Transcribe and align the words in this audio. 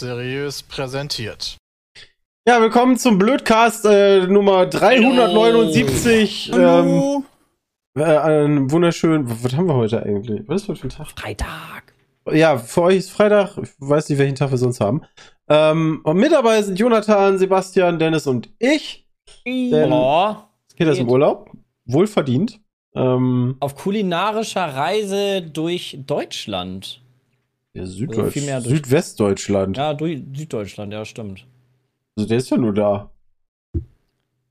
Seriös 0.00 0.62
präsentiert. 0.62 1.58
Ja, 2.48 2.58
willkommen 2.62 2.96
zum 2.96 3.18
Blödcast 3.18 3.84
äh, 3.84 4.26
Nummer 4.26 4.64
379. 4.64 6.52
Ähm, 6.54 7.24
äh, 7.94 8.02
einen 8.02 8.70
wunderschönen. 8.70 9.26
Was 9.44 9.54
haben 9.54 9.66
wir 9.66 9.74
heute 9.74 10.02
eigentlich? 10.02 10.48
Was 10.48 10.62
ist 10.62 10.68
heute 10.68 10.80
für 10.80 10.86
ein 10.86 10.90
Tag? 10.90 11.08
Freitag. 11.10 11.92
Ja, 12.32 12.56
für 12.56 12.80
euch 12.84 12.96
ist 12.96 13.10
Freitag. 13.10 13.58
Ich 13.58 13.68
weiß 13.78 14.08
nicht, 14.08 14.18
welchen 14.18 14.36
Tag 14.36 14.50
wir 14.50 14.56
sonst 14.56 14.80
haben. 14.80 15.02
Ähm, 15.50 16.00
und 16.02 16.16
mit 16.16 16.32
dabei 16.32 16.62
sind 16.62 16.78
Jonathan, 16.78 17.36
Sebastian, 17.36 17.98
Dennis 17.98 18.26
und 18.26 18.48
ich. 18.58 19.06
Denn 19.44 19.92
Oh, 19.92 20.34
Peter 20.76 20.92
ist 20.92 20.98
im 20.98 21.10
Urlaub. 21.10 21.50
Wohlverdient. 21.84 22.58
Ähm, 22.94 23.58
auf 23.60 23.74
kulinarischer 23.74 24.64
Reise 24.64 25.42
durch 25.42 25.98
Deutschland. 26.06 27.02
Ja, 27.74 27.86
Süddeutsch 27.86 28.32
viel 28.32 28.42
mehr 28.46 28.60
durch- 28.60 28.74
Südwestdeutschland. 28.76 29.76
Ja, 29.76 29.94
durch 29.94 30.22
Süddeutschland, 30.34 30.92
ja, 30.92 31.04
stimmt. 31.04 31.46
Also 32.16 32.28
der 32.28 32.38
ist 32.38 32.50
ja 32.50 32.56
nur 32.56 32.74
da. 32.74 33.10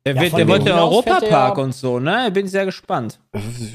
Der, 0.05 0.15
Ja, 0.15 0.21
wird, 0.21 0.37
der 0.37 0.47
wollte 0.47 0.65
fährt 0.65 0.79
Europapark 0.79 1.57
er- 1.57 1.63
und 1.63 1.73
so, 1.75 1.99
ne? 1.99 2.31
Bin 2.33 2.47
sehr 2.47 2.65
gespannt. 2.65 3.19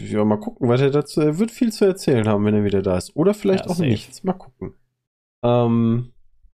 Ja, 0.08 0.24
mal 0.24 0.38
gucken, 0.40 0.68
was 0.68 0.80
er 0.80 0.90
dazu. 0.90 1.20
Er 1.20 1.38
wird 1.38 1.50
viel 1.50 1.70
zu 1.70 1.84
erzählen 1.84 2.26
haben, 2.26 2.44
wenn 2.46 2.54
er 2.54 2.64
wieder 2.64 2.80
da 2.82 2.96
ist. 2.96 3.14
Oder 3.14 3.34
vielleicht 3.34 3.66
Ja, 3.66 3.70
auch 3.70 3.76
safe. 3.76 3.88
nichts. 3.88 4.24
Mal 4.24 4.32
gucken. 4.32 4.72
Ähm, 5.44 6.12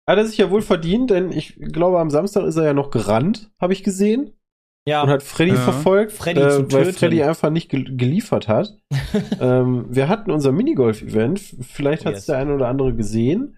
hat 0.07 0.17
er 0.17 0.25
sich 0.25 0.39
ja 0.39 0.49
wohl 0.49 0.63
verdient, 0.63 1.11
denn 1.11 1.31
ich 1.31 1.55
glaube, 1.55 1.99
am 1.99 2.09
Samstag 2.09 2.45
ist 2.45 2.55
er 2.55 2.63
ja 2.65 2.73
noch 2.73 2.89
gerannt, 2.89 3.51
habe 3.61 3.73
ich 3.73 3.83
gesehen. 3.83 4.33
Ja, 4.89 5.03
Und 5.03 5.09
hat 5.09 5.23
Freddy 5.23 5.51
Ja. 5.51 5.57
verfolgt, 5.57 6.11
Freddy 6.11 6.41
äh, 6.41 6.49
zu 6.49 6.71
weil 6.71 6.85
töten. 6.85 6.97
Freddy 6.97 7.23
einfach 7.23 7.49
nicht 7.51 7.69
gel 7.69 7.95
geliefert 7.95 8.47
hat. 8.47 8.75
ähm, 9.39 9.85
wir 9.89 10.07
hatten 10.09 10.31
unser 10.31 10.51
Minigolf-Event. 10.51 11.39
Vielleicht 11.61 12.05
hat 12.05 12.13
es 12.13 12.19
yes. 12.21 12.25
der 12.25 12.37
eine 12.39 12.55
oder 12.55 12.67
andere 12.67 12.93
gesehen. 12.93 13.55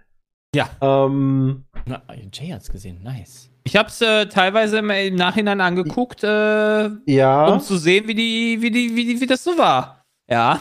Ja. 0.54 0.70
Ähm, 0.82 1.64
Na, 1.86 2.02
Jay 2.34 2.50
hat's 2.50 2.70
gesehen, 2.70 3.02
nice. 3.04 3.50
Ich 3.64 3.78
hab's 3.78 4.02
äh, 4.02 4.26
teilweise 4.26 4.80
im, 4.80 4.90
im 4.90 5.16
Nachhinein 5.16 5.62
angeguckt, 5.62 6.24
äh, 6.24 6.90
ja. 7.06 7.46
um 7.48 7.60
zu 7.60 7.78
sehen, 7.78 8.08
wie 8.08 8.16
die, 8.16 8.58
wie 8.60 8.72
die, 8.72 8.96
wie 8.96 9.06
die, 9.06 9.22
wie 9.22 9.28
das 9.28 9.44
so 9.44 9.58
war. 9.58 10.04
Ja. 10.30 10.60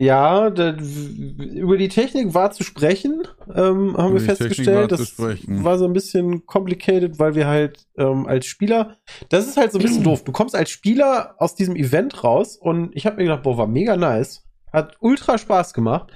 Ja, 0.00 0.50
da, 0.50 0.76
über 0.76 1.76
die 1.76 1.88
Technik 1.88 2.32
war 2.32 2.52
zu 2.52 2.62
sprechen, 2.62 3.26
ähm, 3.48 3.96
haben 3.96 4.14
wir 4.14 4.20
Über 4.22 4.34
Technik 4.34 4.36
festgestellt. 4.36 4.92
Das 4.92 5.18
war 5.18 5.76
so 5.76 5.86
ein 5.86 5.92
bisschen 5.92 6.46
complicated, 6.46 7.18
weil 7.18 7.34
wir 7.34 7.48
halt 7.48 7.84
ähm, 7.96 8.26
als 8.26 8.46
Spieler, 8.46 8.96
das 9.28 9.48
ist 9.48 9.56
halt 9.56 9.72
so 9.72 9.78
ein 9.78 9.82
bisschen 9.82 10.04
doof. 10.04 10.22
Du 10.22 10.30
kommst 10.30 10.54
als 10.54 10.70
Spieler 10.70 11.34
aus 11.38 11.56
diesem 11.56 11.74
Event 11.74 12.22
raus 12.22 12.56
und 12.56 12.94
ich 12.94 13.06
habe 13.06 13.16
mir 13.16 13.24
gedacht, 13.24 13.42
boah, 13.42 13.58
war 13.58 13.66
mega 13.66 13.96
nice. 13.96 14.44
Hat 14.72 14.96
ultra 15.00 15.36
Spaß 15.36 15.74
gemacht. 15.74 16.12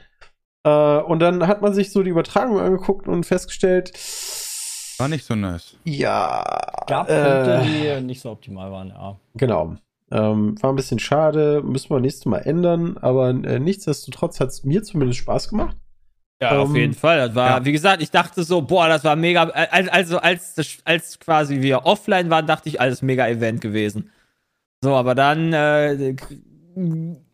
Äh, 0.64 0.98
und 0.98 1.18
dann 1.18 1.48
hat 1.48 1.60
man 1.60 1.74
sich 1.74 1.90
so 1.90 2.04
die 2.04 2.10
Übertragung 2.10 2.60
angeguckt 2.60 3.08
und 3.08 3.24
festgestellt, 3.26 3.92
War 4.98 5.08
nicht 5.08 5.24
so 5.24 5.34
nice. 5.34 5.76
ja, 5.82 6.44
Gab 6.86 7.10
äh, 7.10 7.14
Punkte, 7.16 7.62
die 7.66 8.04
nicht 8.04 8.20
so 8.20 8.30
optimal 8.30 8.70
waren, 8.70 8.88
ja. 8.90 9.18
Genau. 9.34 9.74
Ähm, 10.12 10.60
war 10.62 10.70
ein 10.72 10.76
bisschen 10.76 10.98
schade, 10.98 11.62
müssen 11.64 11.88
wir 11.90 11.98
nächstes 11.98 12.26
Mal 12.26 12.38
ändern, 12.40 12.98
aber 12.98 13.30
äh, 13.30 13.58
nichtsdestotrotz 13.58 14.40
hat 14.40 14.50
es 14.50 14.62
mir 14.62 14.82
zumindest 14.82 15.20
Spaß 15.20 15.48
gemacht. 15.48 15.76
Ja, 16.42 16.58
auf 16.58 16.68
Ähm, 16.70 16.76
jeden 16.76 16.92
Fall. 16.94 17.18
Das 17.28 17.34
war, 17.34 17.48
ja. 17.60 17.64
wie 17.64 17.72
gesagt, 17.72 18.02
ich 18.02 18.10
dachte 18.10 18.42
so, 18.44 18.60
boah, 18.62 18.88
das 18.88 19.04
war 19.04 19.16
mega. 19.16 19.44
al- 19.44 19.88
Also, 19.88 20.18
als, 20.18 20.54
als 20.84 21.18
quasi 21.18 21.62
wir 21.62 21.86
offline 21.86 22.28
waren, 22.30 22.46
dachte 22.46 22.68
ich, 22.68 22.80
alles 22.80 23.00
mega 23.00 23.26
Event 23.26 23.60
gewesen. 23.62 24.10
So, 24.84 24.94
aber 24.94 25.14
dann 25.14 25.52
äh, 25.52 26.14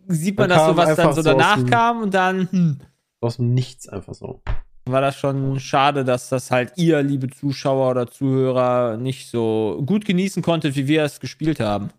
sieht 0.09 0.37
man 0.39 0.49
Dann 0.49 0.59
das 0.59 0.67
so, 0.67 0.75
kam 0.75 0.77
was 0.77 0.97
dann 0.97 1.13
so 1.15 1.23
so 1.23 1.31
danach 1.31 1.57
dem- 1.57 1.67
kam 1.71 2.03
und 2.03 2.15
dann 2.15 2.49
hm, 2.51 2.79
Aus 3.21 3.37
dem 3.39 3.55
Nichts 3.55 3.89
einfach 3.89 4.15
so. 4.15 4.43
war 4.87 5.01
das 5.01 5.17
schon 5.17 5.59
schade, 5.59 6.05
dass 6.05 6.29
das 6.29 6.51
halt 6.51 6.73
ihr, 6.77 7.03
liebe 7.03 7.29
Zuschauer 7.31 7.91
oder 7.91 8.07
Zuhörer, 8.07 8.97
nicht 8.99 9.31
so 9.31 9.83
gut 9.87 10.05
genießen 10.05 10.43
konntet, 10.43 10.77
wie 10.77 10.87
wir 10.87 11.03
es 11.05 11.21
gespielt 11.21 11.61
haben. 11.61 11.91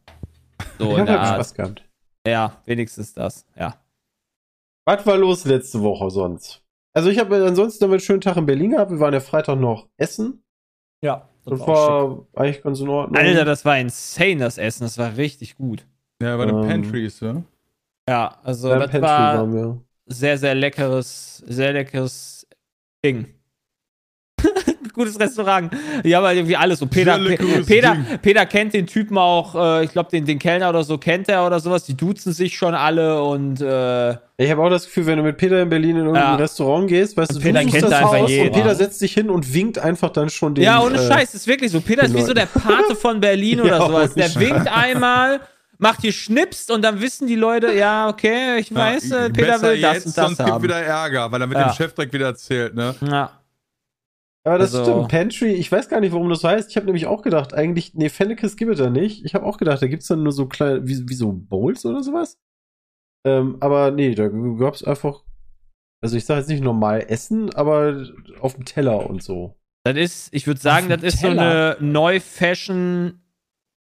So 0.78 0.86
ich 0.86 0.92
in 0.94 1.00
habe 1.00 1.06
der 1.06 1.20
halt 1.20 1.28
Art. 1.30 1.36
Spaß 1.36 1.53
gehabt. 1.53 1.86
Ja, 2.28 2.62
wenigstens 2.66 3.14
das, 3.14 3.46
ja. 3.56 3.75
Was 4.86 5.06
war 5.06 5.18
los 5.18 5.46
letzte 5.46 5.81
Woche 5.81 6.09
sonst? 6.09 6.62
Also 6.94 7.09
ich 7.09 7.20
habe 7.20 7.46
ansonsten 7.46 7.86
noch 7.86 7.92
einen 7.92 8.00
schönen 8.00 8.22
Tag 8.22 8.38
in 8.38 8.46
Berlin 8.46 8.72
gehabt. 8.72 8.92
Wir 8.92 9.00
waren 9.00 9.14
ja 9.14 9.19
Freitag 9.19 9.59
noch 9.59 9.88
essen. 9.98 10.44
Ja, 11.03 11.30
Das 11.46 11.59
das 11.59 11.68
war 11.68 11.78
auch 12.03 12.25
war 12.34 12.44
eigentlich 12.44 12.62
ganz 12.62 12.80
in 12.80 12.90
Ordnung. 12.90 13.16
Alter, 13.18 13.46
das 13.46 13.64
war 13.64 13.78
insane, 13.78 14.38
das 14.38 14.58
Essen. 14.58 14.84
Das 14.84 14.98
war 14.98 15.16
richtig 15.16 15.56
gut. 15.56 15.86
Ja, 16.22 16.36
bei 16.36 16.46
den 16.46 16.56
Ähm, 16.64 16.68
Pantries, 16.68 17.19
ja. 17.22 17.42
Ja, 18.09 18.38
also 18.44 18.69
Beim 18.69 18.80
das 18.80 18.92
Pantry 18.92 19.08
war 19.08 19.53
wir. 19.53 19.81
sehr, 20.08 20.38
sehr 20.38 20.56
leckeres, 20.56 21.38
sehr 21.48 21.72
leckeres 21.74 22.48
Ding. 23.06 23.28
Gutes 24.94 25.19
Restaurant. 25.19 25.72
Die 26.03 26.16
haben 26.16 26.25
halt 26.25 26.38
irgendwie 26.38 26.55
alles. 26.57 26.79
So 26.79 26.85
Peter, 26.88 27.17
Peter, 27.67 27.94
Ding. 27.95 28.19
Peter 28.22 28.45
kennt 28.45 28.73
den 28.73 28.88
Typen 28.88 29.17
auch, 29.17 29.55
äh, 29.55 29.85
ich 29.85 29.91
glaube, 29.91 30.09
den, 30.11 30.25
den 30.25 30.39
Kellner 30.39 30.69
oder 30.69 30.83
so 30.83 30.97
kennt 30.97 31.29
er 31.29 31.45
oder 31.45 31.59
sowas. 31.59 31.83
Die 31.83 31.95
duzen 31.95 32.33
sich 32.33 32.55
schon 32.57 32.73
alle 32.73 33.22
und 33.23 33.61
äh, 33.61 34.11
Ich 34.38 34.50
habe 34.51 34.61
auch 34.61 34.69
das 34.69 34.85
Gefühl, 34.85 35.05
wenn 35.07 35.17
du 35.17 35.23
mit 35.23 35.38
Peter 35.38 35.61
in 35.61 35.69
Berlin 35.69 35.91
in 35.91 35.97
irgendein 36.05 36.23
Ja. 36.23 36.35
Restaurant 36.35 36.88
gehst, 36.88 37.16
weißt 37.17 37.31
du, 37.31 37.35
Und 37.35 37.44
du 37.44 37.47
Peter 37.50 37.61
suchst 37.61 37.73
kennt 37.73 37.85
das 37.85 37.94
einfach 37.94 38.13
Haus 38.19 38.29
jeden. 38.29 38.47
und 38.47 38.53
Peter 38.55 38.75
setzt 38.75 39.00
sich 39.00 39.13
hin 39.13 39.29
und 39.29 39.53
winkt 39.53 39.79
einfach 39.79 40.09
dann 40.09 40.29
schon 40.29 40.55
den. 40.55 40.63
ja, 40.63 40.81
ohne 40.81 40.95
äh, 40.97 41.07
Scheiß, 41.07 41.33
ist 41.35 41.47
wirklich 41.47 41.71
so. 41.71 41.81
Peter 41.81 42.03
ist 42.03 42.16
wie 42.16 42.21
so 42.21 42.33
der 42.33 42.45
Pate 42.47 42.95
von 42.95 43.19
Berlin 43.19 43.61
oder 43.61 43.77
Ja, 43.79 43.88
sowas. 43.88 44.13
Der 44.13 44.23
Scheiß. 44.23 44.39
winkt 44.39 44.67
einmal, 44.67 45.39
macht 45.81 46.01
hier 46.01 46.11
Schnipst 46.11 46.71
und 46.71 46.81
dann 46.81 47.00
wissen 47.01 47.25
die 47.27 47.35
Leute, 47.35 47.71
ja, 47.73 48.09
okay, 48.09 48.57
ich 48.59 48.73
weiß, 48.75 49.11
äh, 49.11 49.29
Peter 49.29 49.61
will 49.61 49.79
das 49.79 49.94
jetzt, 49.94 50.06
und 50.07 50.17
das 50.17 50.25
sonst 50.25 50.38
gibt 50.39 50.50
haben. 50.50 50.63
wieder 50.63 50.75
Ärger, 50.81 51.31
weil 51.31 51.39
er 51.41 51.47
mit 51.47 51.57
Ja. 51.57 51.69
dem 51.69 51.73
Chef 51.73 51.94
direkt 51.94 52.11
wieder 52.13 52.25
erzählt, 52.27 52.75
ne? 52.75 52.95
Ja. 53.09 53.31
Aber 54.45 54.57
das 54.57 54.73
Also- 54.73 54.91
stimmt. 54.91 55.09
Pantry, 55.09 55.51
ich 55.53 55.72
weiß 55.72 55.89
gar 55.89 56.00
nicht, 56.00 56.11
warum 56.13 56.29
das 56.29 56.41
so 56.41 56.47
heißt. 56.47 56.69
Ich 56.69 56.75
habe 56.77 56.85
nämlich 56.85 57.05
auch 57.07 57.22
gedacht, 57.22 57.53
eigentlich, 57.53 57.94
nee, 57.94 58.09
Fennekes 58.09 58.55
gibt 58.55 58.72
es 58.72 58.79
da 58.79 58.89
nicht. 58.89 59.25
Ich 59.25 59.35
habe 59.35 59.45
auch 59.45 59.57
gedacht, 59.57 59.81
da 59.81 59.88
gibt 59.88 60.01
es 60.01 60.07
dann 60.07 60.23
nur 60.23 60.31
so 60.31 60.47
kleine, 60.47 60.88
wie, 60.88 61.07
wie 61.09 61.13
so 61.13 61.31
Bowls 61.33 61.85
oder 61.85 62.01
sowas. 62.03 62.38
Ähm, 63.27 63.57
aber 63.59 63.91
nee, 63.91 64.16
da 64.16 64.29
gab 64.29 64.73
es 64.75 64.83
einfach, 64.83 65.23
also 66.01 66.16
ich 66.16 66.23
sage 66.25 66.39
jetzt 66.39 66.50
nicht 66.50 66.63
normal 66.63 67.01
Essen, 67.09 67.53
aber 67.53 68.05
auf 68.39 68.55
dem 68.55 68.63
Teller 68.66 69.09
und 69.09 69.22
so. 69.22 69.57
Das 69.85 69.97
ist, 69.97 70.33
ich 70.33 70.47
würde 70.47 70.59
sagen, 70.61 70.88
das 70.88 71.03
ist 71.03 71.19
so 71.19 71.27
Teller. 71.27 71.77
eine 71.77 71.85
Neu-Fashion 71.91 73.21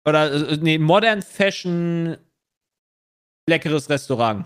oder 0.07 0.31
äh, 0.51 0.57
nee, 0.57 0.77
Modern 0.77 1.21
Fashion 1.23 2.17
leckeres 3.49 3.89
Restaurant. 3.89 4.45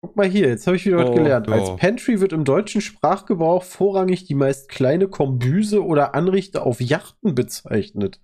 Guck 0.00 0.14
mal 0.16 0.28
hier, 0.28 0.48
jetzt 0.48 0.66
habe 0.66 0.76
ich 0.76 0.86
wieder 0.86 0.98
was 0.98 1.10
Oh, 1.10 1.14
gelernt. 1.14 1.48
Als 1.48 1.70
oh. 1.70 1.76
Pantry 1.76 2.20
wird 2.20 2.32
im 2.32 2.44
deutschen 2.44 2.80
Sprachgebrauch 2.80 3.64
vorrangig 3.64 4.24
die 4.24 4.34
meist 4.34 4.68
kleine 4.68 5.08
Kombüse 5.08 5.84
oder 5.84 6.14
Anrichte 6.14 6.62
auf 6.62 6.80
Yachten 6.80 7.34
bezeichnet, 7.34 8.20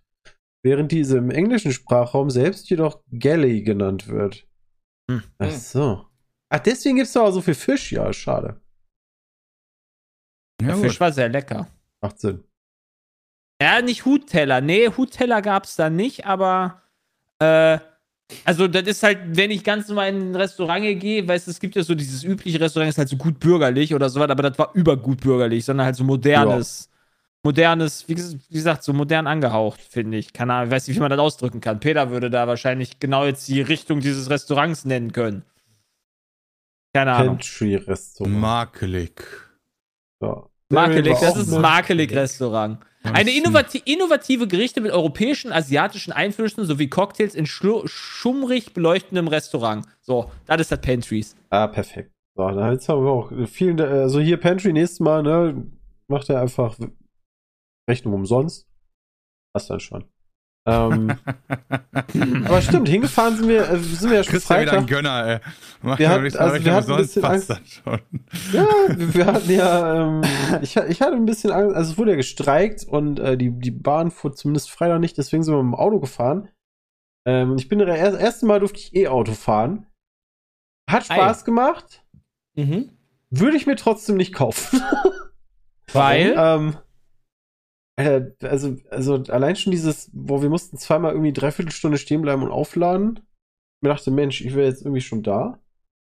während 0.62 0.92
diese 0.92 1.18
im 1.18 1.30
englischen 1.30 1.72
Sprachraum 1.72 2.30
selbst 2.30 2.70
jedoch 2.70 3.02
Galley 3.10 3.62
genannt 3.62 4.06
wird. 4.08 4.46
Hm. 5.10 5.22
Ach 5.38 5.50
so. 5.50 6.06
Ach, 6.48 6.60
deswegen 6.60 6.96
gibt 6.96 7.08
es 7.08 7.12
da 7.12 7.22
auch 7.22 7.32
so 7.32 7.40
viel 7.40 7.54
Fisch? 7.54 7.90
Ja, 7.90 8.12
schade. 8.12 8.60
Der 10.60 10.68
Ja, 10.70 10.76
Fisch 10.76 10.92
gut. 10.92 11.00
war 11.00 11.12
sehr 11.12 11.28
lecker. 11.28 11.66
Macht 12.00 12.20
Sinn. 12.20 12.44
Ja, 13.60 13.82
nicht 13.82 14.04
Hutteller. 14.04 14.60
Nee, 14.60 14.90
Hutteller 14.96 15.42
gab 15.42 15.64
es 15.64 15.74
da 15.74 15.90
nicht, 15.90 16.26
aber 16.26 16.82
äh, 17.40 17.78
also 18.44 18.68
das 18.68 18.84
ist 18.84 19.02
halt, 19.02 19.18
wenn 19.36 19.50
ich 19.50 19.64
ganz 19.64 19.88
normal 19.88 20.08
in 20.10 20.30
ein 20.32 20.36
Restaurant 20.36 20.82
gehe, 21.00 21.26
weißt 21.26 21.46
du, 21.46 21.50
es 21.50 21.60
gibt 21.60 21.76
ja 21.76 21.82
so 21.82 21.94
dieses 21.94 22.24
übliche 22.24 22.60
Restaurant, 22.60 22.90
ist 22.90 22.98
halt 22.98 23.08
so 23.08 23.16
gut 23.16 23.38
bürgerlich 23.40 23.94
oder 23.94 24.08
sowas, 24.08 24.30
aber 24.30 24.42
das 24.50 24.58
war 24.58 24.70
übergut 24.74 25.20
bürgerlich, 25.20 25.64
sondern 25.64 25.86
halt 25.86 25.96
so 25.96 26.04
modernes, 26.04 26.88
modernes, 27.44 28.08
wie, 28.08 28.14
ges- 28.14 28.38
wie 28.48 28.54
gesagt, 28.54 28.84
so 28.84 28.92
modern 28.94 29.26
angehaucht, 29.26 29.80
finde 29.80 30.18
ich. 30.18 30.32
Keine 30.32 30.54
Ahnung, 30.54 30.68
ich 30.68 30.72
weiß 30.74 30.88
nicht, 30.88 30.96
wie 30.96 31.00
man 31.00 31.10
das 31.10 31.20
ausdrücken 31.20 31.60
kann. 31.60 31.80
Peter 31.80 32.10
würde 32.10 32.30
da 32.30 32.48
wahrscheinlich 32.48 33.00
genau 33.00 33.26
jetzt 33.26 33.48
die 33.48 33.60
Richtung 33.62 34.00
dieses 34.00 34.30
Restaurants 34.30 34.84
nennen 34.84 35.12
können. 35.12 35.44
Keine 36.94 37.12
Ahnung. 37.12 37.36
Pantry-Restaurant. 37.36 38.30
Makelig. 38.40 39.20
Ja. 40.20 40.48
Makelig, 40.74 41.18
das 41.20 41.36
ist 41.36 41.50
noch- 41.50 41.60
Makelig-Restaurant. 41.60 42.78
Eine 43.04 43.36
innovati 43.36 43.82
innovative 43.84 44.48
Gerichte 44.48 44.80
mit 44.80 44.90
europäischen, 44.90 45.52
asiatischen 45.52 46.12
Einflüssen 46.12 46.64
sowie 46.64 46.88
Cocktails 46.88 47.34
in 47.34 47.44
schummrig 47.46 48.72
beleuchtendem 48.72 49.28
Restaurant. 49.28 49.84
So, 50.00 50.30
das 50.46 50.62
ist 50.62 50.72
das 50.72 50.80
Pantries. 50.80 51.36
Ah, 51.50 51.66
perfekt. 51.66 52.10
So, 52.34 52.48
dann 52.48 52.72
jetzt 52.72 52.88
haben 52.88 53.04
wir 53.04 53.10
auch 53.10 53.30
vielen, 53.46 53.78
also 53.80 54.20
hier 54.20 54.38
Pantry 54.38 54.72
nächstes 54.72 55.00
Mal, 55.00 55.22
ne, 55.22 55.70
macht 56.08 56.30
er 56.30 56.40
einfach 56.40 56.76
Rechnung 57.88 58.14
umsonst. 58.14 58.66
Passt 59.52 59.68
dann 59.70 59.80
schon. 59.80 60.04
Ähm, 60.66 61.12
aber 62.46 62.62
stimmt, 62.62 62.88
hingefahren 62.88 63.36
sind 63.36 63.48
wir, 63.48 63.68
äh, 63.68 63.78
sind 63.78 64.10
wir 64.10 64.18
ja 64.18 64.24
schon 64.24 64.34
ja 64.34 64.40
wieder 64.40 64.70
Freitag. 64.70 64.86
Gönner, 64.86 65.26
ey. 65.26 65.38
Mach 65.82 65.98
Wir 65.98 66.18
nichts 66.22 66.38
also 66.38 66.54
mehr 66.54 66.64
wir 66.64 66.74
Rechnung, 66.74 66.74
hatten 66.74 66.92
ein 66.92 66.98
sonst 66.98 67.14
bisschen 67.14 67.22
passt 67.22 67.50
das 67.50 67.68
schon. 67.68 68.00
Ja, 68.52 68.66
wir 68.96 69.14
wir 69.14 69.26
hatten 69.26 69.50
ja, 69.50 70.02
ähm, 70.06 70.22
ich, 70.62 70.76
ich 70.76 71.02
hatte 71.02 71.16
ein 71.16 71.26
bisschen 71.26 71.50
Angst, 71.50 71.76
also 71.76 71.92
es 71.92 71.98
wurde 71.98 72.12
ja 72.12 72.16
gestreikt 72.16 72.84
und 72.84 73.20
äh, 73.20 73.36
die, 73.36 73.50
die 73.50 73.70
Bahn 73.70 74.10
fuhr 74.10 74.32
zumindest 74.34 74.70
Freitag 74.70 75.00
nicht, 75.00 75.18
deswegen 75.18 75.42
sind 75.42 75.52
wir 75.54 75.62
mit 75.62 75.72
dem 75.72 75.78
Auto 75.78 76.00
gefahren. 76.00 76.48
Ähm, 77.26 77.56
ich 77.58 77.68
bin 77.68 77.78
das 77.78 77.88
erst, 77.88 78.18
erste 78.18 78.46
Mal 78.46 78.60
durfte 78.60 78.78
ich 78.78 78.94
E-Auto 78.94 79.32
fahren. 79.32 79.86
Hat 80.90 81.04
Spaß 81.04 81.44
gemacht, 81.44 82.02
Mhm. 82.56 82.90
würde 83.30 83.56
ich 83.56 83.66
mir 83.66 83.76
trotzdem 83.76 84.16
nicht 84.16 84.32
kaufen. 84.34 84.80
Weil? 85.92 86.34
Ähm, 86.38 86.76
also, 87.96 88.76
also 88.90 89.22
allein 89.28 89.56
schon 89.56 89.70
dieses, 89.70 90.10
wo 90.12 90.42
wir 90.42 90.48
mussten 90.48 90.76
zweimal 90.78 91.12
irgendwie 91.12 91.32
dreiviertel 91.32 91.72
Stunde 91.72 91.98
stehen 91.98 92.22
bleiben 92.22 92.42
und 92.42 92.50
aufladen. 92.50 93.20
Ich 93.20 93.82
mir 93.82 93.90
dachte, 93.90 94.10
Mensch, 94.10 94.40
ich 94.40 94.54
wäre 94.54 94.66
jetzt 94.66 94.82
irgendwie 94.82 95.00
schon 95.00 95.22
da. 95.22 95.60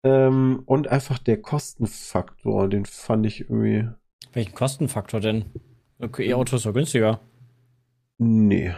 Ähm, 0.04 0.62
und 0.66 0.88
einfach 0.88 1.18
der 1.18 1.40
Kostenfaktor, 1.40 2.68
den 2.68 2.84
fand 2.84 3.26
ich 3.26 3.42
irgendwie. 3.42 3.88
Welchen 4.32 4.54
Kostenfaktor 4.54 5.20
denn? 5.20 5.46
Okay, 5.98 6.28
E-Auto 6.28 6.56
ist 6.56 6.66
doch 6.66 6.74
günstiger. 6.74 7.20
Nee. 8.18 8.74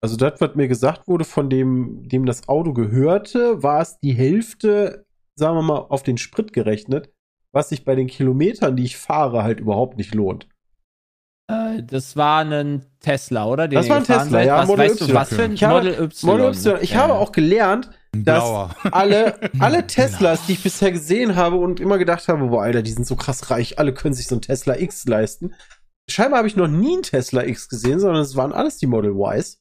Also 0.00 0.16
das, 0.16 0.40
was 0.40 0.54
mir 0.56 0.66
gesagt 0.66 1.06
wurde, 1.06 1.24
von 1.24 1.48
dem, 1.48 2.08
dem 2.08 2.26
das 2.26 2.48
Auto 2.48 2.72
gehörte, 2.72 3.62
war 3.62 3.80
es 3.80 4.00
die 4.00 4.12
Hälfte, 4.12 5.06
sagen 5.36 5.56
wir 5.56 5.62
mal, 5.62 5.78
auf 5.78 6.02
den 6.02 6.18
Sprit 6.18 6.52
gerechnet, 6.52 7.12
was 7.52 7.68
sich 7.68 7.84
bei 7.84 7.94
den 7.94 8.08
Kilometern, 8.08 8.76
die 8.76 8.84
ich 8.84 8.96
fahre, 8.96 9.44
halt 9.44 9.60
überhaupt 9.60 9.96
nicht 9.96 10.14
lohnt. 10.14 10.48
Äh, 11.52 11.82
das 11.84 12.16
war 12.16 12.44
ein 12.44 12.84
Tesla, 13.00 13.46
oder? 13.46 13.68
Den 13.68 13.76
Das 13.76 13.88
war 13.88 13.96
ein 13.98 14.04
Tesla, 14.04 14.24
seid. 14.24 14.46
ja, 14.46 14.58
Was 14.58 14.68
Model 14.68 14.84
weißt 14.90 15.00
du, 15.00 15.04
Y. 15.06 15.14
was 15.14 15.28
für 15.28 15.42
ein 15.42 15.52
Ich 15.52 15.64
habe- 15.64 15.74
Model 15.74 15.94
Y? 16.04 16.26
Model 16.30 16.46
Y. 16.52 16.78
Ich 16.82 16.90
Ja. 16.92 16.98
habe 17.02 17.14
auch 17.14 17.32
gelernt, 17.32 17.90
dass 18.14 18.44
alle, 18.90 19.34
alle 19.58 19.86
Teslas, 19.86 20.46
die 20.46 20.52
ich 20.52 20.62
bisher 20.62 20.92
gesehen 20.92 21.34
habe 21.36 21.56
und 21.56 21.80
immer 21.80 21.98
gedacht 21.98 22.28
habe, 22.28 22.46
boah, 22.48 22.62
Alter, 22.62 22.82
die 22.82 22.90
sind 22.92 23.06
so 23.06 23.16
krass 23.16 23.50
reich, 23.50 23.78
alle 23.78 23.94
können 23.94 24.14
sich 24.14 24.26
so 24.26 24.34
ein 24.36 24.42
Tesla 24.42 24.76
X 24.78 25.06
leisten. 25.06 25.54
Scheinbar 26.10 26.38
habe 26.38 26.48
ich 26.48 26.56
noch 26.56 26.68
nie 26.68 26.96
ein 26.98 27.02
Tesla 27.02 27.44
X 27.44 27.68
gesehen, 27.68 28.00
sondern 28.00 28.22
es 28.22 28.36
waren 28.36 28.52
alles 28.52 28.76
die 28.78 28.86
Model 28.86 29.12
Ys. 29.16 29.60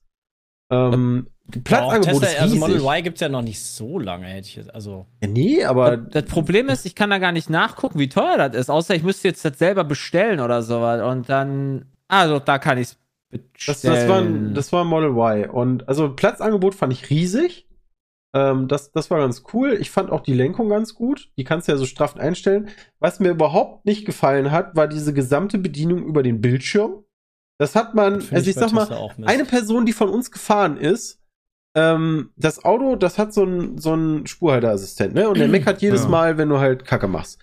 Ähm, 0.72 1.28
Platzangebot 1.64 2.22
Tesla, 2.22 2.28
ist 2.28 2.36
also 2.42 2.46
riesig. 2.56 2.60
Model 2.60 2.78
Y 2.78 3.04
gibt 3.04 3.18
es 3.18 3.22
ja 3.22 3.30
noch 3.30 3.42
nicht 3.42 3.62
so 3.62 4.00
lange, 4.00 4.26
hätte 4.28 4.48
ich 4.48 4.56
jetzt. 4.56 4.74
Also, 4.74 5.06
ja, 5.22 5.28
nee, 5.28 5.64
aber 5.64 5.98
Das 5.98 6.26
Problem 6.26 6.70
ist, 6.70 6.86
ich 6.86 6.96
kann 6.96 7.10
da 7.10 7.18
gar 7.18 7.32
nicht 7.32 7.50
nachgucken, 7.50 8.00
wie 8.00 8.10
teuer 8.10 8.38
das 8.38 8.56
ist, 8.56 8.70
außer 8.70 8.96
ich 8.96 9.04
müsste 9.04 9.28
jetzt 9.28 9.44
das 9.44 9.58
selber 9.58 9.84
bestellen 9.84 10.40
oder 10.40 10.62
sowas. 10.62 11.02
Und 11.02 11.30
dann. 11.30 11.86
Also, 12.08 12.40
da 12.40 12.58
kann 12.60 12.78
ich 12.78 12.90
es 12.90 12.98
Das, 13.32 13.82
bestellen. 13.82 13.96
das, 13.96 14.08
war 14.10 14.18
ein, 14.22 14.54
das 14.54 14.74
war 14.74 14.84
Model 14.86 15.10
Y. 15.12 15.50
Und 15.50 15.88
also 15.88 16.14
Platzangebot 16.16 16.76
fand 16.76 16.94
ich 16.94 17.10
riesig. 17.10 17.68
Ähm, 18.34 18.70
das, 18.70 18.92
das 18.92 19.12
war 19.12 19.20
ganz 19.20 19.44
cool. 19.54 19.78
Ich 19.80 19.92
fand 19.92 20.10
auch 20.10 20.22
die 20.22 20.34
Lenkung 20.34 20.70
ganz 20.70 20.96
gut. 20.96 21.32
Die 21.38 21.44
kannst 21.44 21.68
du 21.68 21.74
ja 21.74 21.78
so 21.78 21.86
straff 21.86 22.16
einstellen. 22.16 22.70
Was 23.00 23.20
mir 23.20 23.30
überhaupt 23.30 23.86
nicht 23.86 24.06
gefallen 24.06 24.52
hat, 24.52 24.76
war 24.76 24.88
diese 24.88 25.14
gesamte 25.14 25.58
Bedienung 25.58 26.04
über 26.06 26.24
den 26.24 26.40
Bildschirm. 26.40 27.04
Das 27.58 27.76
hat 27.76 27.94
man, 27.94 28.22
find 28.22 28.34
also 28.34 28.50
ich 28.50 28.56
bei 28.56 28.62
sag 28.62 28.72
mal, 28.72 28.86
Tesla 28.88 29.26
eine 29.26 29.46
Person, 29.46 29.86
die 29.86 29.94
von 29.94 30.10
uns 30.10 30.32
gefahren 30.32 30.78
ist, 30.78 31.21
ähm, 31.76 32.32
das 32.36 32.64
Auto, 32.64 32.96
das 32.96 33.18
hat 33.18 33.34
so 33.34 33.44
einen 33.44 33.78
so 33.78 33.94
einen 33.94 34.28
Spurhalteassistent, 34.28 35.14
ne? 35.14 35.30
Und 35.30 35.38
der 35.38 35.48
meckert 35.48 35.82
jedes 35.82 36.04
Ja. 36.04 36.10
Mal, 36.10 36.38
wenn 36.38 36.50
du 36.50 36.60
halt 36.60 36.86
Kacke 36.86 37.08
machst. 37.08 37.40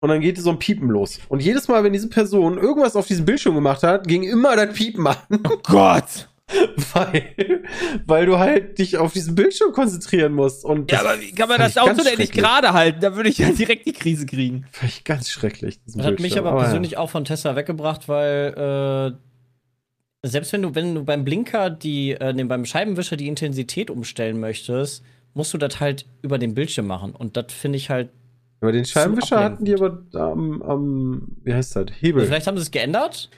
Und 0.00 0.10
dann 0.10 0.20
geht 0.20 0.38
so 0.38 0.50
ein 0.50 0.58
Piepen 0.58 0.88
los. 0.90 1.18
Und 1.28 1.42
jedes 1.42 1.66
Mal, 1.66 1.82
wenn 1.82 1.92
diese 1.92 2.08
Person 2.08 2.56
irgendwas 2.56 2.94
auf 2.94 3.06
diesem 3.06 3.24
Bildschirm 3.24 3.56
gemacht 3.56 3.82
hat, 3.82 4.06
ging 4.06 4.22
immer 4.22 4.54
das 4.54 4.74
Piepen 4.74 5.06
an. 5.06 5.16
Oh 5.30 5.58
Gott! 5.64 6.28
Weil, 6.94 7.62
weil 8.06 8.24
du 8.24 8.38
halt 8.38 8.78
dich 8.78 8.96
auf 8.96 9.12
diesen 9.12 9.34
Bildschirm 9.34 9.72
konzentrieren 9.72 10.32
musst. 10.32 10.64
Und 10.64 10.90
Ja, 10.90 11.00
aber 11.00 11.20
wie 11.20 11.32
kann 11.32 11.46
man 11.46 11.58
das 11.58 11.76
Auto 11.76 12.02
denn 12.02 12.16
nicht 12.16 12.32
gerade 12.32 12.72
halten? 12.72 13.00
Da 13.00 13.14
würde 13.14 13.28
ich 13.28 13.36
ja 13.36 13.50
direkt 13.58 13.84
die 13.84 13.92
Krise 13.92 14.24
kriegen. 14.24 14.64
Fand 14.72 14.90
ich 14.90 15.04
ganz 15.04 15.28
schrecklich. 15.28 15.78
Das 15.84 16.02
hat 16.06 16.20
mich 16.20 16.38
aber 16.38 16.50
ja. 16.52 16.56
persönlich 16.56 16.96
auch 16.96 17.10
von 17.10 17.26
Tesla 17.26 17.54
weggebracht, 17.54 18.08
weil 18.08 18.54
äh, 18.56 19.27
selbst 20.22 20.52
wenn 20.52 20.62
du, 20.62 20.74
wenn 20.74 20.94
du 20.94 21.04
beim 21.04 21.24
Blinker 21.24 21.70
die, 21.70 22.12
äh, 22.12 22.32
nee, 22.32 22.44
beim 22.44 22.64
Scheibenwischer 22.64 23.16
die 23.16 23.28
Intensität 23.28 23.90
umstellen 23.90 24.40
möchtest, 24.40 25.04
musst 25.34 25.54
du 25.54 25.58
das 25.58 25.80
halt 25.80 26.06
über 26.22 26.38
den 26.38 26.54
Bildschirm 26.54 26.86
machen. 26.86 27.12
Und 27.12 27.36
das 27.36 27.46
finde 27.52 27.76
ich 27.76 27.90
halt. 27.90 28.10
Aber 28.60 28.72
den 28.72 28.84
Scheibenwischer 28.84 29.42
hatten 29.42 29.64
die 29.64 29.74
aber 29.74 30.02
am, 30.14 30.62
am 30.62 31.28
wie 31.44 31.54
heißt 31.54 31.76
das? 31.76 31.86
Hebel. 32.00 32.26
Vielleicht 32.26 32.46
haben 32.48 32.56
sie 32.56 32.62
es 32.62 32.70
geändert. 32.72 33.30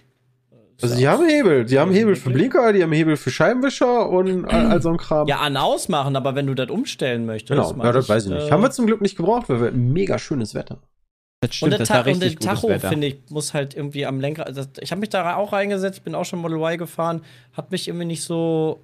Also 0.83 0.97
die 0.97 1.07
haben 1.07 1.29
Hebel. 1.29 1.67
Die 1.67 1.79
haben 1.79 1.93
Hebel 1.93 2.17
für? 2.17 2.31
Blinker, 2.31 2.73
die 2.73 2.83
haben 2.83 2.93
Hebel 2.93 3.19
für 3.19 3.31
Scheibenwischer 3.31 4.09
und 4.09 4.47
all, 4.47 4.81
so 4.81 4.89
ein 4.89 4.97
Kram. 4.97 5.29
Ja, 5.29 5.41
an 5.41 5.59
ausmachen, 5.59 6.17
aber 6.17 6.35
wenn 6.35 6.47
du 6.47 6.55
das 6.55 6.71
umstellen 6.71 7.27
möchtest. 7.27 7.75
genau. 7.75 7.85
Ja, 7.85 7.93
das 7.93 8.09
weiß 8.09 8.25
ich 8.25 8.31
nicht. 8.33 8.49
äh, 8.49 8.51
Haben 8.51 8.63
wir 8.63 8.71
zum 8.71 8.87
Glück 8.87 9.03
nicht 9.03 9.17
gebraucht, 9.17 9.51
weil 9.51 9.61
wir 9.61 9.73
mega 9.73 10.19
schönes 10.19 10.55
Wetter. 10.55 10.81
Das 11.41 11.63
und 11.63 11.71
der, 11.71 11.85
Ta 11.85 12.03
und 12.03 12.21
der 12.21 12.37
Tacho, 12.37 12.79
finde 12.79 13.07
ich, 13.07 13.17
muss 13.31 13.55
halt 13.55 13.75
irgendwie 13.75 14.05
am 14.05 14.21
Lenker. 14.21 14.47
Also 14.47 14.63
ich 14.79 14.91
habe 14.91 15.01
mich 15.01 15.09
da 15.09 15.37
auch 15.37 15.55
reingesetzt, 15.55 16.05
bin 16.05 16.15
auch 16.15 16.25
schon 16.25 16.39
Model 16.39 16.59
Y 16.59 16.77
gefahren, 16.77 17.23
hat 17.55 17.71
mich 17.71 17.89
irgendwie 17.89 18.05
nicht 18.05 18.23
so 18.23 18.83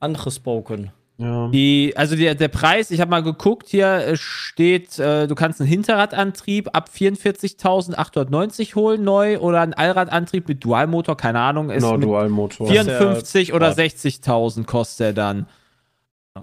angespoken. 0.00 0.92
Ja. 1.16 1.48
Die, 1.48 1.94
also 1.96 2.16
der, 2.16 2.34
der 2.34 2.48
Preis, 2.48 2.90
ich 2.90 3.00
habe 3.00 3.10
mal 3.10 3.22
geguckt, 3.22 3.68
hier 3.68 3.86
äh, 3.86 4.16
steht, 4.16 4.98
äh, 4.98 5.28
du 5.28 5.34
kannst 5.34 5.60
einen 5.60 5.68
Hinterradantrieb 5.68 6.70
ab 6.72 6.90
44.890 6.94 8.74
holen 8.74 9.04
neu 9.04 9.38
oder 9.38 9.60
einen 9.60 9.74
Allradantrieb 9.74 10.48
mit 10.48 10.64
Dualmotor, 10.64 11.16
keine 11.16 11.38
Ahnung, 11.40 11.70
ist 11.70 11.84
Genau, 11.84 11.94
mit 11.94 12.04
Dualmotor. 12.04 12.66
54 12.66 13.54
oder 13.54 13.68
Gott. 13.68 13.78
60.000 13.78 14.64
kostet 14.64 15.06
er 15.06 15.12
dann. 15.12 15.46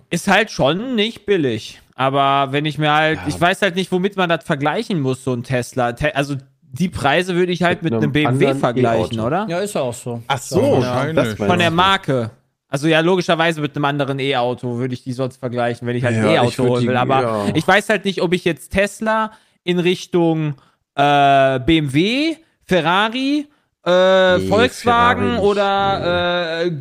Ist 0.10 0.30
halt 0.30 0.50
schon 0.50 0.96
nicht 0.96 1.25
billig. 1.25 1.81
Aber 2.01 2.51
wenn 2.51 2.65
ich 2.65 2.77
mir 2.80 2.92
halt, 2.92 3.19
Ja. 3.19 3.27
ich 3.27 3.39
weiß 3.39 3.62
halt 3.62 3.75
nicht, 3.75 3.92
womit 3.92 4.18
man 4.18 4.27
das 4.27 4.44
vergleichen 4.44 5.00
muss, 5.00 5.24
so 5.24 5.33
ein 5.33 5.44
Tesla. 5.44 5.94
Te 5.94 6.15
also 6.15 6.36
die 6.63 6.89
Preise 6.89 7.36
würde 7.36 7.51
ich 7.51 7.62
halt 7.63 7.83
Mit 7.83 7.94
mit, 7.94 8.01
einem 8.01 8.27
einem 8.27 8.39
BMW 8.39 8.56
vergleichen, 8.56 9.18
E-Auto. 9.19 9.27
oder? 9.27 9.45
Ja, 9.50 9.59
ist 9.59 9.75
ja 9.75 9.81
auch 9.81 9.94
so. 9.94 10.24
Ach 10.27 10.39
so, 10.39 10.80
Ja, 10.81 11.06
Von 11.36 11.59
der. 11.59 11.69
Marke. 11.69 12.31
Also 12.69 12.88
ja, 12.88 13.01
logischerweise 13.01 13.62
mit 13.62 13.75
einem 13.75 13.86
anderen 13.86 14.18
E-Auto 14.19 14.77
würde 14.77 14.94
ich 14.94 15.03
die 15.03 15.12
sonst 15.13 15.38
vergleichen, 15.38 15.86
wenn 15.88 15.95
ich 15.95 16.03
halt 16.06 16.15
Ja, 16.15 16.21
ein 16.24 16.30
E-Auto 16.36 16.63
holen 16.68 16.88
will. 16.88 16.98
Aber 16.98 17.21
ja. 17.21 17.45
ich 17.53 17.68
weiß 17.68 17.89
halt 17.89 18.06
nicht, 18.06 18.21
ob 18.21 18.33
ich 18.33 18.45
jetzt 18.45 18.69
Tesla 18.71 19.31
in 19.63 19.77
Richtung 19.77 20.56
äh, 20.95 21.59
BMW, 21.59 22.36
Ferrari, 22.63 23.48
äh, 23.86 24.38
Nee, 24.38 24.48
Volkswagen 24.48 25.36
Ferrari 25.36 25.45
oder 25.45 26.63
äh, 26.65 26.71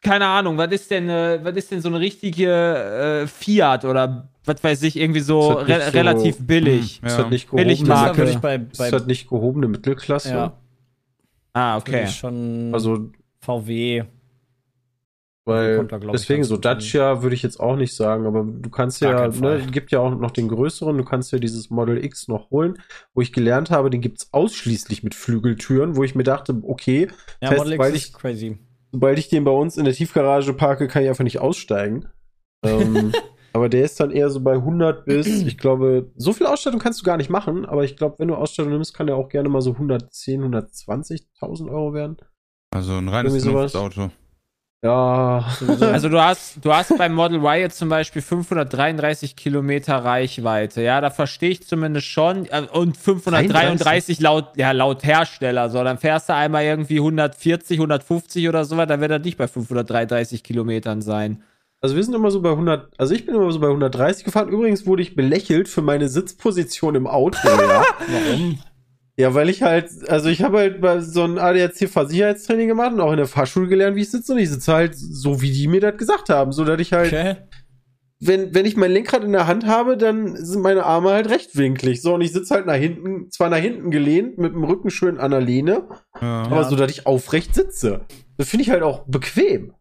keine 0.00 0.26
Ahnung, 0.26 0.56
was 0.56 0.70
ist 0.70 0.90
denn, 0.90 1.08
äh, 1.10 1.40
was 1.42 1.54
ist 1.56 1.70
denn 1.72 1.80
so 1.82 1.88
eine 1.88 1.98
richtige 1.98 3.22
äh, 3.22 3.26
Fiat 3.26 3.84
oder 3.84 4.28
was 4.44 4.62
weiß 4.62 4.82
ich, 4.82 4.96
irgendwie 4.96 5.20
so, 5.20 5.58
Ist 5.60 5.68
re 5.68 5.80
so- 5.86 5.90
relativ 5.98 6.36
billig. 6.38 7.02
Ist 7.02 7.16
Ja. 7.16 7.22
das 7.22 7.30
nicht 7.30 7.50
Billig 7.50 7.84
Marke. 7.86 8.18
Würde 8.18 8.30
ich 8.32 8.38
bei, 8.38 8.56
ist 8.56 8.78
bei 8.78 8.90
das 8.90 9.06
nicht 9.06 9.28
gehobene 9.28 9.68
Mittelklasse? 9.68 10.30
ja, 10.30 10.58
Ah, 11.52 11.76
okay. 11.76 12.06
schon 12.08 12.70
Also, 12.72 13.10
VW. 13.40 14.04
weil, 15.46 15.86
da, 15.86 15.98
deswegen 15.98 16.42
so. 16.42 16.56
Dacia 16.56 17.22
würde 17.22 17.34
ich 17.34 17.42
jetzt 17.42 17.60
auch 17.60 17.76
nicht 17.76 17.94
sagen, 17.94 18.26
aber 18.26 18.44
du 18.44 18.70
kannst 18.70 19.00
ja, 19.02 19.28
ne, 19.28 19.66
gibt 19.70 19.92
ja 19.92 20.00
auch 20.00 20.14
noch 20.18 20.30
den 20.30 20.48
größeren, 20.48 20.96
du 20.96 21.04
kannst 21.04 21.32
ja 21.32 21.38
dieses 21.38 21.68
Model 21.70 22.02
X 22.02 22.28
noch 22.28 22.50
holen, 22.50 22.78
wo 23.12 23.20
ich 23.20 23.32
gelernt 23.32 23.70
habe, 23.70 23.90
den 23.90 24.00
gibt's 24.00 24.28
ausschließlich 24.32 25.02
mit 25.02 25.14
Flügeltüren, 25.14 25.96
wo 25.96 26.02
ich 26.04 26.14
mir 26.14 26.22
dachte, 26.24 26.58
okay, 26.62 27.08
Ja, 27.42 27.48
Fest, 27.48 27.58
Model 27.58 27.72
X 27.74 27.78
weil 27.78 27.94
ist 27.94 28.06
ich- 28.06 28.12
crazy. 28.14 28.58
sobald 28.90 29.18
ich 29.18 29.28
den 29.28 29.44
bei 29.44 29.50
uns 29.52 29.76
in 29.76 29.84
der 29.84 29.92
Tiefgarage 29.94 30.54
parke, 30.54 30.88
kann 30.88 31.02
ich 31.02 31.08
einfach 31.10 31.24
nicht 31.24 31.38
aussteigen. 31.40 32.06
ähm, 32.64 33.12
aber 33.54 33.68
der 33.68 33.84
ist 33.84 34.00
dann 34.00 34.10
eher 34.10 34.30
so 34.30 34.40
bei 34.40 34.54
100 34.54 35.04
bis, 35.04 35.26
ich 35.46 35.56
glaube, 35.56 36.10
so 36.16 36.32
viel 36.32 36.46
Ausstattung 36.46 36.80
kannst 36.80 37.00
du 37.00 37.04
gar 37.04 37.16
nicht 37.16 37.30
machen, 37.30 37.64
aber 37.64 37.84
ich 37.84 37.96
glaube, 37.96 38.18
wenn 38.18 38.28
du 38.28 38.34
Ausstattung 38.34 38.72
nimmst, 38.72 38.94
kann 38.94 39.06
der 39.06 39.16
auch 39.16 39.28
gerne 39.28 39.48
mal 39.48 39.62
so 39.62 39.70
110, 39.72 40.42
120.000 40.42 41.70
Euro 41.70 41.94
werden. 41.94 42.16
Also 42.74 42.94
ein 42.94 43.08
reines. 43.08 43.42
Vernunftauto. 43.44 44.10
Ja, 44.82 45.46
Also 45.80 46.10
du 46.10 46.20
hast, 46.20 46.62
du 46.62 46.70
hast 46.70 46.98
beim 46.98 47.14
Model 47.14 47.38
Y 47.38 47.60
jetzt 47.60 47.78
zum 47.78 47.88
Beispiel 47.88 48.20
533 48.20 49.34
Kilometer 49.34 49.96
Reichweite, 49.96 50.82
ja, 50.82 51.00
da 51.00 51.08
verstehe 51.08 51.50
ich 51.50 51.66
zumindest 51.66 52.06
schon. 52.06 52.44
äh, 52.46 52.66
Und 52.70 52.96
533 52.96 54.20
laut, 54.20 54.48
ja, 54.56 54.72
laut 54.72 55.02
Hersteller. 55.04 55.70
So, 55.70 55.82
dann 55.84 55.96
fährst 55.96 56.28
du 56.28 56.34
einmal 56.34 56.64
irgendwie 56.64 56.98
140, 56.98 57.78
150 57.78 58.46
oder 58.48 58.64
so, 58.66 58.76
dann 58.84 59.00
wird 59.00 59.10
er 59.10 59.20
nicht 59.20 59.38
bei 59.38 59.48
533 59.48 60.42
Kilometern 60.42 61.00
sein. 61.00 61.42
Also 61.84 61.96
wir 61.96 62.02
sind 62.02 62.14
immer 62.14 62.30
so 62.30 62.40
bei 62.40 62.48
100, 62.48 62.88
also 62.96 63.12
ich 63.14 63.26
bin 63.26 63.34
immer 63.34 63.52
so 63.52 63.60
bei 63.60 63.66
130 63.66 64.24
gefahren. 64.24 64.48
Übrigens 64.48 64.86
wurde 64.86 65.02
ich 65.02 65.14
belächelt 65.14 65.68
für 65.68 65.82
meine 65.82 66.08
Sitzposition 66.08 66.94
im 66.94 67.06
Auto, 67.06 67.36
ja. 67.46 67.84
Warum? 68.08 68.58
ja, 69.18 69.34
weil 69.34 69.50
ich 69.50 69.62
halt, 69.62 69.90
also 70.08 70.30
ich 70.30 70.42
habe 70.42 70.56
halt 70.60 70.80
bei 70.80 71.00
so 71.00 71.24
ein 71.24 71.36
ADAC-Fahrsicherheitstraining 71.38 72.68
gemacht 72.68 72.94
und 72.94 73.00
auch 73.00 73.10
in 73.10 73.18
der 73.18 73.26
Fahrschule 73.26 73.68
gelernt, 73.68 73.96
wie 73.96 74.00
ich 74.00 74.10
sitze 74.10 74.32
und 74.32 74.38
ich 74.38 74.48
sitze 74.50 74.72
halt 74.72 74.94
so, 74.96 75.42
wie 75.42 75.52
die 75.52 75.68
mir 75.68 75.82
das 75.82 75.98
gesagt 75.98 76.30
haben, 76.30 76.52
so 76.52 76.64
dass 76.64 76.80
ich 76.80 76.94
halt, 76.94 77.08
Okay. 77.12 77.36
wenn, 78.18 78.54
wenn 78.54 78.64
ich 78.64 78.78
mein 78.78 78.90
Lenkrad 78.90 79.22
in 79.22 79.32
der 79.32 79.46
Hand 79.46 79.66
habe, 79.66 79.98
dann 79.98 80.36
sind 80.42 80.62
meine 80.62 80.84
Arme 80.84 81.10
halt 81.10 81.28
rechtwinklig. 81.28 82.00
So, 82.00 82.14
und 82.14 82.22
ich 82.22 82.32
sitze 82.32 82.54
halt 82.54 82.64
nach 82.64 82.76
hinten, 82.76 83.30
zwar 83.30 83.50
nach 83.50 83.58
hinten 83.58 83.90
gelehnt, 83.90 84.38
mit 84.38 84.54
dem 84.54 84.64
Rücken 84.64 84.88
schön 84.88 85.18
an 85.18 85.32
der 85.32 85.42
Lehne, 85.42 85.82
Ja. 86.18 86.44
aber 86.44 86.64
so, 86.64 86.76
dass 86.76 86.90
ich 86.90 87.06
aufrecht 87.06 87.54
sitze. 87.54 88.06
Das 88.38 88.48
finde 88.48 88.62
ich 88.62 88.70
halt 88.70 88.82
auch 88.82 89.04
bequem. 89.06 89.74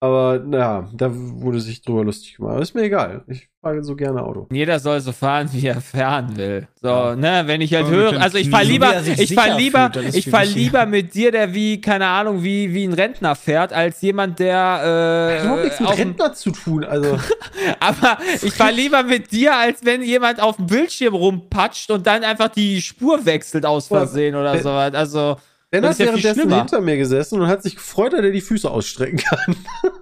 Aber 0.00 0.38
naja, 0.38 0.88
da 0.92 1.10
wurde 1.12 1.60
sich 1.60 1.82
drüber 1.82 2.04
lustig 2.04 2.36
gemacht. 2.36 2.52
Aber 2.52 2.62
ist 2.62 2.72
mir 2.72 2.82
egal. 2.82 3.24
Ich 3.26 3.48
fahre 3.60 3.82
so 3.82 3.96
gerne 3.96 4.22
Auto. 4.22 4.46
Jeder 4.52 4.78
soll 4.78 5.00
so 5.00 5.10
fahren, 5.10 5.48
wie 5.52 5.66
er 5.66 5.80
fahren 5.80 6.36
will. 6.36 6.68
So, 6.80 6.86
Ja. 6.88 7.16
ne, 7.16 7.42
wenn 7.46 7.60
ich 7.60 7.74
halt 7.74 7.86
mit 7.88 7.96
höre, 7.96 8.20
also 8.20 8.38
ich 8.38 8.44
Knien. 8.44 8.52
fahr 8.54 8.62
So 8.62 8.68
wie 8.68 8.72
lieber, 8.74 8.86
er 8.94 9.00
ich 9.00 9.34
fahr 9.34 9.44
sicher 9.44 9.56
lieber, 9.58 9.90
fühlt, 9.92 10.14
ich 10.14 10.24
für 10.26 10.30
fahr 10.30 10.40
mich- 10.42 10.54
lieber 10.54 10.86
mit 10.86 11.14
dir, 11.14 11.32
der 11.32 11.52
wie, 11.52 11.80
keine 11.80 12.06
Ahnung, 12.06 12.44
wie, 12.44 12.72
wie 12.72 12.84
ein 12.84 12.92
Rentner 12.92 13.34
fährt, 13.34 13.72
als 13.72 14.00
jemand, 14.00 14.38
der, 14.38 14.54
Das 14.78 15.38
hat 15.38 15.44
überhaupt 15.44 15.60
äh, 15.60 15.64
nichts 15.64 15.80
mit 15.80 15.98
Rentner 15.98 16.32
zu 16.32 16.50
tun. 16.52 16.84
Also, 16.84 17.18
aber 17.80 18.18
ich 18.40 18.52
fahr 18.54 18.70
lieber 18.70 19.02
mit 19.02 19.32
dir, 19.32 19.56
als 19.56 19.84
wenn 19.84 20.02
jemand 20.04 20.40
auf 20.40 20.56
dem 20.56 20.66
Bildschirm 20.66 21.14
rumpatscht 21.14 21.90
und 21.90 22.06
dann 22.06 22.22
einfach 22.22 22.48
die 22.50 22.80
Spur 22.82 23.26
wechselt 23.26 23.66
aus 23.66 23.88
Versehen 23.88 24.36
oder 24.36 24.52
wenn- 24.54 24.62
sowas. 24.62 24.94
Also, 24.94 25.36
Hat 25.74 25.84
ist 25.84 25.98
ja 26.00 26.06
währenddessen 26.06 26.52
hinter 26.52 26.80
mir 26.80 26.96
gesessen 26.96 27.40
und 27.40 27.46
hat 27.46 27.62
sich 27.62 27.74
gefreut, 27.76 28.12
dass 28.14 28.20
er 28.20 28.30
die 28.30 28.40
Füße 28.40 28.70
ausstrecken 28.70 29.18
kann. 29.18 29.56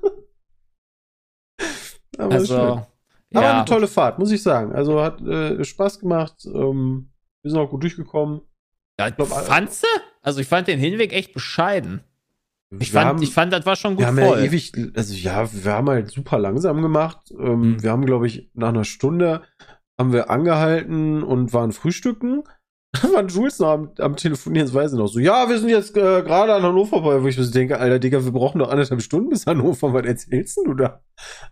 Aber 2.18 2.34
also, 2.34 2.56
Aber 2.56 2.86
ja. 3.32 3.56
eine 3.58 3.64
tolle 3.64 3.88
Fahrt, 3.88 4.18
muss 4.18 4.30
ich 4.30 4.42
sagen. 4.42 4.72
Also 4.74 5.02
hat 5.02 5.20
äh, 5.22 5.62
Spaß 5.64 5.98
gemacht. 6.00 6.34
Ähm, 6.46 7.10
wir 7.42 7.50
sind 7.50 7.60
auch 7.60 7.70
gut 7.70 7.82
durchgekommen. 7.82 8.40
Ja, 8.98 9.10
glaub, 9.10 9.30
äh, 9.30 9.34
fandst 9.42 9.82
du? 9.82 9.88
Also 10.22 10.40
ich 10.40 10.46
fand 10.48 10.68
den 10.68 10.78
Hinweg 10.78 11.12
echt 11.12 11.34
bescheiden. 11.34 12.02
Ich 12.78 12.90
fand, 12.90 13.06
haben- 13.06 13.22
ich 13.22 13.32
fand, 13.32 13.52
das 13.52 13.64
war 13.66 13.76
schon 13.76 13.92
gut 13.94 14.00
Wir 14.00 14.06
haben 14.08 14.18
voll. 14.18 14.38
ja 14.40 14.44
ewig, 14.44 14.72
also 14.96 15.14
ja, 15.14 15.48
wir 15.52 15.72
haben 15.72 15.88
halt 15.88 16.10
super 16.10 16.38
langsam 16.38 16.82
gemacht. 16.82 17.30
Ähm, 17.38 17.60
Mhm. 17.72 17.82
Wir 17.82 17.90
haben, 17.92 18.06
glaube 18.06 18.26
ich, 18.26 18.50
nach 18.54 18.68
einer 18.70 18.84
Stunde 18.84 19.42
haben 19.98 20.12
wir 20.12 20.30
angehalten 20.30 21.22
und 21.22 21.52
waren 21.52 21.72
frühstücken. 21.72 22.42
Da 23.02 23.12
war 23.12 23.24
Jules 23.26 23.58
noch 23.58 23.68
am, 23.68 23.90
am 23.98 24.16
Telefonieren, 24.16 24.66
das 24.66 24.74
weiß 24.74 24.92
ich 24.92 24.98
noch 24.98 25.08
so. 25.08 25.18
Ja, 25.18 25.48
wir 25.48 25.58
sind 25.58 25.68
jetzt 25.68 25.96
äh, 25.96 26.22
gerade 26.22 26.54
an 26.54 26.62
Hannover 26.62 27.02
vorbei, 27.02 27.22
wo 27.22 27.26
ich 27.26 27.36
mir 27.36 27.44
so 27.44 27.52
denke, 27.52 27.78
Alter 27.78 27.98
Digga, 27.98 28.24
wir 28.24 28.32
brauchen 28.32 28.58
noch 28.58 28.70
anderthalb 28.70 29.02
Stunden 29.02 29.28
bis 29.28 29.46
Hannover. 29.46 29.92
Was 29.92 30.04
erzählst 30.04 30.56
denn 30.56 30.64
du 30.64 30.74
da? 30.74 31.00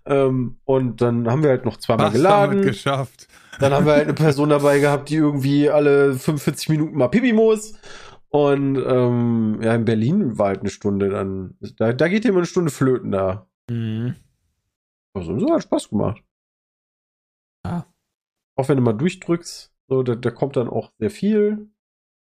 Ähm, 0.07 0.59
und 0.65 1.01
dann 1.01 1.29
haben 1.29 1.43
wir 1.43 1.51
halt 1.51 1.65
noch 1.65 1.79
zweimal 1.79 2.13
wir 2.13 2.19
geladen. 2.19 2.63
geschafft? 2.63 3.29
Dann 3.61 3.73
haben 3.73 3.87
wir 3.87 3.93
halt 3.95 4.05
eine 4.05 4.15
Person 4.15 4.49
dabei 4.49 4.79
gehabt, 4.79 5.09
die 5.11 5.17
irgendwie 5.17 5.71
alle 5.71 6.15
45 6.15 6.69
Minuten 6.69 6.97
mal 6.97 7.09
Pipi 7.09 7.33
muss. 7.33 7.75
Und 8.29 8.77
ähm, 8.77 9.61
ja, 9.63 9.75
in 9.75 9.85
Berlin 9.85 10.39
war 10.39 10.49
halt 10.49 10.61
eine 10.61 10.71
Stunde 10.71 11.09
dann. 11.09 11.57
Da, 11.77 11.93
da 11.93 12.09
geht 12.09 12.25
immer 12.25 12.39
eine 12.39 12.47
Stunde 12.47 12.71
flöten 12.71 13.13
da. 13.13 13.47
Mhm. 13.71 14.17
Also, 15.15 15.39
so 15.39 15.53
hat 15.53 15.63
Spaß 15.63 15.91
gemacht. 15.91 16.23
Ja. 17.65 17.87
Auch 18.57 18.69
wenn 18.69 18.77
du 18.77 18.83
mal 18.83 18.93
durchdrückst, 18.93 19.74
so, 19.89 20.03
da, 20.03 20.15
da 20.15 20.31
kommt 20.31 20.57
dann 20.57 20.69
auch 20.69 20.93
sehr 20.99 21.11
viel. 21.11 21.69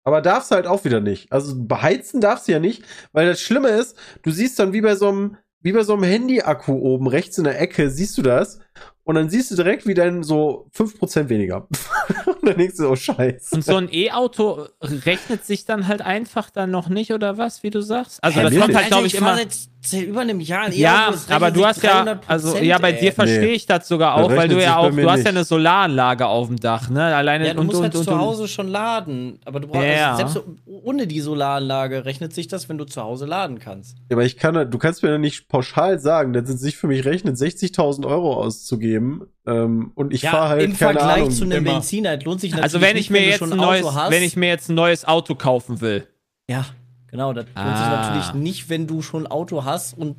Aber 0.05 0.21
darfst 0.21 0.51
halt 0.51 0.67
auch 0.67 0.83
wieder 0.83 0.99
nicht. 0.99 1.31
Also 1.31 1.53
beheizen 1.55 2.19
darfst 2.19 2.47
du 2.47 2.51
ja 2.51 2.59
nicht, 2.59 2.83
weil 3.13 3.25
das 3.27 3.39
Schlimme 3.39 3.69
ist, 3.69 3.97
du 4.21 4.31
siehst 4.31 4.59
dann 4.59 4.73
wie 4.73 4.81
bei 4.81 4.95
so 4.95 5.07
einem, 5.07 5.37
wie 5.61 5.71
bei 5.71 5.83
so 5.83 5.93
einem 5.93 6.03
Handy-Akku 6.03 6.73
oben 6.73 7.07
rechts 7.07 7.37
in 7.37 7.45
der 7.45 7.59
Ecke, 7.59 7.89
siehst 7.89 8.17
du 8.17 8.21
das? 8.21 8.59
Und 9.05 9.15
dann 9.15 9.29
siehst 9.29 9.51
du 9.51 9.55
direkt, 9.55 9.87
wie 9.87 9.93
dann 9.93 10.23
so 10.23 10.69
5% 10.75 11.29
weniger. 11.29 11.67
und 12.25 12.43
dann 12.43 12.57
denkst 12.57 12.77
du, 12.77 12.89
oh 12.89 12.95
Scheiße. 12.95 13.55
Und 13.55 13.63
so 13.63 13.77
ein 13.77 13.87
E-Auto 13.91 14.67
rechnet 14.81 15.45
sich 15.45 15.63
dann 15.65 15.87
halt 15.87 16.01
einfach 16.01 16.49
dann 16.49 16.71
noch 16.71 16.89
nicht, 16.89 17.13
oder 17.13 17.37
was, 17.37 17.63
wie 17.63 17.69
du 17.69 17.81
sagst? 17.81 18.21
Also 18.23 18.39
Hä, 18.39 18.43
das 18.43 18.51
wirklich? 18.51 18.65
kommt 18.65 18.77
halt, 18.77 18.87
glaube 18.87 19.07
ich, 19.07 19.15
immer. 19.15 19.35
seit, 19.35 19.53
seit 19.53 19.72
über 19.91 20.21
einem 20.21 20.39
Jahr 20.39 20.69
Ja, 20.71 21.13
aber 21.29 21.51
du 21.51 21.65
hast 21.65 21.83
ja, 21.83 22.03
300%, 22.03 22.17
also 22.27 22.57
ja, 22.57 22.77
bei 22.77 22.91
ey. 22.93 22.99
dir 23.01 23.11
verstehe 23.11 23.51
ich 23.51 23.65
das 23.65 23.87
sogar 23.87 24.15
Das 24.17 24.25
auch, 24.25 24.29
weil 24.29 24.39
rechnet 24.39 24.57
du 24.57 24.63
ja 24.63 24.77
auch, 24.77 24.89
du 24.91 25.09
hast 25.09 25.17
nicht. 25.17 25.25
ja 25.25 25.31
eine 25.31 25.43
Solaranlage 25.43 26.25
auf 26.27 26.47
dem 26.47 26.57
Dach, 26.57 26.89
ne? 26.89 27.03
Alleine 27.15 27.47
Ja, 27.47 27.53
du 27.53 27.59
und, 27.59 27.65
musst 27.65 27.77
und, 27.79 27.83
halt 27.83 27.95
und, 27.95 28.03
zu 28.05 28.17
Hause 28.17 28.47
schon 28.47 28.67
laden. 28.69 29.39
Aber 29.45 29.59
du 29.59 29.67
brauchst, 29.67 29.85
Ja. 29.85 30.15
also 30.15 30.33
selbst 30.33 30.49
ohne 30.65 31.05
die 31.07 31.19
Solaranlage 31.19 32.05
rechnet 32.05 32.33
sich 32.33 32.47
das, 32.47 32.69
wenn 32.69 32.77
du 32.77 32.85
zu 32.85 33.01
Hause 33.03 33.25
laden 33.25 33.59
kannst. 33.59 33.97
Aber 34.11 34.23
ich 34.23 34.37
kann, 34.37 34.69
du 34.71 34.77
kannst 34.77 35.03
mir 35.03 35.09
ja 35.11 35.17
nicht 35.17 35.49
pauschal 35.49 35.99
sagen, 35.99 36.31
dass 36.33 36.47
es 36.49 36.61
sich 36.61 36.77
für 36.77 36.87
mich 36.87 37.03
rechnet, 37.05 37.35
60.000 37.35 38.05
Euro 38.07 38.35
auszugeben. 38.35 39.23
Ähm, 39.45 39.91
und 39.95 40.13
ich 40.13 40.21
fahre 40.21 40.49
halt 40.49 40.61
im 40.63 40.77
keine 40.77 40.93
Vergleich 40.99 41.17
Ahnung. 41.17 41.31
zu 41.31 41.43
einem 41.43 41.57
immer. 41.65 41.73
Benziner 41.73 42.17
lohnt 42.17 42.39
sich 42.39 42.51
natürlich 42.51 42.63
Also 42.63 42.79
wenn 42.81 42.93
nicht, 42.95 43.05
ich 43.05 43.09
mir 43.09 43.25
jetzt 43.27 43.41
ein 43.43 43.51
Auto 43.53 43.61
neues, 43.61 43.93
hast. 43.95 44.11
wenn 44.11 44.23
ich 44.23 44.35
mir 44.37 44.47
jetzt 44.47 44.69
ein 44.69 44.75
neues 44.75 45.03
Auto 45.05 45.35
kaufen 45.35 45.81
will. 45.81 46.07
Ja, 46.49 46.65
genau. 47.13 47.31
Das 47.31 47.45
lohnt 47.45 47.77
sich 47.77 47.85
Ah. 47.85 48.01
natürlich 48.11 48.33
nicht, 48.33 48.69
wenn 48.69 48.87
du 48.87 49.01
schon 49.01 49.23
ein 49.23 49.31
Auto 49.31 49.63
hast 49.63 49.97
und. 49.97 50.17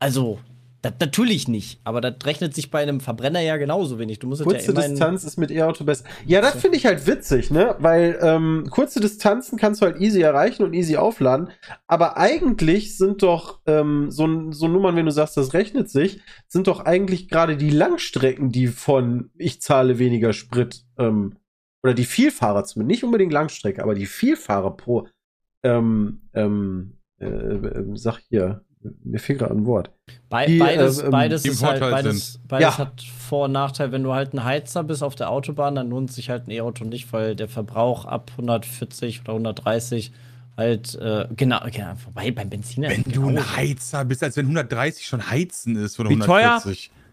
Also, 0.00 0.38
das 0.80 0.92
natürlich 1.00 1.48
nicht. 1.48 1.80
Aber 1.82 2.00
das 2.00 2.14
rechnet 2.24 2.54
sich 2.54 2.70
bei 2.70 2.80
einem 2.80 3.00
Verbrenner 3.00 3.40
ja 3.40 3.56
genauso 3.56 3.98
wenig. 3.98 4.20
Du 4.20 4.28
musst 4.28 4.40
ja 4.40 4.44
Kurze 4.44 4.70
immerhin. 4.70 4.92
Distanz 4.92 5.24
ist 5.24 5.36
mit 5.36 5.50
E-Auto 5.50 5.82
besser. 5.82 6.04
Ja, 6.24 6.40
das 6.40 6.60
finde 6.60 6.76
ich 6.76 6.86
halt 6.86 7.04
witzig, 7.08 7.50
ne? 7.50 7.74
Weil 7.80 8.16
ähm, 8.22 8.68
kurze 8.70 9.00
Distanzen 9.00 9.58
kannst 9.58 9.82
du 9.82 9.86
halt 9.86 10.00
easy 10.00 10.20
erreichen 10.22 10.62
und 10.62 10.74
easy 10.74 10.96
aufladen. 10.96 11.50
Aber 11.88 12.16
eigentlich 12.16 12.96
sind 12.96 13.24
doch 13.24 13.58
ähm, 13.66 14.12
so, 14.12 14.52
so 14.52 14.68
Nummern, 14.68 14.94
wenn 14.94 15.06
du 15.06 15.10
sagst, 15.10 15.36
das 15.36 15.52
rechnet 15.52 15.90
sich, 15.90 16.20
sind 16.46 16.68
doch 16.68 16.84
eigentlich 16.84 17.28
gerade 17.28 17.56
die 17.56 17.70
Langstrecken, 17.70 18.50
die 18.52 18.68
von 18.68 19.30
ich 19.36 19.60
zahle 19.60 19.98
weniger 19.98 20.32
Sprit 20.32 20.84
ähm, 20.96 21.34
oder 21.82 21.94
die 21.94 22.04
Vielfahrer 22.04 22.62
zumindest, 22.62 22.90
nicht 22.98 23.04
unbedingt 23.04 23.32
Langstrecke, 23.32 23.82
aber 23.82 23.94
die 23.96 24.06
Vielfahrer 24.06 24.76
pro 24.76 25.08
ähm, 25.62 26.22
ähm, 26.34 26.98
äh, 27.20 27.26
äh, 27.26 27.84
sag 27.94 28.18
hier, 28.28 28.62
mir 29.02 29.18
fehlt 29.18 29.40
gerade 29.40 29.54
ein 29.54 29.66
Wort. 29.66 29.90
Be 30.28 30.44
die, 30.46 30.58
beides 30.58 31.00
äh, 31.00 31.10
beides 31.10 31.44
ist 31.44 31.62
halt, 31.62 31.80
beides, 31.80 32.40
beides 32.46 32.62
Ja. 32.62 32.78
hat 32.78 33.02
Vor- 33.02 33.46
und 33.46 33.52
Nachteil. 33.52 33.92
Wenn 33.92 34.04
du 34.04 34.12
halt 34.12 34.34
ein 34.34 34.44
Heizer 34.44 34.84
bist 34.84 35.02
auf 35.02 35.14
der 35.14 35.30
Autobahn, 35.30 35.74
dann 35.74 35.90
lohnt 35.90 36.12
sich 36.12 36.30
halt 36.30 36.46
ein 36.46 36.50
E-Auto 36.50 36.84
nicht, 36.84 37.12
weil 37.12 37.34
der 37.34 37.48
Verbrauch 37.48 38.04
ab 38.04 38.30
140 38.32 39.22
oder 39.22 39.32
130 39.32 40.12
halt, 40.56 40.94
äh, 40.96 41.26
genau, 41.36 41.60
genau, 41.70 41.94
vorbei 41.96 42.30
beim 42.30 42.50
Benziner. 42.50 42.90
Wenn 42.90 43.04
du 43.04 43.26
genau. 43.26 43.40
ein 43.40 43.56
Heizer 43.56 44.04
bist, 44.04 44.22
als 44.22 44.36
wenn 44.36 44.46
130 44.46 45.06
schon 45.06 45.30
heizen 45.30 45.76
ist 45.76 45.98
oder 45.98 46.10
Wie 46.10 46.18
teuer? 46.18 46.62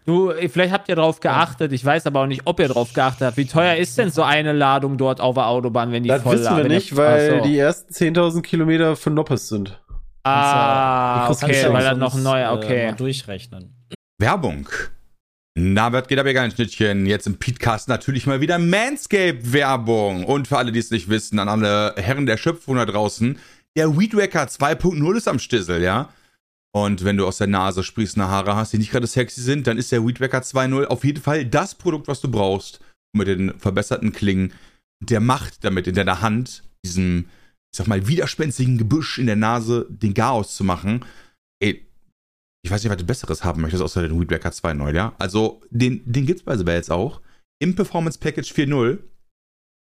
140. 0.06 0.44
Du, 0.44 0.48
vielleicht 0.48 0.72
habt 0.72 0.88
ihr 0.88 0.96
drauf 0.96 1.20
geachtet, 1.20 1.72
ich 1.72 1.84
weiß 1.84 2.06
aber 2.06 2.22
auch 2.22 2.26
nicht, 2.26 2.42
ob 2.44 2.60
ihr 2.60 2.68
drauf 2.68 2.92
geachtet 2.92 3.26
habt. 3.26 3.36
Wie 3.36 3.46
teuer 3.46 3.76
ist 3.76 3.98
denn 3.98 4.10
so 4.10 4.22
eine 4.22 4.52
Ladung 4.52 4.96
dort 4.98 5.20
auf 5.20 5.34
der 5.34 5.46
Autobahn, 5.46 5.92
wenn 5.92 6.02
die 6.02 6.08
Das 6.08 6.22
voll 6.22 6.38
wissen 6.38 6.56
wir 6.56 6.68
nicht, 6.68 6.96
weil 6.96 7.38
so. 7.38 7.44
die 7.44 7.58
ersten 7.58 7.92
10.000 7.92 8.42
Kilometer 8.42 8.96
für 8.96 9.10
Noppes 9.10 9.48
sind. 9.48 9.80
Ah, 10.24 11.28
du 11.28 11.34
okay, 11.34 11.66
weil 11.68 11.84
das 11.84 11.90
sonst, 11.90 11.98
noch 11.98 12.14
ein 12.14 12.22
neuer, 12.22 12.50
äh, 12.52 12.56
okay. 12.56 12.86
mal 12.86 12.96
durchrechnen. 12.96 13.74
Werbung. 14.18 14.68
Na, 15.58 15.92
was 15.92 16.06
geht 16.06 16.18
ab, 16.18 16.26
ihr 16.26 16.34
geilen 16.34 16.50
Schnittchen? 16.50 17.06
Jetzt 17.06 17.26
im 17.26 17.38
Podcast 17.38 17.88
natürlich 17.88 18.26
mal 18.26 18.40
wieder 18.40 18.58
Manscape-Werbung. 18.58 20.24
Und 20.24 20.48
für 20.48 20.58
alle, 20.58 20.72
die 20.72 20.80
es 20.80 20.90
nicht 20.90 21.08
wissen, 21.08 21.38
an 21.38 21.48
alle 21.48 21.94
Herren 21.96 22.26
der 22.26 22.36
Schöpfung 22.36 22.76
da 22.76 22.84
draußen, 22.84 23.38
der 23.76 23.96
Weedwacker 23.98 24.44
2.0 24.44 25.16
ist 25.16 25.28
am 25.28 25.38
Stissel, 25.38 25.82
ja? 25.82 26.10
Und 26.76 27.04
wenn 27.04 27.16
du 27.16 27.26
aus 27.26 27.38
der 27.38 27.46
Nase 27.46 27.82
sprießende 27.82 28.28
Haare 28.28 28.54
hast, 28.54 28.74
die 28.74 28.76
nicht 28.76 28.90
gerade 28.90 29.06
sexy 29.06 29.40
sind, 29.40 29.66
dann 29.66 29.78
ist 29.78 29.92
der 29.92 30.06
Weedwacker 30.06 30.40
2.0 30.40 30.84
auf 30.84 31.04
jeden 31.04 31.22
Fall 31.22 31.46
das 31.46 31.74
Produkt, 31.74 32.06
was 32.06 32.20
du 32.20 32.30
brauchst, 32.30 32.80
um 33.14 33.20
mit 33.20 33.28
den 33.28 33.58
verbesserten 33.58 34.12
Klingen 34.12 34.52
der 35.02 35.20
Macht 35.20 35.64
damit 35.64 35.86
in 35.86 35.94
deiner 35.94 36.20
Hand, 36.20 36.64
diesem, 36.84 37.30
ich 37.72 37.78
sag 37.78 37.86
mal, 37.86 38.06
widerspenstigen 38.06 38.76
Gebüsch 38.76 39.16
in 39.18 39.24
der 39.24 39.36
Nase, 39.36 39.86
den 39.88 40.12
Chaos 40.12 40.54
zu 40.54 40.64
machen. 40.64 41.02
Ey, 41.62 41.88
ich 42.62 42.70
weiß 42.70 42.82
nicht, 42.82 42.90
was 42.90 42.98
du 42.98 43.06
Besseres 43.06 43.42
haben 43.42 43.62
möchtest, 43.62 43.82
außer 43.82 44.02
den 44.06 44.20
Weedwacker 44.20 44.50
2.0, 44.50 44.94
ja? 44.94 45.14
Also, 45.18 45.62
den, 45.70 46.02
den 46.04 46.26
gibt's 46.26 46.42
bei 46.42 46.56
jetzt 46.74 46.90
auch 46.90 47.22
im 47.58 47.74
Performance 47.74 48.18
Package 48.18 48.52
4.0 48.52 48.98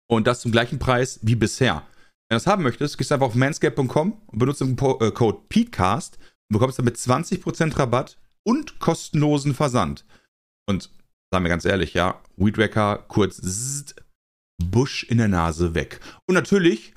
und 0.07 0.27
das 0.27 0.41
zum 0.41 0.51
gleichen 0.51 0.77
Preis 0.77 1.19
wie 1.23 1.35
bisher. 1.35 1.81
Wenn 2.29 2.37
du 2.37 2.43
das 2.43 2.45
haben 2.45 2.61
möchtest, 2.61 2.99
gehst 2.99 3.09
du 3.09 3.15
einfach 3.15 3.25
auf 3.27 3.33
manscape.com 3.35 4.21
und 4.27 4.37
benutzt 4.37 4.61
den 4.61 4.75
Po- 4.75 4.99
äh, 4.99 5.09
Code 5.11 5.39
PETECAST 5.49 6.19
bekommst 6.49 6.79
damit 6.79 6.97
20% 6.97 7.77
Rabatt 7.77 8.17
und 8.43 8.79
kostenlosen 8.79 9.53
Versand. 9.53 10.05
Und 10.67 10.89
sagen 11.31 11.45
wir 11.45 11.49
ganz 11.49 11.65
ehrlich, 11.65 11.93
ja, 11.93 12.21
Weedwacker, 12.37 13.05
kurz 13.07 13.37
zzzt, 13.37 13.95
Busch 14.57 15.03
in 15.03 15.17
der 15.17 15.27
Nase 15.27 15.75
weg. 15.75 15.99
Und 16.27 16.35
natürlich 16.35 16.93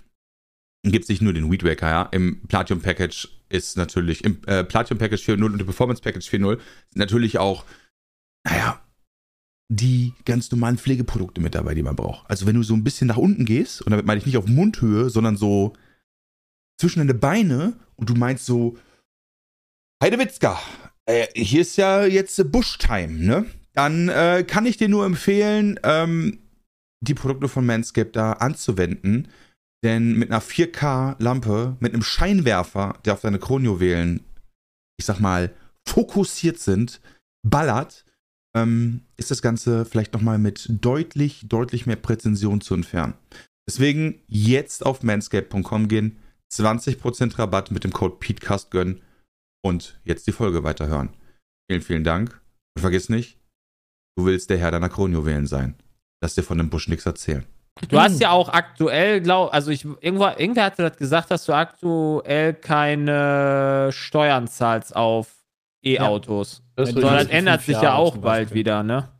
gibt 0.85 1.05
es 1.05 1.09
nicht 1.09 1.23
nur 1.23 1.33
den 1.33 1.51
Weedwaker, 1.51 1.89
ja. 1.89 2.03
Im 2.13 2.47
Platinum 2.47 2.83
Package 2.83 3.29
ist 3.49 3.77
natürlich, 3.77 4.25
im 4.25 4.43
äh, 4.47 4.65
Platinum 4.65 4.99
Package 4.99 5.29
4.0 5.29 5.45
und 5.45 5.61
im 5.61 5.67
Performance 5.67 6.03
Package 6.03 6.29
4.0 6.29 6.59
sind 6.59 6.97
natürlich 6.97 7.39
auch, 7.39 7.65
naja, 8.47 8.81
die 9.71 10.15
ganz 10.25 10.51
normalen 10.51 10.79
Pflegeprodukte 10.79 11.41
mit 11.41 11.55
dabei, 11.55 11.75
die 11.75 11.83
man 11.83 11.97
braucht. 11.97 12.29
Also 12.31 12.47
wenn 12.47 12.55
du 12.55 12.63
so 12.63 12.75
ein 12.75 12.85
bisschen 12.85 13.07
nach 13.07 13.17
unten 13.17 13.45
gehst, 13.45 13.83
und 13.83 13.91
damit 13.91 14.07
meine 14.07 14.19
ich 14.19 14.27
nicht 14.27 14.39
auf 14.39 14.47
Mundhöhe, 14.47 15.11
sondern 15.11 15.37
so 15.37 15.75
zwischen 16.81 17.01
deine 17.01 17.15
Beine 17.15 17.79
und 17.97 18.09
du 18.09 18.15
meinst 18.15 18.47
so, 18.47 18.79
Heidewitzka, 20.03 20.61
äh, 21.07 21.27
hier 21.35 21.63
ist 21.63 21.77
ja 21.77 22.05
jetzt 22.05 22.53
Bush-Time, 22.53 23.15
ne? 23.15 23.47
Dann 23.73 24.09
äh, 24.09 24.45
kann 24.47 24.65
ich 24.65 24.77
dir 24.77 24.89
nur 24.89 25.05
empfehlen, 25.05 25.79
ähm, 25.83 26.39
die 27.01 27.15
Produkte 27.15 27.49
von 27.49 27.67
Manscaped 27.67 28.15
da 28.15 28.33
anzuwenden. 28.33 29.29
Denn 29.85 30.15
mit 30.15 30.31
einer 30.31 30.43
4K-Lampe, 30.43 31.77
mit 31.81 31.95
einem 31.95 32.03
Scheinwerfer, 32.03 32.99
der 33.05 33.15
auf 33.15 33.21
deine 33.21 33.39
Kronjuwelen, 33.39 34.25
ich 34.99 35.07
sag 35.07 35.21
mal, 35.21 35.53
fokussiert 35.89 36.59
sind, 36.59 37.01
ballert, 37.45 38.05
ähm, 38.57 39.03
ist 39.17 39.31
das 39.33 39.43
Ganze 39.43 39.85
vielleicht 39.85 40.13
nochmal 40.13 40.39
mit 40.39 40.67
deutlich, 40.69 41.47
deutlich 41.49 41.87
mehr 41.87 41.97
Präzision 41.97 42.61
zu 42.61 42.75
entfernen. 42.75 43.15
Deswegen 43.69 44.21
jetzt 44.27 44.87
auf 44.87 45.03
manscape.com 45.03 45.89
gehen, 45.89 46.19
20% 46.53 47.39
Rabatt 47.39 47.71
mit 47.71 47.85
dem 47.85 47.93
Code 47.93 48.17
PETECAST 48.19 48.71
gönnen 48.71 49.03
und 49.69 50.01
jetzt 50.05 50.27
die 50.27 50.33
Folge 50.33 50.65
weiterhören. 50.65 51.11
Vielen, 51.71 51.83
vielen 51.83 52.05
Dank. 52.05 52.41
Und 52.77 52.81
vergiss 52.81 53.09
nicht, 53.09 53.39
du 54.17 54.25
willst 54.27 54.51
der 54.51 54.59
Herr 54.59 54.71
deiner 54.71 54.89
Kronjuwelen 54.89 55.47
sein. 55.47 55.75
Lass 56.23 56.35
dir 56.35 56.43
von 56.43 56.59
dem 56.59 56.71
Busch 56.71 56.89
nichts 56.89 57.07
erzählen. 57.07 57.45
Du 57.89 58.01
hast 58.01 58.21
ja 58.21 58.31
auch 58.33 58.49
aktuell, 58.49 59.21
glaub, 59.21 59.55
also 59.55 59.71
ich, 59.71 59.85
irgendwo, 59.85 60.25
irgendwer 60.27 60.65
hatte 60.65 60.83
das 60.83 60.97
gesagt, 60.97 61.31
dass 61.31 61.45
du 61.45 61.53
aktuell 61.53 62.55
keine 62.55 63.91
Steuern 63.93 64.49
zahlst 64.49 64.97
auf 64.97 65.33
E-Autos. 65.85 66.63
Das 66.75 66.89
Ja, 66.89 66.95
Sondern 66.95 67.13
das 67.13 67.21
richtig. 67.23 67.39
ändert 67.39 67.63
sich 67.63 67.81
ja 67.81 67.95
auch 67.95 68.17
bald 68.17 68.53
wieder, 68.53 68.83
ne? 68.83 69.11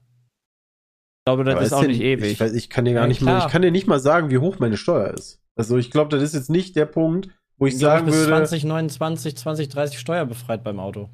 Ich 1.21 1.25
glaube, 1.31 1.45
das 1.45 1.55
Aber 1.55 1.65
ist 1.65 1.73
auch 1.73 1.81
denn- 1.83 1.91
nicht 1.91 2.01
ewig. 2.01 2.33
Ich, 2.33 2.41
weiß, 2.41 2.53
ich 2.55 2.69
kann 2.69 2.85
dir 2.85 2.95
gar 2.95 3.03
Ja, 3.03 3.09
nicht 3.09 3.21
mal, 3.21 3.37
klar. 3.37 3.47
ich 3.47 3.53
kann 3.53 3.63
dir 3.63 3.71
nicht 3.71 3.87
mal 3.87 4.01
sagen, 4.01 4.31
wie 4.31 4.39
hoch 4.39 4.59
meine 4.59 4.77
Steuer 4.77 5.13
ist. 5.15 5.41
Also 5.57 5.77
ich 5.77 5.91
glaube, 5.93 6.09
das 6.11 6.23
ist 6.23 6.35
jetzt 6.35 6.51
nicht 6.51 6.75
der 6.75 6.87
Punkt, 6.87 7.29
wo 7.59 7.67
ich 7.67 7.75
Ich 7.75 7.81
sagen 7.81 8.07
bis 8.07 8.15
würde. 8.15 8.29
2029, 8.45 9.37
2030 9.37 9.99
steuerbefreit 9.99 10.63
beim 10.65 10.79
Auto. 10.81 11.09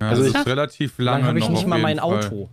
Ja, 0.00 0.08
Also 0.10 0.22
das 0.22 0.30
ich- 0.32 0.38
ist 0.38 0.46
relativ 0.46 0.96
Dann 0.96 1.04
lange 1.06 1.24
habe 1.26 1.38
ich 1.38 1.48
nicht 1.48 1.66
mal 1.66 1.78
mein 1.80 1.98
Fall. 1.98 2.24
Auto. 2.24 2.48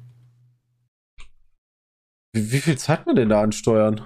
Wie, 2.33 2.51
wie 2.51 2.59
viel 2.59 2.77
zahlt 2.77 3.05
man 3.05 3.15
denn 3.15 3.29
da 3.29 3.41
an 3.41 3.51
Steuern? 3.51 4.01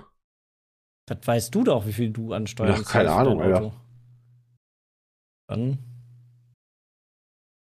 Das 1.07 1.25
weißt 1.25 1.53
du 1.53 1.63
doch, 1.63 1.85
wie 1.87 1.93
viel 1.93 2.11
du 2.11 2.33
an 2.33 2.47
Steuern 2.47 2.77
Ja, 2.77 2.83
keine 2.83 3.11
Ahnung, 3.11 3.41
Alter. 3.41 3.57
Auto. 3.63 3.73
Dann 5.49 5.79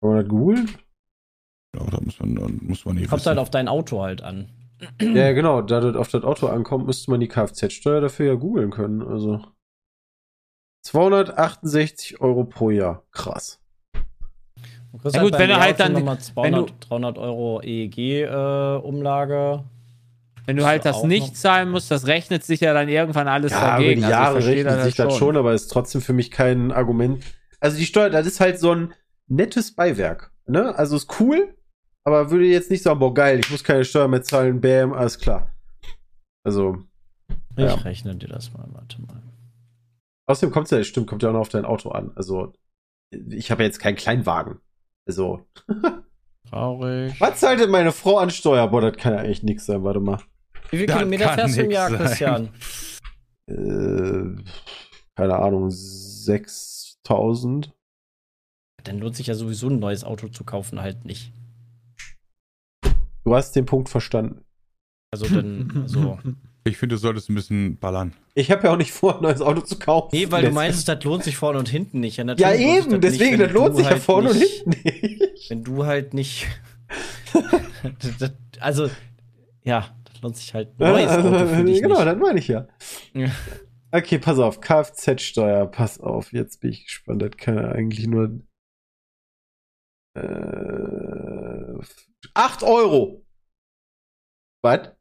Kann 0.01 0.11
man 0.11 0.19
das 0.21 0.27
googeln? 0.29 0.69
Ja, 1.75 1.85
da 1.85 2.01
muss 2.01 2.19
man, 2.19 2.35
da 2.35 2.47
muss 2.61 2.85
man 2.85 2.95
nicht 2.95 3.09
kommt 3.09 3.21
wissen. 3.21 3.29
halt 3.29 3.39
auf 3.39 3.49
dein 3.49 3.67
Auto 3.67 4.01
halt 4.01 4.21
an. 4.21 4.49
Ja, 5.01 5.33
genau. 5.33 5.61
Da 5.61 5.79
das 5.81 5.95
auf 5.95 6.09
das 6.09 6.23
Auto 6.23 6.47
ankommt, 6.47 6.85
müsste 6.85 7.11
man 7.11 7.19
die 7.19 7.27
Kfz-Steuer 7.27 7.99
dafür 8.01 8.27
ja 8.27 8.35
googeln 8.35 8.69
können. 8.71 9.01
Also 9.01 9.41
268 10.89 12.19
Euro 12.19 12.45
pro 12.45 12.71
Jahr. 12.71 13.03
Krass. 13.11 13.59
Ja 15.13 15.21
gut, 15.21 15.31
beim 15.33 15.41
wenn 15.41 15.49
du 15.49 15.59
halt 15.59 15.79
dann- 15.79 15.93
nochmal 15.93 16.17
wenn 16.17 16.53
du- 16.53 16.65
200, 16.65 16.89
300 16.89 17.17
Euro 17.19 17.61
E 17.61 17.85
EEG-Umlage. 17.85 19.63
Wenn 20.47 20.57
du 20.57 20.65
halt 20.65 20.83
das 20.85 21.03
nicht 21.03 21.27
noch- 21.27 21.33
zahlen 21.33 21.69
musst, 21.69 21.91
das 21.91 22.07
rechnet 22.07 22.43
sich 22.43 22.61
ja 22.61 22.73
dann 22.73 22.89
irgendwann 22.89 23.27
alles 23.27 23.51
Ja, 23.51 23.77
dagegen. 23.77 23.91
über 23.91 23.95
die 23.99 24.03
Also 24.05 24.11
Jahre 24.23 24.31
verstehe 24.41 24.65
rechnet 24.65 24.83
sich 24.83 24.95
das 24.95 25.15
schon, 25.15 25.37
aber 25.37 25.53
ist 25.53 25.67
trotzdem 25.67 26.01
für 26.01 26.13
mich 26.13 26.31
kein 26.31 26.71
Argument. 26.71 27.23
Also 27.59 27.77
die 27.77 27.85
Steuer, 27.85 28.09
das 28.09 28.25
ist 28.25 28.39
halt 28.39 28.59
so 28.59 28.71
ein 28.73 28.93
nettes 29.27 29.75
Beiwerk. 29.75 30.31
Ne? 30.47 30.75
Also 30.75 30.95
ist 30.95 31.19
cool, 31.19 31.53
aber 32.03 32.31
würde 32.31 32.45
jetzt 32.45 32.71
nicht 32.71 32.81
sagen, 32.81 32.97
boah, 32.99 33.13
geil, 33.13 33.39
ich 33.39 33.51
muss 33.51 33.63
keine 33.63 33.85
Steuer 33.85 34.07
mehr 34.07 34.23
zahlen, 34.23 34.59
bam, 34.59 34.93
alles 34.93 35.19
klar. 35.19 35.51
Also, 36.43 36.77
Ich 37.55 37.65
Ja. 37.65 37.73
rechne 37.75 38.15
dir 38.15 38.29
das 38.29 38.53
mal, 38.53 38.65
warte 38.71 38.99
mal. 39.01 39.21
Außerdem 40.29 40.53
kommt 40.53 40.65
es 40.65 40.71
ja, 40.71 40.83
stimmt, 40.83 41.07
kommt 41.07 41.23
ja 41.23 41.29
auch 41.29 41.33
noch 41.33 41.41
auf 41.41 41.49
dein 41.49 41.65
Auto 41.65 41.89
an. 41.89 42.11
Also, 42.15 42.53
ich 43.11 43.49
habe 43.51 43.63
ja 43.63 43.67
jetzt 43.67 43.79
keinen 43.79 43.95
Kleinwagen. 43.95 44.59
Also, 45.07 45.47
Traurig. 46.49 47.19
was 47.19 47.39
zahlt 47.39 47.59
denn 47.59 47.71
meine 47.71 47.91
Frau 47.91 48.19
an 48.19 48.29
Steuer? 48.29 48.67
Boah, 48.67 48.81
das 48.81 48.97
kann 48.97 49.13
ja 49.13 49.19
eigentlich 49.19 49.43
nix 49.43 49.65
sein, 49.65 49.83
warte 49.83 49.99
mal. 49.99 50.19
Wie 50.69 50.77
viele 50.77 50.87
Das 50.87 50.97
Kilometer 50.97 51.33
fährst 51.33 51.57
du 51.57 51.63
im 51.63 51.71
Jahr, 51.71 51.89
sein. 51.89 51.99
Christian? 51.99 52.49
Äh, 53.47 54.43
keine 55.15 55.39
Ahnung, 55.39 55.71
6000? 55.71 57.73
Dann 58.83 58.99
lohnt 58.99 59.15
sich 59.15 59.27
ja 59.27 59.33
sowieso 59.33 59.67
ein 59.69 59.79
neues 59.79 60.03
Auto 60.03 60.27
zu 60.29 60.43
kaufen, 60.43 60.81
halt 60.81 61.05
nicht. 61.05 61.33
Du 63.25 63.35
hast 63.35 63.55
den 63.55 63.65
Punkt 63.65 63.89
verstanden. 63.89 64.45
Also 65.11 65.27
dann, 65.27 65.71
also. 65.81 66.19
Ich 66.69 66.77
finde, 66.77 66.95
du 66.95 66.99
solltest 66.99 67.29
ein 67.29 67.35
bisschen 67.35 67.77
ballern. 67.77 68.13
Ich 68.35 68.51
habe 68.51 68.63
ja 68.63 68.73
auch 68.73 68.77
nicht 68.77 68.91
vor, 68.91 69.17
ein 69.17 69.23
neues 69.23 69.41
Auto 69.41 69.61
zu 69.61 69.77
kaufen. 69.77 70.09
Nee, 70.13 70.31
weil 70.31 70.45
du 70.45 70.51
meinst, 70.51 70.87
das 70.87 71.03
lohnt 71.03 71.23
sich 71.23 71.35
vorne 71.35 71.59
und 71.59 71.67
hinten 71.67 71.99
nicht. 71.99 72.17
Ja, 72.17 72.23
Ja, 72.35 72.53
eben, 72.53 72.91
das 72.91 72.99
deswegen, 72.99 73.37
nicht, 73.37 73.41
das 73.41 73.51
lohnt 73.51 73.75
sich 73.75 73.85
ja 73.85 73.91
halt 73.91 74.01
vorne 74.01 74.29
und 74.29 74.37
hinten 74.37 74.69
nicht. 74.69 75.49
Wenn 75.49 75.63
du 75.63 75.85
halt 75.85 76.13
nicht. 76.13 76.47
also, 78.59 78.89
ja, 79.63 79.95
das 80.05 80.21
lohnt 80.21 80.37
sich 80.37 80.53
halt 80.53 80.69
ein 80.79 80.91
neues 80.91 81.11
Auto 81.11 81.47
für 81.47 81.63
dich 81.63 81.81
genau, 81.81 81.95
nicht. 81.95 82.07
das 82.07 82.17
meine 82.17 82.39
ich 82.39 82.47
ja. 82.47 82.67
Ja. 83.13 83.29
Okay, 83.91 84.19
pass 84.19 84.37
auf, 84.37 84.61
Kfz-Steuer, 84.61 85.65
pass 85.65 85.99
auf, 85.99 86.31
jetzt 86.31 86.61
bin 86.61 86.69
ich 86.71 86.85
gespannt, 86.85 87.21
das 87.23 87.31
kann 87.37 87.55
ja 87.55 87.71
eigentlich 87.71 88.05
nur. 88.05 88.39
Äh, 90.15 91.83
8 92.35 92.63
Euro! 92.63 93.25
Was? 94.61 94.91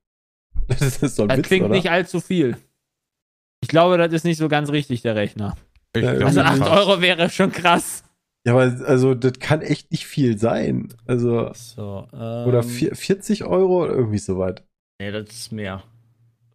Das 0.79 1.03
ist 1.03 1.19
doch 1.19 1.25
ein 1.25 1.29
Das 1.29 1.39
Witz, 1.39 1.47
klingt 1.49 1.65
oder? 1.67 1.75
nicht 1.75 1.91
allzu 1.91 2.21
viel. 2.21 2.57
Ich 3.63 3.69
glaube, 3.69 3.99
das 3.99 4.13
ist 4.13 4.25
nicht 4.25 4.37
so 4.39 4.49
ganz 4.49 4.71
richtig, 4.71 5.03
der 5.03 5.17
Rechner. 5.17 5.57
Ich 5.97 6.07
Also 6.07 6.41
Ja, 6.41 6.47
8 6.47 6.59
fast. 6.59 6.71
Euro 6.71 7.01
wäre 7.01 7.31
schon 7.31 7.51
krass. 7.53 8.05
Ja, 8.47 8.53
aber 8.55 8.63
also, 8.87 9.15
das 9.15 9.41
kann 9.41 9.63
echt 9.63 9.91
nicht 9.91 10.07
viel 10.07 10.39
sein. 10.39 10.95
Also, 11.07 11.51
So, 11.55 12.07
ähm, 12.13 12.47
oder 12.49 12.63
vier, 12.63 12.95
40 12.95 13.45
Euro 13.45 13.83
oder 13.85 13.95
irgendwie 13.95 14.19
so 14.19 14.39
weit. 14.39 14.65
Nee, 15.01 15.11
das 15.11 15.29
ist 15.31 15.53
mehr. 15.53 15.83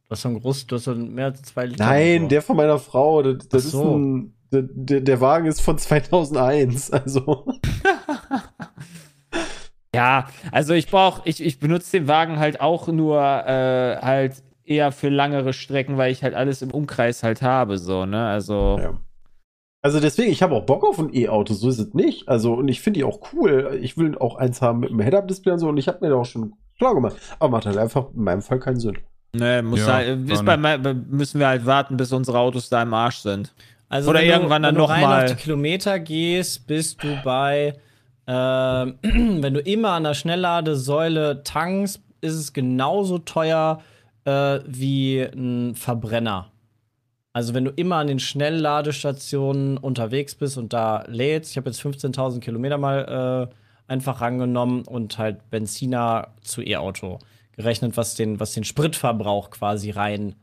Du 0.06 0.12
hast 0.12 0.22
so 0.22 0.30
ein 0.30 0.40
groß, 0.40 0.68
du 0.68 0.76
hast 0.78 0.86
so 0.86 0.96
mehr 0.96 1.26
als 1.26 1.42
zwei 1.44 1.66
Liter. 1.66 1.84
Nein, 1.86 2.30
der 2.30 2.42
von 2.42 2.56
meiner 2.56 2.80
Frau, 2.80 3.22
das, 3.22 3.48
das 3.50 3.64
Ach 3.64 3.66
ist 3.66 3.72
so. 3.72 3.98
ein. 3.98 4.34
Der, 4.52 4.62
der, 4.64 5.02
der 5.02 5.20
Wagen 5.22 5.48
ist 5.48 5.62
von 5.62 5.78
2001, 5.78 6.92
also. 6.92 7.46
Ja, 9.96 10.28
also 10.52 10.74
ich 10.74 10.88
brauche, 10.88 11.22
ich, 11.26 11.44
ich 11.44 11.60
benutze 11.60 11.92
den 11.98 12.08
Wagen 12.08 12.40
halt 12.40 12.62
auch 12.62 12.88
nur 12.88 13.20
äh, 13.22 13.98
halt 14.02 14.42
eher 14.66 14.92
für 14.92 15.10
langere 15.10 15.54
Strecken, 15.54 15.98
weil 15.98 16.12
ich 16.12 16.24
halt 16.24 16.34
alles 16.34 16.62
im 16.62 16.72
Umkreis 16.72 17.22
halt 17.24 17.42
habe, 17.42 17.78
so, 17.78 18.06
ne? 18.06 18.26
Also. 18.28 18.80
Ja. 18.82 18.94
Also 19.86 20.00
deswegen, 20.00 20.32
ich 20.32 20.42
habe 20.42 20.56
auch 20.56 20.66
Bock 20.66 20.86
auf 20.86 20.98
ein 20.98 21.14
E-Auto, 21.14 21.54
so 21.54 21.68
ist 21.68 21.78
es 21.78 21.94
nicht. 21.94 22.30
Also, 22.30 22.54
und 22.54 22.70
ich 22.70 22.80
finde 22.80 23.00
die 23.00 23.04
auch 23.04 23.20
cool. 23.34 23.78
Ich 23.82 23.98
will 23.98 24.18
auch 24.18 24.38
eins 24.38 24.62
haben 24.62 24.80
mit 24.80 24.92
einem 24.92 25.02
Head-Up-Display 25.02 25.52
und 25.52 25.60
so, 25.60 25.68
und 25.68 25.76
ich 25.78 25.90
habe 25.90 25.98
mir 26.02 26.10
da 26.10 26.16
auch 26.16 26.26
schon 26.26 26.54
klar 26.78 26.94
gemacht. 26.96 27.18
Aber 27.40 27.50
macht 27.50 27.66
halt 27.66 27.78
einfach 27.78 28.06
in 28.16 28.24
meinem 28.24 28.42
Fall 28.42 28.60
keinen 28.60 28.80
Sinn. 28.80 28.98
Ne, 29.36 29.62
muss 29.62 29.82
Ja, 29.82 29.94
halt, 29.96 30.30
ist 30.30 30.46
bei, 30.46 30.56
müssen 30.58 31.40
wir 31.40 31.48
halt 31.48 31.66
warten, 31.66 31.98
bis 31.98 32.14
unsere 32.14 32.40
Autos 32.40 32.70
da 32.70 32.82
im 32.82 32.94
Arsch 32.94 33.18
sind. 33.18 33.54
Also 33.90 34.12
Oder 34.12 34.20
wenn 34.22 34.30
irgendwann 34.30 34.62
du, 34.62 34.68
dann 34.68 34.76
wenn 34.76 34.82
noch 34.82 34.88
du 34.88 34.94
rein 34.94 35.02
mal- 35.02 35.26
auf 35.26 35.32
die 35.32 35.36
Kilometer 35.44 36.00
gehst, 36.00 36.66
bist 36.66 37.04
du 37.04 37.18
bei, 37.22 37.74
ähm, 38.28 38.98
wenn 39.42 39.54
du 39.54 39.60
immer 39.60 39.92
an 39.92 40.04
der 40.04 40.14
Schnellladesäule 40.14 41.44
tankst, 41.44 42.02
ist 42.22 42.34
es 42.36 42.54
genauso 42.54 43.18
teuer 43.20 43.82
äh, 44.26 44.60
wie 44.66 45.22
ein 45.22 45.76
Verbrenner. 45.76 46.50
Also 47.34 47.54
wenn 47.54 47.66
du 47.66 47.72
immer 47.72 47.98
an 47.98 48.08
den 48.08 48.20
Schnellladestationen 48.20 49.78
unterwegs 49.78 50.36
bist 50.36 50.58
und 50.58 50.72
da 50.74 51.04
lädst, 51.08 51.52
ich 51.52 51.58
habe 51.58 51.70
jetzt 51.70 51.82
15.000 51.82 52.40
Kilometer 52.40 52.78
mal 52.78 53.50
äh, 53.50 53.92
einfach 53.92 54.22
rangenommen 54.22 54.84
und 54.84 55.18
halt 55.18 55.50
Benziner 55.50 56.30
zu 56.42 56.62
E-Auto 56.62 57.20
gerechnet, 57.56 57.98
was 57.98 58.16
den, 58.16 58.40
was 58.40 58.54
den 58.54 58.64
Spritverbrauch 58.64 59.50
quasi 59.50 59.90
rein 59.92 60.30
Ja. 60.30 60.36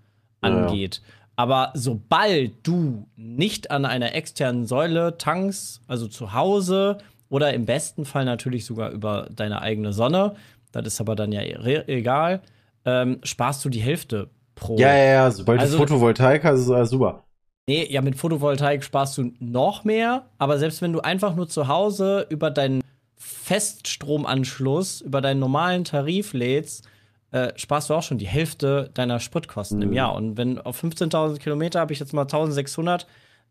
angeht. 0.50 1.00
Aber 1.36 1.70
sobald 1.74 2.52
du 2.66 3.06
nicht 3.16 3.70
an 3.70 3.84
einer 3.86 4.14
externen 4.14 4.66
Säule 4.66 5.16
tankst, 5.16 5.80
also 5.86 6.06
zu 6.06 6.34
Hause 6.34 6.98
oder 7.30 7.54
im 7.54 7.64
besten 7.64 8.04
Fall 8.04 8.26
natürlich 8.26 8.66
sogar 8.66 8.90
über 8.90 9.28
deine 9.34 9.62
eigene 9.62 9.94
Sonne, 9.94 10.34
das 10.72 10.86
ist 10.86 11.00
aber 11.00 11.16
dann 11.16 11.32
ja 11.32 11.40
re- 11.40 11.88
egal, 11.88 12.42
ähm, 12.84 13.18
sparst 13.22 13.64
du 13.64 13.70
die 13.70 13.80
Hälfte 13.80 14.28
pro. 14.54 14.76
Ja, 14.76 14.94
ja, 14.94 15.04
ja, 15.04 15.30
sobald 15.30 15.60
Also- 15.60 15.78
du 15.78 15.84
Photovoltaik 15.86 16.44
hast, 16.44 16.60
ist 16.60 16.70
alles 16.70 16.90
super. 16.90 17.24
Nee, 17.68 17.86
ja, 17.90 18.02
mit 18.02 18.16
Photovoltaik 18.16 18.82
sparst 18.82 19.16
du 19.18 19.32
noch 19.38 19.84
mehr, 19.84 20.26
aber 20.38 20.58
selbst 20.58 20.82
wenn 20.82 20.92
du 20.92 21.00
einfach 21.00 21.34
nur 21.36 21.48
zu 21.48 21.68
Hause 21.68 22.26
über 22.28 22.50
deinen 22.50 22.82
Feststromanschluss, 23.16 25.00
über 25.00 25.20
deinen 25.20 25.40
normalen 25.40 25.84
Tarif 25.84 26.32
lädst, 26.32 26.86
äh, 27.32 27.52
sparst 27.56 27.90
du 27.90 27.94
auch 27.94 28.02
schon 28.02 28.18
die 28.18 28.26
Hälfte 28.26 28.90
deiner 28.94 29.20
Spritkosten 29.20 29.80
im 29.82 29.90
Mhm. 29.90 29.94
Jahr. 29.94 30.14
Und 30.14 30.36
wenn 30.36 30.58
auf 30.58 30.76
15.000 30.82 31.38
Kilometer 31.40 31.80
habe 31.80 31.92
ich 31.92 32.00
jetzt 32.00 32.12
mal 32.12 32.26
1.600 32.26 33.06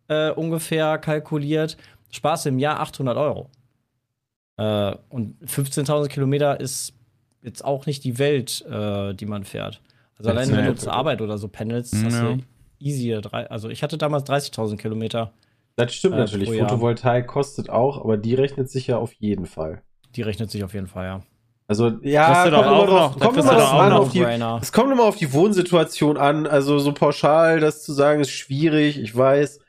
äh, 0.09 0.31
ungefähr 0.31 0.97
kalkuliert, 0.97 1.77
sparst 2.11 2.45
du 2.45 2.49
im 2.49 2.59
Jahr 2.59 2.79
800 2.79 3.15
Euro. 3.17 3.49
Äh, 4.59 4.95
und 5.09 5.35
15.000 5.45 6.07
Kilometer 6.09 6.59
ist 6.59 6.93
jetzt 7.41 7.63
auch 7.63 7.85
nicht 7.85 8.03
die 8.03 8.17
Welt, 8.19 8.65
äh, 8.69 9.13
die 9.13 9.25
man 9.25 9.43
fährt. 9.45 9.81
Also 10.17 10.29
Das 10.29 10.37
allein 10.37 10.57
wenn 10.57 10.65
du 10.65 10.75
zur 10.75 10.93
Arbeit 10.93 11.21
oder 11.21 11.37
so 11.37 11.47
pendelst, 11.47 11.93
Ja. 11.93 12.03
hast 12.05 12.19
du 12.21 12.37
easy. 12.79 13.17
drei- 13.21 13.49
Also 13.49 13.69
ich 13.69 13.83
hatte 13.83 13.97
damals 13.97 14.25
30.000 14.25 14.77
Kilometer. 14.77 15.31
Das 15.77 15.93
stimmt 15.93 16.15
Äh, 16.15 16.19
natürlich. 16.19 16.49
Photovoltaik 16.49 17.27
kostet 17.27 17.69
auch, 17.69 18.03
aber 18.03 18.17
die 18.17 18.35
rechnet 18.35 18.69
sich 18.69 18.87
ja 18.87 18.97
auf 18.97 19.13
jeden 19.13 19.45
Fall. 19.45 19.81
Die 20.15 20.21
rechnet 20.23 20.51
sich 20.51 20.63
auf 20.65 20.73
jeden 20.73 20.87
Fall, 20.87 21.05
ja. 21.05 21.21
Also, 21.67 21.89
ja, 22.01 22.43
kommt 22.43 22.47
immer 22.47 22.85
drauf, 22.87 23.19
kommt 23.19 23.37
immer 23.37 23.71
an, 23.73 23.91
auf 23.93 24.11
die, 24.11 24.21
es 24.59 24.71
kommt 24.71 24.91
immer 24.91 25.03
auf 25.03 25.17
die 25.17 25.31
Wohnsituation 25.31 26.17
an. 26.17 26.47
Also, 26.47 26.79
so 26.79 26.91
pauschal 26.93 27.59
das 27.59 27.83
zu 27.83 27.93
sagen, 27.93 28.21
ist 28.21 28.31
schwierig. 28.31 28.99
Ich 28.99 29.15
weiß, 29.15 29.59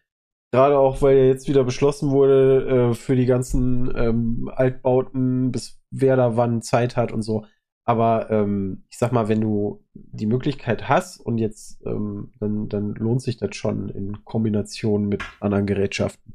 gerade 0.53 0.79
auch, 0.79 1.03
weil 1.03 1.17
ja 1.17 1.25
jetzt 1.25 1.49
wieder 1.49 1.65
beschlossen 1.65 2.11
wurde, 2.11 2.91
äh, 2.91 2.95
für 2.95 3.17
die 3.17 3.27
ganzen 3.27 3.93
ähm, 3.97 4.51
Altbauten, 4.55 5.53
bis 5.53 5.81
wer 5.91 6.17
da 6.17 6.37
wann 6.37 6.63
Zeit 6.63 6.97
hat 6.97 7.13
und 7.13 7.23
so. 7.23 7.45
Aber 7.85 8.31
ähm, 8.31 8.85
ich 8.89 8.99
sag 8.99 9.13
mal, 9.13 9.29
wenn 9.29 9.41
du 9.41 9.85
die 9.95 10.27
Möglichkeit 10.27 10.89
hast 10.89 11.19
und 11.19 11.39
jetzt, 11.39 11.85
ähm, 11.87 12.33
dann, 12.39 12.69
dann 12.69 12.95
lohnt 12.95 13.23
sich 13.23 13.37
das 13.39 13.57
schon 13.57 13.89
in 13.89 14.25
Kombination 14.25 15.09
mit 15.09 15.23
anderen 15.41 15.67
Gerätschaften. 15.67 16.35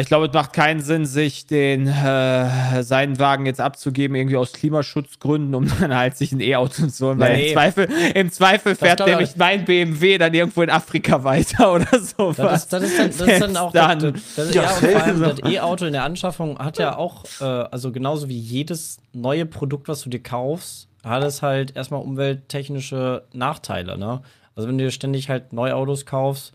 Ich 0.00 0.06
glaube, 0.06 0.26
es 0.26 0.32
macht 0.32 0.52
keinen 0.52 0.80
Sinn, 0.80 1.06
sich 1.06 1.46
den 1.46 1.86
äh, 1.86 2.82
seinen 2.82 3.18
Wagen 3.18 3.46
jetzt 3.46 3.60
abzugeben, 3.60 4.16
irgendwie 4.16 4.36
aus 4.36 4.52
Klimaschutzgründen, 4.52 5.54
um 5.54 5.66
dann 5.80 5.94
halt 5.94 6.16
sich 6.16 6.32
ein 6.32 6.40
E-Auto 6.40 6.86
zu 6.86 7.06
holen. 7.06 7.18
Weil 7.18 7.36
Nee. 7.36 7.46
im 7.48 7.52
Zweifel, 7.54 7.88
im 8.14 8.32
Zweifel 8.32 8.74
fährt 8.74 9.00
ich- 9.00 9.06
nämlich 9.06 9.36
mein 9.36 9.64
BMW 9.64 10.18
dann 10.18 10.34
irgendwo 10.34 10.62
in 10.62 10.70
Afrika 10.70 11.22
weiter 11.24 11.72
oder 11.74 11.98
so. 12.00 12.32
Das 12.32 12.64
ist, 12.64 12.72
das 12.72 12.82
ist 12.82 12.98
dann, 12.98 13.10
das 13.10 13.20
ist 13.20 13.40
dann 13.42 13.56
auch 13.56 13.72
dann. 13.72 13.98
Das, 13.98 14.12
das, 14.36 14.54
Ja, 14.54 14.62
ja, 14.62 14.70
und 14.70 14.86
vor 14.90 15.02
allem 15.02 15.20
das 15.22 15.38
E-Auto 15.52 15.84
in 15.86 15.92
der 15.92 16.04
Anschaffung 16.04 16.58
hat 16.58 16.78
ja 16.78 16.96
auch, 16.96 17.24
äh, 17.40 17.44
also 17.44 17.92
genauso 17.92 18.28
wie 18.28 18.38
jedes 18.38 18.98
neue 19.12 19.46
Produkt, 19.46 19.88
was 19.88 20.02
du 20.02 20.10
dir 20.10 20.22
kaufst, 20.22 20.88
hat 21.04 21.22
es 21.22 21.42
halt 21.42 21.76
erstmal 21.76 22.00
umwelttechnische 22.02 23.22
Nachteile, 23.32 23.96
ne? 23.98 24.22
Also 24.54 24.68
wenn 24.68 24.78
du 24.78 24.84
dir 24.84 24.90
ständig 24.90 25.28
halt 25.28 25.52
Neuautos 25.52 26.06
kaufst, 26.06 26.52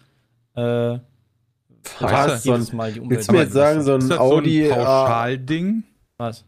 äh, 0.55 0.97
Was? 1.99 2.43
So 2.43 2.53
ein, 2.53 2.67
willst 3.09 3.29
du 3.29 3.33
mir 3.33 3.41
jetzt 3.43 3.53
sagen, 3.53 3.81
so 3.81 3.95
Ist 3.95 4.03
ein 4.05 4.09
das 4.09 4.19
Audi. 4.19 4.67
so 4.67 4.73
ein 4.73 4.79
Pauschalding? 4.79 5.83
Was? 6.17 6.45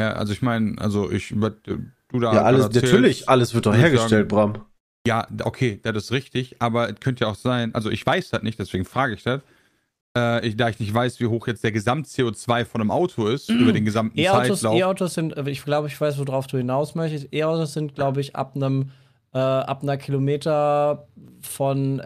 Ja, 0.00 0.12
also 0.12 0.32
ich 0.32 0.42
meine, 0.42 0.76
also 0.78 1.10
ich, 1.10 1.38
was 1.40 1.52
du 1.64 2.20
da 2.20 2.34
ja, 2.34 2.42
alles, 2.42 2.66
erzählst, 2.66 2.86
natürlich, 2.86 3.28
alles 3.28 3.54
wird 3.54 3.66
doch 3.66 3.74
hergestellt, 3.74 4.28
Bram. 4.28 4.64
Ja, 5.06 5.26
okay, 5.42 5.80
das 5.82 6.04
ist 6.04 6.12
richtig, 6.12 6.56
aber 6.60 6.88
es 6.88 7.00
könnte 7.00 7.24
ja 7.24 7.30
auch 7.30 7.36
sein, 7.36 7.74
also 7.74 7.90
ich 7.90 8.04
weiß 8.04 8.30
das 8.30 8.42
nicht, 8.42 8.58
deswegen 8.58 8.84
frage 8.84 9.14
ich 9.14 9.22
das. 9.22 9.42
Äh, 10.16 10.46
ich, 10.46 10.56
da 10.56 10.68
ich 10.68 10.78
nicht 10.78 10.94
weiß, 10.94 11.20
wie 11.20 11.26
hoch 11.26 11.46
jetzt 11.46 11.64
der 11.64 11.72
Gesamt-CO2 11.72 12.64
von 12.64 12.80
einem 12.80 12.90
Auto 12.90 13.26
ist, 13.26 13.50
über 13.50 13.72
den 13.72 13.84
gesamten 13.84 14.18
E-Autos, 14.18 14.60
Zeitlauf. 14.60 14.78
E-Autos 14.78 15.14
sind, 15.14 15.36
äh, 15.36 15.50
ich 15.50 15.64
glaube, 15.64 15.88
ich 15.88 16.00
weiß, 16.00 16.18
worauf 16.18 16.46
du 16.46 16.56
hinaus 16.56 16.94
möchtest. 16.94 17.32
E-Autos 17.32 17.72
sind, 17.72 17.94
glaube 17.94 18.20
ich, 18.20 18.36
ab 18.36 18.52
einem 18.54 18.90
äh, 19.34 19.38
ab 19.38 19.82
einer 19.82 19.96
Kilometer 19.96 21.06
von 21.40 21.98
äh, 22.00 22.04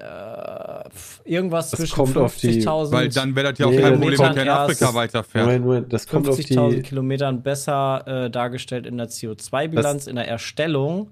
irgendwas 1.24 1.70
Das 1.70 1.78
zwischen 1.80 1.94
kommt 1.94 2.16
auf 2.16 2.36
die- 2.36 2.62
50.000 2.62 2.90
Weil 2.92 3.08
dann 3.10 3.36
wäre 3.36 3.50
das 3.50 3.58
ja 3.58 3.66
auch 3.66 3.70
Nee, 3.70 3.80
kein 3.80 3.92
Problem, 4.00 4.18
wenn 4.18 4.34
der 4.34 4.42
in 4.44 4.48
Afrika 4.48 4.94
weiterfährt. 4.94 5.44
Moment, 5.46 5.64
Moment, 5.64 5.92
das 5.92 6.06
kommt 6.08 6.28
auf 6.28 6.36
50.000 6.38 6.70
die. 6.76 6.82
Kilometern 6.82 7.42
besser 7.42 8.02
äh, 8.06 8.30
dargestellt 8.30 8.86
in 8.86 8.96
der 8.98 9.08
CO2-Bilanz, 9.08 10.06
in 10.06 10.16
der 10.16 10.26
Erstellung. 10.26 11.10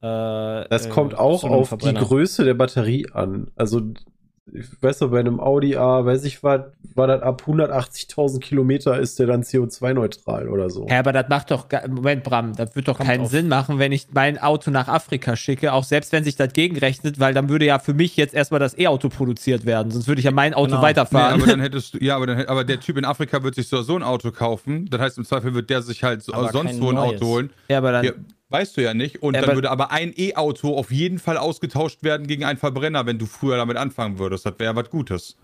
Äh, 0.00 0.06
Das 0.68 0.86
äh, 0.86 0.88
kommt 0.90 1.18
auch 1.18 1.40
so 1.40 1.48
einem 1.48 1.56
auf 1.56 1.74
die. 1.76 1.92
Größe 1.92 2.44
der 2.44 2.54
Batterie 2.54 3.06
an. 3.12 3.48
Also, 3.56 3.82
ich 4.52 4.66
weiß 4.82 5.00
noch, 5.00 5.10
bei 5.10 5.20
einem 5.20 5.40
Audi 5.40 5.76
A, 5.76 6.04
weiß 6.04 6.24
ich 6.24 6.42
was, 6.42 6.62
war 6.94 7.06
das 7.06 7.22
ab 7.22 7.42
180.000 7.46 8.40
Kilometer 8.40 8.98
ist 8.98 9.18
der 9.18 9.26
dann 9.26 9.42
CO2-neutral 9.42 10.48
oder 10.48 10.70
so. 10.70 10.86
Ja, 10.88 10.98
aber 11.00 11.12
das 11.12 11.28
macht 11.28 11.50
doch, 11.50 11.66
Moment, 11.88 12.24
Bram, 12.24 12.54
das 12.56 12.74
wird 12.74 12.88
doch 12.88 12.96
Kommt 12.96 13.08
keinen 13.08 13.22
auf- 13.24 13.30
Sinn 13.30 13.48
machen, 13.48 13.78
wenn 13.78 13.92
ich 13.92 14.06
mein 14.12 14.38
Auto 14.38 14.70
nach 14.70 14.88
Afrika 14.88 15.36
schicke, 15.36 15.72
auch 15.72 15.84
selbst 15.84 16.12
wenn 16.12 16.24
sich 16.24 16.36
das 16.36 16.52
gegenrechnet, 16.52 17.18
weil 17.20 17.34
dann 17.34 17.48
würde 17.48 17.66
ja 17.66 17.78
für 17.78 17.94
mich 17.94 18.16
jetzt 18.16 18.34
erstmal 18.34 18.60
das 18.60 18.76
E-Auto 18.78 19.08
produziert 19.08 19.66
werden, 19.66 19.90
sonst 19.90 20.08
würde 20.08 20.18
ich 20.20 20.24
ja 20.24 20.30
mein 20.32 20.54
Auto 20.54 20.68
Genau. 20.68 20.78
Nee, 20.80 20.86
weiterfahren. 20.86 21.40
aber 21.40 21.50
dann 21.50 21.60
hättest 21.62 21.94
du, 21.94 21.98
ja, 22.04 22.16
aber, 22.16 22.26
dann, 22.26 22.46
aber 22.46 22.64
der 22.64 22.80
Typ 22.80 22.96
in 22.96 23.04
Afrika 23.04 23.42
wird 23.42 23.54
sich 23.54 23.68
so, 23.68 23.82
so 23.82 23.96
ein 23.96 24.02
Auto 24.02 24.30
kaufen. 24.32 24.86
Das 24.90 25.00
heißt, 25.00 25.18
im 25.18 25.24
Zweifel 25.24 25.54
wird 25.54 25.70
der 25.70 25.82
sich 25.82 26.02
halt 26.04 26.22
so, 26.22 26.32
sonst 26.52 26.80
wo 26.80 26.88
ein 26.90 26.94
neues. 26.94 27.16
Auto 27.16 27.26
holen. 27.26 27.50
ja, 27.68 27.78
aber 27.78 27.92
dann, 27.92 28.04
Ja, 28.04 28.12
weißt 28.50 28.76
du 28.76 28.82
ja 28.82 28.94
nicht. 28.94 29.22
Und 29.22 29.34
Ja, 29.34 29.42
dann 29.42 29.54
würde 29.54 29.70
aber 29.70 29.90
ein 29.90 30.12
E-Auto 30.16 30.76
auf 30.76 30.90
jeden 30.90 31.18
Fall 31.18 31.36
ausgetauscht 31.36 32.02
werden 32.02 32.26
gegen 32.26 32.44
einen 32.44 32.58
Verbrenner, 32.58 33.06
wenn 33.06 33.18
du 33.18 33.26
früher 33.26 33.56
damit 33.56 33.76
anfangen 33.76 34.18
würdest. 34.18 34.46
Das 34.46 34.54
wäre 34.58 34.72
ja 34.72 34.76
was 34.76 34.90
Gutes. 34.90 35.36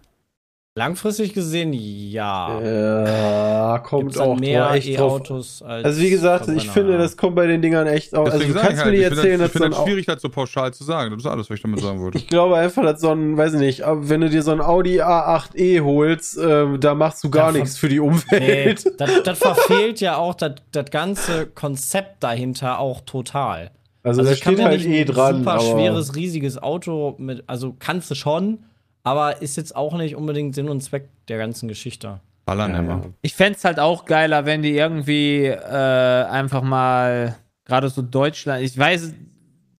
Langfristig 0.84 1.34
gesehen, 1.34 1.72
ja. 1.72 2.60
Ja, 2.60 3.78
kommt 3.78 4.18
auch 4.18 4.36
mehr 4.36 4.64
drauf- 4.66 4.74
echt 4.74 4.98
drauf. 4.98 5.20
E-Autos 5.20 5.62
als 5.62 5.84
Also 5.84 6.00
wie 6.00 6.10
gesagt, 6.10 6.48
ich 6.48 6.68
finde, 6.68 6.98
das 6.98 7.16
kommt 7.16 7.36
bei 7.36 7.46
den 7.46 7.62
Dingern 7.62 7.86
echt 7.86 8.12
auch. 8.16 8.24
Also 8.28 8.40
du 8.40 8.54
kannst 8.54 8.70
ich 8.70 8.76
mir 8.78 8.82
halt, 8.82 8.90
nicht 8.90 9.00
ich 9.02 9.06
finde 9.06 9.20
erzählen, 9.20 9.38
das, 9.38 9.46
dass 9.46 9.46
ich 9.46 9.52
find 9.52 9.64
ein 9.66 9.70
das 9.70 9.82
schwierig, 9.84 10.06
das 10.06 10.20
so 10.22 10.28
pauschal 10.30 10.74
zu 10.74 10.82
sagen. 10.82 11.12
Das 11.12 11.20
ist 11.20 11.26
alles, 11.30 11.48
was 11.48 11.54
ich 11.58 11.62
damit 11.62 11.78
sagen 11.78 12.00
wollte. 12.00 12.18
Ich 12.18 12.26
glaube 12.26 12.56
einfach, 12.56 12.82
dass 12.82 13.00
so 13.00 13.10
ein, 13.12 13.36
weiß 13.36 13.54
ich 13.54 13.60
nicht, 13.60 13.82
aber 13.82 14.08
wenn 14.08 14.20
du 14.22 14.28
dir 14.30 14.42
so 14.42 14.50
ein 14.50 14.60
Audi 14.60 15.00
A8e 15.00 15.80
holst, 15.84 16.38
ähm, 16.42 16.80
da 16.80 16.96
machst 16.96 17.22
du 17.22 17.30
gar 17.30 17.52
Ja, 17.52 17.58
nichts 17.60 17.78
für 17.78 17.88
die 17.88 18.00
Nee, 18.00 18.06
Umwelt. 18.08 18.84
das, 19.00 19.22
das 19.22 19.38
verfehlt 19.38 20.00
ja 20.00 20.16
auch 20.16 20.34
das, 20.34 20.54
das 20.72 20.90
ganze 20.90 21.46
Konzept 21.46 22.24
dahinter 22.24 22.80
auch 22.80 23.00
total. 23.02 23.70
Also, 24.02 24.22
Also 24.22 24.24
da 24.24 24.32
ich 24.32 24.40
kann 24.40 24.54
steht 24.54 24.64
ja 24.64 24.70
halt 24.70 24.80
nicht 24.80 24.88
eh 24.90 25.00
ein 25.02 25.06
dran. 25.06 25.36
super 25.38 25.52
aber 25.52 25.60
schweres, 25.62 26.16
riesiges 26.16 26.60
Auto 26.60 27.14
mit, 27.18 27.44
also 27.46 27.76
kannst 27.78 28.10
du 28.10 28.16
schon, 28.16 28.58
aber 29.04 29.40
ist 29.42 29.56
jetzt 29.56 29.76
auch 29.76 29.96
nicht 29.96 30.16
unbedingt 30.16 30.54
Sinn 30.56 30.68
und 30.68 30.80
Zweck 30.80 31.08
der 31.28 31.38
ganzen 31.38 31.68
Geschichte. 31.68 32.20
Ballern 32.44 32.72
Ja, 32.72 32.78
immer. 32.80 32.92
ja. 32.96 33.10
ich 33.22 33.34
fände 33.34 33.56
es 33.56 33.64
halt 33.64 33.78
auch 33.78 34.04
geiler, 34.04 34.44
wenn 34.44 34.60
die 34.62 34.72
irgendwie 34.76 35.44
äh, 35.46 36.24
einfach 36.24 36.62
mal, 36.62 37.36
gerade 37.64 37.88
so 37.88 38.02
Deutschland, 38.02 38.62
ich 38.62 38.76
weiß, 38.76 39.12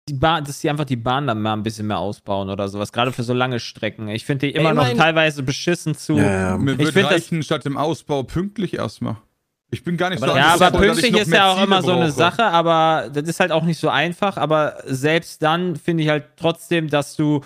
die 0.09 0.15
Bahn, 0.15 0.45
dass 0.45 0.61
die 0.61 0.69
einfach 0.71 0.85
die 0.85 0.97
Bahn 0.97 1.27
dann 1.27 1.41
mal 1.43 1.55
ein 1.55 1.63
bisschen 1.63 1.87
mehr 1.87 1.99
ausbauen 1.99 2.49
oder 2.51 2.69
sowas, 2.69 2.93
gerade 2.93 3.11
für 3.13 3.23
so 3.23 3.33
lange 3.35 3.59
Strecken. 3.61 4.09
Ich 4.09 4.25
finde 4.25 4.47
die 4.47 4.53
immer 4.55 4.73
noch 4.75 4.83
immerhin- 4.83 4.99
teilweise 4.99 5.43
beschissen 5.43 5.95
zu. 5.95 6.17
Ja, 6.17 6.23
ja. 6.51 6.59
Mir 6.59 6.73
Ich 6.73 6.79
würde 6.79 6.93
find 6.93 7.07
das- 7.07 7.13
reichen, 7.15 7.43
statt 7.43 7.65
dem 7.65 7.77
Ausbau 7.77 8.23
pünktlich 8.23 8.75
erstmal. 8.75 9.17
Ich 9.71 9.83
bin 9.83 9.97
gar 9.97 10.11
nicht 10.11 10.23
Aber 10.23 10.33
so 10.33 10.39
Ja, 10.39 10.55
aber 10.55 10.71
pünktlich 10.79 11.11
noch 11.13 11.21
ist 11.21 11.33
ja 11.33 11.51
auch 11.53 11.63
immer 11.63 11.83
so 11.83 11.93
eine 11.93 12.01
brauche. 12.03 12.13
Sache, 12.13 12.45
aber 12.45 13.09
das 13.13 13.29
ist 13.29 13.41
halt 13.41 13.51
auch 13.51 13.65
nicht 13.65 13.81
so 13.81 13.89
einfach. 13.89 14.37
Aber 14.37 14.77
selbst 14.87 15.43
dann 15.43 15.75
finde 15.77 16.03
ich 16.05 16.09
halt 16.11 16.25
trotzdem, 16.37 16.89
dass 16.89 17.17
du, 17.17 17.41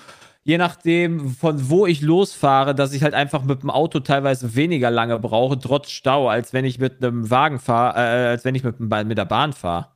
je 0.49 0.57
nachdem, 0.57 1.29
von 1.29 1.69
wo 1.69 1.85
ich 1.87 2.01
losfahre, 2.01 2.75
dass 2.75 2.95
ich 2.95 3.03
halt 3.03 3.13
einfach 3.13 3.45
mit 3.45 3.63
dem 3.63 3.69
Auto 3.71 4.01
teilweise 4.01 4.57
weniger 4.57 4.91
lange 4.91 5.19
brauche, 5.19 5.59
trotz 5.59 5.91
Stau, 5.91 6.29
als 6.29 6.55
wenn 6.55 6.65
ich 6.65 6.79
mit 6.79 7.05
einem 7.05 7.29
Wagen 7.31 7.59
fahre, 7.59 7.99
äh, 7.99 8.29
als 8.29 8.47
wenn 8.47 8.55
ich 8.55 8.65
mit, 8.65 8.81
mit 8.81 9.19
der 9.19 9.27
Bahn 9.27 9.53
fahre. 9.53 9.89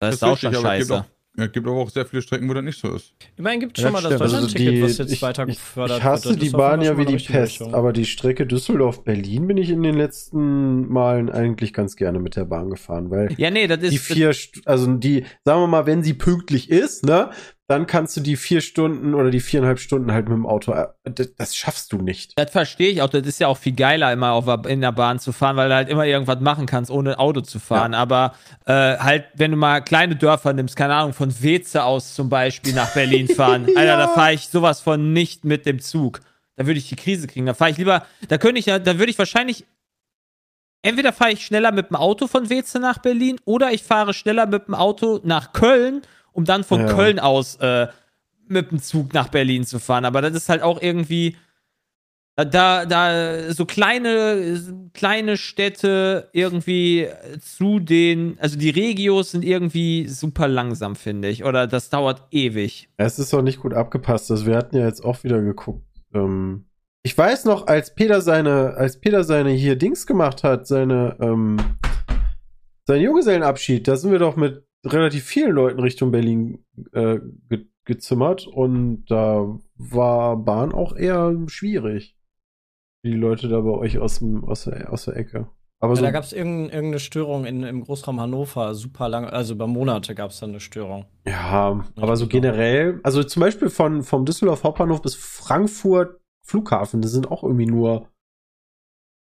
Das, 0.00 0.16
ist 0.16 0.24
auch 0.24 0.32
richtig, 0.32 0.54
schon 0.54 0.66
aber 0.66 0.74
es 0.74 0.78
gibt 0.80 0.88
scheiße. 0.90 1.00
auch- 1.04 1.08
Es 1.44 1.52
gibt 1.52 1.66
aber 1.68 1.76
auch 1.76 1.90
sehr 1.90 2.04
viele 2.04 2.20
Strecken, 2.22 2.48
wo 2.48 2.54
das 2.54 2.64
nicht 2.64 2.80
so 2.80 2.92
ist. 2.96 3.14
Immerhin 3.36 3.60
gibt 3.60 3.78
es 3.78 3.84
Ja, 3.84 3.90
schon 3.90 3.92
mal 3.92 4.02
das. 4.10 4.20
Also 4.20 4.34
Deutschland-Ticket, 4.40 4.74
die- 4.74 4.82
was 4.82 4.98
jetzt 4.98 5.12
ich, 5.12 5.22
weiter 5.22 5.46
gefördert 5.46 5.98
ich 5.98 6.02
hasse 6.04 6.24
wird. 6.30 6.40
Das 6.42 6.48
die 6.48 6.50
Bahn 6.56 6.82
ja 6.82 6.98
wie 6.98 7.06
die 7.06 7.16
Pest, 7.16 7.60
Richtung. 7.60 7.74
aber 7.76 7.92
die 7.92 8.04
Strecke 8.06 8.44
Düsseldorf-Berlin 8.46 9.46
bin 9.46 9.56
ich 9.56 9.70
in 9.70 9.84
den 9.84 9.94
letzten 9.94 10.88
Malen 10.88 11.30
eigentlich 11.30 11.72
ganz 11.72 11.94
gerne 11.94 12.18
mit 12.18 12.34
der 12.34 12.44
Bahn 12.46 12.70
gefahren, 12.70 13.10
weil 13.12 13.32
Ja, 13.38 13.52
nee, 13.52 13.68
das 13.68 13.78
ist. 13.82 13.92
die 13.92 13.98
vier, 13.98 14.34
also 14.64 14.92
die, 14.96 15.24
sagen 15.44 15.60
wir 15.60 15.66
mal, 15.68 15.86
wenn 15.86 16.02
sie 16.02 16.14
pünktlich 16.14 16.70
ist, 16.70 17.04
ne, 17.06 17.30
dann 17.68 17.86
kannst 17.86 18.16
du 18.16 18.22
die 18.22 18.36
vier 18.36 18.62
Stunden 18.62 19.12
oder 19.12 19.30
die 19.30 19.40
viereinhalb 19.40 19.78
Stunden 19.78 20.10
halt 20.10 20.26
mit 20.26 20.36
dem 20.36 20.46
Auto, 20.46 20.72
äh, 20.72 20.86
das, 21.04 21.34
das 21.34 21.54
schaffst 21.54 21.92
du 21.92 21.98
nicht. 21.98 22.32
Das 22.38 22.50
verstehe 22.50 22.90
ich 22.90 23.02
auch. 23.02 23.10
Das 23.10 23.26
ist 23.26 23.40
ja 23.40 23.46
auch 23.46 23.58
viel 23.58 23.74
geiler, 23.74 24.10
immer 24.10 24.32
auf, 24.32 24.46
in 24.66 24.80
der 24.80 24.92
Bahn 24.92 25.18
zu 25.18 25.32
fahren, 25.32 25.56
weil 25.56 25.68
du 25.68 25.74
halt 25.74 25.90
immer 25.90 26.06
irgendwas 26.06 26.40
machen 26.40 26.64
kannst, 26.64 26.90
ohne 26.90 27.18
Auto 27.18 27.42
zu 27.42 27.58
fahren. 27.58 27.92
Aber 27.92 28.32
äh, 28.64 28.72
halt, 28.72 29.26
wenn 29.34 29.50
du 29.50 29.58
mal 29.58 29.80
kleine 29.80 30.16
Dörfer 30.16 30.54
nimmst, 30.54 30.76
keine 30.76 30.94
Ahnung, 30.94 31.12
von 31.12 31.42
Weze 31.42 31.84
aus 31.84 32.14
zum 32.14 32.30
Beispiel 32.30 32.72
nach 32.72 32.94
Berlin 32.94 33.28
fahren, 33.36 33.66
Alter, 33.76 33.98
da 33.98 34.08
fahre 34.08 34.32
ich 34.32 34.48
sowas 34.48 34.80
von 34.80 35.12
nicht 35.12 35.44
mit 35.44 35.66
dem 35.66 35.78
Zug. 35.78 36.20
Da 36.56 36.66
würde 36.66 36.78
ich 36.78 36.88
die 36.88 36.96
Krise 36.96 37.26
kriegen. 37.26 37.44
Da 37.44 37.52
fahre 37.52 37.70
ich 37.70 37.76
lieber, 37.76 38.06
da 38.28 38.38
könnte 38.38 38.60
ich 38.60 38.66
ja, 38.66 38.78
da 38.78 38.98
würde 38.98 39.10
ich 39.10 39.18
wahrscheinlich. 39.18 39.66
Entweder 40.80 41.12
fahre 41.12 41.32
ich 41.32 41.44
schneller 41.44 41.72
mit 41.72 41.90
dem 41.90 41.96
Auto 41.96 42.28
von 42.28 42.48
Weze 42.48 42.78
nach 42.78 42.98
Berlin 42.98 43.38
oder 43.44 43.72
ich 43.72 43.82
fahre 43.82 44.14
schneller 44.14 44.46
mit 44.46 44.68
dem 44.68 44.74
Auto 44.74 45.20
nach 45.22 45.52
Köln, 45.52 46.02
um 46.38 46.44
dann 46.44 46.62
von 46.62 46.82
Ja. 46.82 46.94
Köln 46.94 47.18
aus 47.18 47.56
äh, 47.56 47.88
mit 48.46 48.70
dem 48.70 48.80
Zug 48.80 49.12
nach 49.12 49.26
Berlin 49.26 49.64
zu 49.64 49.80
fahren. 49.80 50.04
Aber 50.04 50.22
das 50.22 50.34
ist 50.34 50.48
halt 50.48 50.62
auch 50.62 50.80
irgendwie 50.80 51.34
da, 52.36 52.86
da 52.86 53.52
so 53.52 53.66
kleine, 53.66 54.62
kleine 54.94 55.36
Städte 55.36 56.28
irgendwie 56.32 57.08
zu 57.40 57.80
den, 57.80 58.38
also 58.38 58.56
die 58.56 58.70
Regios 58.70 59.32
sind 59.32 59.44
irgendwie 59.44 60.06
super 60.06 60.46
langsam, 60.46 60.94
finde 60.94 61.26
ich. 61.26 61.44
Oder 61.44 61.66
das 61.66 61.90
dauert 61.90 62.22
ewig. 62.30 62.88
Es 62.98 63.18
ist 63.18 63.34
auch 63.34 63.42
nicht 63.42 63.58
gut 63.58 63.74
abgepasst. 63.74 64.30
Also 64.30 64.46
wir 64.46 64.56
hatten 64.56 64.76
ja 64.76 64.86
jetzt 64.86 65.04
auch 65.04 65.24
wieder 65.24 65.42
geguckt. 65.42 65.84
Ähm, 66.14 66.66
ich 67.02 67.18
weiß 67.18 67.46
noch, 67.46 67.66
als 67.66 67.96
Peter 67.96 68.20
seine, 68.20 68.74
als 68.76 69.00
Peter 69.00 69.24
seine 69.24 69.50
hier 69.50 69.74
Dings 69.74 70.06
gemacht 70.06 70.44
hat, 70.44 70.68
seine, 70.68 71.16
ähm, 71.20 71.56
seinen 72.86 73.02
Junggesellenabschied, 73.02 73.88
da 73.88 73.96
sind 73.96 74.12
wir 74.12 74.20
doch 74.20 74.36
mit 74.36 74.67
relativ 74.84 75.24
vielen 75.24 75.52
Leuten 75.52 75.80
Richtung 75.80 76.10
Berlin 76.10 76.64
äh, 76.92 77.18
ge 77.48 77.66
gezimmert 77.84 78.46
und 78.46 79.06
da 79.06 79.58
war 79.76 80.36
Bahn 80.36 80.72
auch 80.72 80.94
eher 80.94 81.34
schwierig. 81.46 82.18
Die 83.02 83.14
Leute 83.14 83.48
da 83.48 83.62
bei 83.62 83.70
euch 83.70 83.98
aus, 83.98 84.18
dem, 84.18 84.44
aus, 84.44 84.64
der, 84.64 84.92
aus 84.92 85.06
der 85.06 85.16
Ecke. 85.16 85.48
Aber 85.80 85.92
Ja, 85.92 85.96
so, 85.96 86.02
da 86.02 86.10
gab 86.10 86.22
es 86.22 86.34
irgendeine, 86.34 86.98
Störung 86.98 87.46
in, 87.46 87.62
im 87.62 87.82
Großraum 87.82 88.20
Hannover, 88.20 88.74
super 88.74 89.08
lange, 89.08 89.32
also 89.32 89.54
über 89.54 89.66
Monate 89.66 90.14
gab 90.14 90.32
es 90.32 90.40
da 90.40 90.46
eine 90.46 90.60
Störung. 90.60 91.06
Ja, 91.26 91.82
aber 91.96 92.16
so 92.16 92.26
generell, 92.26 93.00
also 93.04 93.22
zum 93.22 93.40
Beispiel 93.40 93.70
von, 93.70 94.02
vom 94.02 94.26
Düsseldorf 94.26 94.64
Hauptbahnhof 94.64 95.00
bis 95.00 95.14
Frankfurt 95.14 96.20
Flughafen, 96.42 97.00
das 97.00 97.12
sind 97.12 97.30
auch 97.30 97.42
irgendwie 97.42 97.66
nur 97.66 98.08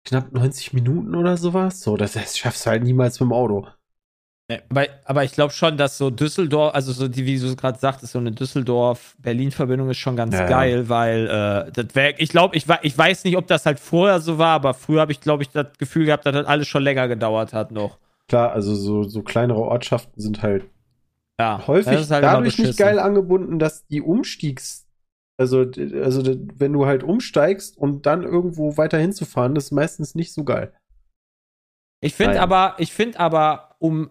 knapp 0.06 0.32
90 0.34 0.74
Minuten 0.74 1.16
oder 1.16 1.38
sowas. 1.38 1.82
So, 1.82 1.98
das, 1.98 2.14
das 2.14 2.38
schaffst 2.38 2.66
du 2.66 2.70
halt 2.70 2.84
niemals 2.84 3.20
mit 3.20 3.30
dem 3.30 3.34
Auto. 3.34 3.68
Aber, 4.70 4.88
aber 5.06 5.24
ich 5.24 5.32
glaube 5.34 5.54
schon, 5.54 5.78
dass 5.78 5.98
so 5.98 6.10
Düsseldorf, 6.10 6.74
also 6.74 6.92
so 6.92 7.08
die, 7.08 7.26
wie 7.26 7.40
du 7.40 7.48
es 7.48 7.58
gerade 7.58 7.78
sagtest, 7.80 8.14
so 8.14 8.20
eine 8.20 8.32
Düsseldorf-Berlin-Verbindung 8.32 9.90
ist 9.90 9.98
schon 9.98 10.16
ganz 10.16 10.34
Ja, 10.34 10.42
ja. 10.42 10.48
geil, 10.50 10.90
weil 10.90 11.28
äh, 11.28 11.72
das 11.72 11.94
wäre, 11.96 12.14
ich 12.18 12.30
glaube, 12.30 12.56
ich, 12.56 12.66
ich 12.82 12.98
weiß 12.98 13.24
nicht, 13.24 13.38
ob 13.38 13.48
das 13.48 13.66
halt 13.66 13.80
vorher 13.80 14.20
so 14.20 14.38
war, 14.38 14.56
aber 14.56 14.74
früher 14.74 15.02
habe 15.02 15.12
ich, 15.12 15.22
glaube 15.22 15.44
ich, 15.44 15.50
das 15.50 15.68
Gefühl 15.78 16.06
gehabt, 16.06 16.26
dass 16.26 16.34
das 16.34 16.46
alles 16.46 16.68
schon 16.68 16.84
länger 16.84 17.08
gedauert 17.08 17.54
hat 17.54 17.72
noch. 17.72 17.98
Klar, 18.28 18.52
also 18.54 18.74
so, 18.76 19.04
so 19.04 19.22
kleinere 19.24 19.60
Ortschaften 19.60 20.20
sind 20.22 20.42
halt 20.42 20.66
Ja, 21.40 21.66
häufig 21.68 22.10
halt 22.10 22.24
dadurch 22.24 22.58
nicht 22.58 22.78
geil 22.78 23.00
angebunden, 23.00 23.60
dass 23.60 23.86
die 23.88 24.02
Umstiegs, 24.02 24.88
Also, 25.38 25.60
also 25.60 26.24
wenn 26.56 26.72
du 26.74 26.86
halt 26.86 27.04
umsteigst 27.04 27.78
und 27.78 28.06
dann 28.06 28.24
irgendwo 28.24 28.78
weiter 28.78 28.98
hinzufahren, 28.98 29.56
das 29.56 29.66
ist 29.66 29.72
meistens 29.72 30.16
nicht 30.16 30.34
so 30.34 30.44
geil. 30.44 30.74
Ich 32.04 32.16
finde 32.16 32.42
aber, 32.42 32.76
ich 32.78 32.94
finde 32.94 33.20
aber, 33.20 33.76
um 33.80 34.10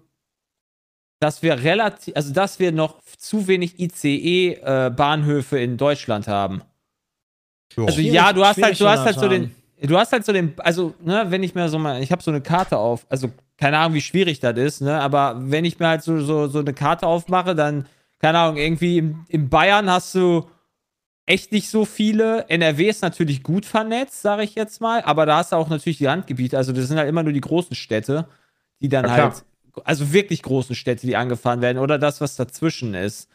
dass 1.20 1.42
wir 1.42 1.62
relativ, 1.62 2.16
also 2.16 2.32
dass 2.32 2.58
wir 2.58 2.72
noch 2.72 2.96
zu 3.18 3.46
wenig 3.46 3.78
ICE-Bahnhöfe 3.78 5.58
in 5.58 5.76
Deutschland 5.76 6.28
haben. 6.28 6.62
Jo. 7.76 7.84
Also 7.86 8.00
Schwierig- 8.00 8.12
ja, 8.14 8.32
du 8.32 8.44
hast 8.44 8.60
halt, 8.62 8.80
du 8.80 8.88
hast 8.88 9.04
halt 9.04 9.18
so 9.20 9.28
den, 9.28 9.54
du 9.82 9.96
hast 9.98 10.12
halt 10.12 10.24
so 10.24 10.32
den, 10.32 10.54
also 10.58 10.94
ne, 11.04 11.26
wenn 11.28 11.42
ich 11.42 11.54
mir 11.54 11.68
so 11.68 11.78
mal, 11.78 12.02
ich 12.02 12.10
habe 12.10 12.22
so 12.22 12.30
eine 12.30 12.40
Karte 12.40 12.78
auf, 12.78 13.06
also 13.08 13.30
keine 13.56 13.78
Ahnung, 13.78 13.94
wie 13.94 14.00
schwierig 14.00 14.40
das 14.40 14.56
ist, 14.58 14.80
ne, 14.80 14.98
aber 15.00 15.36
wenn 15.38 15.64
ich 15.64 15.78
mir 15.78 15.88
halt 15.88 16.02
so 16.02 16.20
so, 16.20 16.48
so 16.48 16.58
eine 16.60 16.72
Karte 16.74 17.06
aufmache, 17.06 17.54
dann 17.54 17.86
keine 18.18 18.38
Ahnung, 18.38 18.56
irgendwie 18.56 18.98
in, 18.98 19.24
in 19.28 19.48
Bayern 19.48 19.88
hast 19.90 20.14
du 20.14 20.48
echt 21.26 21.52
nicht 21.52 21.70
so 21.70 21.84
viele. 21.84 22.44
NRW 22.48 22.88
ist 22.88 23.02
natürlich 23.02 23.42
gut 23.42 23.64
vernetzt, 23.64 24.20
sage 24.20 24.42
ich 24.42 24.54
jetzt 24.56 24.80
mal, 24.80 25.00
aber 25.02 25.26
da 25.26 25.36
hast 25.36 25.52
du 25.52 25.56
auch 25.56 25.68
natürlich 25.68 25.98
die 25.98 26.06
Randgebiete, 26.06 26.56
also 26.56 26.72
das 26.72 26.88
sind 26.88 26.98
halt 26.98 27.08
immer 27.08 27.22
nur 27.22 27.32
die 27.32 27.40
großen 27.40 27.76
Städte, 27.76 28.26
die 28.80 28.88
dann 28.88 29.04
Ja, 29.06 29.14
klar. 29.14 29.30
halt, 29.30 29.44
also 29.84 30.12
wirklich 30.12 30.42
großen 30.42 30.74
Städte, 30.76 31.06
die 31.06 31.16
angefahren 31.16 31.60
werden 31.62 31.78
oder 31.78 31.98
das, 31.98 32.20
was 32.20 32.36
dazwischen 32.36 32.94
ist. 32.94 33.28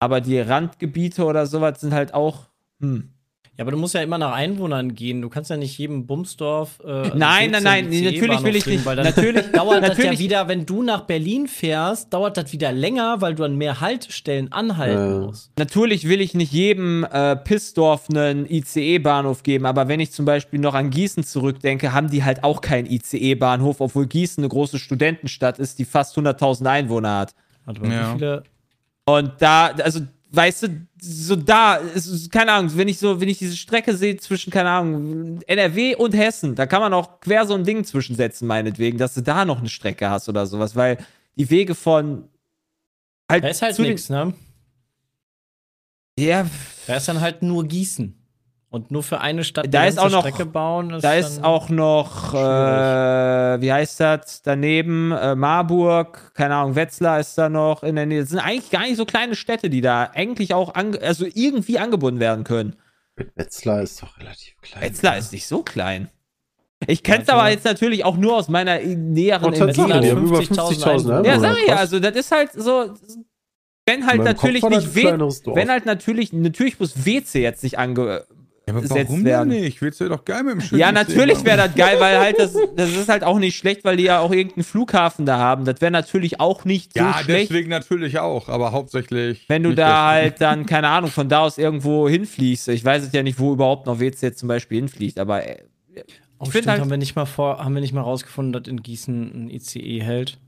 Aber 0.00 0.20
die 0.20 0.40
Randgebiete 0.40 1.24
oder 1.24 1.46
sowas 1.46 1.80
sind 1.80 1.94
halt 1.94 2.14
auch, 2.14 2.48
hm. 2.80 3.12
Ja, 3.60 3.64
aber 3.64 3.72
du 3.72 3.76
musst 3.76 3.92
ja 3.92 4.00
immer 4.00 4.16
nach 4.16 4.32
Einwohnern 4.32 4.94
gehen. 4.94 5.20
Du 5.20 5.28
kannst 5.28 5.50
ja 5.50 5.58
nicht 5.58 5.76
jedem 5.76 6.06
Bumsdorf. 6.06 6.78
Äh, 6.82 6.88
also 6.90 7.10
Nein, 7.14 7.50
nein, 7.50 7.50
14 7.50 7.62
nein, 7.62 7.84
natürlich 8.04 8.42
will 8.42 8.56
ich 8.56 8.64
nicht. 8.64 8.86
Weil 8.86 8.96
dann 8.96 9.04
Natürlich- 9.04 9.44
dauert 9.52 9.82
das 9.82 9.82
ja 9.82 9.88
natürlich- 10.04 10.18
wieder, 10.18 10.48
wenn 10.48 10.64
du 10.64 10.82
nach 10.82 11.02
Berlin 11.02 11.46
fährst, 11.46 12.10
dauert 12.10 12.38
das 12.38 12.54
wieder 12.54 12.72
länger, 12.72 13.20
weil 13.20 13.34
du 13.34 13.44
an 13.44 13.56
mehr 13.56 13.82
Haltestellen 13.82 14.50
anhalten 14.50 15.12
Äh. 15.24 15.26
musst. 15.26 15.52
Natürlich 15.58 16.08
will 16.08 16.22
ich 16.22 16.32
nicht 16.32 16.52
jedem 16.52 17.04
äh, 17.12 17.36
Pissdorf 17.36 18.08
einen 18.08 18.46
ICE-Bahnhof 18.50 19.42
geben, 19.42 19.66
aber 19.66 19.88
wenn 19.88 20.00
ich 20.00 20.10
zum 20.12 20.24
Beispiel 20.24 20.58
noch 20.58 20.72
an 20.72 20.88
Gießen 20.88 21.22
zurückdenke, 21.24 21.92
haben 21.92 22.08
die 22.10 22.24
halt 22.24 22.42
auch 22.44 22.62
keinen 22.62 22.86
ICE-Bahnhof, 22.86 23.82
obwohl 23.82 24.06
Gießen 24.06 24.42
eine 24.42 24.48
große 24.48 24.78
Studentenstadt 24.78 25.58
ist, 25.58 25.78
die 25.78 25.84
fast 25.84 26.16
100.000 26.16 26.64
Einwohner 26.66 27.18
hat. 27.18 27.34
Warte 27.66 27.82
mal, 27.82 27.92
Ja. 27.92 28.08
wie 28.14 28.18
viele. 28.18 28.42
Und 29.04 29.32
da, 29.40 29.66
also, 29.66 30.00
weißt 30.32 30.62
du, 30.62 30.86
so 31.00 31.36
da, 31.36 31.76
ist, 31.76 32.30
keine 32.30 32.52
Ahnung, 32.52 32.70
wenn 32.76 32.88
ich 32.88 32.98
so, 32.98 33.20
wenn 33.20 33.28
ich 33.28 33.38
diese 33.38 33.56
Strecke 33.56 33.96
sehe 33.96 34.16
zwischen, 34.16 34.50
keine 34.50 34.70
Ahnung, 34.70 35.40
NRW 35.46 35.96
und 35.96 36.12
Hessen, 36.12 36.54
da 36.54 36.66
kann 36.66 36.80
man 36.80 36.94
auch 36.94 37.20
quer 37.20 37.46
so 37.46 37.54
ein 37.54 37.64
Ding 37.64 37.84
zwischensetzen, 37.84 38.46
meinetwegen, 38.46 38.98
dass 38.98 39.14
du 39.14 39.22
da 39.22 39.44
noch 39.44 39.58
eine 39.58 39.68
Strecke 39.68 40.08
hast 40.08 40.28
oder 40.28 40.46
sowas, 40.46 40.76
weil 40.76 40.98
die 41.36 41.50
Wege 41.50 41.74
von 41.74 42.28
halt 43.30 43.44
Da 43.44 43.48
ist 43.48 43.62
halt 43.62 43.78
nichts, 43.78 44.08
ne? 44.08 44.34
Ja, 46.18 46.46
Da 46.86 46.96
ist 46.96 47.08
dann 47.08 47.20
halt 47.20 47.42
nur 47.42 47.66
Gießen. 47.66 48.19
Und 48.72 48.92
nur 48.92 49.02
für 49.02 49.20
eine 49.20 49.42
Stadt 49.42 49.66
Da 49.74 49.82
die 49.82 49.88
ist 49.88 49.98
auch 49.98 50.10
noch- 50.10 50.20
Strecke 50.20 50.46
bauen. 50.46 50.96
Da 51.02 51.14
ist 51.14 51.42
auch 51.42 51.70
noch, 51.70 52.32
äh, 52.34 53.60
wie 53.60 53.72
heißt 53.72 53.98
das, 53.98 54.42
daneben, 54.42 55.10
äh, 55.10 55.34
Marburg, 55.34 56.32
keine 56.34 56.54
Ahnung, 56.54 56.76
Wetzlar 56.76 57.18
ist 57.18 57.36
da 57.36 57.48
noch 57.48 57.82
in 57.82 57.96
der 57.96 58.06
Nähe. 58.06 58.20
Das 58.20 58.30
sind 58.30 58.38
eigentlich 58.38 58.70
gar 58.70 58.82
nicht 58.82 58.96
so 58.96 59.04
kleine 59.04 59.34
Städte, 59.34 59.70
die 59.70 59.80
da 59.80 60.10
eigentlich 60.14 60.54
auch, 60.54 60.72
also 60.74 61.26
irgendwie 61.34 61.80
angebunden 61.80 62.20
werden 62.20 62.44
können. 62.44 62.76
Wetzlar 63.34 63.82
ist 63.82 64.00
doch 64.02 64.16
relativ 64.18 64.54
klein. 64.62 64.82
Wetzlar 64.82 65.18
ist 65.18 65.32
nicht 65.32 65.48
so 65.48 65.62
klein. 65.64 66.08
Ich 66.86 67.02
kenne 67.02 67.22
es 67.22 67.28
Ja, 67.28 67.34
aber 67.34 67.50
jetzt 67.50 67.64
natürlich 67.64 68.04
auch 68.04 68.16
nur 68.16 68.36
aus 68.36 68.48
meiner 68.48 68.78
näheren 68.78 69.52
hat 69.52 69.60
haben 69.76 70.16
über 70.16 70.38
50.000 70.38 70.82
50.000 70.82 70.86
Einwohner. 70.86 71.24
Ja, 71.26 71.38
sag 71.40 71.58
ich 71.58 71.66
ja, 71.68 71.76
also 71.76 71.98
das 71.98 72.14
ist 72.16 72.30
halt 72.30 72.52
so, 72.52 72.94
wenn 73.84 74.06
halt 74.06 74.22
natürlich 74.22 74.62
nicht 74.62 74.94
wenn 74.94 75.70
halt 75.70 75.84
natürlich, 75.86 76.32
natürlich 76.32 76.78
muss 76.80 77.04
WC 77.04 77.42
jetzt 77.42 77.62
nicht 77.64 77.78
ange, 77.78 78.24
Ja, 78.72 78.78
aber 78.78 78.90
warum 78.90 79.24
werden. 79.24 79.50
denn 79.50 79.60
nicht? 79.62 79.80
Willst 79.82 80.00
du 80.00 80.08
doch 80.08 80.24
geil 80.24 80.42
mit 80.42 80.54
dem 80.54 80.60
schönen 80.60 80.80
Ja, 80.80 80.92
natürlich 80.92 81.44
wäre 81.44 81.56
das 81.56 81.74
geil, 81.74 81.98
weil 82.00 82.18
halt 82.18 82.38
das, 82.38 82.54
das 82.76 82.90
ist 82.90 83.08
halt 83.08 83.24
auch 83.24 83.38
nicht 83.38 83.56
schlecht, 83.56 83.84
weil 83.84 83.96
die 83.96 84.04
ja 84.04 84.20
auch 84.20 84.32
irgendeinen 84.32 84.64
Flughafen 84.64 85.26
da 85.26 85.38
haben. 85.38 85.64
Das 85.64 85.80
wäre 85.80 85.90
natürlich 85.90 86.40
auch 86.40 86.64
nicht 86.64 86.92
so 86.94 87.00
Ja, 87.04 87.14
schlecht, 87.22 87.50
deswegen 87.50 87.70
natürlich 87.70 88.18
auch, 88.18 88.48
aber 88.48 88.72
hauptsächlich. 88.72 89.44
wenn 89.48 89.62
du 89.62 89.74
da 89.74 90.12
deswegen. 90.12 90.30
halt 90.30 90.40
dann, 90.40 90.66
keine 90.66 90.88
Ahnung, 90.88 91.10
von 91.10 91.28
da 91.28 91.40
aus 91.40 91.58
irgendwo 91.58 92.08
hinfliegst. 92.08 92.68
Ich 92.68 92.84
weiß 92.84 93.02
es 93.04 93.12
ja 93.12 93.22
nicht, 93.22 93.38
wo 93.38 93.52
überhaupt 93.52 93.86
noch 93.86 94.00
WC 94.00 94.26
jetzt 94.26 94.38
zum 94.38 94.48
Beispiel 94.48 94.78
hinfliegt, 94.78 95.18
aber 95.18 95.46
äh, 95.46 95.56
Oh, 96.42 96.46
stimmt, 96.46 96.68
halt- 96.68 96.80
haben 96.80 96.88
wir 96.90 96.96
nicht 96.96 97.16
mal 97.16 97.26
vor, 97.26 97.62
haben 97.62 97.74
wir 97.74 97.82
nicht 97.82 97.92
mal 97.92 98.00
rausgefunden, 98.00 98.52
dass 98.54 98.66
in 98.66 98.82
Gießen 98.82 99.46
ein 99.46 99.50
ICE 99.50 100.00
hält. 100.02 100.38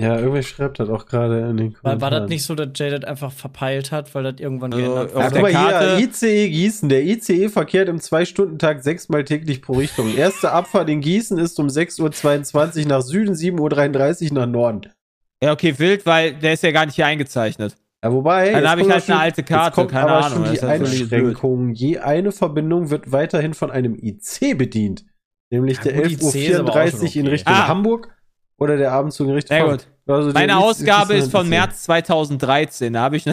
Ja, 0.00 0.16
irgendwer 0.18 0.42
schreibt 0.42 0.80
das 0.80 0.88
auch 0.88 1.06
gerade 1.06 1.40
in 1.48 1.56
den 1.56 1.72
War, 1.74 1.80
Kommentaren. 1.82 2.00
war 2.00 2.10
das 2.10 2.28
nicht 2.28 2.42
so, 2.44 2.54
dass 2.54 2.68
Jay 2.74 2.90
das 2.90 3.04
einfach 3.04 3.30
verpeilt 3.32 3.92
hat, 3.92 4.14
weil 4.14 4.22
das 4.24 4.34
irgendwann 4.38 4.72
Also, 4.72 4.84
geändert 4.84 5.14
auf 5.14 5.22
Ja, 5.22 5.24
wurde? 5.24 5.32
der 5.34 5.42
guck 5.42 5.52
mal 5.52 5.70
Karte- 5.70 5.96
hier, 5.96 6.08
ICE 6.08 6.48
Gießen. 6.50 6.88
Der 6.88 7.02
ICE 7.04 7.48
verkehrt 7.48 7.88
im 7.88 7.98
2-Stunden-Tag 7.98 8.82
sechsmal 8.82 9.24
täglich 9.24 9.62
pro 9.62 9.74
Richtung. 9.74 10.14
Erste 10.16 10.52
Abfahrt 10.52 10.88
in 10.88 11.00
Gießen 11.00 11.38
ist 11.38 11.58
um 11.60 11.68
6.22 11.68 12.82
Uhr 12.82 12.88
nach 12.88 13.02
Süden, 13.02 13.34
7.33 13.34 14.30
Uhr 14.30 14.34
nach 14.38 14.46
Norden. 14.46 14.90
ja, 15.42 15.52
okay, 15.52 15.78
wild, 15.78 16.06
weil 16.06 16.34
der 16.34 16.54
ist 16.54 16.62
ja 16.62 16.70
gar 16.72 16.86
nicht 16.86 16.94
hier 16.96 17.06
eingezeichnet. 17.06 17.76
Ja, 18.02 18.12
wobei. 18.12 18.52
Dann 18.52 18.66
habe 18.68 18.80
ich 18.80 18.88
halt 18.90 19.04
schon- 19.04 19.12
eine 19.14 19.22
alte 19.24 19.42
Karte, 19.42 19.66
jetzt 19.66 19.74
kommt 19.74 19.90
keine 19.90 20.04
aber 20.10 20.24
Ahnung, 20.24 20.44
schon 20.46 20.54
die 20.54 20.60
halt 20.60 20.80
Einschränkung. 20.82 21.72
Je 21.74 21.98
eine 21.98 22.32
Verbindung 22.32 22.88
wird 22.90 23.12
weiterhin 23.12 23.52
von 23.52 23.70
einem 23.70 23.94
IC 23.94 24.54
bedient. 24.56 25.04
Nämlich 25.52 25.76
Ja, 25.78 25.84
der 25.84 26.02
gut, 26.02 26.12
IC 26.12 26.48
ist 26.48 26.54
aber 26.58 26.70
auch 26.70 26.76
11.34 26.76 27.12
schon 27.12 27.20
in 27.20 27.26
okay. 27.26 27.30
Richtung 27.32 27.52
Ah. 27.54 27.68
Hamburg 27.68 28.08
oder 28.60 28.76
der 28.76 28.92
Abendzug 28.92 29.26
in 29.28 29.34
Richtung 29.34 29.56
Sehr 29.56 29.68
gut. 29.68 29.86
Also 30.06 30.32
Meine 30.32 30.58
Ausgabe 30.58 31.14
ist 31.14 31.30
von. 31.30 31.48
März 31.48 31.84
2013. 31.84 32.92
Da 32.92 33.00
habe 33.00 33.16
ich, 33.16 33.24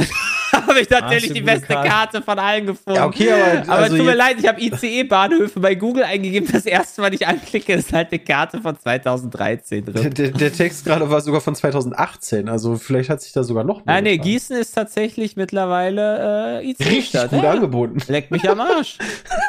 hab 0.76 0.76
ich 0.78 0.90
natürlich 0.90 1.28
du 1.30 1.34
die 1.36 1.42
beste 1.42 1.68
Karte. 1.68 1.90
Karte 1.90 2.22
von 2.22 2.40
allen 2.40 2.66
gefunden. 2.68 2.98
Ja, 3.00 3.06
okay, 3.06 3.32
aber, 3.32 3.62
Aber 3.74 3.84
also 3.84 3.96
tut 3.98 4.06
mir 4.06 4.12
jetzt- 4.12 4.18
leid, 4.18 4.36
ich 4.40 4.48
habe 4.48 4.62
ICE-Bahnhöfe 4.62 5.60
bei 5.60 5.76
Google 5.76 6.04
eingegeben. 6.04 6.50
Das 6.52 6.66
erste, 6.66 7.02
was 7.02 7.12
ich 7.14 7.26
anklicke, 7.28 7.74
ist 7.74 7.94
halt 7.94 8.12
eine 8.12 8.20
Karte 8.20 8.62
von 8.62 8.78
2013 8.80 9.86
Der, 9.86 9.94
drin. 9.94 10.14
der, 10.14 10.32
der 10.32 10.54
Text 10.54 10.86
gerade 10.86 11.10
war 11.10 11.22
sogar 11.22 11.42
von 11.42 11.56
2018, 11.56 12.50
also 12.50 12.76
vielleicht 12.76 13.10
hat 13.10 13.22
sich 13.22 13.32
da 13.34 13.44
sogar 13.44 13.64
noch 13.64 13.86
mehr. 13.86 13.96
Nein, 13.96 14.04
nee, 14.04 14.18
getan. 14.18 14.32
Gießen 14.32 14.58
ist 14.58 14.72
tatsächlich 14.74 15.36
mittlerweile 15.36 16.18
äh, 16.18 16.58
Richtig 16.58 16.88
ICE-Stadt. 16.88 17.30
gut 17.32 17.44
Ja. 17.44 17.52
angeboten. 17.52 17.98
Leck 18.08 18.32
mich 18.32 18.48
am 18.50 18.60
Arsch. 18.60 18.98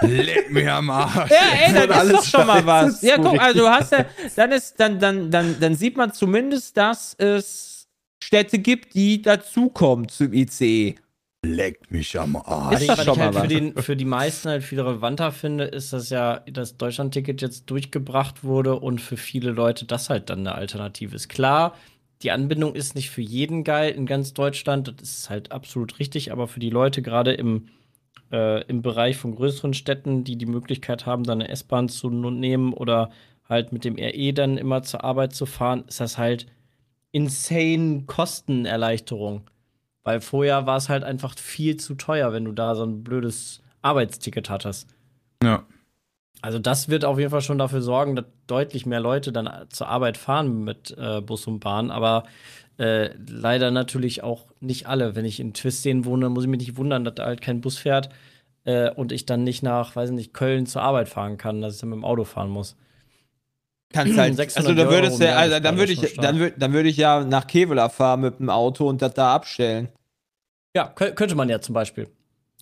Leck 0.03 0.51
mir 0.51 0.73
am 0.75 0.91
Arsch. 0.91 1.31
Ja, 1.31 1.37
ey, 1.81 1.87
das 1.89 2.05
ist 2.05 2.13
doch 2.13 2.25
schon 2.25 2.47
mal 2.47 2.65
was. 2.67 3.03
Ja, 3.03 3.17
guck, 3.17 3.41
also 3.41 3.61
du 3.61 3.69
hast 3.69 3.93
ja, 3.93 4.05
dann 4.37 4.53
ist, 4.53 4.79
dann, 4.79 4.99
dann, 4.99 5.31
dann, 5.31 5.57
dann 5.61 5.75
sieht 5.75 5.97
man 5.97 6.13
zumindest, 6.13 6.77
dass 6.77 7.15
es 7.19 7.87
Städte 8.23 8.59
gibt, 8.59 8.95
die 8.95 9.23
dazukommen 9.23 10.09
zum 10.09 10.33
ICE. 10.33 10.97
Leck 11.45 11.91
mich 11.91 12.19
am 12.19 12.35
Arsch. 12.37 12.81
ich, 12.81 12.89
das 12.89 12.99
was 12.99 13.05
schon 13.05 13.15
ich 13.15 13.21
halt 13.21 13.35
mal 13.35 13.41
für, 13.43 13.49
den, 13.49 13.77
für 13.77 13.97
die 13.97 14.05
meisten 14.05 14.49
halt 14.49 14.65
viel 14.65 14.81
relevanter 14.81 15.31
finde, 15.31 15.65
ist, 15.65 15.93
dass 15.93 16.11
ja 16.11 16.41
das 16.51 16.77
Deutschlandticket 16.77 17.41
jetzt 17.41 17.71
durchgebracht 17.71 18.43
wurde 18.43 18.75
und 18.77 19.01
für 19.01 19.17
viele 19.17 19.53
Leute 19.53 19.85
das 19.85 20.11
halt 20.11 20.31
dann 20.31 20.41
eine 20.41 20.57
Alternative 20.57 21.15
ist. 21.15 21.29
Klar, 21.29 21.77
die 22.23 22.33
Anbindung 22.33 22.75
ist 22.75 22.97
nicht 22.97 23.11
für 23.11 23.23
jeden 23.23 23.63
geil 23.63 23.93
in 23.93 24.05
ganz 24.05 24.35
Deutschland, 24.35 24.89
das 24.89 25.09
ist 25.09 25.31
halt 25.31 25.53
absolut 25.53 26.01
richtig, 26.01 26.33
aber 26.33 26.49
für 26.49 26.59
die 26.59 26.71
Leute 26.71 27.03
gerade 27.03 27.35
im, 27.35 27.69
äh, 28.33 28.65
im 28.65 28.83
Bereich 28.83 29.17
von 29.17 29.37
größeren 29.37 29.75
Städten, 29.75 30.25
die 30.25 30.37
die 30.37 30.47
Möglichkeit 30.47 31.07
haben, 31.07 31.23
dann 31.23 31.41
eine 31.41 31.51
S-Bahn 31.51 31.89
zu 31.89 32.11
nehmen 32.11 32.73
oder 32.73 33.11
halt 33.49 33.73
mit 33.73 33.85
dem 33.85 33.97
RE 33.97 34.33
dann 34.33 34.59
immer 34.59 34.83
zur 34.83 35.05
Arbeit 35.05 35.35
zu 35.35 35.47
fahren, 35.47 35.85
ist 35.87 36.01
das 36.01 36.19
halt 36.19 36.47
insane 37.13 38.03
Kostenerleichterung. 38.07 39.43
Weil 40.05 40.21
vorher 40.21 40.67
war 40.67 40.77
es 40.77 40.89
halt 40.89 41.05
einfach 41.05 41.37
viel 41.37 41.77
zu 41.77 41.95
teuer, 41.95 42.33
wenn 42.33 42.45
du 42.45 42.53
da 42.53 42.75
so 42.75 42.85
ein 42.85 43.05
blödes 43.05 43.63
Arbeitsticket 43.83 44.49
hattest. 44.51 44.89
Ja. 45.43 45.65
Also 46.41 46.59
das 46.59 46.89
wird 46.89 47.05
auf 47.05 47.19
jeden 47.19 47.31
Fall 47.31 47.43
schon 47.43 47.59
dafür 47.59 47.83
sorgen, 47.83 48.15
dass 48.15 48.27
deutlich 48.47 48.87
mehr 48.87 49.01
Leute 49.01 49.33
dann 49.33 49.51
zur 49.71 49.89
Arbeit 49.89 50.17
fahren 50.17 50.63
mit 50.65 50.97
äh, 50.97 51.21
Bus 51.21 51.47
und 51.47 51.61
Bahn. 51.61 51.91
Aber 51.91 52.25
äh, 52.79 53.11
leider 53.29 53.71
natürlich 53.71 54.23
auch 54.23 54.47
nicht 54.61 54.87
alle. 54.87 55.17
Wenn 55.17 55.25
ich 55.25 55.41
in 55.41 55.53
Twisteen 55.53 56.05
wohne, 56.05 56.29
muss 56.29 56.45
ich 56.45 56.51
mich 56.51 56.61
nicht 56.61 56.77
wundern, 56.77 57.05
dass 57.05 57.17
da 57.17 57.25
halt 57.25 57.41
kein 57.41 57.61
Bus 57.61 57.77
fährt 57.77 58.09
äh, 58.65 58.91
und 58.91 59.11
ich 59.11 59.27
dann 59.27 59.43
nicht 59.43 59.63
nach, 59.63 59.97
weiß 59.97 60.11
ich 60.11 60.17
nicht, 60.17 60.33
Köln 60.33 60.67
zur 60.67 60.83
Arbeit 60.83 61.09
fahren 61.09 61.39
kann, 61.39 61.61
dass 61.61 61.75
ich 61.75 61.81
dann 61.81 61.91
mit 61.91 61.97
dem 61.97 62.05
Auto 62.05 62.25
fahren 62.25 62.51
muss. 62.51 62.77
Kannst 63.93 64.19
halt, 64.19 64.37
600 64.37 64.69
also 64.71 64.85
da 64.85 64.91
würdest 64.91 65.19
du, 65.21 65.25
Jahr, 65.25 65.39
also 65.39 65.61
dann 65.61 65.79
würde 65.79 65.93
ich, 65.93 66.15
dann 66.17 66.39
würde, 66.39 66.55
dann 66.59 66.73
würde 66.75 66.89
ich 66.91 66.97
ja 66.99 67.25
nach 67.25 67.47
Kevela 67.47 67.89
fahren 67.89 68.21
mit 68.21 68.39
dem 68.39 68.51
Auto 68.51 68.87
und 68.87 69.01
das 69.01 69.15
da 69.15 69.35
abstellen. 69.35 69.89
Ja, 70.77 70.93
kö- 70.95 71.13
könnte 71.13 71.35
man 71.35 71.49
ja 71.49 71.61
zum 71.61 71.73
Beispiel. 71.75 72.09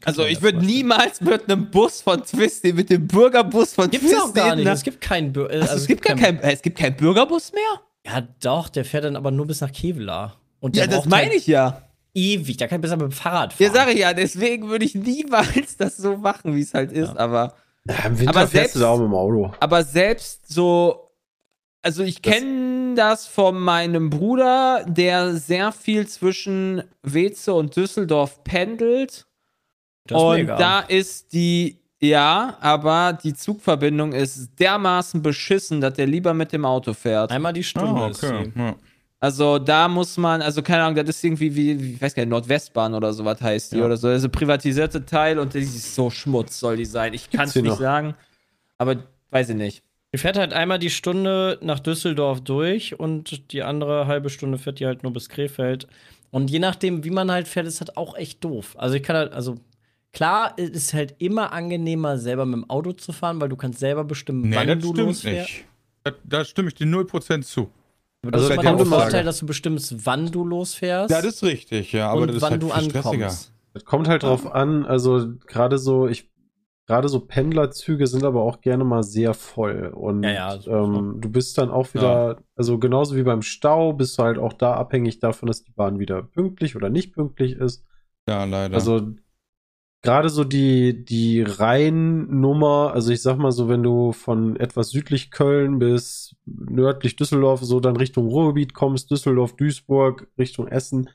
Also 0.04 0.24
ich 0.24 0.36
ja 0.36 0.42
würde 0.42 0.58
niemals 0.64 1.20
mit 1.20 1.50
einem 1.50 1.70
Bus 1.70 2.02
von 2.02 2.22
Twisty, 2.22 2.72
mit 2.72 2.90
dem 2.90 3.08
Bürgerbus 3.08 3.74
von 3.74 3.90
Gibt's 3.90 4.14
auch 4.14 4.32
gar 4.32 4.44
Twisty 4.44 4.56
nicht. 4.56 4.64
nach- 4.66 4.74
Es 4.74 4.82
gibt 4.84 5.00
keinen 5.00 5.32
Bür 5.32 5.50
äh, 5.50 5.60
Also, 5.60 5.74
es 5.76 5.86
gibt 5.88 6.02
gar 6.04 6.16
kein, 6.16 6.38
es 6.40 6.62
gibt 6.62 6.78
keinen 6.78 6.96
Bürgerbus 6.96 7.52
mehr? 7.52 7.80
Ja, 8.06 8.20
doch, 8.40 8.68
der 8.68 8.84
fährt 8.84 9.04
dann 9.04 9.16
aber 9.16 9.32
nur 9.32 9.46
bis 9.46 9.60
nach 9.60 9.72
Kevela. 9.72 10.34
Und 10.60 10.76
Ja, 10.76 10.86
das 10.86 11.06
meine 11.06 11.26
halt 11.30 11.34
ich 11.38 11.46
ja. 11.48 11.82
ewig. 12.14 12.56
Da 12.58 12.68
kann 12.68 12.76
ich 12.78 12.82
besser 12.82 12.96
mit 12.96 13.06
dem 13.06 13.12
Fahrrad 13.12 13.52
fahren. 13.52 13.66
Ja, 13.66 13.72
sag 13.74 13.92
ich 13.92 13.98
ja, 13.98 14.12
deswegen 14.14 14.68
würde 14.68 14.84
ich 14.84 14.94
niemals 14.94 15.76
das 15.78 15.96
so 15.96 16.16
machen, 16.16 16.54
wie 16.54 16.60
es 16.62 16.72
halt 16.72 16.92
ist, 16.92 17.16
aber 17.16 17.54
Ja, 17.88 18.04
Im 18.06 18.18
Winter 18.18 18.30
Aber 18.30 18.46
fährst 18.46 18.76
du 18.76 18.78
selbst- 18.78 18.82
da 18.82 18.88
auch 18.90 18.98
mit 18.98 19.06
dem 19.08 19.14
Auto. 19.14 19.52
aber 19.58 19.82
selbst 19.82 20.52
so 20.52 21.05
also 21.86 22.02
ich 22.02 22.20
kenne 22.20 22.94
das 22.96 23.28
von 23.28 23.60
meinem 23.60 24.10
Bruder, 24.10 24.84
der 24.88 25.36
sehr 25.36 25.70
viel 25.70 26.06
zwischen 26.08 26.82
Weze 27.04 27.54
und 27.54 27.76
Düsseldorf 27.76 28.42
pendelt 28.42 29.24
Das 30.06 30.18
ist 30.18 30.24
und 30.24 30.36
mega. 30.36 30.56
da 30.56 30.80
ist 30.80 31.32
die, 31.32 31.78
ja, 32.00 32.56
aber 32.60 33.16
die 33.22 33.34
Zugverbindung 33.34 34.12
ist 34.12 34.50
dermaßen 34.58 35.22
beschissen, 35.22 35.80
dass 35.80 35.94
der 35.94 36.06
lieber 36.08 36.34
mit 36.34 36.50
dem 36.52 36.64
Auto 36.64 36.92
fährt. 36.92 37.30
Einmal 37.30 37.52
die 37.52 37.62
Stunde 37.64 38.08
ist 38.08 38.24
okay. 38.24 38.52
Ja. 38.56 38.74
Also 39.20 39.58
da 39.58 39.86
muss 39.88 40.16
man, 40.16 40.42
also 40.42 40.60
keine 40.62 40.82
Ahnung, 40.82 40.96
das 40.96 41.16
ist 41.16 41.24
irgendwie 41.24 41.54
wie, 41.54 41.72
ich 41.94 42.02
weiß 42.02 42.14
gar 42.14 42.22
nicht, 42.22 42.30
Nordwestbahn 42.30 42.94
oder 42.94 43.12
sowas 43.12 43.40
heißt 43.40 43.72
die 43.72 43.78
Ja. 43.78 43.86
oder 43.86 43.96
so. 43.96 44.08
Das 44.08 44.18
ist 44.18 44.24
ein 44.24 44.30
privatisierte 44.32 45.06
Teil 45.06 45.38
und 45.38 45.54
die 45.54 45.60
ist 45.60 45.94
so 45.94 46.10
Schmutz 46.10 46.58
soll 46.58 46.76
die 46.76 46.84
sein. 46.84 47.14
Ich 47.14 47.30
kann 47.30 47.48
es 47.48 47.54
nicht 47.54 47.64
noch? 47.64 47.78
sagen, 47.78 48.14
aber 48.76 48.96
weiß 49.30 49.50
ich 49.50 49.56
nicht. 49.56 49.82
Die 50.16 50.20
fährt 50.22 50.38
halt 50.38 50.54
einmal 50.54 50.78
die 50.78 50.88
Stunde 50.88 51.58
nach 51.60 51.78
Düsseldorf 51.78 52.40
durch 52.40 52.98
und 52.98 53.52
die 53.52 53.62
andere 53.62 54.06
halbe 54.06 54.30
Stunde 54.30 54.56
fährt 54.56 54.80
die 54.80 54.86
halt 54.86 55.02
nur 55.02 55.12
bis 55.12 55.28
Krefeld. 55.28 55.86
Und 56.30 56.50
je 56.50 56.58
nachdem, 56.58 57.04
wie 57.04 57.10
man 57.10 57.30
halt 57.30 57.46
fährt, 57.46 57.66
ist 57.66 57.80
halt 57.82 57.98
auch 57.98 58.16
echt 58.16 58.42
doof. 58.42 58.76
Also 58.78 58.94
ich 58.94 59.02
kann 59.02 59.14
halt, 59.14 59.34
also 59.34 59.56
klar, 60.14 60.54
es 60.56 60.70
ist 60.70 60.94
halt 60.94 61.16
immer 61.18 61.52
angenehmer, 61.52 62.16
selber 62.16 62.46
mit 62.46 62.54
dem 62.62 62.70
Auto 62.70 62.92
zu 62.94 63.12
fahren, 63.12 63.38
weil 63.42 63.50
du 63.50 63.56
kannst 63.56 63.78
selber 63.78 64.04
bestimmen, 64.04 64.48
Nee, 64.48 64.56
wann 64.56 64.68
das 64.68 64.78
du 64.78 64.94
stimmt 64.94 65.06
losfährst. 65.08 65.50
nicht. 65.50 65.64
Da, 66.04 66.12
da 66.24 66.44
stimme 66.46 66.68
ich 66.68 66.74
dir 66.76 66.86
0% 66.86 67.42
zu. 67.42 67.68
Aber 68.22 68.32
Also 68.36 68.48
das 68.48 68.56
ist 68.56 68.56
bei 68.64 68.70
immer 68.70 68.76
der 68.78 68.86
Vorteil, 68.86 69.22
dass 69.24 69.38
du 69.40 69.44
bestimmst, 69.44 70.06
wann 70.06 70.32
du 70.32 70.46
losfährst 70.46 71.10
Ja, 71.10 71.20
das 71.20 71.34
ist 71.34 71.42
richtig, 71.44 71.92
ja, 71.92 72.08
aber 72.08 72.22
und 72.22 72.28
das 72.28 72.36
ist 72.36 72.42
wann 72.42 72.52
halt 72.52 72.62
du 72.62 72.70
viel 72.70 72.84
stressiger. 72.84 73.10
ankommst. 73.26 73.52
Das 73.74 73.84
kommt 73.84 74.08
halt 74.08 74.22
drauf 74.22 74.50
an, 74.50 74.86
also 74.86 75.28
gerade 75.46 75.76
so, 75.76 76.08
ich, 76.08 76.30
gerade 76.86 77.08
so 77.08 77.20
Pendlerzüge 77.20 78.06
sind 78.06 78.24
aber 78.24 78.42
auch 78.42 78.60
gerne 78.60 78.84
mal 78.84 79.02
sehr 79.02 79.34
voll. 79.34 79.88
Und 79.94 80.22
Ja, 80.22 80.30
ja, 80.30 80.58
so- 80.58 80.70
ähm, 80.70 81.16
du 81.20 81.28
bist 81.30 81.58
dann 81.58 81.70
auch 81.70 81.92
wieder, 81.94 82.42
also 82.54 82.78
genauso 82.78 83.16
wie 83.16 83.22
beim 83.24 83.42
Stau, 83.42 83.92
bist 83.92 84.18
du 84.18 84.22
halt 84.22 84.38
auch 84.38 84.52
da 84.52 84.74
abhängig 84.74 85.18
davon, 85.18 85.48
dass 85.48 85.64
die 85.64 85.72
Bahn 85.72 85.98
wieder 85.98 86.22
pünktlich 86.22 86.76
oder 86.76 86.88
nicht 86.88 87.12
pünktlich 87.12 87.52
ist. 87.52 87.84
Ja, 88.28 88.44
leider. 88.44 88.74
Also 88.74 89.14
gerade 90.02 90.28
so 90.28 90.44
die, 90.44 91.04
die 91.04 91.42
Rheinnummer, 91.42 92.92
also 92.94 93.10
ich 93.12 93.22
sag 93.22 93.38
mal 93.38 93.52
so, 93.52 93.68
wenn 93.68 93.82
du 93.82 94.12
von 94.12 94.56
etwas 94.56 94.90
südlich 94.90 95.30
Köln 95.30 95.78
bis 95.78 96.36
nördlich 96.44 97.16
Düsseldorf, 97.16 97.62
so 97.62 97.80
dann 97.80 97.96
Richtung 97.96 98.26
Ruhrgebiet 98.28 98.74
kommst, 98.74 99.10
Düsseldorf, 99.10 99.56
Duisburg, 99.56 100.28
Richtung 100.38 100.68
Essen, 100.68 101.10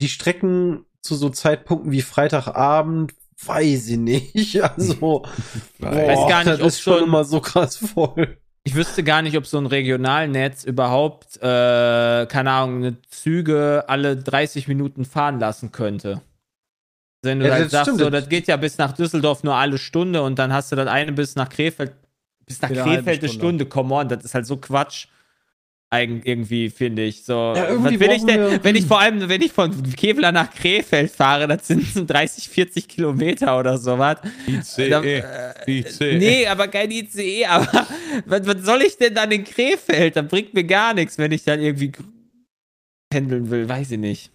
die 0.00 0.08
Strecken 0.08 0.84
zu 1.02 1.14
so 1.14 1.28
Zeitpunkten 1.28 1.92
wie 1.92 2.02
Freitagabend, 2.02 3.14
weiß 3.44 3.88
ich 3.88 3.98
nicht. 3.98 4.54
Also, 4.62 5.22
weiß 5.78 6.28
gar 6.28 6.44
nicht, 6.44 6.52
das 6.54 6.60
ob 6.60 6.66
ist 6.66 6.80
schon 6.80 7.02
immer 7.04 7.24
so 7.24 7.40
krass 7.40 7.76
voll. 7.76 8.38
Ich 8.66 8.74
wüsste 8.74 9.02
gar 9.04 9.20
nicht, 9.22 9.36
ob 9.36 9.46
so 9.46 9.58
ein 9.58 9.66
Regionalnetz 9.66 10.64
überhaupt, 10.64 11.36
äh, 11.36 11.40
keine 12.26 12.50
Ahnung, 12.50 12.76
eine 12.76 13.02
Züge 13.10 13.84
alle 13.88 14.16
30 14.16 14.68
Minuten 14.68 15.04
fahren 15.04 15.38
lassen 15.38 15.70
könnte. 15.70 16.22
Wenn 17.22 17.40
du 17.40 17.46
Ja, 17.46 17.52
halt 17.54 17.64
das 17.66 17.72
sagst, 17.72 17.88
stimmt. 17.88 18.00
so, 18.00 18.10
das 18.10 18.28
geht 18.28 18.46
ja 18.48 18.56
bis 18.56 18.78
nach 18.78 18.92
Düsseldorf 18.92 19.44
nur 19.44 19.54
alle 19.54 19.76
Stunde 19.78 20.22
und 20.22 20.38
dann 20.38 20.52
hast 20.52 20.72
du 20.72 20.76
das 20.76 20.88
eine 20.88 21.12
bis 21.12 21.36
nach 21.36 21.48
Krefeld, 21.50 21.92
bis 22.46 22.60
nach 22.62 22.68
Krefeld 22.70 23.06
eine 23.06 23.16
Stunde. 23.16 23.28
Stunde, 23.28 23.66
come 23.66 23.94
on, 23.94 24.08
das 24.08 24.24
ist 24.24 24.34
halt 24.34 24.46
so 24.46 24.56
Quatsch. 24.56 25.08
Irgendwie, 26.00 26.70
finde 26.70 27.02
ich. 27.04 27.24
So, 27.24 27.32
Ja, 27.56 27.68
irgendwie 27.68 27.94
was 27.98 28.00
will 28.08 28.16
ich 28.16 28.24
denn, 28.24 28.64
wenn 28.64 28.76
ich 28.76 28.86
vor 28.86 29.00
allem, 29.00 29.28
wenn 29.28 29.40
ich 29.42 29.52
von 29.52 29.70
Kevlar 29.94 30.32
nach 30.32 30.50
Krefeld 30.50 31.10
fahre, 31.10 31.46
das 31.48 31.66
sind 31.66 31.84
so 31.86 32.04
30, 32.04 32.48
40 32.48 32.88
Kilometer 32.88 33.58
oder 33.58 33.78
sowas. 33.78 34.18
ICE. 34.46 34.88
Da- 34.90 35.02
ICE. 35.66 36.18
Nee, 36.18 36.46
aber 36.46 36.68
kein 36.68 36.90
ICE. 36.90 37.46
Aber 37.48 37.86
was, 38.26 38.46
was 38.46 38.62
soll 38.64 38.82
ich 38.82 38.96
denn 38.96 39.14
dann 39.14 39.30
in 39.32 39.44
Krefeld? 39.44 40.16
Das 40.16 40.26
bringt 40.28 40.54
mir 40.54 40.64
gar 40.64 40.94
nichts, 40.94 41.18
wenn 41.18 41.32
ich 41.32 41.44
dann 41.44 41.60
irgendwie 41.60 41.92
pendeln 43.10 43.50
will. 43.50 43.68
Weiß 43.68 43.90
ich 43.90 43.98
nicht. 43.98 44.30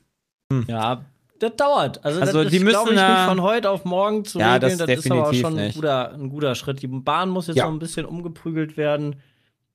Ja, 0.67 1.05
das 1.39 1.55
dauert. 1.55 2.03
Also, 2.03 2.21
Also, 2.21 2.43
das 2.43 2.51
die 2.51 2.57
ist, 2.57 2.65
glaub 2.67 2.85
müssen 2.89 2.97
ich, 2.97 3.03
nicht 3.07 3.25
von 3.25 3.41
heute 3.41 3.69
auf 3.69 3.85
morgen 3.85 4.25
zu 4.25 4.39
Ja, 4.39 4.55
regeln. 4.55 4.77
das 4.77 4.87
Das, 4.87 4.99
ist 5.05 5.11
aber 5.11 5.21
definitiv 5.31 5.41
schon 5.41 5.59
ein 5.59 5.71
guter, 5.73 6.13
ein 6.13 6.29
guter 6.29 6.55
Schritt. 6.55 6.81
Die 6.81 6.87
Bahn 6.87 7.29
muss 7.29 7.47
jetzt 7.47 7.57
Ja. 7.57 7.65
noch 7.65 7.71
ein 7.71 7.79
bisschen 7.79 8.05
umgeprügelt 8.05 8.75
werden. 8.77 9.15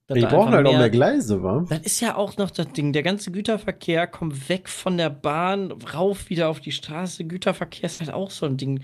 Dass 0.07 0.17
Die 0.17 0.21
da 0.23 0.29
brauchen 0.29 0.53
halt 0.53 0.67
auch 0.67 0.77
mehr 0.77 0.91
Gleise, 0.91 1.43
wa? 1.43 1.65
Das 1.69 1.81
ist 1.81 2.01
ja 2.01 2.17
auch 2.17 2.37
noch 2.37 2.51
das 2.51 2.69
Ding. 2.73 2.93
Der 2.93 3.03
ganze 3.03 3.31
Güterverkehr 3.31 4.07
kommt 4.07 4.49
weg 4.49 4.69
von 4.69 4.99
der 4.99 5.09
Bahn, 5.11 5.73
rauf 5.73 6.29
wieder 6.29 6.49
auf 6.51 6.61
die 6.61 6.73
Straße. 6.73 7.25
Güterverkehr 7.25 7.87
ist 7.87 8.01
halt 8.01 8.13
auch 8.13 8.31
so 8.31 8.45
ein 8.47 8.57
Ding. 8.57 8.81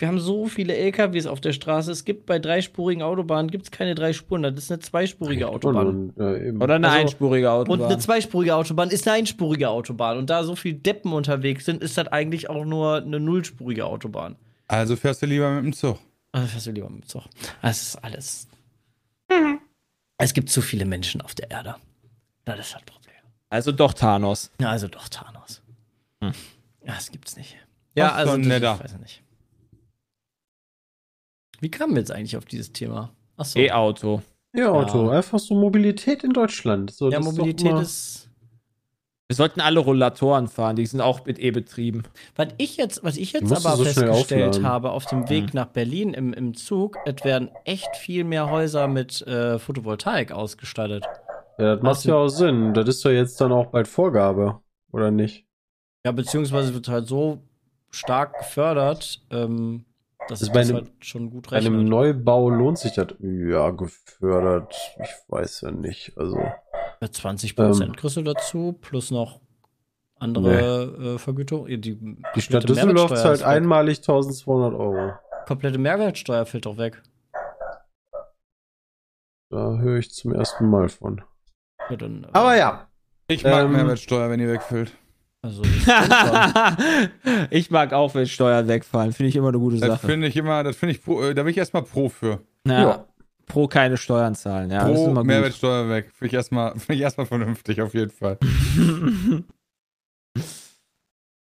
Wir 0.00 0.06
haben 0.06 0.20
so 0.20 0.46
viele 0.46 0.76
LKWs 0.76 1.26
auf 1.26 1.40
der 1.40 1.52
Straße. 1.52 1.90
Es 1.90 2.04
gibt 2.04 2.26
bei 2.26 2.38
dreispurigen 2.38 3.02
Autobahnen 3.02 3.50
gibt's 3.50 3.72
keine 3.72 3.96
drei 3.96 4.12
Spuren. 4.12 4.42
Das 4.44 4.54
ist 4.54 4.70
eine 4.70 4.78
zweispurige 4.78 5.48
Autobahn. 5.48 5.86
Und, 6.14 6.18
äh. 6.20 6.52
Oder 6.52 6.74
eine 6.76 6.86
Also- 6.88 7.00
einspurige 7.00 7.50
Und 7.50 7.60
Autobahn. 7.62 7.82
eine 7.90 7.98
zweispurige 7.98 8.54
Autobahn 8.54 8.90
ist 8.90 9.08
eine 9.08 9.16
einspurige 9.16 9.68
Autobahn. 9.70 10.18
Und 10.18 10.30
da 10.30 10.44
so 10.44 10.54
viel 10.54 10.74
Deppen 10.74 11.12
unterwegs 11.12 11.64
sind, 11.64 11.82
ist 11.82 11.98
das 11.98 12.06
eigentlich 12.08 12.48
auch 12.48 12.64
nur 12.64 12.96
eine 12.98 13.18
nullspurige 13.18 13.86
Autobahn. 13.86 14.36
Also 14.68 14.94
fährst 14.94 15.20
du 15.22 15.26
lieber 15.26 15.50
mit 15.50 15.64
dem 15.64 15.72
Zug. 15.72 15.98
Also 16.30 16.46
fährst 16.46 16.66
du 16.68 16.70
lieber 16.70 16.90
mit 16.90 17.02
dem 17.04 17.08
Zug. 17.08 17.22
Das 17.62 17.82
ist 17.82 17.96
alles. 18.04 18.46
Es 20.18 20.34
gibt 20.34 20.50
zu 20.50 20.60
viele 20.62 20.84
Menschen 20.84 21.20
auf 21.22 21.34
der 21.34 21.50
Erde. 21.50 21.76
Das 22.44 22.58
ist 22.58 22.74
das 22.74 22.82
Problem. 22.82 23.14
also 23.50 23.72
doch 23.72 23.94
Thanos. 23.94 24.50
Ja, 24.60 24.70
also 24.70 24.88
doch 24.88 25.08
Thanos. 25.08 25.62
Hm. 26.22 26.32
Ja, 26.84 26.94
das 26.94 27.10
gibt's 27.10 27.36
nicht. 27.36 27.56
Ja, 27.94 28.10
Ach, 28.10 28.16
also 28.16 28.32
so 28.32 28.38
netter. 28.38 28.74
ich 28.76 28.84
weiß 28.84 28.98
nicht. 29.00 29.22
Wie 31.60 31.70
kamen 31.70 31.94
wir 31.94 32.00
jetzt 32.00 32.10
eigentlich 32.12 32.36
auf 32.36 32.44
dieses 32.44 32.72
Thema? 32.72 33.10
Achso. 33.36 33.58
E-Auto. 33.58 34.22
Ja. 34.54 34.72
Einfach 35.10 35.38
so 35.38 35.54
Mobilität 35.54 36.24
in 36.24 36.32
Deutschland. 36.32 36.90
So, 36.92 37.10
Ja, 37.10 37.18
das 37.18 37.26
ist 37.26 37.32
doch 37.32 37.38
Mobilität 37.38 37.70
immer- 37.70 37.82
ist. 37.82 38.27
Wir 39.30 39.36
sollten 39.36 39.60
alle 39.60 39.80
Rollatoren 39.80 40.48
fahren, 40.48 40.76
die 40.76 40.86
sind 40.86 41.02
auch 41.02 41.26
mit 41.26 41.38
E 41.38 41.50
betrieben. 41.50 42.04
Was 42.34 42.48
ich 42.56 42.78
jetzt, 42.78 43.04
was 43.04 43.18
ich 43.18 43.32
jetzt 43.32 43.52
aber 43.52 43.76
so 43.76 43.84
festgestellt 43.84 44.62
habe 44.62 44.90
auf 44.90 45.04
dem 45.04 45.28
Weg 45.28 45.52
nach 45.52 45.66
Berlin 45.66 46.14
im, 46.14 46.32
im 46.32 46.54
Zug, 46.54 46.96
es 47.04 47.22
werden 47.24 47.50
echt 47.66 47.94
viel 47.94 48.24
mehr 48.24 48.50
Häuser 48.50 48.88
mit 48.88 49.20
äh, 49.26 49.58
Photovoltaik 49.58 50.32
ausgestattet. 50.32 51.04
Ja, 51.58 51.74
das 51.76 51.82
macht 51.82 52.04
ja 52.06 52.14
auch 52.14 52.28
Sinn. 52.28 52.72
Das 52.72 52.88
ist 52.88 53.04
doch 53.04 53.10
jetzt 53.10 53.38
dann 53.42 53.52
auch 53.52 53.66
bald 53.66 53.86
Vorgabe, 53.86 54.60
oder 54.92 55.10
nicht? 55.10 55.44
Ja, 56.06 56.12
beziehungsweise 56.12 56.72
wird 56.72 56.88
halt 56.88 57.06
so 57.06 57.42
stark 57.90 58.38
gefördert, 58.38 59.20
ähm, 59.30 59.84
dass 60.28 60.40
es 60.40 60.48
bei 60.48 60.60
das 60.60 60.70
einem- 60.70 60.76
halt 60.78 60.92
schon 61.04 61.28
gut 61.28 61.50
Bei 61.50 61.58
einem 61.58 61.74
rechnet. 61.74 61.90
Neubau 61.90 62.48
lohnt 62.48 62.78
sich 62.78 62.92
das. 62.94 63.08
Ja, 63.20 63.72
gefördert. 63.72 64.74
Ich 65.02 65.10
weiß 65.28 65.60
ja 65.62 65.70
nicht. 65.70 66.16
Also. 66.16 66.40
Ja, 67.00 67.10
20 67.10 67.54
Prozent 67.56 67.90
Ähm. 67.90 67.96
kriegst 67.96 68.16
du 68.16 68.22
dazu, 68.22 68.76
plus 68.80 69.10
noch 69.10 69.40
andere 70.18 71.14
äh, 71.14 71.18
Vergütung. 71.18 71.66
Die, 71.66 71.80
Die 71.80 72.40
Stadt 72.40 72.68
Düsseldorf 72.68 73.14
zahlt 73.14 73.42
einmalig 73.42 73.98
1200 73.98 74.74
Euro. 74.74 75.12
Komplette 75.46 75.78
Mehrwertsteuer 75.78 76.44
fällt 76.44 76.66
doch 76.66 76.76
weg. 76.76 77.00
Da 79.50 79.78
höre 79.78 79.98
ich 79.98 80.10
zum 80.12 80.34
ersten 80.34 80.68
Mal 80.68 80.88
von. 80.88 81.22
Ja, 81.88 81.96
dann, 81.96 82.24
äh, 82.24 82.28
Aber 82.32 82.56
ja. 82.56 82.88
Ich 83.28 83.44
mag 83.44 83.64
Ähm, 83.64 83.72
Mehrwertsteuer, 83.72 84.28
wenn 84.30 84.40
die 84.40 84.48
wegfällt. 84.48 84.92
Also, 85.40 85.62
ich 87.50 87.70
mag 87.70 87.92
auch, 87.92 88.14
wenn 88.14 88.26
Steuern 88.26 88.66
wegfallen. 88.66 89.12
Finde 89.12 89.28
ich 89.28 89.36
immer 89.36 89.48
eine 89.48 89.58
gute 89.58 89.76
Das 89.78 89.88
Sache. 89.88 90.06
finde 90.06 90.26
ich 90.26 90.36
immer, 90.36 90.64
das 90.64 90.76
finde 90.76 90.96
ich, 90.96 91.06
äh, 91.06 91.32
da 91.34 91.44
bin 91.44 91.50
ich 91.52 91.56
erstmal 91.58 91.84
pro 91.84 92.08
für. 92.08 92.40
Ja. 92.66 92.80
Ja. 92.82 93.07
Pro 93.48 93.66
keine 93.66 93.96
Steuern 93.96 94.34
zahlen. 94.34 94.70
Ja, 94.70 94.80
das 94.86 94.90
ist 94.98 95.04
pro 95.04 95.10
immer 95.10 95.20
gut. 95.22 95.26
Mehrwertsteuer 95.28 95.88
weg. 95.88 96.10
Finde 96.14 96.26
ich 96.28 96.34
erstmal, 96.34 96.72
finde 96.78 96.94
ich 96.94 97.00
erstmal 97.00 97.26
vernünftig, 97.26 97.80
auf 97.82 97.94
jeden 97.94 98.10
Fall. 98.10 98.38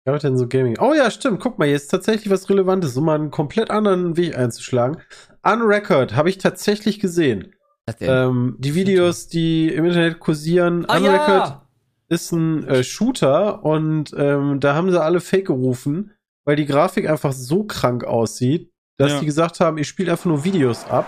Was 0.05 0.14
hat 0.14 0.23
denn 0.23 0.38
so 0.38 0.47
Gaming? 0.47 0.79
Oh 0.81 0.95
ja, 0.95 1.11
stimmt. 1.11 1.40
Guck 1.40 1.59
mal, 1.59 1.66
jetzt 1.66 1.88
tatsächlich 1.88 2.31
was 2.31 2.49
Relevantes, 2.49 2.97
um 2.97 3.07
mal 3.07 3.16
einen 3.16 3.33
komplett 3.33 3.71
anderen 3.73 4.16
Weg 4.16 4.38
einzuschlagen. 4.38 4.99
Unrecord 5.42 6.14
habe 6.14 6.29
ich 6.29 6.38
tatsächlich 6.38 7.01
gesehen. 7.01 7.55
Was? 7.87 7.97
Ähm, 8.01 8.55
die 8.61 8.77
Videos, 8.77 9.27
die 9.27 9.69
im 9.69 9.85
Internet 9.85 10.21
kursieren. 10.21 10.85
ah, 10.88 10.97
Unrecord 10.99 11.49
ja! 11.49 11.69
ist 12.09 12.31
ein 12.31 12.64
äh, 12.69 12.85
Shooter 12.85 13.64
und 13.64 14.14
ähm, 14.16 14.61
da 14.61 14.75
haben 14.77 14.92
sie 14.92 15.03
alle 15.03 15.19
Fake 15.21 15.47
gerufen, 15.49 16.12
weil 16.45 16.55
die 16.55 16.66
Grafik 16.66 17.09
einfach 17.11 17.33
so 17.33 17.64
krank 17.64 18.05
aussieht, 18.05 18.71
dass 18.99 19.11
Ja. 19.11 19.18
die 19.20 19.26
gesagt 19.26 19.59
haben, 19.59 19.76
ich 19.76 19.89
spiele 19.89 20.12
einfach 20.12 20.26
nur 20.26 20.45
Videos 20.45 20.85
ab. 20.89 21.05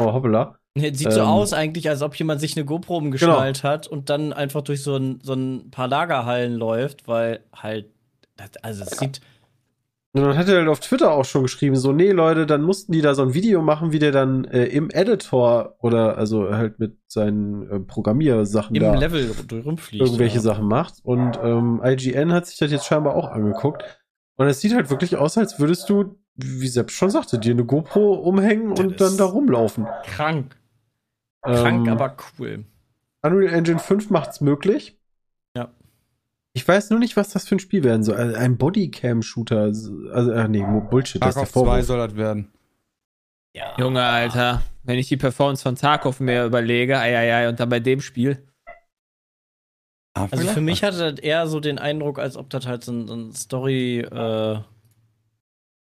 Oh, 0.00 0.12
hoppala. 0.12 0.56
Sieht 0.76 1.12
so 1.12 1.20
Ähm, 1.20 1.26
aus 1.26 1.52
eigentlich, 1.52 1.88
als 1.88 2.00
ob 2.02 2.14
jemand 2.14 2.40
sich 2.40 2.56
eine 2.56 2.64
GoPro 2.64 2.96
umgeschnallt 2.96 3.64
hat 3.64 3.86
und 3.88 4.08
dann 4.08 4.32
einfach 4.32 4.62
durch 4.62 4.82
so 4.82 4.96
ein, 4.96 5.18
so 5.22 5.34
ein 5.34 5.70
paar 5.70 5.88
Lagerhallen 5.88 6.54
läuft, 6.54 7.08
weil 7.08 7.40
halt, 7.52 7.86
das, 8.36 8.50
also 8.62 8.84
es 8.84 8.98
sieht, 8.98 9.20
Und 10.12 10.22
dann 10.22 10.36
hat 10.36 10.48
er 10.48 10.58
halt 10.58 10.68
auf 10.68 10.80
Twitter 10.80 11.12
auch 11.12 11.24
schon 11.24 11.42
geschrieben, 11.42 11.76
so, 11.76 11.92
nee, 11.92 12.12
Leute, 12.12 12.46
dann 12.46 12.62
mussten 12.62 12.92
die 12.92 13.00
da 13.00 13.14
so 13.14 13.22
ein 13.22 13.34
Video 13.34 13.62
machen, 13.62 13.92
wie 13.92 13.98
der 13.98 14.12
dann 14.12 14.44
äh, 14.44 14.64
im 14.66 14.90
Editor 14.90 15.74
oder 15.80 16.16
also 16.18 16.50
halt 16.52 16.78
mit 16.78 16.98
seinen 17.08 17.68
äh, 17.68 17.80
Programmiersachen 17.80 18.74
im 18.74 18.82
da 18.82 18.94
Level 18.94 19.30
rumfliegt. 19.64 20.04
irgendwelche 20.04 20.36
ja. 20.36 20.40
Sachen 20.42 20.66
macht. 20.66 20.94
Und 21.02 21.38
ähm, 21.42 21.80
IGN 21.84 22.32
hat 22.32 22.46
sich 22.46 22.58
das 22.58 22.70
jetzt 22.70 22.86
scheinbar 22.86 23.14
auch 23.16 23.28
angeguckt. 23.28 23.82
Und 24.36 24.46
es 24.46 24.60
sieht 24.60 24.74
halt 24.74 24.88
wirklich 24.88 25.16
aus, 25.16 25.36
als 25.36 25.58
würdest 25.60 25.88
du, 25.90 26.16
wie 26.36 26.68
Sepp 26.68 26.90
schon 26.90 27.10
sagte, 27.10 27.38
dir 27.38 27.52
eine 27.52 27.64
GoPro 27.64 28.14
umhängen 28.14 28.70
Das 28.70 28.80
und 28.80 29.00
dann 29.00 29.16
da 29.16 29.24
rumlaufen. 29.24 29.86
Krank. 30.04 30.56
Krank, 31.42 31.86
Ähm, 31.86 31.92
aber 31.92 32.16
cool. 32.38 32.64
Unreal 33.22 33.52
Engine 33.54 33.78
5 33.78 34.10
macht's 34.10 34.40
möglich. 34.40 34.98
Ja. 35.56 35.70
Ich 36.54 36.66
weiß 36.66 36.90
nur 36.90 36.98
nicht, 36.98 37.16
was 37.16 37.30
das 37.30 37.46
für 37.46 37.56
ein 37.56 37.60
Spiel 37.60 37.84
werden 37.84 38.02
soll. 38.02 38.16
Also 38.16 38.36
Ein 38.36 38.56
Bodycam-Shooter. 38.56 39.60
Also, 39.60 39.92
ach 40.34 40.48
nee, 40.48 40.64
Bullshit, 40.90 41.20
das 41.22 41.30
ist 41.30 41.36
der 41.36 41.44
Tarkov 41.44 41.48
2 41.48 41.52
Vorwurf. 41.52 41.84
soll 41.84 41.98
das 41.98 42.16
werden. 42.16 42.50
Ja. 43.54 43.74
Junge, 43.78 44.02
Alter. 44.02 44.62
Wenn 44.84 44.98
ich 44.98 45.08
die 45.08 45.16
Performance 45.16 45.62
von 45.62 45.74
Tarkov 45.76 46.20
mir 46.20 46.44
überlege, 46.46 46.98
ei, 46.98 47.16
ei, 47.16 47.34
ei, 47.34 47.48
und 47.48 47.60
dann 47.60 47.68
bei 47.68 47.80
dem 47.80 48.00
Spiel. 48.00 48.46
Also 50.14 50.46
für 50.48 50.60
mich 50.60 50.82
hatte 50.82 51.12
das 51.12 51.20
eher 51.20 51.46
so 51.46 51.60
den 51.60 51.78
Eindruck, 51.78 52.18
als 52.18 52.36
ob 52.36 52.50
das 52.50 52.66
halt 52.66 52.82
so 52.84 52.92
ein, 52.92 53.06
so 53.06 53.14
ein 53.14 53.32
Story. 53.32 54.00
Äh, 54.00 54.60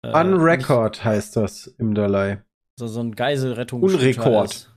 äh, 0.03 0.13
On 0.13 0.35
Record 0.35 1.03
heißt 1.03 1.35
das 1.35 1.67
im 1.77 1.93
Dalai. 1.93 2.43
So, 2.79 2.87
so 2.87 2.99
ein 2.99 3.15
Geiselrettung. 3.15 3.81
Unrekord. 3.81 4.71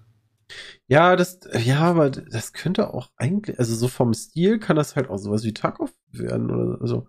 Ja, 0.89 1.15
das, 1.15 1.41
ja, 1.63 1.81
aber 1.83 2.11
das 2.11 2.53
könnte 2.53 2.93
auch 2.93 3.11
eigentlich, 3.17 3.59
also 3.59 3.75
so 3.77 3.87
vom 3.89 4.15
Stil 4.15 4.59
kann 4.59 4.77
das 4.77 4.97
halt 4.97 5.09
auch 5.09 5.19
sowas 5.19 5.45
wie 5.45 5.53
Tarkov 5.53 5.93
werden 6.11 6.51
oder 6.51 6.87
so. 6.87 7.07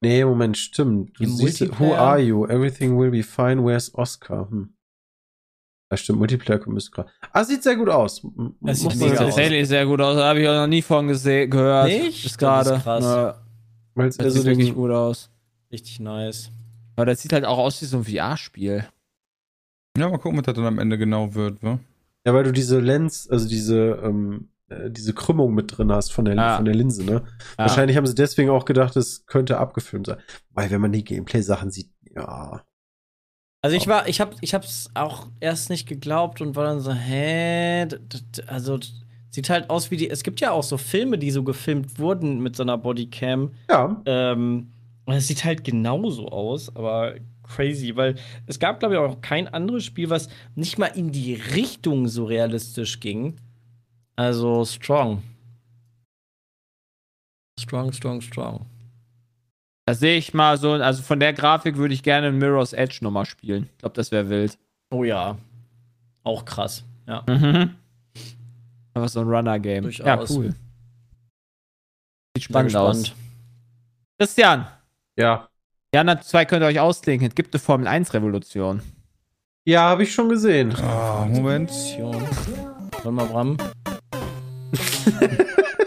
Nee, 0.00 0.24
Moment, 0.24 0.56
stimmt. 0.56 1.18
Du 1.18 1.24
Im 1.24 1.30
siehst, 1.30 1.60
who 1.80 1.94
are 1.94 2.20
you? 2.20 2.46
Everything 2.46 2.98
will 2.98 3.10
be 3.10 3.22
fine. 3.22 3.64
Where's 3.64 3.92
Oscar? 3.94 4.48
Hm. 4.50 4.74
Ja, 5.90 5.96
stimmt, 5.96 6.18
Multiplayer 6.18 6.60
müsste 6.68 6.90
gerade. 6.90 7.10
Ah, 7.32 7.42
sieht 7.42 7.62
sehr 7.62 7.76
gut 7.76 7.88
aus. 7.88 8.22
Das 8.60 8.80
sieht 8.80 8.96
mega 8.96 9.16
tatsächlich 9.16 9.66
sehr 9.66 9.86
gut 9.86 10.00
aus. 10.00 10.16
Da 10.16 10.28
habe 10.28 10.40
ich 10.40 10.48
auch 10.48 10.54
noch 10.54 10.66
nie 10.66 10.82
von 10.82 11.06
gehört. 11.08 11.88
Nicht? 11.88 12.26
Ist 12.26 12.34
Das 12.34 12.38
gerade. 12.38 12.74
ist 12.74 12.82
krass. 12.82 13.04
Das 13.94 14.18
also 14.20 14.30
sieht 14.36 14.44
wirklich 14.44 14.74
gut 14.74 14.90
aus. 14.90 15.30
Richtig 15.72 15.98
nice. 15.98 16.50
Aber 16.98 17.06
das 17.06 17.20
sieht 17.22 17.32
halt 17.32 17.44
auch 17.44 17.58
aus 17.58 17.80
wie 17.80 17.86
so 17.86 17.98
ein 17.98 18.04
VR-Spiel. 18.04 18.84
Ja, 19.96 20.08
mal 20.08 20.18
gucken, 20.18 20.38
was 20.38 20.44
das 20.46 20.54
dann 20.54 20.64
am 20.66 20.78
Ende 20.78 20.98
genau 20.98 21.34
wird, 21.34 21.62
wa? 21.62 21.78
ja, 22.26 22.34
weil 22.34 22.44
du 22.44 22.52
diese 22.52 22.78
Lens, 22.80 23.28
also 23.30 23.48
diese, 23.48 24.00
ähm, 24.02 24.48
äh, 24.68 24.90
diese 24.90 25.14
Krümmung 25.14 25.54
mit 25.54 25.76
drin 25.78 25.90
hast 25.92 26.12
von 26.12 26.24
der, 26.24 26.36
Ah. 26.38 26.56
von 26.56 26.64
der 26.64 26.74
Linse, 26.74 27.04
ne? 27.04 27.12
Ja. 27.12 27.24
Wahrscheinlich 27.56 27.96
haben 27.96 28.06
sie 28.06 28.14
deswegen 28.14 28.50
auch 28.50 28.64
gedacht, 28.64 28.96
es 28.96 29.26
könnte 29.26 29.58
abgefilmt 29.58 30.06
sein. 30.06 30.18
Weil 30.50 30.70
wenn 30.70 30.80
man 30.80 30.92
die 30.92 31.04
Gameplay-Sachen 31.04 31.70
sieht, 31.70 31.90
ja. 32.14 32.62
Also 33.62 33.76
ich 33.76 33.86
war, 33.88 34.06
ich 34.08 34.20
hab, 34.20 34.34
ich 34.40 34.54
hab's 34.54 34.90
auch 34.94 35.26
erst 35.40 35.70
nicht 35.70 35.88
geglaubt 35.88 36.40
und 36.40 36.54
war 36.54 36.64
dann 36.64 36.80
so, 36.80 36.92
hä? 36.92 37.88
Also 38.46 38.78
sieht 39.30 39.50
halt 39.50 39.68
aus 39.70 39.90
wie 39.90 39.96
die. 39.96 40.08
Es 40.10 40.22
gibt 40.22 40.40
ja 40.40 40.50
auch 40.52 40.62
so 40.62 40.78
Filme, 40.78 41.18
die 41.18 41.30
so 41.32 41.42
gefilmt 41.42 41.98
wurden 41.98 42.40
mit 42.40 42.54
so 42.56 42.62
einer 42.62 42.78
Bodycam. 42.78 43.52
Ja, 43.70 44.00
Ähm, 44.04 44.72
es 45.16 45.28
sieht 45.28 45.44
halt 45.44 45.64
genauso 45.64 46.28
aus, 46.28 46.74
aber 46.76 47.14
crazy, 47.42 47.96
weil 47.96 48.16
es 48.46 48.58
gab, 48.58 48.80
glaube 48.80 48.94
ich, 48.94 49.00
auch 49.00 49.20
kein 49.20 49.48
anderes 49.48 49.84
Spiel, 49.84 50.10
was 50.10 50.28
nicht 50.54 50.78
mal 50.78 50.86
in 50.86 51.12
die 51.12 51.34
Richtung 51.34 52.08
so 52.08 52.24
realistisch 52.26 53.00
ging. 53.00 53.36
Also 54.16 54.64
strong. 54.64 55.22
Strong, 57.58 57.92
strong, 57.92 58.20
strong. 58.20 58.66
Da 59.86 59.94
sehe 59.94 60.18
ich 60.18 60.34
mal 60.34 60.58
so, 60.58 60.72
also 60.72 61.02
von 61.02 61.18
der 61.18 61.32
Grafik 61.32 61.76
würde 61.76 61.94
ich 61.94 62.02
gerne 62.02 62.30
Mirror's 62.30 62.74
Edge 62.74 62.98
nochmal 63.00 63.24
spielen. 63.24 63.70
Ich 63.72 63.78
glaube, 63.78 63.94
das 63.94 64.10
wäre 64.10 64.28
wild. 64.28 64.58
Oh 64.90 65.04
ja. 65.04 65.38
Auch 66.24 66.44
krass. 66.44 66.84
Ja. 67.06 67.24
Mhm. 67.26 67.74
Aber 68.92 69.08
so 69.08 69.20
ein 69.20 69.28
Runner-Game. 69.28 69.88
Ja, 69.90 70.22
cool. 70.28 70.54
Sieht 72.36 72.44
spannend 72.44 72.76
aus. 72.76 73.14
Christian, 74.18 74.66
ja. 75.18 75.48
Jana 75.94 76.20
2 76.20 76.44
könnt 76.44 76.62
ihr 76.62 76.66
euch 76.66 76.80
ausklinken. 76.80 77.28
Es 77.28 77.34
gibt 77.34 77.54
eine 77.54 77.60
Formel 77.60 77.88
1-Revolution. 77.88 78.82
Ja, 79.64 79.80
habe 79.82 80.02
ich 80.02 80.12
schon 80.12 80.28
gesehen. 80.28 80.74
Ah, 80.82 81.26
Moment. 81.28 81.70
Warte 81.70 83.10
mal, 83.10 83.24
Bram. 83.26 83.56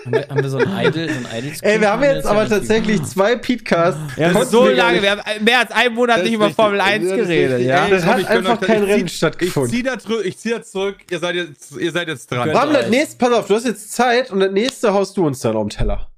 haben, 0.05 0.13
wir, 0.13 0.27
haben 0.27 0.43
wir 0.43 0.49
so 0.49 0.57
ein 0.57 0.85
Idle, 0.87 1.07
so 1.09 1.27
ein 1.27 1.37
Idle 1.37 1.53
Ey, 1.61 1.79
wir 1.81 1.91
haben 1.91 2.03
jetzt 2.03 2.25
aber 2.25 2.47
tatsächlich 2.47 3.03
zwei 3.03 3.35
Podcasts. 3.35 3.99
Ja, 4.17 4.43
so 4.45 4.67
lange, 4.67 5.01
wir 5.01 5.11
haben 5.11 5.21
mehr 5.43 5.59
als 5.59 5.71
einen 5.71 5.95
Monat 5.95 6.23
nicht 6.23 6.33
über 6.33 6.45
richtig. 6.45 6.55
Formel 6.55 6.81
1 6.81 7.03
Das 7.03 7.11
ist 7.11 7.17
geredet, 7.27 7.61
ja? 7.61 7.85
Ey, 7.85 7.91
Das 7.91 8.05
hat 8.05 8.25
einfach 8.27 8.59
kein 8.59 8.83
Rennen 8.83 9.07
zieh- 9.07 9.13
stattgefunden. 9.17 9.71
Ich 9.71 9.77
zieh 9.77 9.83
da, 9.83 9.93
drü- 9.93 10.21
ich 10.23 10.37
zieh 10.37 10.49
da 10.51 10.61
zurück. 10.63 10.97
Ihr 11.09 11.19
seid 11.19 11.35
jetzt, 11.35 11.71
ihr 11.77 11.91
seid 11.91 12.07
jetzt 12.07 12.29
dran. 12.31 12.51
Bram, 12.51 12.73
das 12.73 12.89
nächste, 12.89 13.17
pass 13.17 13.31
auf, 13.31 13.47
du 13.47 13.55
hast 13.55 13.65
jetzt 13.65 13.91
Zeit 13.93 14.31
und 14.31 14.39
das 14.39 14.51
nächste 14.51 14.93
haust 14.93 15.15
du 15.17 15.25
uns 15.25 15.39
dann 15.39 15.55
auf 15.55 15.63
den 15.63 15.69
Teller. 15.69 16.10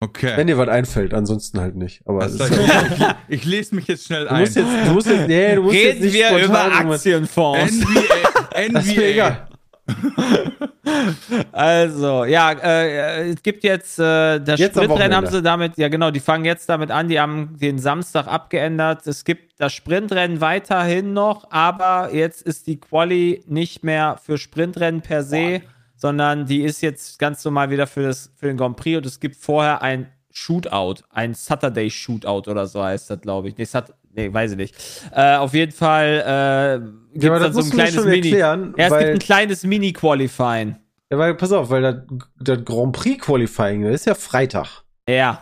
Okay. 0.00 0.34
Wenn 0.36 0.46
dir 0.46 0.58
was 0.58 0.68
einfällt, 0.68 1.14
ansonsten 1.14 1.58
halt 1.58 1.74
nicht. 1.74 2.02
Aber 2.04 2.26
ist 2.26 2.38
ist, 2.38 2.50
ich, 2.50 3.38
ich 3.40 3.44
lese 3.44 3.74
mich 3.74 3.86
jetzt 3.86 4.04
schnell 4.06 4.24
du 4.24 4.30
ein. 4.30 4.40
musst 4.40 4.56
jetzt, 4.56 4.68
du 4.86 4.92
musst 4.92 5.06
jetzt, 5.08 5.28
nee, 5.28 5.54
du 5.54 5.62
musst 5.62 5.74
jetzt 5.74 5.86
Reden 5.86 6.04
nicht 6.04 6.14
wir 6.14 6.44
über 6.44 6.64
Aktienfonds. 6.64 7.72
NBA. 7.72 8.72
Das 8.72 8.86
ist 8.86 8.96
mir 8.96 9.02
NBA. 9.02 9.10
egal. 9.10 9.48
Also, 11.52 12.24
ja, 12.24 12.52
äh, 12.52 13.30
es 13.30 13.42
gibt 13.42 13.64
jetzt 13.64 13.98
äh, 13.98 14.40
das 14.40 14.58
Jetzt 14.58 14.76
Sprintrennen 14.76 15.16
haben 15.16 15.26
sie 15.26 15.42
damit, 15.42 15.76
ja 15.76 15.88
genau, 15.88 16.10
die 16.10 16.20
fangen 16.20 16.44
jetzt 16.44 16.68
damit 16.68 16.90
an, 16.90 17.08
die 17.08 17.20
haben 17.20 17.56
den 17.58 17.78
Samstag 17.78 18.26
abgeändert. 18.26 19.06
Es 19.06 19.24
gibt 19.24 19.60
das 19.60 19.72
Sprintrennen 19.72 20.40
weiterhin 20.40 21.12
noch, 21.12 21.50
aber 21.50 22.10
jetzt 22.12 22.42
ist 22.42 22.66
die 22.66 22.78
Quali 22.78 23.42
nicht 23.46 23.84
mehr 23.84 24.18
für 24.24 24.38
Sprintrennen 24.38 25.02
per 25.02 25.22
se, 25.22 25.62
sondern 26.06 26.46
die 26.46 26.62
ist 26.62 26.82
jetzt 26.82 27.18
ganz 27.18 27.44
normal 27.44 27.68
wieder 27.70 27.88
für, 27.88 28.04
das, 28.04 28.30
für 28.36 28.46
den 28.46 28.56
Grand 28.56 28.76
Prix 28.76 28.98
und 28.98 29.06
es 29.06 29.18
gibt 29.18 29.34
vorher 29.34 29.82
ein 29.82 30.06
Shootout, 30.30 31.02
ein 31.10 31.34
Saturday 31.34 31.90
Shootout 31.90 32.48
oder 32.48 32.68
so 32.68 32.80
heißt 32.80 33.10
das, 33.10 33.20
glaube 33.20 33.48
ich. 33.48 33.56
Nee, 33.56 33.64
Sat 33.64 33.92
nee, 34.14 34.32
weiß 34.32 34.52
ich 34.52 34.56
nicht. 34.56 34.74
Äh, 35.12 35.34
auf 35.34 35.52
jeden 35.52 35.72
Fall 35.72 36.80
äh, 36.84 37.12
gibt 37.12 37.24
Ja, 37.24 37.38
dann 37.40 37.52
so 37.52 37.60
ein 37.60 37.70
kleines 37.70 38.04
Mini. 38.04 38.28
erklären, 38.28 38.74
ja, 38.78 38.86
es 38.86 38.98
gibt 38.98 39.10
ein 39.10 39.18
kleines 39.18 39.64
Mini-Qualifying. 39.64 40.76
ja, 41.10 41.18
weil, 41.18 41.34
pass 41.34 41.50
auf, 41.50 41.70
weil 41.70 41.82
das, 41.82 41.96
das 42.38 42.64
Grand 42.64 42.92
Prix 42.92 43.24
Qualifying, 43.24 43.82
das 43.82 43.94
ist 43.94 44.06
ja 44.06 44.14
Freitag. 44.14 44.84
Ja. 45.08 45.40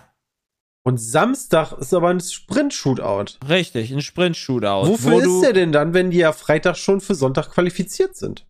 Und 0.83 0.97
Samstag 0.99 1.73
ist 1.73 1.93
aber 1.93 2.09
ein 2.09 2.21
Sprint-Shootout. 2.21 3.37
Richtig, 3.47 3.91
ein 3.93 4.01
Sprint-Shootout. 4.01 4.89
Wofür 4.89 5.13
wo 5.13 5.19
ist 5.19 5.43
der 5.43 5.53
denn 5.53 5.73
dann, 5.73 5.93
wenn 5.93 6.11
die 6.11 6.19
ja 6.19 6.33
Freitag 6.33 6.79
schon 6.79 7.03
für 7.03 7.15
Sonntag 7.15 7.51
qualifiziert 7.51 8.17
sind? 8.17 8.47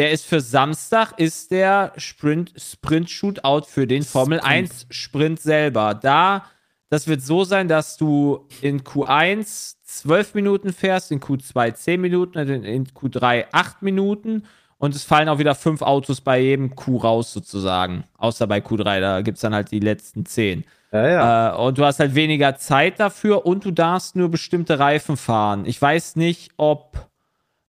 Der 0.00 0.12
ist 0.12 0.24
für 0.24 0.40
Samstag, 0.40 1.18
ist 1.18 1.50
der 1.50 1.92
Sprint, 1.98 2.54
Sprint-Shootout 2.56 3.66
für 3.66 3.86
den 3.86 4.02
Formel 4.02 4.40
1 4.40 4.86
Sprint 4.88 5.38
selber. 5.38 5.92
Da, 5.92 6.46
das 6.88 7.06
wird 7.06 7.20
so 7.20 7.44
sein, 7.44 7.68
dass 7.68 7.98
du 7.98 8.48
in 8.62 8.80
Q1 8.80 9.74
12 9.84 10.32
Minuten 10.32 10.72
fährst, 10.72 11.12
in 11.12 11.20
Q2 11.20 11.74
10 11.74 12.00
Minuten, 12.00 12.38
in 12.38 12.86
Q3 12.86 13.48
8 13.52 13.82
Minuten. 13.82 14.44
Und 14.78 14.94
es 14.94 15.04
fallen 15.04 15.28
auch 15.28 15.38
wieder 15.38 15.54
fünf 15.54 15.82
Autos 15.82 16.22
bei 16.22 16.40
jedem 16.40 16.74
Q 16.74 16.96
raus, 16.96 17.34
sozusagen. 17.34 18.04
Außer 18.16 18.46
bei 18.46 18.60
Q3, 18.60 19.00
da 19.00 19.20
gibt 19.20 19.36
es 19.36 19.42
dann 19.42 19.54
halt 19.54 19.70
die 19.70 19.80
letzten 19.80 20.24
10. 20.24 20.64
Ja, 20.92 21.08
ja. 21.08 21.50
Äh, 21.50 21.56
und 21.58 21.76
du 21.76 21.84
hast 21.84 22.00
halt 22.00 22.14
weniger 22.14 22.56
Zeit 22.56 22.98
dafür 23.00 23.44
und 23.44 23.66
du 23.66 23.70
darfst 23.70 24.16
nur 24.16 24.30
bestimmte 24.30 24.78
Reifen 24.78 25.18
fahren. 25.18 25.66
Ich 25.66 25.82
weiß 25.82 26.16
nicht, 26.16 26.52
ob 26.56 27.09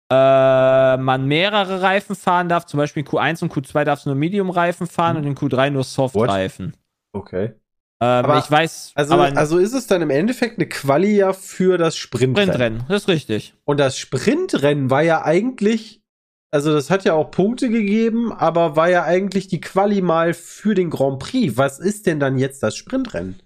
äh, 0.10 0.98
man 0.98 1.26
mehrere 1.26 1.82
Reifen 1.82 2.16
fahren 2.16 2.50
darf. 2.50 2.66
Zum 2.66 2.78
Beispiel 2.78 3.04
in 3.04 3.08
Q1 3.10 3.44
und 3.44 3.54
Q2 3.54 3.84
darfst 3.84 4.06
du 4.06 4.10
nur 4.10 4.18
Medium-Reifen 4.18 4.88
fahren 4.88 5.18
und 5.18 5.26
in 5.26 5.36
Q3 5.36 5.70
nur 5.72 5.84
Soft-Reifen. 5.84 6.76
okay. 7.14 7.54
Ähm, 8.00 8.26
Aber- 8.26 8.38
ich 8.38 8.52
weiß, 8.52 8.92
Also, 8.94 9.16
aber 9.16 9.36
also 9.36 9.58
ist 9.58 9.74
es 9.74 9.88
dann 9.88 10.04
im 10.04 10.12
Endeffekt 10.12 10.60
eine 10.60 10.70
Quali 10.70 11.16
ja 11.18 11.34
für 11.34 11.80
das 11.80 11.98
Sprintrennen. 11.98 12.54
Sprintrennen, 12.54 12.84
das 12.88 13.02
ist 13.04 13.08
richtig. 13.08 13.56
Und 13.66 13.80
das 13.80 13.98
Sprintrennen 13.98 14.92
war 14.92 15.02
ja 15.02 15.24
eigentlich, 15.26 16.04
also 16.52 16.72
das 16.74 16.92
hat 16.92 17.06
ja 17.06 17.14
auch 17.14 17.32
Punkte 17.32 17.70
gegeben, 17.70 18.32
aber 18.32 18.76
war 18.76 18.88
ja 18.92 19.04
eigentlich 19.04 19.48
die 19.48 19.60
Quali 19.62 20.02
mal 20.02 20.36
für 20.36 20.76
den 20.76 20.92
Grand 20.92 21.18
Prix. 21.18 21.58
Was 21.58 21.80
ist 21.80 22.06
denn 22.06 22.20
dann 22.20 22.38
jetzt 22.38 22.62
das 22.62 22.76
Sprintrennen? 22.76 23.40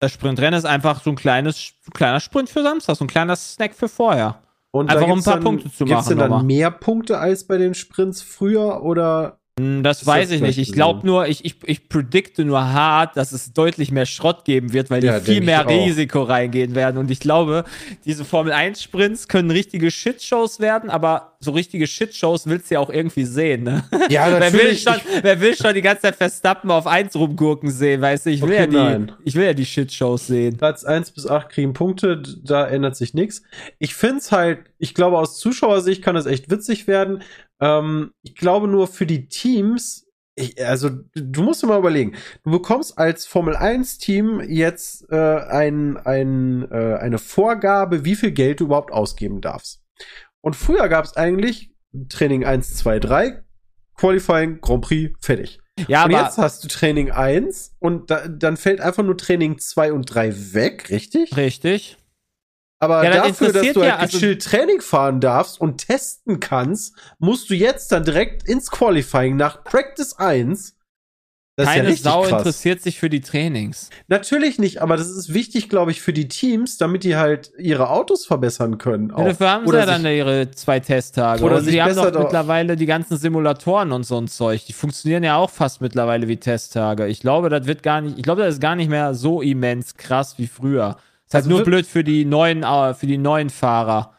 Das 0.00 0.12
Sprintrennen 0.12 0.58
ist 0.58 0.66
einfach 0.66 1.02
so 1.02 1.08
ein 1.08 1.16
kleines, 1.16 1.72
kleiner 1.94 2.20
Sprint 2.20 2.50
für 2.50 2.62
Samstag, 2.62 2.96
so 2.96 3.04
ein 3.06 3.08
kleiner 3.08 3.36
Snack 3.36 3.74
für 3.74 3.88
vorher. 3.88 4.38
Und 4.74 4.90
Einfach, 4.90 5.06
um 5.06 5.14
gibt's 5.14 5.28
ein 5.28 5.30
paar 5.30 5.34
dann, 5.34 5.44
Punkte 5.44 5.70
zu 5.70 5.86
machen 5.86 6.08
denn 6.08 6.18
dann 6.18 6.46
mehr 6.46 6.68
Punkte 6.72 7.18
als 7.20 7.46
bei 7.46 7.58
den 7.58 7.74
Sprints 7.74 8.22
früher 8.22 8.82
oder? 8.82 9.38
Hm, 9.58 9.84
Das 9.84 10.00
Ist 10.02 10.06
weiß 10.08 10.28
das 10.28 10.36
ich 10.36 10.42
nicht. 10.42 10.58
Ich 10.58 10.72
glaube 10.72 11.06
nur, 11.06 11.28
ich, 11.28 11.44
ich, 11.44 11.56
ich 11.64 11.88
predikte 11.88 12.44
nur 12.44 12.72
hart, 12.72 13.16
dass 13.16 13.30
es 13.30 13.52
deutlich 13.52 13.92
mehr 13.92 14.04
Schrott 14.04 14.44
geben 14.44 14.72
wird, 14.72 14.90
weil 14.90 15.00
die 15.00 15.06
Ja, 15.06 15.20
viel 15.20 15.34
denk 15.34 15.46
mehr 15.46 15.66
ich. 15.68 15.86
Risiko 15.86 16.22
reingehen 16.24 16.74
werden. 16.74 16.98
Und 16.98 17.08
ich 17.10 17.20
glaube, 17.20 17.64
diese 18.04 18.24
Formel 18.24 18.52
1 18.52 18.82
Sprints 18.82 19.28
können 19.28 19.52
richtige 19.52 19.92
Shitshows 19.92 20.58
werden, 20.58 20.90
aber 20.90 21.34
so 21.38 21.52
richtige 21.52 21.86
Shitshows 21.86 22.46
willst 22.48 22.70
du 22.70 22.74
ja 22.74 22.80
auch 22.80 22.90
irgendwie 22.90 23.24
sehen, 23.24 23.62
ne? 23.62 23.84
Ja, 24.08 24.26
wer, 24.40 24.52
will 24.52 24.76
schon, 24.76 24.94
wer 25.22 25.40
will 25.40 25.54
schon 25.54 25.74
die 25.74 25.82
ganze 25.82 26.02
Zeit 26.02 26.16
Verstappen 26.16 26.70
auf 26.72 26.86
1 26.88 27.14
rumgurken 27.14 27.70
sehen, 27.70 28.00
weißt 28.00 28.26
du? 28.26 28.30
Ich 28.30 28.40
will, 28.42 28.48
Okay, 28.48 28.58
ja, 28.60 28.66
die, 28.66 28.76
nein. 28.76 29.12
ich 29.24 29.34
will 29.36 29.44
ja 29.44 29.52
die 29.54 29.66
Shitshows 29.66 30.26
sehen. 30.26 30.56
Platz 30.56 30.82
1 30.84 31.12
bis 31.12 31.28
8 31.28 31.48
kriegen 31.50 31.74
Punkte, 31.74 32.22
da 32.42 32.66
ändert 32.66 32.96
sich 32.96 33.14
nichts. 33.14 33.42
Ich 33.78 33.94
find's 33.94 34.32
halt, 34.32 34.58
ich 34.78 34.94
glaube, 34.94 35.18
aus 35.18 35.38
Zuschauersicht 35.38 36.02
kann 36.02 36.16
das 36.16 36.26
echt 36.26 36.50
witzig 36.50 36.88
werden. 36.88 37.22
Ähm, 37.60 38.12
ich 38.22 38.34
glaube 38.34 38.68
nur 38.68 38.86
für 38.86 39.06
die 39.06 39.28
Teams, 39.28 40.06
ich, 40.36 40.64
also 40.66 40.90
du 41.14 41.42
musst 41.42 41.62
dir 41.62 41.68
mal 41.68 41.78
überlegen, 41.78 42.16
du 42.42 42.50
bekommst 42.50 42.98
als 42.98 43.26
Formel 43.26 43.56
1 43.56 43.98
Team 43.98 44.40
jetzt 44.40 45.06
äh, 45.10 45.16
ein, 45.16 45.96
ein, 45.96 46.70
äh, 46.70 46.96
eine 47.00 47.18
Vorgabe, 47.18 48.04
wie 48.04 48.16
viel 48.16 48.32
Geld 48.32 48.60
du 48.60 48.64
überhaupt 48.64 48.92
ausgeben 48.92 49.40
darfst. 49.40 49.82
Und 50.40 50.56
früher 50.56 50.88
gab 50.88 51.04
es 51.04 51.16
eigentlich 51.16 51.72
Training 52.08 52.44
1, 52.44 52.76
2, 52.76 52.98
3, 52.98 53.44
Qualifying, 53.96 54.60
Grand 54.60 54.84
Prix, 54.84 55.16
fertig. 55.20 55.60
Ja, 55.88 56.04
und 56.04 56.14
aber 56.14 56.24
jetzt 56.24 56.38
hast 56.38 56.62
du 56.64 56.68
Training 56.68 57.10
1 57.10 57.76
und 57.78 58.10
da, 58.10 58.28
dann 58.28 58.56
fällt 58.56 58.80
einfach 58.80 59.02
nur 59.02 59.16
Training 59.16 59.58
2 59.58 59.92
und 59.92 60.06
3 60.06 60.54
weg, 60.54 60.90
richtig? 60.90 61.36
richtig. 61.36 61.96
Aber 62.84 63.04
Ja, 63.04 63.10
dafür, 63.28 63.52
dass 63.52 63.72
du 63.72 63.80
halt 63.80 63.88
ja, 63.90 63.96
also- 63.96 64.18
gechillt 64.18 64.42
Training 64.44 64.80
fahren 64.80 65.20
darfst 65.20 65.60
und 65.60 65.78
testen 65.86 66.40
kannst, 66.40 66.94
musst 67.18 67.50
du 67.50 67.54
jetzt 67.54 67.90
dann 67.92 68.04
direkt 68.04 68.48
ins 68.48 68.70
Qualifying 68.70 69.36
nach 69.36 69.64
Practice 69.64 70.14
1. 70.18 70.76
Das 71.56 71.68
ist 71.68 71.70
ja 71.70 71.76
Keine 71.82 71.88
richtig 71.90 72.02
Sau 72.02 72.22
krass. 72.22 72.32
interessiert 72.40 72.82
sich 72.82 72.98
für 72.98 73.08
die 73.08 73.20
Trainings. 73.20 73.88
Natürlich 74.08 74.58
nicht, 74.58 74.82
aber 74.82 74.96
das 74.96 75.08
ist 75.08 75.32
wichtig, 75.32 75.68
glaube 75.68 75.92
ich, 75.92 76.02
für 76.02 76.12
die 76.12 76.26
Teams, 76.26 76.78
damit 76.78 77.04
die 77.04 77.14
halt 77.14 77.52
ihre 77.56 77.90
Autos 77.90 78.26
verbessern 78.26 78.76
können. 78.78 79.10
Ja, 79.16 79.24
dafür 79.24 79.50
haben 79.50 79.62
sie 79.62 79.68
Oder 79.68 79.78
ja 79.78 79.86
dann 79.86 80.04
ihre 80.04 80.50
zwei 80.50 80.80
Testtage. 80.80 81.44
Oder 81.44 81.60
sich 81.60 81.74
die 81.74 81.80
haben 81.82 81.94
doch 81.94 82.12
mittlerweile 82.12 82.74
die 82.74 82.86
ganzen 82.86 83.16
Simulatoren 83.18 83.92
und 83.92 84.02
so 84.02 84.18
ein 84.18 84.26
Zeug. 84.26 84.64
Die 84.66 84.72
funktionieren 84.72 85.22
ja 85.22 85.36
auch 85.36 85.50
fast 85.50 85.80
mittlerweile 85.80 86.26
wie 86.26 86.38
Testtage. 86.38 87.06
Ich 87.06 87.20
glaube, 87.20 87.50
das 87.50 87.68
wird 87.68 87.84
gar 87.84 88.00
nicht, 88.00 88.16
ich 88.18 88.24
glaube, 88.24 88.42
das 88.42 88.54
ist 88.54 88.60
gar 88.60 88.74
nicht 88.74 88.90
mehr 88.90 89.14
so 89.14 89.40
immens 89.40 89.94
krass 89.94 90.34
wie 90.38 90.48
früher. 90.48 90.96
Ist 91.26 91.34
halt 91.34 91.44
Also 91.44 91.50
nur 91.50 91.64
blöd 91.64 91.86
für 91.86 92.04
die 92.04 92.24
neuen, 92.24 92.62
äh, 92.62 92.94
für 92.94 93.06
die 93.06 93.18
neuen 93.18 93.50
Fahrer, 93.50 94.14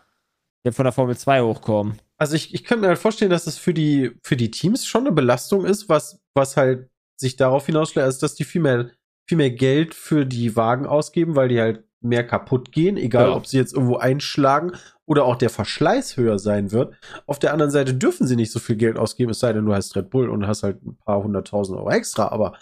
die 0.65 0.71
von 0.71 0.85
der 0.85 0.91
Formel 0.93 1.15
2 1.17 1.41
hochkommen. 1.41 1.99
Also 2.17 2.35
ich, 2.35 2.53
ich 2.53 2.63
könnte 2.63 2.81
mir 2.81 2.87
halt 2.87 2.97
vorstellen, 2.99 3.31
dass 3.31 3.45
es 3.47 3.57
für 3.57 3.73
die, 3.73 4.11
für 4.23 4.37
die 4.37 4.51
Teams 4.51 4.85
schon 4.85 5.01
eine 5.01 5.11
Belastung 5.11 5.65
ist, 5.65 5.89
was, 5.89 6.21
was 6.33 6.55
halt 6.57 6.89
sich 7.17 7.35
darauf 7.35 7.65
hinausschlägt, 7.65 8.05
also 8.05 8.19
dass 8.21 8.35
die 8.35 8.43
viel 8.45 8.61
mehr, 8.61 8.89
viel 9.27 9.37
mehr 9.37 9.51
Geld 9.51 9.93
für 9.93 10.25
die 10.25 10.55
Wagen 10.55 10.85
ausgeben, 10.85 11.35
weil 11.35 11.49
die 11.49 11.59
halt 11.59 11.83
mehr 12.01 12.25
kaputt 12.25 12.71
gehen, 12.71 12.97
egal 12.97 13.29
Ja. 13.29 13.35
ob 13.35 13.47
sie 13.47 13.57
jetzt 13.57 13.73
irgendwo 13.73 13.97
einschlagen 13.97 14.73
oder 15.05 15.25
auch 15.25 15.35
der 15.35 15.49
Verschleiß 15.49 16.17
höher 16.17 16.39
sein 16.39 16.71
wird. 16.71 16.95
Auf 17.25 17.39
der 17.39 17.51
anderen 17.51 17.71
Seite 17.71 17.93
dürfen 17.95 18.27
sie 18.27 18.35
nicht 18.35 18.51
so 18.51 18.59
viel 18.59 18.75
Geld 18.75 18.97
ausgeben, 18.97 19.31
es 19.31 19.39
sei 19.39 19.53
denn, 19.53 19.65
du 19.65 19.73
hast 19.73 19.95
Red 19.95 20.09
Bull 20.09 20.29
und 20.29 20.45
hast 20.47 20.63
halt 20.63 20.83
ein 20.85 20.97
paar 20.97 21.23
hunderttausend 21.23 21.77
Euro 21.77 21.89
extra, 21.89 22.27
aber 22.29 22.57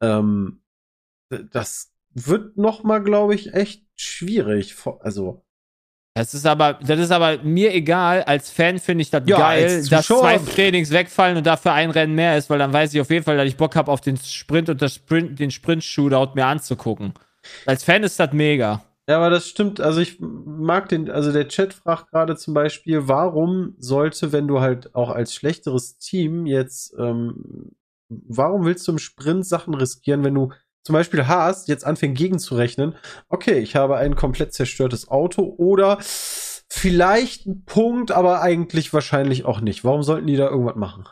ähm, 0.00 0.62
das 1.52 1.92
wird 2.16 2.56
noch 2.56 2.82
mal, 2.82 3.02
glaube 3.02 3.34
ich, 3.34 3.52
echt 3.52 3.84
schwierig. 3.94 4.74
Also, 5.00 5.44
Das 6.14 6.32
ist 6.32 6.46
aber, 6.46 6.74
das 6.74 6.98
ist 6.98 7.10
aber 7.10 7.42
mir 7.42 7.74
egal. 7.74 8.22
Als 8.22 8.50
Fan 8.50 8.78
finde 8.78 9.02
ich 9.02 9.10
das 9.10 9.22
Ja, 9.26 9.36
geil, 9.36 9.84
dass 9.88 10.06
zwei 10.06 10.38
Trainings 10.38 10.90
wegfallen 10.90 11.36
und 11.36 11.46
dafür 11.46 11.74
ein 11.74 11.90
Rennen 11.90 12.14
mehr 12.14 12.38
ist, 12.38 12.48
weil 12.48 12.58
dann 12.58 12.72
weiß 12.72 12.94
ich 12.94 13.00
auf 13.00 13.10
jeden 13.10 13.24
Fall, 13.24 13.36
dass 13.36 13.46
ich 13.46 13.56
Bock 13.58 13.76
habe, 13.76 13.92
auf 13.92 14.00
den 14.00 14.16
Sprint 14.16 14.70
und 14.70 14.80
das 14.80 14.94
Sprint, 14.94 15.38
den 15.38 15.50
Sprint-Shootout 15.50 16.34
mir 16.34 16.46
anzugucken. 16.46 17.12
Als 17.66 17.84
Fan 17.84 18.02
ist 18.02 18.18
das 18.18 18.32
mega. 18.32 18.82
Ja, 19.08 19.18
aber 19.18 19.30
das 19.30 19.46
stimmt. 19.46 19.80
Also 19.80 20.00
ich 20.00 20.18
mag 20.18 20.88
den, 20.88 21.10
also 21.10 21.32
der 21.32 21.48
Chat 21.48 21.74
fragt 21.74 22.10
gerade 22.10 22.34
zum 22.36 22.54
Beispiel, 22.54 23.06
warum 23.06 23.74
sollte, 23.78 24.32
wenn 24.32 24.48
du 24.48 24.60
halt 24.60 24.94
auch 24.94 25.10
als 25.10 25.34
schlechteres 25.34 25.98
Team 25.98 26.46
jetzt, 26.46 26.94
ähm, 26.98 27.72
warum 28.08 28.64
willst 28.64 28.88
du 28.88 28.92
im 28.92 28.98
Sprint 28.98 29.46
Sachen 29.46 29.74
riskieren, 29.74 30.24
wenn 30.24 30.34
du 30.34 30.52
zum 30.86 30.92
Beispiel 30.94 31.26
Haas 31.26 31.66
jetzt 31.66 31.84
anfängt 31.84 32.16
gegenzurechnen, 32.16 32.94
okay, 33.28 33.58
ich 33.58 33.74
habe 33.74 33.96
ein 33.96 34.14
komplett 34.14 34.54
zerstörtes 34.54 35.08
Auto 35.08 35.54
oder 35.58 35.98
vielleicht 36.00 37.46
ein 37.46 37.64
Punkt, 37.64 38.12
aber 38.12 38.40
eigentlich 38.40 38.92
wahrscheinlich 38.92 39.44
auch 39.44 39.60
nicht. 39.60 39.84
Warum 39.84 40.04
sollten 40.04 40.28
die 40.28 40.36
da 40.36 40.48
irgendwas 40.48 40.76
machen? 40.76 41.04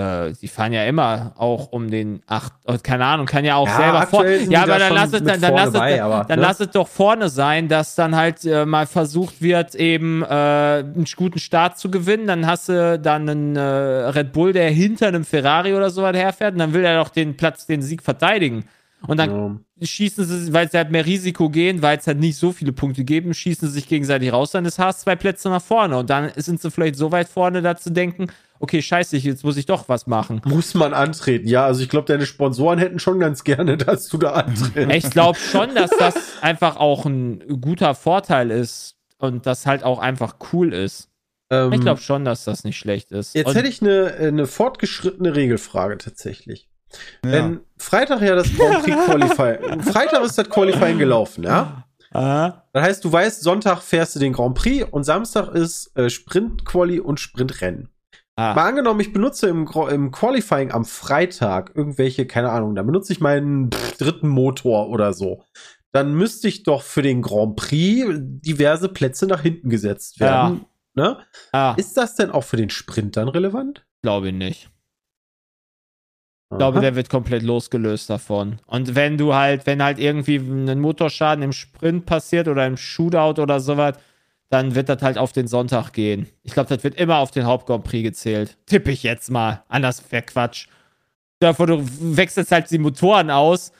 Äh, 0.00 0.32
die 0.40 0.48
fahren 0.48 0.72
ja 0.72 0.84
immer 0.84 1.32
auch 1.36 1.72
um 1.72 1.90
den 1.90 2.22
acht, 2.26 2.52
oh, 2.66 2.76
keine 2.82 3.04
Ahnung, 3.04 3.26
kann 3.26 3.44
ja 3.44 3.56
auch 3.56 3.66
Ja, 3.66 3.76
selber 3.76 4.06
vor. 4.06 4.20
aktuell 4.20 4.40
sind 4.40 4.50
Ja, 4.52 4.62
aber 4.62 4.78
dann 4.78 4.94
lass 4.94 5.12
es, 5.12 5.22
dann, 5.22 5.26
dann 5.26 5.40
vorne 5.40 5.56
lass 5.56 5.74
es, 5.74 5.80
bei, 5.80 6.02
aber, 6.02 6.24
dann 6.26 6.38
ne? 6.38 6.46
lass 6.46 6.60
es 6.60 6.70
doch 6.70 6.88
vorne 6.88 7.28
sein, 7.28 7.68
dass 7.68 7.94
dann 7.94 8.16
halt 8.16 8.44
äh, 8.44 8.64
mal 8.64 8.86
versucht 8.86 9.42
wird, 9.42 9.74
eben 9.74 10.22
äh, 10.22 10.26
einen 10.26 11.04
guten 11.16 11.38
Start 11.38 11.78
zu 11.78 11.90
gewinnen. 11.90 12.26
Dann 12.26 12.46
hast 12.46 12.68
du 12.70 12.98
dann 12.98 13.28
einen 13.28 13.56
äh, 13.56 13.60
Red 13.60 14.32
Bull, 14.32 14.52
der 14.52 14.70
hinter 14.70 15.08
einem 15.08 15.24
Ferrari 15.24 15.74
oder 15.74 15.90
so 15.90 16.02
was 16.02 16.16
herfährt, 16.16 16.54
und 16.54 16.58
dann 16.60 16.72
will 16.72 16.84
er 16.84 16.98
doch 16.98 17.10
den 17.10 17.36
Platz, 17.36 17.66
den 17.66 17.82
Sieg 17.82 18.02
verteidigen. 18.02 18.64
Und 19.06 19.16
dann 19.18 19.30
Ja. 19.30 19.86
schießen 19.86 20.24
sie, 20.24 20.52
weil 20.52 20.70
sie 20.70 20.76
halt 20.76 20.90
mehr 20.90 21.06
Risiko 21.06 21.48
gehen, 21.48 21.80
weil 21.80 21.96
es 21.98 22.06
halt 22.06 22.18
nicht 22.18 22.36
so 22.36 22.52
viele 22.52 22.72
Punkte 22.72 23.02
geben, 23.02 23.32
schießen 23.32 23.66
sie 23.68 23.74
sich 23.74 23.88
gegenseitig 23.88 24.30
raus, 24.32 24.50
dann 24.50 24.66
ist 24.66 24.78
Haas 24.78 25.00
zwei 25.00 25.16
Plätze 25.16 25.48
nach 25.48 25.62
vorne. 25.62 25.96
Und 25.98 26.10
dann 26.10 26.30
sind 26.36 26.60
sie 26.60 26.70
vielleicht 26.70 26.96
so 26.96 27.10
weit 27.10 27.28
vorne, 27.28 27.62
da 27.62 27.76
zu 27.76 27.90
denken, 27.90 28.26
okay, 28.60 28.80
scheiße, 28.80 29.16
jetzt 29.16 29.42
muss 29.42 29.56
ich 29.56 29.66
doch 29.66 29.88
was 29.88 30.06
machen. 30.06 30.40
Muss 30.44 30.74
man 30.74 30.94
antreten. 30.94 31.48
Ja, 31.48 31.64
also 31.66 31.82
ich 31.82 31.88
glaube, 31.88 32.06
deine 32.06 32.26
Sponsoren 32.26 32.78
hätten 32.78 32.98
schon 33.00 33.18
ganz 33.18 33.42
gerne, 33.42 33.76
dass 33.78 34.08
du 34.08 34.18
da 34.18 34.32
antrittst. 34.32 34.94
Ich 34.94 35.10
glaube 35.10 35.38
schon, 35.38 35.74
dass 35.74 35.90
das 35.90 36.14
einfach 36.40 36.76
auch 36.76 37.04
ein 37.06 37.60
guter 37.60 37.94
Vorteil 37.94 38.50
ist 38.50 38.96
und 39.18 39.46
das 39.46 39.66
halt 39.66 39.82
auch 39.82 39.98
einfach 39.98 40.36
cool 40.52 40.72
ist. 40.72 41.08
Ähm, 41.50 41.72
Ich 41.72 41.80
glaube 41.80 42.00
schon, 42.00 42.24
dass 42.24 42.44
das 42.44 42.62
nicht 42.64 42.78
schlecht 42.78 43.10
ist. 43.10 43.34
Jetzt 43.34 43.48
und, 43.48 43.54
hätte 43.56 43.68
ich 43.68 43.82
eine, 43.82 44.14
eine 44.20 44.46
fortgeschrittene 44.46 45.34
Regelfrage 45.34 45.98
tatsächlich. 45.98 46.68
Ja. 47.24 47.32
Wenn 47.32 47.60
Freitag 47.78 48.20
ja 48.22 48.34
das 48.34 48.54
Grand 48.54 48.82
Prix 48.82 48.96
Qualifying, 49.06 49.82
Freitag 49.82 50.24
ist 50.24 50.38
das 50.38 50.48
Qualifying 50.48 50.98
gelaufen, 50.98 51.44
ja? 51.44 51.84
Ah, 52.12 52.64
Das 52.72 52.82
heißt, 52.84 53.04
du 53.04 53.12
weißt, 53.12 53.42
Sonntag 53.42 53.82
fährst 53.82 54.16
du 54.16 54.18
den 54.18 54.32
Grand 54.32 54.56
Prix 54.56 54.84
und 54.90 55.04
Samstag 55.04 55.54
ist 55.54 55.96
äh, 55.96 56.10
Sprint-Quali 56.10 56.98
und 56.98 57.20
Sprintrennen. 57.20 57.88
Ah. 58.40 58.54
Mal 58.54 58.68
angenommen, 58.68 59.00
ich 59.00 59.12
benutze 59.12 59.48
im, 59.48 59.68
im 59.90 60.10
Qualifying 60.10 60.72
am 60.72 60.84
Freitag 60.84 61.72
irgendwelche, 61.74 62.26
keine 62.26 62.50
Ahnung, 62.50 62.74
da 62.74 62.82
benutze 62.82 63.12
ich 63.12 63.20
meinen 63.20 63.70
dritten 63.98 64.28
Motor 64.28 64.88
oder 64.88 65.12
so. 65.12 65.44
Dann 65.92 66.14
müsste 66.14 66.48
ich 66.48 66.62
doch 66.62 66.82
für 66.82 67.02
den 67.02 67.20
Grand 67.20 67.56
Prix 67.56 68.06
diverse 68.14 68.88
Plätze 68.88 69.26
nach 69.26 69.42
hinten 69.42 69.70
gesetzt 69.70 70.20
werden. 70.20 70.64
Ne? 70.94 71.18
ah, 71.52 71.74
Ist 71.76 71.96
das 71.96 72.14
denn 72.16 72.30
auch 72.30 72.44
für 72.44 72.56
den 72.56 72.70
Sprint 72.70 73.16
dann 73.16 73.28
relevant? 73.28 73.84
glaube 74.02 74.28
ich 74.28 74.34
nicht. 74.34 74.70
Ich 76.52 76.58
glaube, 76.58 76.80
der 76.80 76.96
wird 76.96 77.08
komplett 77.08 77.44
losgelöst 77.44 78.10
davon. 78.10 78.58
Und 78.66 78.96
wenn 78.96 79.16
du 79.16 79.34
halt, 79.34 79.66
wenn 79.66 79.82
halt 79.82 80.00
irgendwie 80.00 80.36
ein 80.38 80.80
Motorschaden 80.80 81.44
im 81.44 81.52
Sprint 81.52 82.06
passiert 82.06 82.48
oder 82.48 82.66
im 82.66 82.76
Shootout 82.76 83.40
oder 83.40 83.60
sowas, 83.60 83.94
dann 84.50 84.74
wird 84.74 84.88
das 84.88 85.00
halt 85.00 85.16
auf 85.16 85.32
den 85.32 85.46
Sonntag 85.46 85.92
gehen. 85.92 86.28
Ich 86.42 86.52
glaube, 86.52 86.68
das 86.68 86.84
wird 86.84 86.96
immer 86.96 87.18
auf 87.18 87.30
den 87.30 87.46
Haupt-Grand 87.46 87.84
Prix 87.84 88.02
gezählt. 88.02 88.58
Tippe 88.66 88.90
ich 88.90 89.04
jetzt 89.04 89.30
mal. 89.30 89.62
Anders 89.68 90.02
wäre 90.10 90.22
Quatsch. 90.22 90.66
Davor, 91.38 91.68
du 91.68 91.82
wechselst 91.82 92.52
halt 92.52 92.70
die 92.70 92.78
Motoren 92.78 93.30
aus 93.30 93.72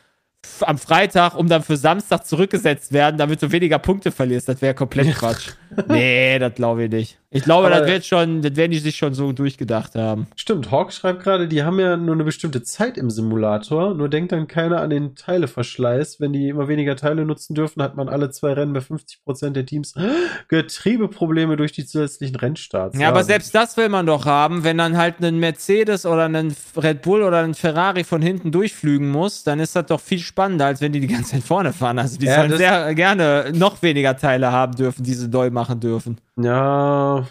am 0.62 0.78
Freitag, 0.78 1.36
um 1.36 1.48
dann 1.48 1.62
für 1.62 1.76
Samstag 1.76 2.26
zurückgesetzt 2.26 2.92
werden, 2.92 3.16
damit 3.18 3.42
du 3.42 3.52
weniger 3.52 3.78
Punkte 3.78 4.10
verlierst. 4.10 4.48
Das 4.48 4.62
wäre 4.62 4.74
komplett 4.74 5.14
Quatsch. 5.14 5.50
nee, 5.88 6.38
das 6.38 6.54
glaube 6.54 6.84
ich 6.84 6.90
nicht. 6.90 7.18
Ich 7.32 7.44
glaube, 7.44 7.68
Aber- 7.68 7.78
das 7.80 7.86
wird 7.88 8.04
schon, 8.06 8.42
das 8.42 8.56
werden 8.56 8.72
die 8.72 8.78
sich 8.78 8.96
schon 8.96 9.14
so 9.14 9.32
durchgedacht 9.32 9.94
haben. 9.94 10.26
Stimmt, 10.34 10.70
Hawk 10.72 10.92
schreibt 10.92 11.22
gerade, 11.22 11.46
die 11.46 11.62
haben 11.62 11.78
ja 11.78 11.96
nur 11.96 12.14
eine 12.14 12.24
bestimmte 12.24 12.62
Zeit 12.62 12.98
im 12.98 13.08
Simulator, 13.10 13.94
nur 13.94 14.08
denkt 14.08 14.32
dann 14.32 14.48
keiner 14.48 14.80
an 14.80 14.90
den 14.90 15.14
Teileverschleiß. 15.14 16.18
Wenn 16.20 16.32
die 16.32 16.48
immer 16.48 16.66
weniger 16.68 16.96
Teile 16.96 17.24
nutzen 17.24 17.54
dürfen, 17.54 17.82
hat 17.82 17.94
man 17.96 18.08
alle 18.08 18.30
zwei 18.30 18.52
Rennen 18.54 18.72
bei 18.72 18.80
50% 18.80 19.50
der 19.50 19.64
Teams 19.66 19.94
Getriebeprobleme 20.48 21.56
durch 21.56 21.72
die 21.72 21.86
zusätzlichen 21.86 22.36
Rennstarts. 22.36 22.98
Ja, 22.98 23.08
aber 23.08 23.22
selbst 23.24 23.54
das 23.54 23.76
will 23.76 23.88
man 23.88 24.06
doch 24.06 24.26
haben, 24.26 24.64
wenn 24.64 24.78
dann 24.78 24.96
halt 24.96 25.20
ein 25.22 25.38
Mercedes 25.38 26.06
oder 26.06 26.24
ein 26.28 26.54
Red 26.76 27.02
Bull 27.02 27.22
oder 27.22 27.38
ein 27.44 27.54
Ferrari 27.54 28.04
von 28.04 28.22
hinten 28.22 28.50
durchflügen 28.50 29.08
muss, 29.10 29.44
dann 29.44 29.60
ist 29.60 29.76
das 29.76 29.86
doch 29.86 30.00
viel 30.00 30.20
spannender, 30.30 30.66
als 30.66 30.80
wenn 30.80 30.92
die 30.92 31.00
die 31.00 31.06
ganze 31.06 31.32
Zeit 31.32 31.42
vorne 31.42 31.72
fahren. 31.72 31.98
Also 31.98 32.18
die 32.18 32.26
Ja, 32.26 32.36
sollen 32.36 32.56
sehr 32.56 32.94
gerne 32.94 33.52
noch 33.54 33.82
weniger 33.82 34.16
Teile 34.16 34.50
haben 34.52 34.74
dürfen, 34.74 35.02
die 35.04 35.14
sie 35.14 35.28
neu 35.28 35.50
machen 35.50 35.80
dürfen. 35.80 36.20
Ja, 36.40 37.26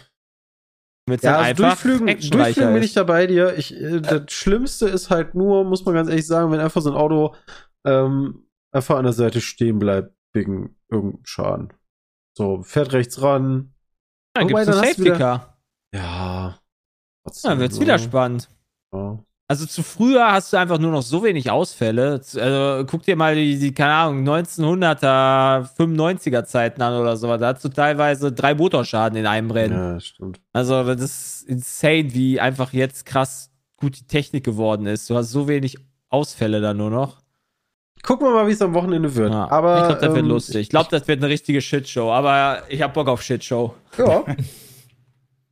Damit 1.06 1.20
es 1.20 1.22
ja 1.24 1.38
also 1.38 1.62
durchflügen, 1.62 2.06
durchflügen 2.06 2.74
bin 2.74 2.82
ich 2.82 2.92
da 2.92 3.04
bei 3.04 3.26
dir. 3.26 3.56
Ich, 3.58 3.74
äh, 3.74 4.00
das 4.00 4.32
Schlimmste 4.32 4.86
ist 4.88 5.10
halt 5.10 5.34
nur, 5.34 5.64
muss 5.64 5.84
man 5.84 5.94
ganz 5.94 6.08
ehrlich 6.08 6.26
sagen, 6.26 6.52
wenn 6.52 6.60
einfach 6.60 6.82
so 6.82 6.90
ein 6.90 6.96
Auto 6.96 7.34
ähm, 7.84 8.46
einfach 8.72 8.96
an 8.96 9.04
der 9.04 9.12
Seite 9.12 9.40
stehen 9.40 9.78
bleibt 9.78 10.14
wegen 10.32 10.76
irgendeinem 10.90 11.24
Schaden. 11.24 11.72
So, 12.36 12.62
fährt 12.62 12.92
rechts 12.92 13.20
ran. 13.22 13.74
Dann 14.34 14.48
Wobei, 14.48 14.64
gibt 14.64 14.68
es 14.68 14.68
ein 14.68 14.82
dann 14.82 14.82
du 14.82 14.88
Safety 14.88 15.18
Car. 15.18 15.58
Ja. 15.94 16.58
trotzdem 17.24 17.50
Dann 17.50 17.58
wird 17.58 17.70
es 17.72 17.76
so. 17.76 17.82
wieder 17.82 17.98
spannend. 17.98 18.48
Ja. 18.94 19.24
Also 19.50 19.66
zu 19.66 19.82
früher 19.82 20.30
hast 20.30 20.52
du 20.52 20.58
einfach 20.58 20.78
nur 20.78 20.92
noch 20.92 21.02
so 21.02 21.24
wenig 21.24 21.50
Ausfälle. 21.50 22.20
Also 22.36 22.84
guck 22.86 23.02
dir 23.02 23.16
mal 23.16 23.34
die, 23.34 23.58
die 23.58 23.74
keine 23.74 23.94
Ahnung, 23.94 24.28
1900er, 24.28 25.68
95er 25.76 26.44
Zeiten 26.44 26.80
an 26.80 26.94
oder 26.94 27.16
so. 27.16 27.36
Da 27.36 27.52
hast 27.52 27.64
du 27.64 27.68
teilweise 27.68 28.30
drei 28.30 28.54
Motorschaden 28.54 29.18
in 29.18 29.26
einem 29.26 29.50
Rennen. 29.50 29.76
Ja, 29.76 29.98
stimmt. 29.98 30.40
Also, 30.52 30.84
das 30.84 31.00
ist 31.00 31.48
insane, 31.48 32.14
wie 32.14 32.38
einfach 32.38 32.72
jetzt 32.72 33.04
krass 33.06 33.50
gut 33.76 33.98
die 33.98 34.06
Technik 34.06 34.44
geworden 34.44 34.86
ist. 34.86 35.10
Du 35.10 35.16
hast 35.16 35.32
so 35.32 35.48
wenig 35.48 35.78
Ausfälle 36.10 36.60
da 36.60 36.72
nur 36.72 36.90
noch. 36.90 37.18
Gucken 38.04 38.28
wir 38.28 38.32
mal, 38.32 38.46
wie 38.46 38.52
es 38.52 38.62
am 38.62 38.72
Wochenende 38.72 39.12
wird. 39.16 39.32
Ja, 39.32 39.50
aber, 39.50 39.78
ich 39.78 39.84
glaube, 39.86 40.00
das 40.00 40.14
wird 40.14 40.24
ähm, 40.24 40.28
lustig. 40.28 40.60
Ich 40.60 40.68
glaube, 40.68 40.90
das 40.92 41.08
wird 41.08 41.24
eine 41.24 41.28
richtige 41.28 41.60
Shitshow. 41.60 42.12
Aber 42.12 42.62
ich 42.68 42.82
habe 42.82 42.92
Bock 42.92 43.08
auf 43.08 43.20
Shitshow. 43.20 43.74
Ja. 43.98 44.24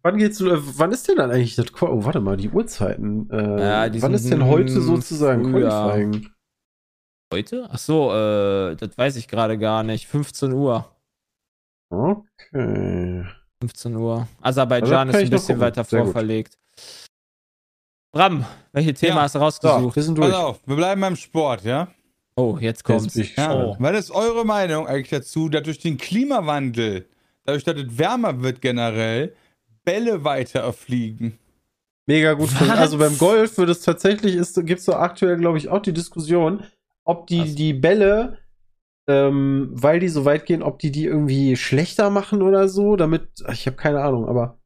wann 0.02 0.16
geht's, 0.18 0.40
äh, 0.40 0.56
wann 0.78 0.92
ist 0.92 1.08
denn 1.08 1.16
dann 1.16 1.30
eigentlich 1.30 1.56
das 1.56 1.72
Qua- 1.72 1.90
Oh, 1.90 2.04
warte 2.04 2.20
mal, 2.20 2.36
die 2.36 2.48
Uhrzeiten. 2.50 3.28
Äh, 3.30 3.60
Ja, 3.60 3.88
die 3.88 4.00
wann 4.02 4.16
sind, 4.16 4.24
ist 4.24 4.30
denn 4.32 4.46
heute 4.46 4.72
mm, 4.72 4.80
sozusagen. 4.82 5.50
Qualifying? 5.52 6.28
Heute? 7.32 7.68
Ach 7.70 7.78
so, 7.78 8.12
äh, 8.12 8.76
das 8.76 8.96
weiß 8.96 9.16
ich 9.16 9.28
gerade 9.28 9.58
gar 9.58 9.82
nicht. 9.82 10.06
15 10.08 10.52
Uhr. 10.52 10.90
Okay. 11.90 13.24
15 13.60 13.96
Uhr. 13.96 14.28
Also, 14.40 14.60
Aserbaidschan 14.62 15.10
kann 15.10 15.20
ist 15.20 15.26
ein 15.26 15.30
bisschen 15.30 15.60
weiter 15.60 15.84
vorverlegt. 15.84 16.58
Bram, 18.12 18.44
welche 18.72 18.94
Thema 18.94 19.16
Ja. 19.16 19.22
hast 19.22 19.34
du 19.34 19.38
So, 19.38 19.44
rausgesucht? 19.44 19.96
wir 19.96 20.02
sind 20.02 20.18
Pass 20.20 20.32
auf, 20.32 20.60
wir 20.66 20.76
bleiben 20.76 21.00
beim 21.00 21.16
Sport, 21.16 21.64
ja? 21.64 21.88
oh, 22.36 22.52
jetzt 22.54 22.62
Jetzt 22.62 22.84
kommt's. 22.84 23.16
ich 23.16 23.36
Ja. 23.36 23.48
gespannt. 23.48 23.76
Was 23.80 23.98
ist 23.98 24.10
eure 24.10 24.44
Meinung 24.46 24.86
eigentlich 24.86 25.10
dazu, 25.10 25.48
dass 25.48 25.64
durch 25.64 25.78
den 25.78 25.98
Klimawandel, 25.98 27.06
dadurch, 27.44 27.64
dass 27.64 27.76
es 27.76 27.98
wärmer 27.98 28.40
wird 28.42 28.60
generell, 28.62 29.34
Bälle 29.88 30.22
weiter 30.24 30.72
fliegen? 30.74 31.38
Mega 32.06 32.34
gut. 32.34 32.48
Was? 32.60 32.70
Also 32.70 32.98
beim 32.98 33.16
Golf 33.16 33.56
wird 33.56 33.70
es 33.70 33.80
tatsächlich, 33.80 34.34
gibt 34.34 34.80
es 34.80 34.84
so 34.84 34.94
aktuell, 34.94 35.38
glaube 35.38 35.56
ich, 35.56 35.70
auch 35.70 35.80
die 35.80 35.94
Diskussion, 35.94 36.64
ob 37.04 37.26
die, 37.26 37.40
Was? 37.40 37.54
die 37.54 37.72
Bälle, 37.72 38.38
ähm, 39.08 39.70
weil 39.72 40.00
die 40.00 40.08
so 40.08 40.26
weit 40.26 40.44
gehen, 40.44 40.62
ob 40.62 40.78
die 40.78 40.90
die 40.90 41.04
irgendwie 41.04 41.56
schlechter 41.56 42.10
machen 42.10 42.42
oder 42.42 42.68
so, 42.68 42.96
damit, 42.96 43.28
ich 43.50 43.66
habe 43.66 43.76
keine 43.76 44.02
Ahnung, 44.02 44.28
aber 44.28 44.57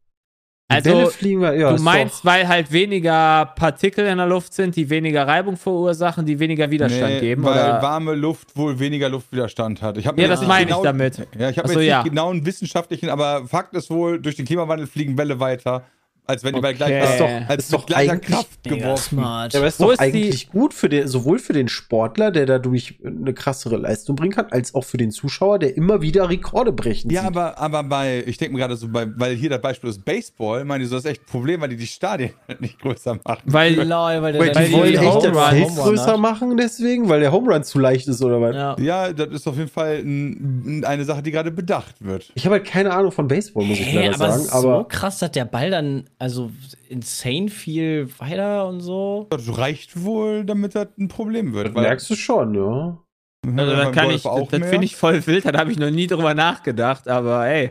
Also, 0.75 1.13
wir- 1.21 1.55
ja, 1.55 1.73
du 1.73 1.83
meinst, 1.83 2.21
doch, 2.21 2.25
weil 2.25 2.49
halt 2.49 2.71
weniger 2.73 3.47
Partikel 3.57 4.07
in 4.07 4.19
der 4.19 4.27
Luft 4.27 4.55
sind, 4.55 4.77
die 4.77 4.89
weniger 4.91 5.27
Reibung 5.27 5.57
verursachen, 5.57 6.25
die 6.27 6.39
weniger 6.39 6.71
Widerstand 6.71 7.15
Nee, 7.15 7.21
geben? 7.21 7.45
weil 7.45 7.53
Oder? 7.53 7.83
warme 7.83 8.15
Luft 8.15 8.57
wohl 8.57 8.79
weniger 8.79 9.09
Luftwiderstand 9.09 9.83
hat. 9.83 9.97
Ich 9.99 10.05
Ja, 10.05 10.13
mir 10.13 10.29
das 10.29 10.47
meine 10.47 10.67
nicht 10.67 10.77
ich 10.77 10.83
damit. 10.83 11.29
Ja, 11.39 11.51
ich 11.51 11.59
habe 11.59 11.69
so, 11.69 11.81
jetzt 11.81 11.89
ja. 11.89 12.03
nicht 12.03 12.11
genau 12.11 12.31
einen 12.31 12.45
wissenschaftlichen, 12.47 13.09
aber 13.09 13.47
Fakt 13.47 13.75
ist 13.75 13.91
wohl, 13.91 14.21
durch 14.21 14.37
den 14.37 14.47
Klimawandel 14.47 14.87
fliegen 14.87 15.17
Bälle 15.17 15.39
weiter, 15.41 15.85
als 16.27 16.45
wenn 16.45 16.55
die 16.55 16.61
bei 16.61 16.69
Okay. 16.71 16.77
gleicher, 16.77 17.05
Ist 17.13 17.21
doch- 17.21 17.49
als 17.51 17.65
ist 17.65 17.71
mit 17.73 17.81
doch 17.81 17.87
gleicher 17.87 18.13
eigentlich 18.13 18.31
Kraft 18.35 18.63
geworfen. 18.63 19.19
smart. 19.19 19.53
ja, 19.53 19.59
aber 19.61 19.67
ist 19.69 19.81
Wo 19.81 19.85
doch 19.87 19.93
ist 19.93 20.01
die- 20.01 20.05
eigentlich 20.05 20.49
gut 20.51 20.73
für 20.73 20.89
den, 20.89 21.09
sowohl 21.09 21.39
für 21.39 21.53
den 21.53 21.69
Sportler, 21.69 22.31
der 22.31 22.47
dadurch 22.47 22.95
eine 23.05 23.35
krassere 23.35 23.77
Leistung 23.77 24.17
bringen 24.17 24.33
kann, 24.33 24.47
als 24.51 24.75
auch 24.75 24.85
für 24.85 24.97
den 24.99 25.11
Zuschauer, 25.11 25.59
der 25.59 25.77
immer 25.77 26.01
wieder 26.01 26.29
Rekorde 26.31 26.73
brechen 26.73 27.11
Ja, 27.11 27.23
sieht. 27.23 27.31
aber, 27.31 27.59
aber 27.59 27.83
bei, 27.83 28.23
ich 28.27 28.39
denke 28.39 28.55
mir 28.55 28.61
gerade 28.61 28.77
so, 28.77 28.89
bei, 28.89 29.07
weil 29.17 29.35
hier 29.35 29.51
das 29.51 29.61
Beispiel 29.61 29.91
ist 29.91 30.05
Baseball, 30.05 30.65
meine 30.65 30.85
ich, 30.85 30.91
so 30.91 30.97
das 30.97 31.05
ist 31.05 31.11
echt 31.11 31.23
ein 31.23 31.27
Problem, 31.31 31.61
weil 31.61 31.69
die 31.71 31.77
die 31.77 31.87
Stadien 31.87 32.31
halt 32.47 32.61
nicht 32.61 32.79
größer 32.81 33.19
machen. 33.25 33.43
Weil, 33.47 33.75
Lol, 33.75 34.23
weil 34.23 34.33
der 34.33 34.41
Wait, 34.43 34.57
dann 34.57 34.65
die 34.65 34.73
weil 34.73 34.79
wollen 34.81 34.91
die 34.93 34.97
echt 34.99 35.05
Home 35.07 35.29
das 35.29 35.37
Run- 35.37 35.51
Feld 35.51 35.77
größer 35.77 36.07
hat. 36.13 36.19
machen 36.21 36.57
deswegen, 36.57 37.09
weil 37.09 37.21
der 37.21 37.33
Home 37.33 37.53
Run 37.53 37.65
zu 37.65 37.79
leicht 37.81 38.07
ist 38.09 38.23
oder 38.23 38.41
was? 38.41 38.55
Ja. 38.55 38.77
Ja, 38.79 39.13
das 39.13 39.29
ist 39.29 39.49
auf 39.49 39.57
jeden 39.57 39.69
Fall 39.71 39.99
ein, 40.05 40.85
eine 40.87 41.05
Sache, 41.05 41.23
die 41.23 41.31
gerade 41.33 41.51
bedacht 41.51 41.97
wird. 42.01 42.31
Ich 42.35 42.45
habe 42.45 42.55
halt 42.57 42.65
keine 42.67 42.93
Ahnung 42.93 43.11
von 43.13 43.27
Baseball, 43.27 43.65
muss 43.65 43.79
ich 43.79 43.87
Hey, 43.87 44.07
leider 44.09 44.15
aber 44.15 44.31
sagen. 44.39 44.45
so 44.63 44.71
Aber 44.71 44.89
krass, 44.89 45.19
dass 45.19 45.33
der 45.33 45.45
Ball 45.47 45.71
dann 45.71 46.05
also 46.23 46.53
insane 46.89 47.49
viel 47.49 48.09
weiter 48.21 48.69
und 48.69 48.81
so. 48.81 49.27
Das 49.31 49.59
reicht 49.59 50.01
wohl, 50.05 50.45
damit 50.45 50.77
das 50.77 50.87
ein 50.97 51.09
Problem 51.09 51.53
wird. 51.53 51.67
das 51.67 51.75
merkst 51.75 52.11
du 52.11 52.15
schon, 52.15 52.55
ja. 52.55 52.97
also 53.45 53.73
das 53.73 53.85
beim 53.85 53.93
kann 53.93 54.05
Golf 54.05 54.17
ich, 54.21 54.27
auch 54.27 54.49
das 54.49 54.69
finde 54.69 54.85
ich 54.85 54.95
voll 54.95 55.27
wild, 55.27 55.45
da 55.47 55.59
habe 55.59 55.73
ich 55.73 55.81
noch 55.81 55.91
nie 55.91 56.07
drüber 56.07 56.33
nachgedacht, 56.33 57.09
aber 57.09 57.49
ey, 57.49 57.71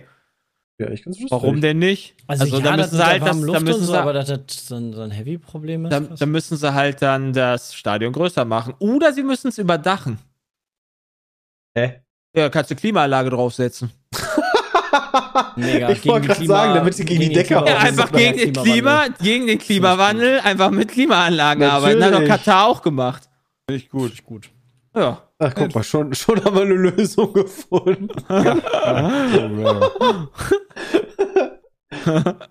Ja, 0.80 0.90
ich 0.90 1.02
kann's 1.02 1.18
warum 1.30 1.62
denn 1.62 1.80
nicht? 1.80 2.14
Also, 2.28 2.58
ja, 2.58 2.60
da 2.60 2.76
müssen 2.76 2.98
sie 2.98 3.06
halt 3.06 3.22
das, 3.22 3.42
da 3.42 3.60
müssen 3.62 3.86
so, 3.86 3.94
sie, 3.94 3.98
aber 3.98 4.12
dass 4.12 4.28
das 4.28 4.42
so 4.68 4.76
ein, 4.76 4.92
so 4.92 5.02
ein 5.02 5.12
Heavy-Problem 5.12 5.86
ist. 5.86 5.92
da, 5.92 6.02
da 6.02 6.26
müssen 6.26 6.58
sie 6.58 6.74
halt 6.74 7.02
dann 7.02 7.32
das 7.32 7.74
Stadion 7.74 8.12
größer 8.12 8.44
machen. 8.44 8.74
Oder 8.80 9.14
sie 9.14 9.24
müssen 9.24 9.48
es 9.48 9.60
überdachen. 9.60 10.20
Hä? 11.74 12.02
Ja, 12.36 12.50
kannst 12.50 12.70
du 12.70 12.76
Klimaanlage 12.76 13.30
draufsetzen. 13.30 13.92
Mega, 15.56 15.90
ich 15.92 16.06
wollte 16.06 16.28
gerade 16.28 16.46
sagen, 16.46 16.76
damit 16.76 16.94
sie 16.96 17.06
gegen, 17.06 17.22
gegen 17.22 17.32
die 17.32 17.36
Decke 17.38 17.54
Ja, 17.54 17.64
einfach 17.64 18.12
gegen 18.12 18.38
den 18.38 18.54
Klima, 18.54 18.64
Klimawandel. 18.64 19.16
gegen 19.22 19.48
den 19.48 19.60
Klimawandel, 19.60 20.40
einfach 20.42 20.72
mit 20.72 20.90
Klimaanlagen 20.90 21.64
arbeiten. 21.64 22.04
Hat 22.04 22.14
doch 22.14 22.20
Natürlich. 22.20 22.46
Katar 22.46 22.68
auch 22.68 22.82
gemacht. 22.82 23.30
Finde 23.70 23.84
ich 23.84 23.90
gut. 23.90 24.24
gut. 24.26 24.50
Ja. 24.96 25.22
Ach, 25.40 25.54
guck 25.56 25.74
mal, 25.74 25.84
schon, 25.84 26.14
schon 26.14 26.44
haben 26.44 26.56
wir 26.56 26.62
eine 26.62 26.76
Lösung 26.76 27.34
gefunden. 27.34 28.10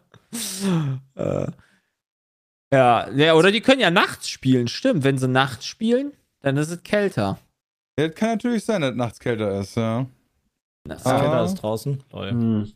ja, 2.72 3.11
ja, 3.11 3.34
oder 3.34 3.53
die 3.53 3.61
können 3.61 3.80
ja 3.80 3.91
nachts 3.91 4.28
spielen, 4.28 4.68
stimmt. 4.68 5.05
Wenn 5.05 5.18
sie 5.18 5.28
nachts 5.28 5.66
spielen, 5.66 6.12
dann 6.41 6.57
ist 6.57 6.70
es 6.70 6.82
kälter. 6.82 7.38
Ja, 7.99 8.09
das 8.09 8.16
kann 8.16 8.30
natürlich 8.30 8.64
sein, 8.64 8.82
dass 8.82 8.95
nachts 8.95 9.18
kälter 9.18 9.61
ist, 9.61 9.76
ja. 9.76 10.07
Das 10.85 11.05
Ah. 11.07 11.20
Keller 11.20 11.45
ist 11.45 11.55
draußen. 11.57 12.03
Lol. 12.12 12.31
Hm. 12.31 12.72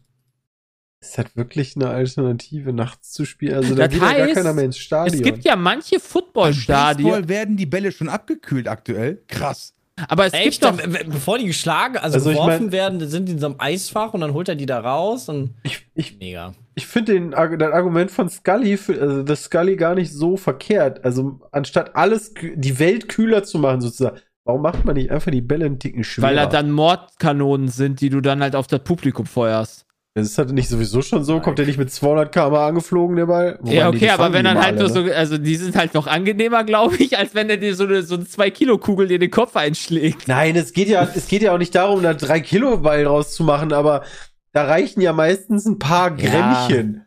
Ist 1.00 1.18
das 1.18 1.36
wirklich 1.36 1.76
eine 1.76 1.88
Alternative, 1.88 2.72
nachts 2.72 3.12
zu 3.12 3.24
spielen? 3.26 3.54
Also 3.56 3.74
da 3.74 3.88
Das 3.88 3.92
geht 3.92 4.02
ja 4.02 4.26
gar 4.26 4.34
keiner 4.34 4.54
mehr 4.54 4.64
ins 4.64 4.78
Stadion. 4.78 5.14
Es 5.16 5.22
gibt 5.22 5.44
ja 5.44 5.54
manche 5.56 6.00
Footballstadien, 6.00 7.08
Baseball 7.10 7.28
werden 7.28 7.56
die 7.56 7.66
Bälle 7.66 7.92
schon 7.92 8.08
abgekühlt 8.08 8.68
aktuell. 8.68 9.22
Krass. 9.28 9.74
aber 10.08 10.26
es 10.26 10.32
Echt? 10.32 10.60
gibt 10.60 10.64
doch. 10.64 10.76
Bevor 11.06 11.38
die 11.38 11.46
geschlagen, 11.46 11.98
also, 11.98 12.14
Also 12.14 12.30
ich 12.30 12.36
geworfen 12.36 12.64
mein- 12.64 12.72
werden, 12.72 13.08
sind 13.08 13.26
die 13.26 13.32
in 13.32 13.38
so 13.38 13.46
einem 13.46 13.56
Eisfach 13.58 14.12
und 14.14 14.22
dann 14.22 14.32
holt 14.32 14.48
er 14.48 14.56
die 14.56 14.66
da 14.66 14.80
raus 14.80 15.28
und 15.28 15.54
ich 15.62 15.86
ich, 15.94 16.18
mega. 16.18 16.52
ich 16.74 16.86
finde 16.86 17.12
den 17.12 17.30
das 17.30 17.72
Argument 17.72 18.10
von 18.10 18.28
Scully, 18.28 18.76
für, 18.76 19.00
also 19.00 19.22
das 19.22 19.44
Scully 19.44 19.76
gar 19.76 19.94
nicht 19.94 20.12
so 20.12 20.36
verkehrt. 20.36 21.04
Also 21.04 21.38
anstatt 21.52 21.94
alles, 21.94 22.32
die 22.34 22.78
Welt 22.80 23.08
kühler 23.08 23.44
zu 23.44 23.58
machen 23.58 23.82
sozusagen, 23.82 24.18
warum 24.44 24.62
macht 24.62 24.84
man 24.84 24.94
nicht 24.94 25.10
einfach 25.10 25.30
die 25.30 25.40
Bälle 25.40 25.66
einen 25.66 25.78
Ticken 25.78 26.04
schwerer? 26.04 26.28
Weil 26.28 26.36
da 26.36 26.46
dann 26.46 26.70
Mordkanonen 26.70 27.68
sind, 27.68 28.00
die 28.00 28.10
du 28.10 28.20
dann 28.20 28.42
halt 28.42 28.56
auf 28.56 28.66
das 28.66 28.80
Publikum 28.84 29.26
feuerst. 29.26 29.86
das 30.14 30.26
ist 30.26 30.38
halt 30.38 30.52
nicht 30.52 30.68
sowieso 30.68 31.02
schon 31.02 31.24
so, 31.24 31.40
kommt 31.40 31.58
der 31.58 31.66
nicht 31.66 31.78
mit 31.78 31.90
200 31.90 32.32
km 32.32 32.54
angeflogen, 32.54 33.16
der 33.16 33.26
Ball? 33.26 33.58
Wobei, 33.60 33.74
ja, 33.74 33.88
okay, 33.88 34.10
aber 34.10 34.32
wenn 34.32 34.44
dann 34.44 34.62
halt 34.62 34.78
nur 34.78 34.84
alle, 34.94 35.08
so, 35.08 35.12
also 35.12 35.38
die 35.38 35.56
sind 35.56 35.76
halt 35.76 35.94
noch 35.94 36.06
angenehmer, 36.06 36.62
glaube 36.64 36.96
ich, 36.96 37.18
als 37.18 37.34
wenn 37.34 37.48
der 37.48 37.56
dir 37.56 37.74
so 37.74 37.84
eine, 37.84 38.02
so 38.02 38.14
eine 38.14 38.24
2-Kilo-Kugel 38.24 39.08
dir 39.08 39.18
den 39.18 39.30
Kopf 39.30 39.56
einschlägt. 39.56 40.28
Nein, 40.28 40.56
es 40.56 40.72
geht 40.72 40.88
ja, 40.88 41.02
es 41.02 41.26
geht 41.26 41.42
ja 41.42 41.52
auch 41.52 41.58
nicht 41.58 41.74
darum, 41.74 42.02
da 42.02 42.14
drei 42.14 42.40
Kilo 42.40 42.78
Ball 42.78 43.06
rauszumachen, 43.06 43.72
aber 43.72 44.04
da 44.52 44.64
reichen 44.64 45.00
ja 45.00 45.12
meistens 45.12 45.66
ein 45.66 45.78
paar 45.78 46.16
Ja. 46.18 47.03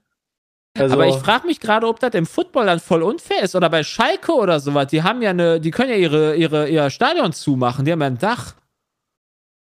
Also, 0.79 0.93
aber 0.93 1.07
ich 1.07 1.15
frage 1.15 1.47
mich 1.47 1.59
gerade, 1.59 1.87
ob 1.87 1.99
das 1.99 2.13
im 2.13 2.25
Football 2.25 2.65
dann 2.65 2.79
voll 2.79 3.03
unfair 3.03 3.43
ist 3.43 3.55
oder 3.55 3.69
bei 3.69 3.83
Schalke 3.83 4.33
oder 4.33 4.59
sowas. 4.59 4.87
Die 4.87 5.03
haben 5.03 5.21
ja 5.21 5.31
eine, 5.31 5.59
die 5.59 5.71
können 5.71 5.89
ja 5.91 5.95
ihre, 5.97 6.35
ihre, 6.35 6.67
ihr 6.69 6.89
Stadion 6.89 7.33
zumachen, 7.33 7.85
die 7.85 7.91
haben 7.91 8.01
ja 8.01 8.07
ein 8.07 8.17
Dach. 8.17 8.55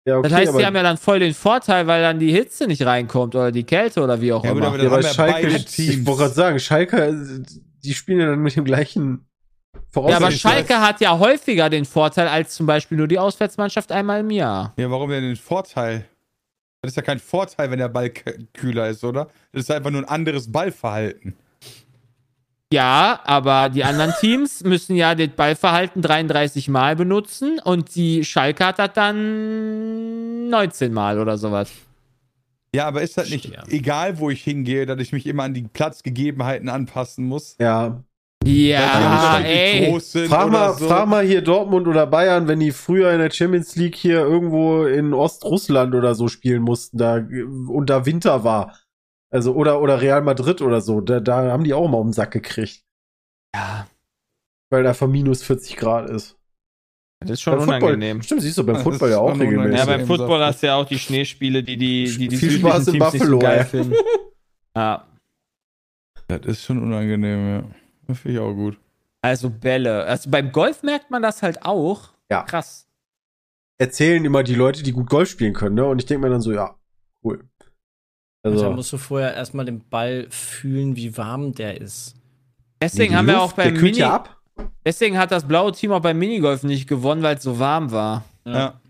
ja, 0.07 0.19
okay, 0.19 0.29
Das 0.29 0.39
heißt, 0.39 0.49
aber, 0.51 0.59
die 0.59 0.67
haben 0.67 0.77
ja 0.77 0.83
dann 0.83 0.97
voll 0.97 1.19
den 1.21 1.35
Vorteil, 1.35 1.87
weil 1.87 2.03
dann 2.03 2.19
die 2.19 2.33
Hitze 2.33 2.67
nicht 2.67 2.85
reinkommt 2.85 3.35
oder 3.35 3.53
die 3.53 3.65
Kälte 3.65 4.03
oder 4.03 4.21
wie 4.21 4.33
auch 4.33 4.45
Ja, 4.45 4.53
gut, 4.53 4.59
immer. 4.59 4.69
aber 4.69 4.83
ja, 4.83 4.91
aber 4.91 5.03
Schalke, 5.03 5.49
ich 5.49 6.07
wollte 6.07 6.19
gerade 6.23 6.35
sagen, 6.35 6.59
Schalke, 6.59 7.43
die 7.85 7.95
spielen 7.95 8.21
ja 8.21 8.27
dann 8.27 8.41
mit 8.41 8.57
dem 8.57 8.65
gleichen 8.65 9.25
ja, 9.95 10.03
aber 10.03 10.11
Voraussetzungen. 10.11 10.33
Schalke 10.33 10.81
hat 10.81 11.01
ja 11.01 11.19
häufiger 11.19 11.71
den 11.71 11.85
Vorteil 11.85 12.29
als 12.29 12.55
zum 12.55 12.67
Beispiel 12.67 12.99
nur 12.99 13.09
die 13.09 13.19
Auswärtsmannschaft 13.19 13.91
einmal 13.91 14.21
im 14.21 14.31
Jahr. 14.31 14.75
Ja, 14.77 14.91
warum 14.91 15.11
denn 15.11 15.23
den 15.23 15.37
Vorteil? 15.37 16.05
Das 16.83 16.93
ist 16.93 16.97
ja 16.97 17.03
kein 17.03 17.18
Vorteil, 17.18 17.70
wenn 17.70 17.79
der 17.79 17.89
Ball 17.89 18.11
kühler 18.53 18.89
ist, 18.89 19.03
oder? 19.03 19.29
Das 19.53 19.62
ist 19.64 19.70
einfach 19.70 19.91
nur 19.91 20.03
ein 20.03 20.09
anderes 20.09 20.51
Ballverhalten. 20.51 21.37
Ja, 22.72 23.20
aber 23.24 23.70
die 23.70 23.83
anderen 23.83 24.12
Teams 24.20 24.62
müssen 24.64 24.95
ja 24.95 25.14
das 25.14 25.29
Ballverhalten 25.29 26.03
33 26.03 26.68
Mal 26.68 26.97
benutzen 26.97 27.59
und 27.64 27.95
die 27.95 28.24
Schalke 28.24 28.66
hat 28.66 28.79
das 28.79 28.93
dann 28.93 30.49
19 30.51 30.93
Mal 30.93 31.18
oder 31.18 31.37
sowas. 31.39 31.70
Ja, 32.74 32.87
aber 32.87 33.03
ist 33.03 33.16
das 33.16 33.31
nicht 33.31 33.47
Ja. 33.47 33.62
egal, 33.68 34.18
wo 34.18 34.29
ich 34.31 34.45
hingehe, 34.45 34.85
dass 34.85 35.01
ich 35.01 35.12
mich 35.12 35.26
immer 35.26 35.45
an 35.45 35.55
die 35.55 35.62
Platzgegebenheiten 35.62 36.68
anpassen 36.68 37.24
muss? 37.24 37.57
Ja, 37.59 38.05
Ja, 38.49 39.39
ey. 39.41 40.01
frag 40.29 40.51
mal, 40.51 40.75
so. 40.75 40.89
frag 40.89 41.07
mal 41.09 41.25
hier 41.25 41.43
Dortmund 41.43 41.87
oder 41.87 42.07
Bayern, 42.07 42.49
wenn 42.49 42.61
die 42.61 42.73
früher 42.73 43.13
in 43.13 43.19
der 43.19 43.31
Champions 43.31 43.77
League 43.77 43.95
hier 43.97 44.21
irgendwo 44.21 44.85
in 44.85 45.13
Ostrussland 45.15 45.95
oder 45.95 46.15
so 46.15 46.29
spielen 46.29 46.63
mussten, 46.63 46.99
da 46.99 47.17
und 47.17 47.91
da 47.91 48.07
Winter 48.07 48.45
war. 48.45 48.79
Also 49.31 49.53
oder 49.55 49.83
oder 49.83 50.01
Real 50.01 50.23
Madrid 50.23 50.63
oder 50.63 50.81
so, 50.81 51.01
da, 51.03 51.21
da 51.21 51.51
haben 51.53 51.65
die 51.65 51.75
auch 51.75 51.87
mal 51.89 51.99
um 51.99 52.09
den 52.09 52.13
Sack 52.15 52.31
gekriegt, 52.31 52.81
Ja, 53.55 53.87
weil 54.73 54.83
da 54.83 54.95
von 54.95 55.11
minus 55.11 55.43
40 55.43 55.77
Grad 55.77 56.09
ist. 56.09 56.37
das 57.21 57.33
ist 57.33 57.43
schon 57.43 57.53
Beim 57.59 57.61
Football- 57.61 57.83
unangenehm. 57.83 58.23
Stimmt, 58.23 58.41
siehst 58.43 58.57
du 58.57 58.65
beim 58.65 58.77
Das 58.77 58.85
Football 58.85 59.11
ja 59.11 59.19
auch 59.19 59.39
regelmäßig. 59.39 59.79
Ja, 59.79 59.85
beim 59.85 60.07
Football 60.07 60.43
hast 60.45 60.63
du 60.63 60.69
ja 60.69 60.77
auch 60.77 60.87
die 60.87 60.99
Schneespiele, 60.99 61.63
die 61.63 61.77
die, 61.77 62.05
die, 62.17 62.29
die 62.29 62.37
Viel 62.39 62.53
Spaß 62.53 62.87
in 62.89 62.95
Teams 62.95 63.13
nicht 63.13 63.25
so 63.25 63.31
Buffalo, 63.33 63.39
geil 63.41 63.59
ey. 63.59 63.65
finden. 63.67 63.95
Ja, 64.77 65.07
Das 66.29 66.41
ist 66.47 66.65
schon 66.65 66.81
unangenehm, 66.83 67.49
ja. 67.49 67.65
Das 68.09 68.19
finde 68.19 68.39
ich 68.39 68.41
auch 68.41 68.53
gut. 68.53 68.79
also 69.23 69.51
Bälle. 69.51 70.05
Also 70.05 70.31
beim 70.31 70.51
Golf 70.51 70.83
merkt 70.83 71.11
man 71.11 71.23
das 71.23 71.43
halt 71.43 71.65
auch. 71.65 72.11
Ja. 72.31 72.43
Krass. 72.43 72.87
Erzählen 73.79 74.25
immer 74.25 74.43
die 74.43 74.57
Leute, 74.57 74.83
die 74.83 74.91
gut 74.93 75.09
Golf 75.09 75.31
spielen 75.31 75.53
können, 75.55 75.77
ne? 75.77 75.87
Und 75.87 76.01
ich 76.01 76.07
denke 76.07 76.27
mir 76.27 76.33
dann 76.33 76.41
so, 76.41 76.53
ja, 76.53 76.75
cool. 77.23 77.45
Also, 78.43 78.59
da 78.59 78.65
Also, 78.65 78.77
musst 78.77 78.93
du 78.93 78.99
vorher 78.99 79.35
erstmal 79.35 79.65
den 79.67 79.89
Ball 79.89 80.27
fühlen, 80.31 80.97
wie 80.97 81.17
warm 81.17 81.53
der 81.53 81.81
ist. 81.81 82.17
Deswegen 82.83 83.15
haben 83.17 83.27
wir 83.27 83.35
Luft, 83.35 83.45
auch 83.45 83.53
beim 83.53 83.73
der 83.73 83.81
kühlt 83.81 83.93
Mini 83.95 83.99
ja 83.99 84.15
ab. 84.15 84.37
Deswegen 84.85 85.17
hat 85.19 85.31
das 85.31 85.47
blaue 85.47 85.73
Team 85.73 85.93
auch 85.93 86.01
beim 86.01 86.19
Minigolf 86.19 86.65
nicht 86.65 86.89
gewonnen, 86.89 87.23
weil 87.23 87.37
es 87.37 87.43
so 87.43 87.59
warm 87.59 87.93
war. 87.93 88.25
Ja. 88.45 88.81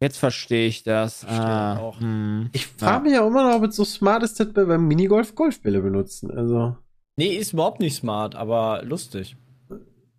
Jetzt 0.00 0.18
verstehe 0.18 0.66
ich 0.68 0.82
das. 0.82 1.24
Verstehe 1.24 1.44
ah, 1.44 1.78
auch. 1.78 2.00
hm. 2.00 2.50
Ich 2.52 2.66
frage 2.66 3.04
mich 3.04 3.12
ja 3.12 3.26
immer 3.26 3.48
noch, 3.48 3.56
ob 3.56 3.64
es 3.64 3.76
so 3.76 3.84
smart 3.84 4.22
ist, 4.22 4.38
dass 4.38 4.54
wir 4.54 4.66
beim 4.66 4.86
Minigolf 4.86 5.34
Golfbälle 5.34 5.80
benutzen. 5.80 6.30
Also, 6.30 6.76
Nee, 7.16 7.36
ist 7.36 7.52
überhaupt 7.52 7.80
nicht 7.80 7.94
smart, 7.96 8.34
aber 8.34 8.82
lustig. 8.84 9.36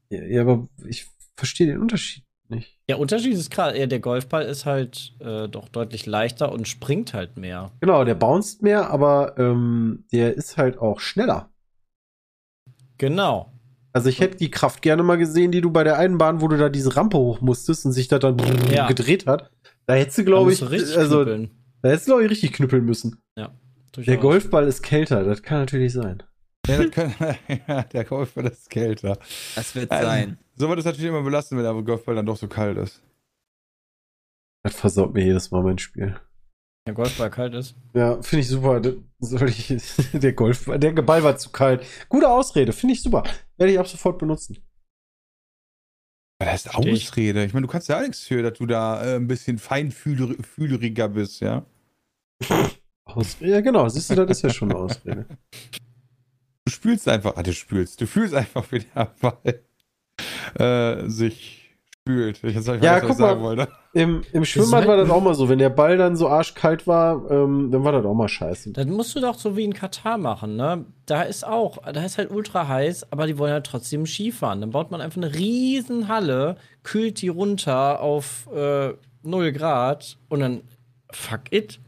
ja, 0.10 0.24
ja 0.24 0.42
aber 0.42 0.68
ich 0.88 1.06
verstehe 1.36 1.68
den 1.68 1.80
Unterschied 1.82 2.24
nicht. 2.48 2.78
Der 2.88 3.00
Unterschied 3.00 3.34
ist 3.34 3.50
gerade, 3.52 3.78
ja, 3.80 3.86
der 3.88 4.00
Golfball 4.00 4.46
ist 4.46 4.66
halt 4.66 5.14
äh, 5.20 5.48
doch 5.50 5.68
deutlich 5.68 6.06
leichter 6.06 6.52
und 6.52 6.68
springt 6.68 7.14
halt 7.14 7.38
mehr. 7.38 7.72
Genau, 7.82 8.04
der 8.06 8.16
bounced 8.16 8.62
mehr, 8.62 8.90
aber 8.92 9.36
ähm, 9.38 10.06
der 10.14 10.36
ist 10.36 10.58
halt 10.58 10.78
auch 10.78 11.00
schneller. 11.00 11.50
Genau. 12.98 13.52
Also 13.94 14.10
ich 14.10 14.20
hätte 14.20 14.38
die 14.38 14.52
Kraft 14.52 14.82
gerne 14.82 15.04
mal 15.04 15.18
gesehen, 15.18 15.52
die 15.52 15.62
du 15.62 15.72
bei 15.72 15.84
der 15.84 15.98
einen 15.98 16.18
Bahn, 16.18 16.42
wo 16.42 16.48
du 16.48 16.58
da 16.58 16.70
diese 16.70 16.96
Rampe 16.96 17.18
hoch 17.18 17.42
musstest 17.42 17.86
und 17.86 17.94
sich 17.94 18.08
das 18.08 18.20
dann 18.20 18.38
Ja. 18.72 18.88
gedreht 18.88 19.26
hat. 19.26 19.50
Da 19.86 19.94
hättest 19.96 20.18
du, 20.18 20.22
Da 20.24 20.26
glaube 20.26 20.54
ich, 20.54 20.62
also 20.62 21.24
knüppeln. 21.24 21.52
da 21.82 21.90
hättest 21.90 22.08
du, 22.08 22.12
glaube 22.12 22.26
ich, 22.26 22.32
richtig 22.32 22.54
knüppeln 22.54 22.84
müssen. 22.86 23.22
Durchaus. 23.92 24.06
Der 24.12 24.18
Golfball 24.18 24.68
ist 24.68 24.82
kälter, 24.82 25.24
das 25.24 25.42
kann 25.42 25.60
natürlich 25.60 25.94
sein. 25.94 26.22
Ja, 26.68 27.36
ja, 27.68 27.84
der 27.84 28.06
Golfball 28.06 28.48
ist 28.48 28.70
kälter. 28.70 29.18
Das 29.56 29.76
wird 29.76 29.92
Also, 29.92 30.08
sein. 30.08 30.38
So 30.56 30.70
wird 30.70 30.80
es 30.80 30.86
natürlich 30.86 31.10
immer 31.10 31.24
belasten, 31.24 31.58
wenn 31.58 31.64
der 31.64 31.74
Golfball 31.74 32.16
dann 32.16 32.26
doch 32.26 32.38
so 32.38 32.48
kalt 32.48 32.78
ist. 32.78 33.04
Das 34.64 34.76
versaut 34.76 35.14
mir 35.14 35.24
jedes 35.24 35.52
Mal 35.52 35.64
mein 35.64 35.78
Spiel. 35.78 36.20
Der 36.88 36.94
Golfball 36.94 37.30
kalt 37.30 37.54
ist. 37.56 37.76
Ja, 37.94 38.22
finde 38.22 38.42
ich 38.42 38.48
super. 38.48 38.82
Soll 39.20 39.50
ich, 39.50 39.68
der 40.14 40.34
Golfball, 40.34 40.80
der 40.80 40.92
Ball 40.94 41.24
war 41.24 41.38
zu 41.38 41.50
kalt. 41.50 41.86
Gute 42.10 42.30
Ausrede, 42.30 42.74
finde 42.74 42.94
ich 42.94 43.02
super. 43.02 43.24
Werde 43.58 43.74
ich 43.74 43.80
ab 43.80 43.88
sofort 43.88 44.18
benutzen. 44.20 44.58
Das 46.40 46.66
ist. 46.66 46.76
Ausrede. 46.76 47.46
Ich 47.46 47.54
meine, 47.54 47.66
du 47.66 47.72
kannst 47.72 47.90
ja 47.90 47.98
auch 47.98 48.02
nichts 48.02 48.22
für, 48.22 48.44
dass 48.44 48.58
du 48.58 48.66
da 48.66 49.04
äh, 49.04 49.16
ein 49.16 49.28
bisschen 49.28 49.58
feinfühleriger 49.58 51.10
bist, 51.10 51.42
ja. 51.42 51.66
Ausrede, 53.06 53.52
ja, 53.52 53.62
genau, 53.62 53.88
siehst 53.88 54.10
du, 54.10 54.16
das 54.16 54.38
ist 54.38 54.42
ja 54.42 54.50
schon 54.50 54.72
eine 54.72 54.80
Ausrede. 54.80 55.26
Du 56.66 56.72
spülst 56.72 57.08
einfach, 57.08 57.34
ah, 57.36 57.44
du 57.44 57.54
spülst, 57.54 58.02
du 58.02 58.08
fühlst 58.08 58.34
einfach, 58.34 58.66
wie 58.72 58.80
der 58.80 59.14
Ball 59.22 59.62
äh, 60.60 61.08
sich 61.10 61.78
spült. 62.02 62.44
Ich 62.44 62.56
ich 62.56 62.66
Ja, 62.66 62.96
was 62.96 63.02
guck 63.02 63.10
ich 63.12 63.16
sagen 63.18 63.42
mal. 63.42 63.58
wollte. 63.58 63.68
Im, 63.94 64.24
im 64.34 64.44
Schwimmbad 64.46 64.88
war 64.88 64.98
das 64.98 65.10
auch 65.10 65.22
mal 65.22 65.36
so. 65.36 65.48
Wenn 65.48 65.60
der 65.60 65.70
Ball 65.70 65.96
dann 65.98 66.16
so 66.16 66.28
arschkalt 66.28 66.86
war, 66.88 67.30
ähm, 67.32 67.70
dann 67.72 67.84
war 67.84 67.92
das 67.94 68.04
auch 68.06 68.14
mal 68.14 68.28
scheiße. 68.28 68.72
Das 68.74 68.86
musst 68.88 69.16
du 69.16 69.22
doch 69.22 69.36
so 69.38 69.56
wie 69.56 69.64
in 69.64 69.74
Katar 69.74 70.18
machen, 70.18 70.56
ne? 70.56 70.86
Da 71.06 71.22
ist 71.22 71.46
auch, 71.46 71.78
da 71.92 72.04
ist 72.04 72.18
halt 72.18 72.32
ultra 72.32 72.68
heiß, 72.68 73.12
aber 73.12 73.28
die 73.28 73.38
wollen 73.38 73.54
halt 73.54 73.66
trotzdem 73.66 74.06
Skifahren. 74.06 74.60
Dann 74.62 74.72
baut 74.72 74.92
man 74.92 75.02
einfach 75.02 75.18
eine 75.22 75.34
riesen 75.34 76.08
Halle, 76.08 76.58
kühlt 76.84 77.22
die 77.22 77.30
runter 77.30 78.02
auf 78.02 78.50
äh, 78.54 78.94
0 79.24 79.52
Grad 79.54 80.18
und 80.30 80.40
dann 80.42 80.62
fuck 81.12 81.52
it. 81.52 81.80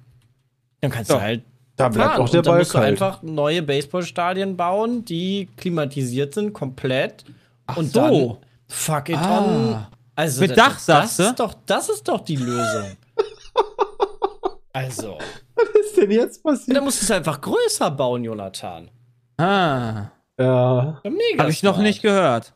Dann 0.82 0.92
kannst 0.92 1.10
Ja. 1.10 1.18
du 1.18 1.22
halt 1.24 1.44
Da 1.78 1.90
bleibt 1.90 2.10
fahren. 2.12 2.22
auch 2.22 2.30
der 2.30 2.40
und 2.40 2.46
dann 2.48 2.52
Ball 2.54 2.60
musst 2.60 2.74
du 2.74 2.78
kalt. 2.80 2.88
einfach 2.90 3.22
neue 3.24 3.62
Baseballstadien 3.62 4.58
bauen, 4.58 5.06
die 5.06 5.48
klimatisiert 5.58 6.34
sind, 6.34 6.52
komplett. 6.54 7.24
Ach 7.68 7.78
und 7.78 7.94
so. 7.94 8.00
dann 8.02 8.38
fuck 8.68 9.10
it 9.10 9.18
Ah. 9.18 9.40
on. 9.44 9.88
Also, 10.16 10.42
Mit 10.42 10.52
das- 10.52 10.58
Dach, 10.58 10.74
das 10.74 10.86
sagst 10.86 11.20
du? 11.20 11.24
ist 11.24 11.40
doch, 11.40 11.54
das 11.66 11.90
ist 11.90 12.08
doch 12.08 12.22
die 12.22 12.36
Lösung. 12.38 12.98
also. 14.74 15.18
Was 15.56 15.70
ist 15.86 15.98
denn 15.98 16.12
jetzt 16.12 16.44
Dann 16.46 16.54
passiert? 16.54 16.84
musst 16.84 17.02
du 17.02 17.06
es 17.06 17.12
einfach 17.12 17.42
größer 17.42 17.90
bauen, 17.92 18.24
Jonathan. 18.24 18.90
Ah. 19.38 20.08
Ja, 20.40 21.02
Habe 21.38 21.50
ich 21.50 21.64
noch 21.64 21.78
nicht 21.80 22.02
gehört. 22.02 22.54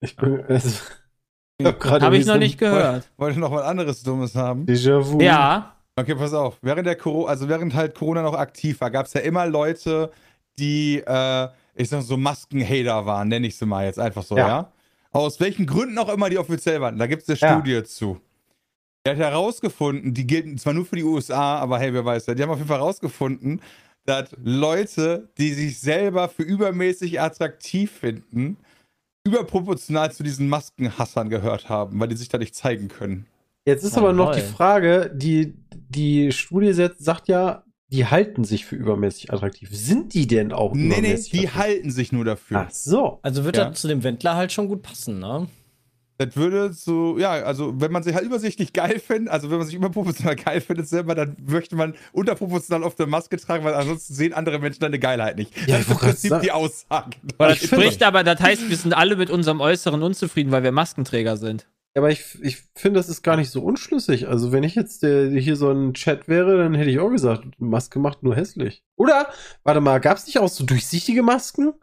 ich 0.00 0.16
bin. 0.16 0.44
Also, 0.48 0.80
ich 1.58 1.66
hab 1.66 1.84
Habe 2.02 2.16
ich 2.18 2.26
noch 2.26 2.36
nicht 2.36 2.58
gehört. 2.58 3.08
Wollte 3.16 3.40
noch 3.40 3.50
was 3.52 3.62
anderes 3.64 4.02
Dummes 4.02 4.34
haben. 4.34 4.60
ein 4.62 4.66
Déjà-vu. 4.66 5.20
Ja. 5.20 5.74
Okay, 5.98 6.14
pass 6.14 6.32
auf. 6.32 6.58
Während 6.62 6.86
der 6.86 6.94
Corona, 6.94 7.30
also 7.30 7.48
während 7.48 7.74
halt 7.74 7.94
Corona 7.96 8.22
noch 8.22 8.34
aktiv 8.34 8.80
war, 8.80 8.90
gab 8.90 9.06
es 9.06 9.14
ja 9.14 9.20
immer 9.20 9.46
Leute, 9.46 10.12
die, 10.58 11.02
äh, 11.04 11.48
ich 11.74 11.88
sag 11.88 12.02
so 12.02 12.16
Maskenhater 12.16 13.04
waren, 13.04 13.28
nenne 13.28 13.48
ich 13.48 13.56
sie 13.56 13.66
mal 13.66 13.84
jetzt 13.84 13.98
einfach 13.98 14.22
so, 14.22 14.36
ja. 14.36 14.46
Ja. 14.46 14.72
Aus 15.10 15.40
welchen 15.40 15.66
Gründen 15.66 15.98
auch 15.98 16.08
immer 16.08 16.30
die 16.30 16.38
offiziell 16.38 16.80
waren. 16.80 16.98
Da 16.98 17.06
gibt 17.08 17.22
es 17.22 17.28
eine 17.28 17.38
Ja. 17.38 17.58
Studie 17.58 17.82
zu. 17.82 18.20
Der 19.04 19.14
hat 19.14 19.20
herausgefunden, 19.20 20.14
die 20.14 20.26
gelten 20.26 20.56
zwar 20.58 20.74
nur 20.74 20.84
für 20.84 20.96
die 20.96 21.02
USA, 21.02 21.58
aber 21.58 21.78
hey, 21.78 21.92
wer 21.92 22.04
weiß 22.04 22.26
das. 22.26 22.36
Die 22.36 22.42
haben 22.42 22.50
auf 22.50 22.58
jeden 22.58 22.68
Fall 22.68 22.78
herausgefunden, 22.78 23.60
dass 24.04 24.30
Leute, 24.42 25.28
die 25.38 25.52
sich 25.52 25.80
selber 25.80 26.28
für 26.28 26.42
übermäßig 26.42 27.20
attraktiv 27.20 27.90
finden, 27.90 28.56
überproportional 29.26 30.12
zu 30.12 30.22
diesen 30.22 30.48
Maskenhassern 30.48 31.28
gehört 31.28 31.68
haben, 31.68 31.98
weil 31.98 32.08
die 32.08 32.16
sich 32.16 32.28
da 32.28 32.38
nicht 32.38 32.54
zeigen 32.54 32.88
können. 32.88 33.26
Jetzt 33.68 33.84
ist 33.84 33.92
Ja, 33.96 33.98
aber 34.02 34.12
noch 34.12 34.32
toll. 34.32 34.40
die 34.40 34.46
Frage, 34.52 35.10
die, 35.14 35.54
die 35.88 36.32
Studie 36.32 36.72
sagt 36.72 37.28
ja, 37.28 37.64
die 37.90 38.06
halten 38.06 38.44
sich 38.44 38.64
für 38.66 38.76
übermäßig 38.76 39.32
attraktiv. 39.32 39.68
Sind 39.72 40.12
die 40.14 40.26
denn 40.26 40.52
auch 40.52 40.72
Nee, 40.74 40.80
nee, 40.88 40.98
übermäßig 40.98 41.30
die 41.32 41.38
attraktiv? 41.48 41.54
halten 41.60 41.90
sich 41.90 42.12
nur 42.12 42.24
dafür. 42.24 42.66
Ach 42.66 42.70
so. 42.70 43.18
Also 43.22 43.44
wird 43.44 43.56
Ja. 43.56 43.66
das 43.70 43.80
zu 43.80 43.88
dem 43.88 44.02
Wendler 44.04 44.36
halt 44.36 44.52
schon 44.52 44.68
gut 44.68 44.82
passen, 44.82 45.18
ne? 45.18 45.46
Das 46.20 46.34
würde 46.34 46.72
so, 46.72 47.16
ja, 47.16 47.30
also 47.30 47.80
wenn 47.80 47.92
man 47.92 48.02
sich 48.02 48.12
halt 48.12 48.24
übersichtlich 48.24 48.72
geil 48.72 48.98
findet, 48.98 49.32
also 49.32 49.50
wenn 49.50 49.58
man 49.58 49.66
sich 49.68 49.76
überproportional 49.76 50.34
geil 50.44 50.60
findet 50.60 50.88
selber, 50.88 51.14
dann 51.14 51.36
möchte 51.46 51.76
man 51.76 51.94
unterproportional 52.12 52.82
auf 52.84 52.96
der 52.96 53.06
Maske 53.06 53.36
tragen, 53.36 53.64
weil 53.64 53.74
ansonsten 53.74 54.14
sehen 54.14 54.32
andere 54.32 54.58
Menschen 54.58 54.80
deine 54.80 54.98
Geilheit 54.98 55.36
nicht. 55.36 55.56
Ja, 55.68 55.76
das 55.78 55.82
ist 55.86 55.90
im 55.92 55.96
Prinzip 55.98 56.30
sagen. 56.30 56.42
die 56.42 56.50
Aussage. 56.52 57.10
Aber 57.38 57.48
das 57.50 57.58
spricht 57.58 58.02
aber, 58.02 58.24
das 58.24 58.40
heißt, 58.40 58.68
wir 58.68 58.76
sind 58.76 58.94
alle 58.94 59.14
mit 59.14 59.30
unserem 59.30 59.60
Äußeren 59.60 60.02
unzufrieden, 60.02 60.50
weil 60.50 60.64
wir 60.64 60.72
Maskenträger 60.72 61.36
sind. 61.36 61.68
Aber 61.98 62.10
ich, 62.10 62.38
ich 62.42 62.62
finde, 62.74 62.98
das 63.00 63.08
ist 63.08 63.22
gar 63.22 63.36
nicht 63.36 63.50
so 63.50 63.62
unschlüssig. 63.62 64.28
Also, 64.28 64.52
wenn 64.52 64.62
ich 64.62 64.74
jetzt 64.74 65.02
der, 65.02 65.28
hier 65.30 65.56
so 65.56 65.70
ein 65.70 65.92
Chat 65.94 66.28
wäre, 66.28 66.56
dann 66.56 66.74
hätte 66.74 66.90
ich 66.90 66.98
auch 67.00 67.10
gesagt, 67.10 67.44
Maske 67.58 67.98
macht 67.98 68.22
nur 68.22 68.34
hässlich. 68.36 68.82
Oder, 68.96 69.28
warte 69.64 69.80
mal, 69.80 69.98
gab 70.00 70.16
es 70.16 70.26
nicht 70.26 70.38
auch 70.38 70.48
so 70.48 70.64
durchsichtige 70.64 71.22
Masken? 71.22 71.74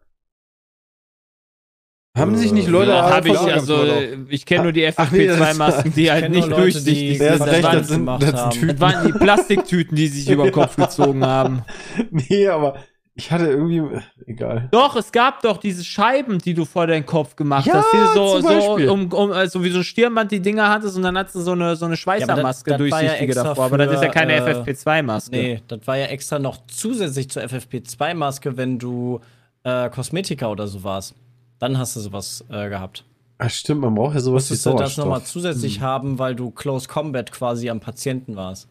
Haben 2.17 2.37
sich 2.37 2.53
nicht 2.53 2.69
Leute 2.69 2.91
Ja, 2.91 3.09
habe 3.09 3.27
ich, 3.27 3.37
also, 3.37 3.83
ich 4.29 4.45
kenne 4.45 4.63
nur 4.63 4.71
die 4.71 4.87
Ach 4.95 5.11
nee, 5.11 5.27
das- 5.27 5.37
FFP2-Masken, 5.37 5.93
die 5.93 6.09
halt 6.11 6.31
nicht 6.31 6.47
Leute, 6.47 6.61
durchsichtig 6.61 6.93
die- 6.97 7.15
sind. 7.17 7.27
ist 7.27 7.29
das 7.31 7.39
Das, 7.39 7.49
recht, 7.55 7.63
waren- 7.63 7.77
das 7.77 7.87
sind, 7.89 8.05
das 8.05 8.53
sind 8.55 8.71
das 8.71 8.79
waren 8.79 9.07
die 9.07 9.11
Plastiktüten, 9.19 9.95
die 9.97 10.07
sich 10.07 10.29
über 10.29 10.43
den 10.45 10.53
Kopf 10.53 10.77
gezogen 10.77 11.25
haben. 11.25 11.63
Nee, 12.11 12.47
aber 12.47 12.77
ich 13.17 13.31
hatte 13.31 13.45
irgendwie, 13.45 13.81
egal. 14.25 14.67
Doch, 14.71 14.97
es 14.97 15.11
gab 15.11 15.41
doch 15.41 15.57
diese 15.57 15.85
Scheiben, 15.85 16.37
die 16.39 16.53
du 16.53 16.65
vor 16.65 16.85
deinen 16.85 17.05
Kopf 17.05 17.37
gemacht 17.37 17.65
Ja, 17.65 17.75
hast. 17.75 17.87
Die 17.93 18.13
so, 18.13 18.39
zum 18.39 18.81
so 18.81 18.91
um, 18.91 19.13
um, 19.13 19.31
also 19.31 19.63
wie 19.63 19.69
so 19.69 19.77
ein 19.77 19.83
Stirnband 19.85 20.31
die 20.33 20.41
Dinger 20.41 20.69
hattest 20.69 20.97
und 20.97 21.03
dann 21.03 21.17
hattest 21.17 21.35
du 21.35 21.39
so 21.39 21.53
eine, 21.53 21.77
so 21.77 21.85
eine 21.85 21.95
Schweißermaske 21.95 22.71
ja 22.71 22.77
durchsichtige 22.77 23.31
extra 23.31 23.43
davor. 23.43 23.65
Aber 23.65 23.77
das 23.77 23.93
ist 23.93 24.01
ja 24.01 24.07
für, 24.09 24.13
keine 24.13 24.33
äh, 24.33 24.41
FFP2-Maske. 24.41 25.31
Nee, 25.31 25.61
das 25.67 25.79
war 25.85 25.97
ja 25.97 26.07
extra 26.07 26.39
noch 26.39 26.57
zusätzlich 26.67 27.29
zur 27.29 27.43
FFP2-Maske, 27.43 28.57
wenn 28.57 28.79
du 28.79 29.21
äh, 29.63 29.89
Kosmetiker 29.89 30.51
oder 30.51 30.67
so 30.67 30.83
warst. 30.83 31.15
Dann 31.59 31.77
hast 31.77 31.95
du 31.95 32.01
sowas 32.01 32.43
äh, 32.49 32.67
gehabt. 32.67 33.05
Ach 33.37 33.49
stimmt, 33.49 33.79
man 33.81 33.95
braucht 33.95 34.15
ja 34.15 34.19
sowas 34.19 34.49
wie 34.49 34.53
Musstest 34.53 34.65
du 34.65 34.69
das 34.71 34.77
Sauerstoff. 34.79 35.05
nochmal 35.05 35.23
zusätzlich 35.23 35.79
haben, 35.79 36.19
weil 36.19 36.35
du 36.35 36.51
Close 36.51 36.89
Combat 36.89 37.31
quasi 37.31 37.69
am 37.69 37.79
Patienten 37.79 38.35
warst. 38.35 38.67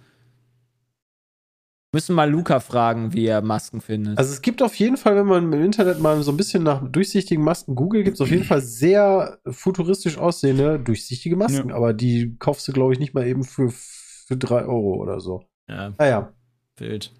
Müssen 1.94 2.14
mal 2.14 2.28
Luca 2.30 2.60
fragen, 2.60 3.12
wie 3.14 3.26
er 3.26 3.40
Masken 3.40 3.80
findet. 3.80 4.18
Also 4.18 4.32
es 4.32 4.42
gibt 4.42 4.60
auf 4.62 4.74
jeden 4.74 4.96
Fall, 4.96 5.16
wenn 5.16 5.26
man 5.26 5.52
im 5.52 5.64
Internet 5.64 6.00
mal 6.00 6.20
so 6.22 6.30
ein 6.32 6.36
bisschen 6.36 6.62
nach 6.62 6.82
durchsichtigen 6.86 7.42
Masken 7.42 7.74
googelt, 7.74 8.04
gibt 8.04 8.16
es 8.16 8.20
auf 8.20 8.30
jeden 8.30 8.44
Fall 8.44 8.60
sehr 8.60 9.38
futuristisch 9.48 10.18
aussehende 10.18 10.78
durchsichtige 10.78 11.36
Masken. 11.36 11.72
Aber 11.72 11.92
die 11.94 12.36
kaufst 12.38 12.68
du, 12.68 12.72
glaube 12.72 12.92
ich, 12.92 12.98
nicht 12.98 13.14
mal 13.14 13.26
eben 13.26 13.44
für, 13.44 13.70
für 13.70 14.36
3 14.36 14.64
Euro 14.64 14.94
oder 15.00 15.20
so. 15.20 15.44
Ja, 15.68 15.92
Naja. 15.98 16.32
wild. 16.78 17.12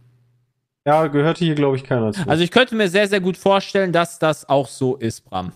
Ja, 0.87 1.07
gehörte 1.07 1.45
hier, 1.45 1.55
glaube 1.55 1.77
ich, 1.77 1.85
keiner 1.85 2.13
zu. 2.13 2.29
Also 2.29 2.43
ich 2.45 2.51
könnte 2.51 2.75
mir 2.75 2.89
sehr, 2.91 3.09
sehr 3.09 3.21
gut 3.21 3.37
vorstellen, 3.39 3.93
dass 3.93 4.19
das 4.19 4.47
auch 4.49 4.69
so 4.69 4.97
ist, 4.97 5.23
Bram. 5.25 5.53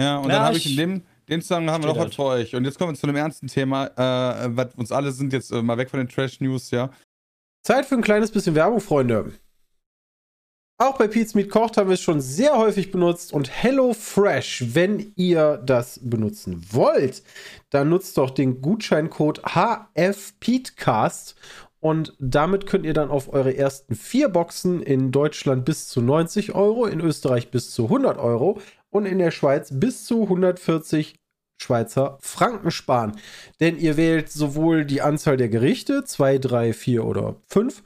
Ja, 0.00 0.18
und 0.18 0.30
Ja, 0.30 0.36
dann 0.36 0.42
habe 0.46 0.56
ich 0.56 0.64
ich- 0.64 0.72
in 0.72 0.76
dem, 0.78 1.02
dem 1.28 1.42
Zusammenhang 1.42 1.74
haben 1.74 1.82
wir 1.82 1.88
noch 1.88 1.96
was 1.96 2.04
halt. 2.04 2.14
für 2.14 2.22
euch. 2.22 2.54
Und 2.54 2.64
jetzt 2.64 2.78
kommen 2.78 2.92
wir 2.92 2.96
zu 2.98 3.06
einem 3.06 3.16
ernsten 3.16 3.48
Thema, 3.48 3.86
äh, 3.88 4.56
was 4.56 4.74
uns 4.76 4.92
alle 4.92 5.10
sind 5.12 5.32
jetzt 5.32 5.50
äh, 5.50 5.60
mal 5.60 5.76
weg 5.76 5.90
von 5.90 5.98
den 5.98 6.08
Trash-News, 6.08 6.70
ja. 6.70 6.88
Zeit 7.68 7.84
für 7.84 7.96
ein 7.96 8.02
kleines 8.02 8.30
bisschen 8.30 8.54
Werbung, 8.54 8.80
Freunde. 8.80 9.30
Auch 10.78 10.96
bei 10.96 11.06
Pete's 11.06 11.34
Meat 11.34 11.50
Kocht 11.50 11.76
haben 11.76 11.90
wir 11.90 11.94
es 11.94 12.00
schon 12.00 12.22
sehr 12.22 12.56
häufig 12.56 12.90
benutzt 12.90 13.30
und 13.30 13.50
Hello 13.50 13.92
Fresh, 13.92 14.74
wenn 14.74 15.12
ihr 15.16 15.58
das 15.58 16.00
benutzen 16.02 16.64
wollt, 16.70 17.22
dann 17.68 17.90
nutzt 17.90 18.16
doch 18.16 18.30
den 18.30 18.62
Gutscheincode 18.62 19.42
HFPeatcast 19.44 21.36
und 21.78 22.16
damit 22.18 22.66
könnt 22.66 22.86
ihr 22.86 22.94
dann 22.94 23.10
auf 23.10 23.30
eure 23.34 23.54
ersten 23.54 23.94
vier 23.94 24.30
Boxen 24.30 24.82
in 24.82 25.12
Deutschland 25.12 25.66
bis 25.66 25.88
zu 25.88 26.00
90 26.00 26.54
Euro, 26.54 26.86
in 26.86 27.00
Österreich 27.00 27.50
bis 27.50 27.72
zu 27.72 27.84
100 27.84 28.16
Euro 28.16 28.62
und 28.88 29.04
in 29.04 29.18
der 29.18 29.30
Schweiz 29.30 29.68
bis 29.74 30.06
zu 30.06 30.22
140 30.22 31.17
Schweizer 31.58 32.18
Franken 32.20 32.70
sparen. 32.70 33.12
Denn 33.60 33.78
ihr 33.78 33.96
wählt 33.96 34.30
sowohl 34.30 34.84
die 34.84 35.02
Anzahl 35.02 35.36
der 35.36 35.48
Gerichte, 35.48 36.04
2, 36.04 36.38
3, 36.38 36.72
4 36.72 37.04
oder 37.04 37.36
5, 37.48 37.82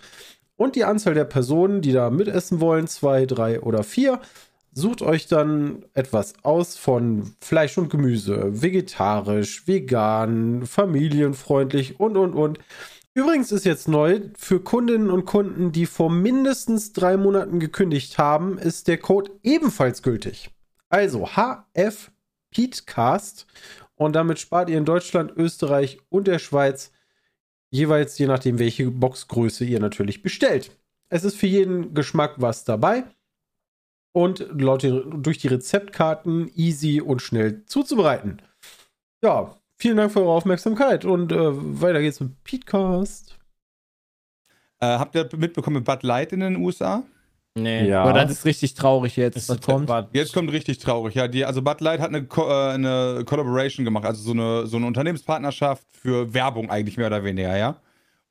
und 0.57 0.77
die 0.77 0.85
Anzahl 0.85 1.14
der 1.14 1.25
Personen, 1.25 1.81
die 1.81 1.93
da 1.93 2.11
mitessen 2.11 2.61
wollen, 2.61 2.87
2, 2.87 3.27
3 3.27 3.61
oder 3.62 3.83
4. 3.83 4.20
Sucht 4.75 5.03
euch 5.03 5.27
dann 5.27 5.85
etwas 5.93 6.35
aus 6.45 6.77
von 6.77 7.35
Fleisch 7.41 7.77
und 7.77 7.91
Gemüse, 7.91 8.62
vegetarisch, 8.62 9.66
vegan, 9.66 10.64
familienfreundlich 10.66 11.99
und, 11.99 12.16
und, 12.16 12.35
und. 12.35 12.59
Übrigens 13.14 13.53
ist 13.53 13.66
jetzt 13.66 13.89
neu, 13.89 14.20
für 14.39 14.61
Kundinnen 14.61 15.11
und 15.11 15.27
Kunden, 15.27 15.73
die 15.73 15.85
vor 15.85 16.11
mindestens 16.11 16.95
drei 16.95 17.18
Monaten 17.18 17.61
gekündigt 17.61 18.16
haben, 18.16 18.57
ist 18.57 18.89
der 18.89 18.99
Code 18.99 19.33
ebenfalls 19.43 20.03
gültig. 20.03 20.51
Also 20.89 21.27
HF 21.27 22.12
Petecast 22.53 23.46
und 23.96 24.14
damit 24.14 24.38
spart 24.38 24.70
ihr 24.70 24.78
in 24.78 24.84
Deutschland, 24.84 25.32
Österreich 25.36 25.98
und 26.09 26.28
der 26.28 26.38
Schweiz 26.38 26.92
jeweils 27.70 28.18
je 28.18 28.26
nachdem, 28.26 28.59
welche 28.59 28.90
Boxgröße 28.90 29.64
ihr 29.64 29.80
natürlich 29.80 30.22
bestellt. 30.22 30.70
Es 31.09 31.24
ist 31.24 31.36
für 31.36 31.46
jeden 31.46 31.94
Geschmack 31.94 32.34
was 32.38 32.64
dabei. 32.64 33.05
und 34.12 34.46
laut 34.61 34.82
durch 34.82 35.38
die 35.38 35.48
Rezeptkarten 35.48 36.50
easy 36.55 37.00
und 37.00 37.22
schnell 37.22 37.64
zuzubereiten. 37.64 38.42
Ja, 39.22 39.57
vielen 39.78 39.96
Dank 39.96 40.12
für 40.12 40.20
eure 40.20 40.32
Aufmerksamkeit 40.32 41.05
und 41.05 41.32
äh, 41.32 41.80
weiter 41.80 42.00
geht's 42.00 42.20
mit 42.20 42.42
Petecast. 42.44 43.38
Äh, 44.80 44.98
habt 44.98 45.14
ihr 45.14 45.28
mitbekommen 45.36 45.76
mit 45.76 45.84
Bud 45.84 46.03
Light 46.03 46.32
in 46.32 46.40
den 46.40 46.57
USA? 46.57 47.05
Nee. 47.55 47.86
Ja. 47.88 48.03
Aber 48.03 48.14
das 48.14 48.30
ist 48.30 48.44
richtig 48.46 48.74
traurig 48.74 49.16
jetzt, 49.16 49.36
Das 49.36 49.48
was 49.48 49.61
kommt. 49.61 49.90
Jetzt 50.12 50.32
kommt 50.32 50.50
richtig 50.53 50.78
traurig. 50.78 51.14
Ja, 51.14 51.28
die, 51.28 51.44
also 51.44 51.61
Bud 51.61 51.80
Light 51.80 52.00
hat 52.00 52.09
eine, 52.09 52.24
Co 52.24 52.48
äh, 52.48 52.72
eine 52.72 53.24
Collaboration 53.26 53.84
gemacht, 53.84 54.07
also 54.07 54.22
so 54.22 54.32
eine, 54.32 54.66
so 54.66 54.78
eine 54.78 54.86
Unternehmenspartnerschaft 54.86 55.84
für 55.90 56.32
Werbung 56.32 56.70
eigentlich 56.70 56.96
mehr 56.96 57.09
oder 57.09 57.24
weniger, 57.24 57.57
ja. 57.57 57.76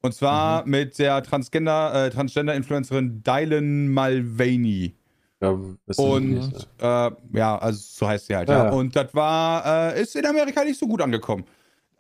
Und 0.02 0.16
zwar 0.16 0.66
mit 0.66 0.98
der 0.98 1.22
Transgender, 1.22 2.08
äh, 2.08 2.10
Transgender-Influencerin 2.10 3.22
Dylan 3.22 3.90
Mulvaney. 3.90 4.96
Ja, 5.40 5.56
Und 5.98 6.68
äh, 6.80 7.12
ja, 7.34 7.58
also 7.58 7.80
so 7.80 8.08
heißt 8.08 8.26
sie 8.28 8.36
halt, 8.36 8.50
ja. 8.50 8.66
Ja. 8.66 8.72
Und 8.72 8.96
das 8.96 9.14
war, 9.14 9.94
äh, 9.94 10.02
ist 10.02 10.16
in 10.16 10.26
Amerika 10.26 10.64
nicht 10.64 10.80
so 10.80 10.88
gut 10.88 11.02
angekommen. 11.02 11.46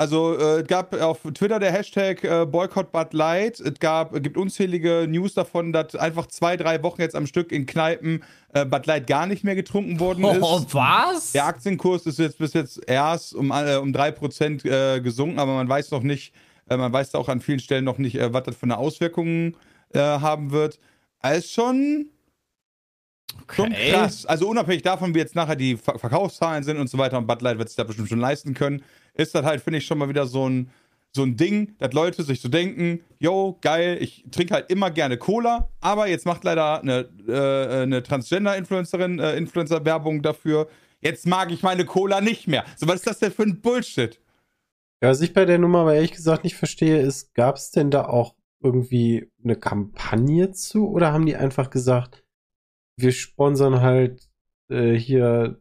Also 0.01 0.35
äh, 0.35 0.61
es 0.61 0.67
gab 0.67 0.99
auf 0.99 1.19
Twitter 1.35 1.59
der 1.59 1.71
Hashtag 1.71 2.23
äh, 2.23 2.47
Boycott 2.47 2.91
Bud 2.91 3.13
Light. 3.13 3.59
Es 3.59 3.79
gab, 3.79 4.13
gibt 4.23 4.35
unzählige 4.35 5.05
News 5.07 5.35
davon, 5.35 5.73
dass 5.73 5.95
einfach 5.95 6.25
zwei, 6.25 6.57
drei 6.57 6.81
Wochen 6.81 7.01
jetzt 7.01 7.15
am 7.15 7.27
Stück 7.27 7.51
in 7.51 7.67
Kneipen 7.67 8.23
äh, 8.51 8.65
Bud 8.65 8.87
Light 8.87 9.05
gar 9.05 9.27
nicht 9.27 9.43
mehr 9.43 9.53
getrunken 9.53 9.99
worden 9.99 10.25
ist. 10.25 10.41
Oh, 10.41 10.59
was? 10.71 11.33
Der 11.33 11.45
Aktienkurs 11.45 12.07
ist 12.07 12.17
jetzt 12.17 12.39
bis 12.39 12.53
jetzt 12.53 12.81
erst 12.89 13.35
um, 13.35 13.51
äh, 13.51 13.75
um 13.75 13.91
3% 13.91 14.65
äh, 14.65 15.01
gesunken, 15.01 15.37
aber 15.37 15.53
man 15.53 15.69
weiß 15.69 15.91
noch 15.91 16.01
nicht, 16.01 16.33
äh, 16.67 16.77
man 16.77 16.91
weiß 16.91 17.13
auch 17.13 17.29
an 17.29 17.39
vielen 17.39 17.59
Stellen 17.59 17.85
noch 17.85 17.99
nicht, 17.99 18.15
äh, 18.15 18.33
was 18.33 18.41
das 18.41 18.55
für 18.55 18.63
eine 18.63 18.79
Auswirkungen 18.79 19.55
äh, 19.93 19.99
haben 19.99 20.49
wird. 20.49 20.79
Also 21.19 21.47
schon, 21.47 22.07
schon 23.51 23.71
Okay. 23.71 23.91
krass. 23.91 24.25
Also 24.25 24.47
unabhängig 24.47 24.81
davon, 24.81 25.13
wie 25.15 25.19
jetzt 25.19 25.35
nachher 25.35 25.55
die 25.55 25.77
Ver 25.77 25.97
Verkaufszahlen 25.99 26.63
sind 26.63 26.77
und 26.77 26.89
so 26.89 26.97
weiter, 26.97 27.17
und 27.17 27.27
Bud 27.27 27.41
Light 27.41 27.57
wird 27.57 27.69
sich 27.69 27.75
da 27.77 27.83
bestimmt 27.83 28.09
schon 28.09 28.19
leisten 28.19 28.53
können, 28.53 28.83
ist 29.13 29.35
das 29.35 29.45
halt, 29.45 29.61
finde 29.61 29.79
ich, 29.79 29.85
schon 29.85 29.97
mal 29.97 30.09
wieder 30.09 30.25
so 30.25 30.47
ein, 30.47 30.69
so 31.13 31.23
ein 31.23 31.35
Ding, 31.35 31.75
dass 31.77 31.93
Leute 31.93 32.23
sich 32.23 32.39
so 32.39 32.47
denken, 32.47 33.01
yo, 33.19 33.57
geil, 33.61 33.97
ich 33.99 34.25
trinke 34.31 34.53
halt 34.53 34.71
immer 34.71 34.91
gerne 34.91 35.17
Cola, 35.17 35.69
aber 35.81 36.07
jetzt 36.07 36.25
macht 36.25 36.43
leider 36.43 36.81
eine, 36.81 37.09
äh, 37.27 37.83
eine 37.83 38.01
Transgender-Influencerin 38.03 39.19
äh, 39.19 39.35
Influencer-Werbung 39.35 40.21
dafür. 40.21 40.69
Jetzt 41.01 41.27
mag 41.27 41.51
ich 41.51 41.63
meine 41.63 41.83
Cola 41.85 42.21
nicht 42.21 42.47
mehr. 42.47 42.63
So, 42.77 42.87
was 42.87 42.95
ist 42.97 43.07
das 43.07 43.19
denn 43.19 43.31
für 43.31 43.43
ein 43.43 43.59
Bullshit? 43.59 44.19
Ja, 45.03 45.09
was 45.09 45.21
ich 45.21 45.33
bei 45.33 45.45
der 45.45 45.57
Nummer 45.57 45.79
aber 45.79 45.95
ehrlich 45.95 46.11
gesagt 46.11 46.43
nicht 46.43 46.55
verstehe, 46.55 47.01
ist, 47.01 47.33
gab 47.33 47.55
es 47.55 47.71
denn 47.71 47.89
da 47.89 48.05
auch 48.05 48.35
irgendwie 48.63 49.29
eine 49.43 49.55
Kampagne 49.55 50.51
zu 50.51 50.87
oder 50.87 51.11
haben 51.11 51.25
die 51.25 51.35
einfach 51.35 51.71
gesagt, 51.71 52.23
wir 53.01 53.11
sponsern 53.11 53.81
halt 53.81 54.29
äh, 54.69 54.93
hier, 54.93 55.59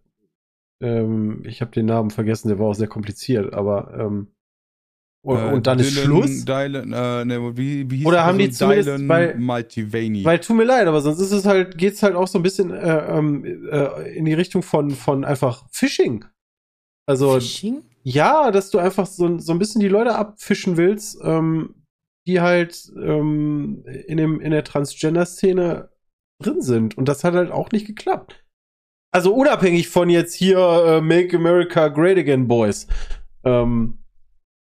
ähm, 0.83 1.43
ich 1.47 1.61
habe 1.61 1.71
den 1.73 1.87
Namen 1.87 2.11
vergessen, 2.11 2.49
der 2.49 2.59
war 2.59 2.67
auch 2.69 2.75
sehr 2.75 2.89
kompliziert, 2.89 3.53
aber 3.55 3.93
ähm, 3.99 4.29
und, 5.23 5.37
Äh, 5.39 5.53
und 5.53 5.67
dann 5.67 5.79
ist 5.79 5.97
Dylan- 5.99 6.05
Schluss? 6.05 6.45
Dylan, 6.47 6.93
äh, 6.95 7.25
ne, 7.27 7.57
wie, 7.57 7.91
wie 7.91 7.97
hieß 7.99 8.07
Oder 8.07 8.25
haben 8.25 8.39
die 8.39 8.51
zumindest 8.51 8.89
Dylan 8.89 9.07
bei- 9.09 9.35
Multivaney. 9.35 10.25
Weil 10.25 10.39
tut 10.39 10.57
mir 10.57 10.65
leid, 10.65 10.87
aber 10.87 11.03
sonst 11.03 11.21
ist 11.21 11.33
es 11.33 11.45
halt, 11.45 11.77
geht's 11.77 12.03
halt 12.03 12.15
auch 12.15 12.27
so 12.27 12.39
ein 12.39 12.43
bisschen 12.43 12.71
äh, 12.71 13.19
ähm, 13.19 13.45
äh, 13.71 14.17
in 14.17 14.25
die 14.25 14.33
Richtung 14.33 14.63
von, 14.63 14.91
von 14.93 15.25
einfach 15.27 15.69
Phishing. 15.71 16.25
Also 17.07 17.35
Phishing? 17.35 17.83
ja, 18.03 18.51
dass 18.51 18.71
du 18.71 18.79
einfach 18.79 19.07
so, 19.07 19.37
so 19.39 19.53
ein 19.53 19.59
bisschen 19.59 19.83
die 19.83 19.89
Leute 19.89 20.15
abfischen 20.15 20.79
willst, 20.79 21.19
ähm, 21.23 21.75
die 22.27 22.41
halt 22.41 22.91
ähm, 22.97 23.85
in, 24.07 24.17
dem, 24.17 24.41
in 24.41 24.53
der 24.53 24.65
Transgender-Szene 24.65 25.91
drin 26.41 26.61
sind. 26.63 26.97
Und 26.99 27.09
das 27.09 27.23
hat 27.25 27.35
halt 27.35 27.51
auch 27.51 27.71
nicht 27.73 27.87
geklappt. 27.87 28.45
Also 29.13 29.35
unabhängig 29.35 29.89
von 29.89 30.09
jetzt 30.11 30.35
hier 30.35 30.59
äh, 30.59 31.01
Make 31.01 31.37
America 31.37 31.89
Great 31.89 32.19
Again 32.19 32.47
Boys. 32.49 32.87
Ähm, 33.45 33.99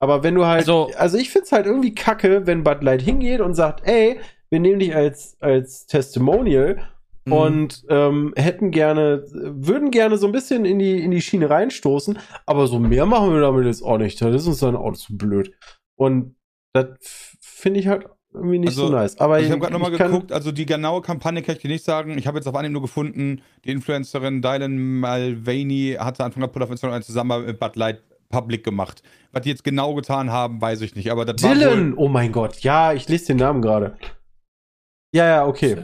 aber 0.02 0.24
wenn 0.24 0.36
du 0.36 0.46
halt, 0.46 0.62
Also- 0.62 0.92
also, 0.98 1.18
ich 1.18 1.30
find's 1.30 1.52
halt 1.52 1.66
irgendwie 1.66 1.96
kacke, 1.96 2.46
wenn 2.46 2.64
Bud 2.64 2.84
Light 2.84 3.02
hingeht 3.02 3.40
und 3.40 3.54
sagt, 3.54 3.88
ey, 3.88 4.20
wir 4.50 4.60
nehmen 4.60 4.80
dich 4.80 4.94
als, 4.96 5.38
als 5.40 5.86
Testimonial 5.88 6.90
Mhm. 7.26 7.32
und 7.34 7.86
ähm, 7.88 8.34
hätten 8.36 8.72
gerne, 8.72 9.24
würden 9.32 9.92
gerne 9.92 10.18
so 10.18 10.26
ein 10.28 10.34
bisschen 10.34 10.66
in 10.66 10.78
die, 10.78 11.02
in 11.02 11.12
die 11.12 11.22
Schiene 11.22 11.50
reinstoßen, 11.50 12.20
aber 12.46 12.68
so 12.68 12.80
mehr 12.80 13.06
machen 13.06 13.32
wir 13.34 13.40
damit 13.40 13.66
jetzt 13.66 13.82
auch 13.82 13.98
nicht. 13.98 14.22
Das 14.22 14.36
ist 14.36 14.46
uns 14.48 14.60
dann 14.60 14.76
auch 14.76 14.92
zu 14.92 15.18
blöd. 15.18 15.54
Und 15.98 16.36
das 16.74 16.88
finde 17.40 17.80
ich 17.80 17.88
halt 17.88 18.08
irgendwie 18.34 18.60
nicht 18.60 18.70
Also, 18.70 18.88
so 18.88 18.94
nice. 18.94 19.18
Aber 19.20 19.40
ich 19.40 19.50
habe 19.50 19.60
gerade 19.60 19.74
nochmal 19.74 19.92
geguckt, 19.92 20.32
also 20.32 20.52
die 20.52 20.66
genaue 20.66 21.02
Kampagne 21.02 21.42
kann 21.42 21.56
ich 21.56 21.62
dir 21.62 21.70
nicht 21.70 21.86
sagen. 21.86 22.18
Ich 22.18 22.28
habe 22.28 22.38
jetzt 22.38 22.48
auf 22.48 22.56
Anhieb 22.56 22.72
nur 22.72 22.82
gefunden, 22.82 23.42
die 23.66 23.72
Influencerin 23.72 24.42
Dylan 24.42 25.00
Mulvaney 25.00 25.98
hatte 26.00 26.24
Anfang 26.24 26.44
April 26.44 26.64
auf 26.64 26.72
Instagram 26.72 26.96
eine 26.96 27.04
Zusammenarbeit 27.04 27.48
mit 27.48 27.60
Bud 27.60 27.76
Light 27.76 28.02
public 28.30 28.64
gemacht. 28.64 29.04
Was 29.32 29.44
die 29.44 29.50
jetzt 29.50 29.64
genau 29.64 29.94
getan 29.94 30.32
haben, 30.32 30.60
weiß 30.60 30.82
ich 30.82 30.96
nicht. 30.96 31.12
Aber 31.12 31.26
das 31.26 31.42
war 31.44 31.54
Dylan! 31.54 31.92
wohl, 31.92 32.06
Oh 32.06 32.08
mein 32.08 32.32
Gott, 32.32 32.60
ja, 32.62 32.94
ich 32.94 33.08
lese 33.08 33.28
den 33.28 33.38
Namen 33.38 33.62
gerade. 33.62 33.96
Ja, 35.14 35.28
ja, 35.28 35.46
okay. 35.46 35.78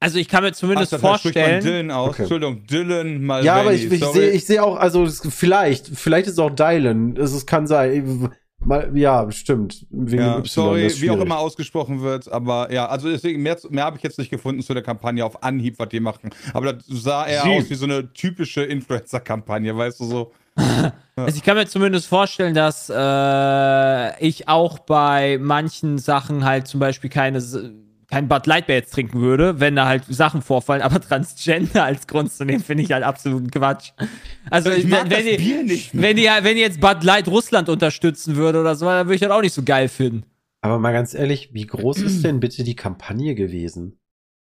Also 0.00 0.18
ich 0.18 0.28
kann 0.28 0.42
mir 0.42 0.50
Ach, 0.50 0.56
zumindest 0.56 0.92
man 0.92 1.00
vorstellen, 1.00 1.62
Dylan 1.62 1.90
aus. 1.90 2.10
Okay. 2.10 2.22
Entschuldigung, 2.22 2.66
Dylan 2.66 3.20
Mulvaney. 3.20 3.46
Ja, 3.46 3.56
aber 3.56 3.74
ich, 3.74 3.90
ich 3.90 4.04
sehe 4.04 4.30
ich 4.30 4.46
sehe 4.46 4.62
auch, 4.62 4.76
also 4.76 5.04
es, 5.04 5.20
vielleicht, 5.28 5.88
vielleicht 5.88 6.26
ist 6.26 6.34
es 6.34 6.38
auch 6.38 6.50
Dylan. 6.50 7.16
Es, 7.16 7.32
es 7.32 7.46
kann 7.46 7.66
sein. 7.66 8.30
Mal, 8.62 8.90
ja, 8.94 9.30
stimmt. 9.30 9.86
Wegen 9.90 10.22
Ja, 10.22 10.42
sorry, 10.44 10.90
wie 11.00 11.10
auch 11.10 11.20
immer 11.20 11.38
ausgesprochen 11.38 12.02
wird, 12.02 12.30
aber 12.30 12.70
ja, 12.70 12.86
also 12.86 13.08
deswegen, 13.08 13.42
mehr, 13.42 13.56
mehr 13.70 13.84
habe 13.84 13.96
ich 13.96 14.02
jetzt 14.02 14.18
nicht 14.18 14.30
gefunden 14.30 14.62
zu 14.62 14.74
der 14.74 14.82
Kampagne 14.82 15.24
auf 15.24 15.42
Anhieb, 15.42 15.78
was 15.78 15.88
die 15.88 16.00
machen. 16.00 16.30
Aber 16.52 16.74
das 16.74 16.84
sah 16.86 17.26
eher 17.26 17.42
Sie. 17.42 17.56
aus 17.56 17.70
wie 17.70 17.74
so 17.74 17.86
eine 17.86 18.12
typische 18.12 18.62
Influencer-Kampagne, 18.62 19.74
weißt 19.74 20.00
du 20.00 20.04
so. 20.04 20.32
also 21.16 21.36
ich 21.36 21.42
kann 21.42 21.56
mir 21.56 21.66
zumindest 21.66 22.06
vorstellen, 22.06 22.52
dass 22.52 22.90
äh, 22.94 24.24
ich 24.26 24.48
auch 24.48 24.78
bei 24.80 25.38
manchen 25.40 25.96
Sachen 25.96 26.44
halt 26.44 26.66
zum 26.66 26.80
Beispiel 26.80 27.08
keine 27.08 27.40
kein 28.10 28.28
Bud 28.28 28.46
Light 28.46 28.68
mehr 28.68 28.78
jetzt 28.78 28.92
trinken 28.92 29.20
würde, 29.20 29.60
wenn 29.60 29.76
da 29.76 29.86
halt 29.86 30.04
Sachen 30.08 30.42
vorfallen, 30.42 30.82
aber 30.82 31.00
Transgender 31.00 31.84
als 31.84 32.06
Grund 32.06 32.32
zu 32.32 32.44
nehmen, 32.44 32.62
finde 32.62 32.82
ich 32.82 32.92
halt 32.92 33.04
absoluten 33.04 33.50
Quatsch. 33.50 33.92
Also 34.50 34.70
Ich 34.70 34.86
mag 34.86 35.08
wenn, 35.08 35.26
das 35.26 35.36
Bier 35.36 35.62
nicht 35.62 35.90
wenn, 35.92 36.16
die, 36.16 36.24
wenn 36.24 36.56
die 36.56 36.62
jetzt 36.62 36.80
Bud 36.80 37.04
Light 37.04 37.28
Russland 37.28 37.68
unterstützen 37.68 38.36
würde 38.36 38.60
oder 38.60 38.74
so, 38.74 38.86
dann 38.86 39.06
würde 39.06 39.14
ich 39.14 39.20
das 39.20 39.30
auch 39.30 39.42
nicht 39.42 39.54
so 39.54 39.62
geil 39.62 39.88
finden. 39.88 40.24
Aber 40.62 40.78
mal 40.78 40.92
ganz 40.92 41.14
ehrlich, 41.14 41.50
wie 41.52 41.66
groß 41.66 41.98
ist 41.98 42.24
denn 42.24 42.40
bitte 42.40 42.64
die 42.64 42.76
Kampagne 42.76 43.34
gewesen? 43.34 43.96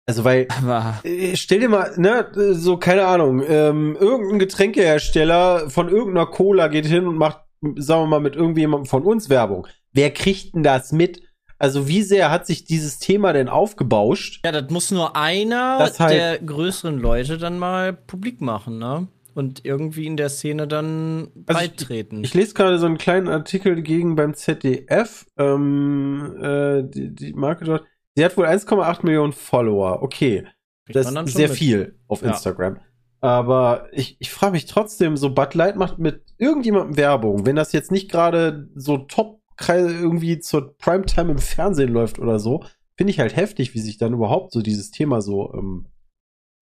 Also, 0.06 0.24
weil, 0.24 0.48
Aber 0.48 1.00
äh, 1.04 1.36
stell 1.36 1.61
dir 1.61 1.68
mal, 1.68 1.92
ne, 1.96 2.26
so, 2.54 2.78
keine 2.78 3.06
Ahnung, 3.06 3.44
ähm, 3.46 3.96
irgendein 4.00 4.40
Getränkehersteller 4.40 5.70
von 5.70 5.88
irgendeiner 5.88 6.26
Cola 6.26 6.66
geht 6.66 6.86
hin 6.86 7.06
und 7.06 7.16
macht, 7.16 7.42
sagen 7.76 8.02
wir 8.02 8.06
mal, 8.06 8.20
mit 8.20 8.34
irgendjemandem 8.34 8.86
von 8.86 9.04
uns 9.04 9.28
Werbung. 9.28 9.68
Wer 9.92 10.11
kriegt 10.11 10.54
denn 10.54 10.62
das 10.62 10.90
mit? 10.90 11.22
Also, 11.61 11.86
wie 11.86 12.02
sehr 12.02 12.30
hat 12.30 12.46
sich 12.46 12.64
dieses 12.64 12.98
Thema 12.98 13.32
denn 13.32 13.48
aufgebauscht? 13.48 14.40
Ja, 14.44 14.50
das 14.50 14.70
muss 14.70 14.90
nur 14.90 15.14
einer 15.14 15.78
Das 15.78 16.00
halt- 16.00 16.12
der 16.14 16.38
größeren 16.38 16.98
Leute 16.98 17.38
dann 17.38 17.58
mal 17.58 17.92
publik 17.92 18.40
machen, 18.40 18.78
ne? 18.78 19.06
Und 19.34 19.64
irgendwie 19.64 20.06
in 20.06 20.16
der 20.16 20.28
Szene 20.28 20.66
dann 20.66 21.28
Also 21.46 21.61
ich- 21.62 21.70
beitreten. 21.70 22.24
Ich 22.24 22.34
lese 22.34 22.54
gerade 22.54 22.78
so 22.78 22.86
einen 22.86 22.98
kleinen 22.98 23.28
Artikel 23.28 23.80
gegen 23.82 24.16
beim 24.16 24.34
ZDF. 24.34 25.26
Ähm, 25.38 26.34
äh, 26.42 26.82
die, 26.82 27.14
die 27.14 27.32
Marke 27.34 27.64
dort. 27.64 27.84
Sie 28.16 28.24
hat 28.24 28.36
wohl 28.36 28.46
1,8 28.46 29.04
Millionen 29.04 29.32
Follower. 29.32 30.02
Okay. 30.02 30.46
Kriegt 30.86 30.96
Das 30.96 31.06
ist 31.12 31.36
sehr 31.36 31.48
mit. 31.48 31.56
viel 31.58 31.98
auf 32.08 32.22
Ja. 32.22 32.30
Instagram. 32.30 32.78
Aber 33.20 33.86
ich, 33.92 34.16
ich 34.18 34.30
frage 34.30 34.52
mich 34.52 34.64
trotzdem, 34.66 35.16
so 35.16 35.30
Bud 35.34 35.54
Light 35.54 35.76
macht 35.76 35.98
mit 35.98 36.22
irgendjemandem 36.38 36.96
Werbung, 36.96 37.44
wenn 37.46 37.54
das 37.56 37.72
jetzt 37.72 37.92
nicht 37.92 38.11
gerade 38.11 38.68
so 38.74 38.96
top 38.98 39.39
irgendwie 39.68 40.38
zur 40.40 40.76
Primetime 40.78 41.32
im 41.32 41.38
Fernsehen 41.38 41.92
läuft 41.92 42.18
oder 42.18 42.38
so, 42.38 42.64
finde 42.96 43.11
ich 43.12 43.20
halt 43.20 43.36
heftig, 43.36 43.74
wie 43.74 43.80
sich 43.80 43.98
dann 43.98 44.12
überhaupt 44.14 44.52
so 44.52 44.62
dieses 44.62 44.90
Thema 44.90 45.20
so, 45.22 45.52
ähm, 45.54 45.86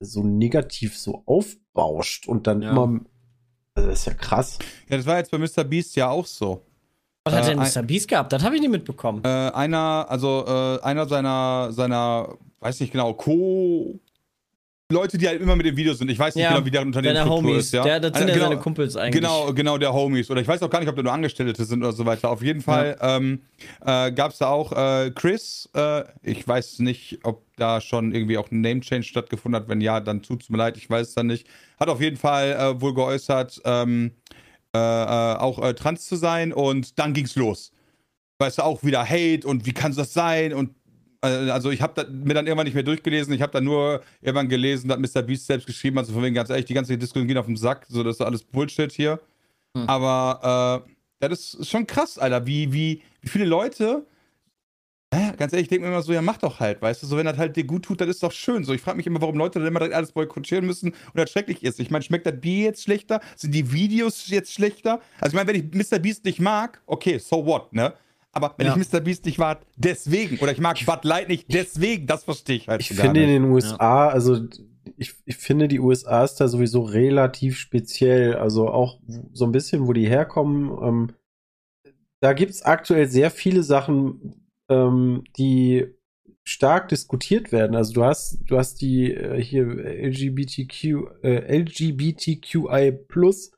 so 0.01 0.22
negativ 0.22 0.96
so 0.96 1.22
aufbauscht 1.26 2.28
und 2.28 2.46
dann 2.46 2.62
Ja. 2.62 2.70
immer. 2.70 3.01
Also 3.74 3.88
das 3.90 4.01
ist 4.01 4.07
ja 4.07 4.14
krass. 4.14 4.59
Ja, 4.88 4.96
das 4.96 5.07
war 5.07 5.18
jetzt 5.18 5.30
bei 5.30 5.38
Mr. 5.38 5.64
Beast 5.64 5.94
ja 5.96 6.09
auch 6.11 6.26
so. 6.26 6.62
Was 7.24 7.34
hat 7.34 7.44
Äh, 7.44 7.55
denn 7.55 7.59
Mr. 7.59 7.82
Beast 7.82 8.09
gehabt? 8.09 8.32
Das 8.32 8.42
habe 8.42 8.55
ich 8.57 8.61
nicht 8.61 8.70
mitbekommen. 8.70 9.22
Äh, 9.24 9.28
einer, 9.28 10.07
also 10.09 10.44
äh, 10.46 10.80
einer 10.82 11.07
seiner, 11.07 11.68
seiner, 11.72 12.36
weiß 12.61 12.80
nicht 12.80 12.92
genau, 12.92 13.14
Co. 13.14 14.01
Leute, 14.91 15.18
die 15.18 15.28
halt 15.28 15.43
immer 15.43 15.55
mit 15.55 15.66
dem 15.66 15.76
Video 15.76 15.93
sind. 15.93 16.11
Ich 16.11 16.18
weiß 16.18 16.34
nicht 16.34 16.45
Ja, 16.45 16.55
genau, 16.55 16.64
wie 16.64 16.70
deren 16.70 17.28
Homies. 17.28 17.66
ist, 17.66 17.72
ja. 17.74 17.82
Der, 17.84 18.01
das 18.01 18.12
sind 18.12 18.22
Einer- 18.22 18.28
ja 18.30 18.34
genau, 18.36 18.49
seine 18.49 18.61
Kumpels 18.61 18.97
eigentlich. 18.97 19.20
Genau, 19.20 19.53
genau, 19.53 19.76
der 19.76 19.93
Homies. 19.93 20.30
Oder 20.30 20.41
ich 20.41 20.49
weiß 20.49 20.62
auch 20.62 20.70
gar 20.70 20.80
nicht, 20.80 20.89
ob 20.89 20.97
da 20.97 21.03
nur 21.03 21.12
Angestellte 21.12 21.62
sind 21.62 21.82
oder 21.82 21.93
so 21.93 22.07
weiter. 22.07 22.30
Auf 22.30 22.43
jeden 22.43 22.62
Fall 22.62 22.97
ähm, 23.03 23.43
äh, 23.84 24.11
gab 24.12 24.32
es 24.32 24.39
da 24.39 24.49
auch 24.49 24.72
äh, 24.72 25.11
Chris. 25.14 25.68
Äh, 25.74 26.05
ich 26.22 26.49
weiß 26.49 26.78
nicht, 26.78 27.18
ob 27.24 27.45
da 27.57 27.82
schon 27.82 28.14
irgendwie 28.14 28.39
auch 28.39 28.51
ein 28.51 28.62
Name-Change 28.62 29.03
stattgefunden 29.07 29.61
hat. 29.61 29.68
Wenn 29.68 29.82
ja, 29.82 30.01
dann 30.01 30.22
tut's 30.22 30.49
mir 30.49 30.57
leid, 30.57 30.78
ich 30.78 30.89
weiß 30.89 31.09
es 31.09 31.14
dann 31.14 31.26
nicht. 31.26 31.47
Hat 31.78 31.91
auf 31.91 32.01
jeden 32.01 32.16
Fall 32.16 32.53
äh, 32.53 32.80
wohl 32.80 32.95
geäußert, 32.95 33.61
ähm, 33.66 34.12
äh, 34.74 34.78
äh, 34.78 35.36
auch 35.36 35.70
trans 35.74 36.07
zu 36.07 36.16
sein 36.16 36.51
und 36.55 36.99
dann 36.99 37.12
ging's 37.12 37.36
los. 37.36 37.72
Weißt 38.39 38.57
du, 38.59 38.62
auch 38.62 38.82
wieder 38.84 39.05
Hate 39.07 39.47
und 39.47 39.66
wie 39.66 39.72
kann 39.72 39.95
das 39.95 40.14
sein 40.14 40.55
und 40.55 40.70
Also 41.20 41.70
ich 41.70 41.82
habe 41.82 42.06
mir 42.10 42.34
dann 42.34 42.46
irgendwann 42.46 42.66
nicht 42.66 42.74
mehr 42.74 42.84
durchgelesen. 42.84 43.34
Ich 43.34 43.42
habe 43.42 43.52
dann 43.52 43.64
nur 43.64 44.02
irgendwann 44.20 44.48
gelesen, 44.48 44.88
dass 44.88 44.98
Mr. 44.98 45.22
Beast 45.22 45.46
selbst 45.46 45.66
geschrieben 45.66 45.98
hat, 45.98 46.06
so 46.06 46.12
von 46.12 46.22
wegen 46.22 46.34
ganz 46.34 46.48
ehrlich, 46.50 46.66
die 46.66 46.74
ganze 46.74 46.96
Diskussion 46.96 47.26
geht 47.26 47.36
auf 47.36 47.46
den 47.46 47.56
Sack, 47.56 47.86
so 47.88 48.04
das 48.04 48.16
ist 48.16 48.22
alles 48.22 48.44
Bullshit 48.44 48.92
hier. 48.92 49.20
Hm. 49.76 49.88
Aber 49.88 50.84
äh, 50.86 50.90
ja, 51.20 51.28
das 51.28 51.54
ist 51.54 51.68
schon 51.68 51.86
krass, 51.86 52.18
Alter, 52.18 52.46
wie, 52.46 52.72
wie, 52.72 53.02
wie 53.20 53.28
viele 53.28 53.46
Leute, 53.46 54.06
äh, 55.10 55.32
ganz 55.36 55.52
ehrlich, 55.52 55.64
ich 55.64 55.68
denke 55.68 55.86
mir 55.86 55.92
immer 55.92 56.02
so, 56.02 56.12
ja, 56.12 56.22
mach 56.22 56.36
doch 56.36 56.60
halt, 56.60 56.80
weißt 56.82 57.02
du, 57.02 57.06
so 57.06 57.16
wenn 57.16 57.26
das 57.26 57.36
halt 57.36 57.56
dir 57.56 57.64
gut 57.64 57.84
tut, 57.84 58.00
dann 58.00 58.08
ist 58.08 58.22
doch 58.22 58.30
schön. 58.30 58.62
So, 58.62 58.72
ich 58.72 58.80
frage 58.80 58.98
mich 58.98 59.06
immer, 59.06 59.20
warum 59.20 59.36
Leute 59.36 59.58
dann 59.58 59.66
immer 59.66 59.80
direkt 59.80 59.96
alles 59.96 60.12
boykottieren 60.12 60.66
müssen 60.66 60.90
und 60.90 61.16
das 61.16 61.30
schrecklich 61.30 61.64
ist. 61.64 61.80
Ich 61.80 61.90
meine, 61.90 62.04
schmeckt 62.04 62.26
das 62.26 62.40
Bier 62.40 62.64
jetzt 62.64 62.82
schlechter? 62.82 63.20
Sind 63.34 63.54
die 63.54 63.72
Videos 63.72 64.28
jetzt 64.28 64.52
schlechter? 64.52 65.00
Also 65.20 65.34
ich 65.36 65.44
meine, 65.44 65.48
wenn 65.48 65.56
ich 65.56 65.90
Mr. 65.90 65.98
Beast 65.98 66.24
nicht 66.24 66.40
mag, 66.40 66.80
okay, 66.86 67.18
so 67.18 67.44
what, 67.44 67.72
ne? 67.72 67.94
Aber 68.33 68.55
wenn 68.59 68.66
Ja. 68.66 68.76
ich 68.76 68.93
Mr. 68.93 69.01
Beast 69.01 69.24
nicht 69.24 69.39
mag, 69.39 69.61
deswegen. 69.76 70.39
Oder 70.39 70.53
ich 70.53 70.61
mag 70.61 70.79
Bud 70.85 71.05
Light 71.05 71.29
nicht, 71.29 71.53
deswegen. 71.53 72.07
Das 72.07 72.24
verstehe 72.24 72.57
ich 72.57 72.68
halt 72.68 72.81
Ich 72.83 72.91
gar 72.97 73.07
finde 73.07 73.22
in 73.22 73.26
nicht. 73.29 73.37
den 73.43 73.51
USA, 73.51 74.09
also 74.09 74.47
ich, 74.97 75.14
ich 75.24 75.37
finde 75.37 75.68
die 75.68 75.81
USA 75.81 76.24
ist 76.24 76.37
da 76.37 76.49
sowieso 76.49 76.83
relativ 76.83 77.57
speziell. 77.59 78.35
Also 78.37 78.68
auch 78.68 79.01
so 79.33 79.45
ein 79.45 79.53
bisschen, 79.53 79.87
wo 79.87 79.93
die 79.93 80.09
herkommen. 80.09 80.70
Ähm, 80.83 81.12
da 82.20 82.33
gibt 82.33 82.51
es 82.51 82.62
aktuell 82.62 83.09
sehr 83.09 83.31
viele 83.31 83.62
Sachen, 83.62 84.45
ähm, 84.68 85.24
die 85.37 85.87
stark 86.45 86.89
diskutiert 86.89 87.53
werden. 87.53 87.76
Also 87.76 87.93
du 87.93 88.05
hast, 88.05 88.39
du 88.47 88.57
hast 88.59 88.81
die 88.81 89.12
äh, 89.14 89.41
hier 89.43 89.64
LGBTQ, 89.66 90.85
äh, 91.22 91.59
LGBTQI 91.59 92.93
Plus 93.09 93.53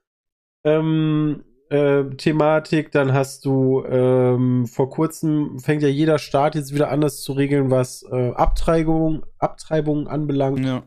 ähm, 0.64 1.42
äh, 1.70 2.04
Thematik, 2.16 2.90
dann 2.92 3.12
hast 3.12 3.44
du 3.44 3.84
ähm, 3.84 4.66
vor 4.66 4.90
kurzem 4.90 5.58
fängt 5.60 5.82
ja 5.82 5.88
jeder 5.88 6.18
Staat 6.18 6.54
jetzt 6.54 6.74
wieder 6.74 6.90
anders 6.90 7.22
zu 7.22 7.32
regeln, 7.32 7.70
was 7.70 8.02
äh, 8.10 8.30
Abtreibung, 8.32 9.24
Abtreibungen 9.38 10.06
anbelangt. 10.08 10.64
Ja. 10.64 10.82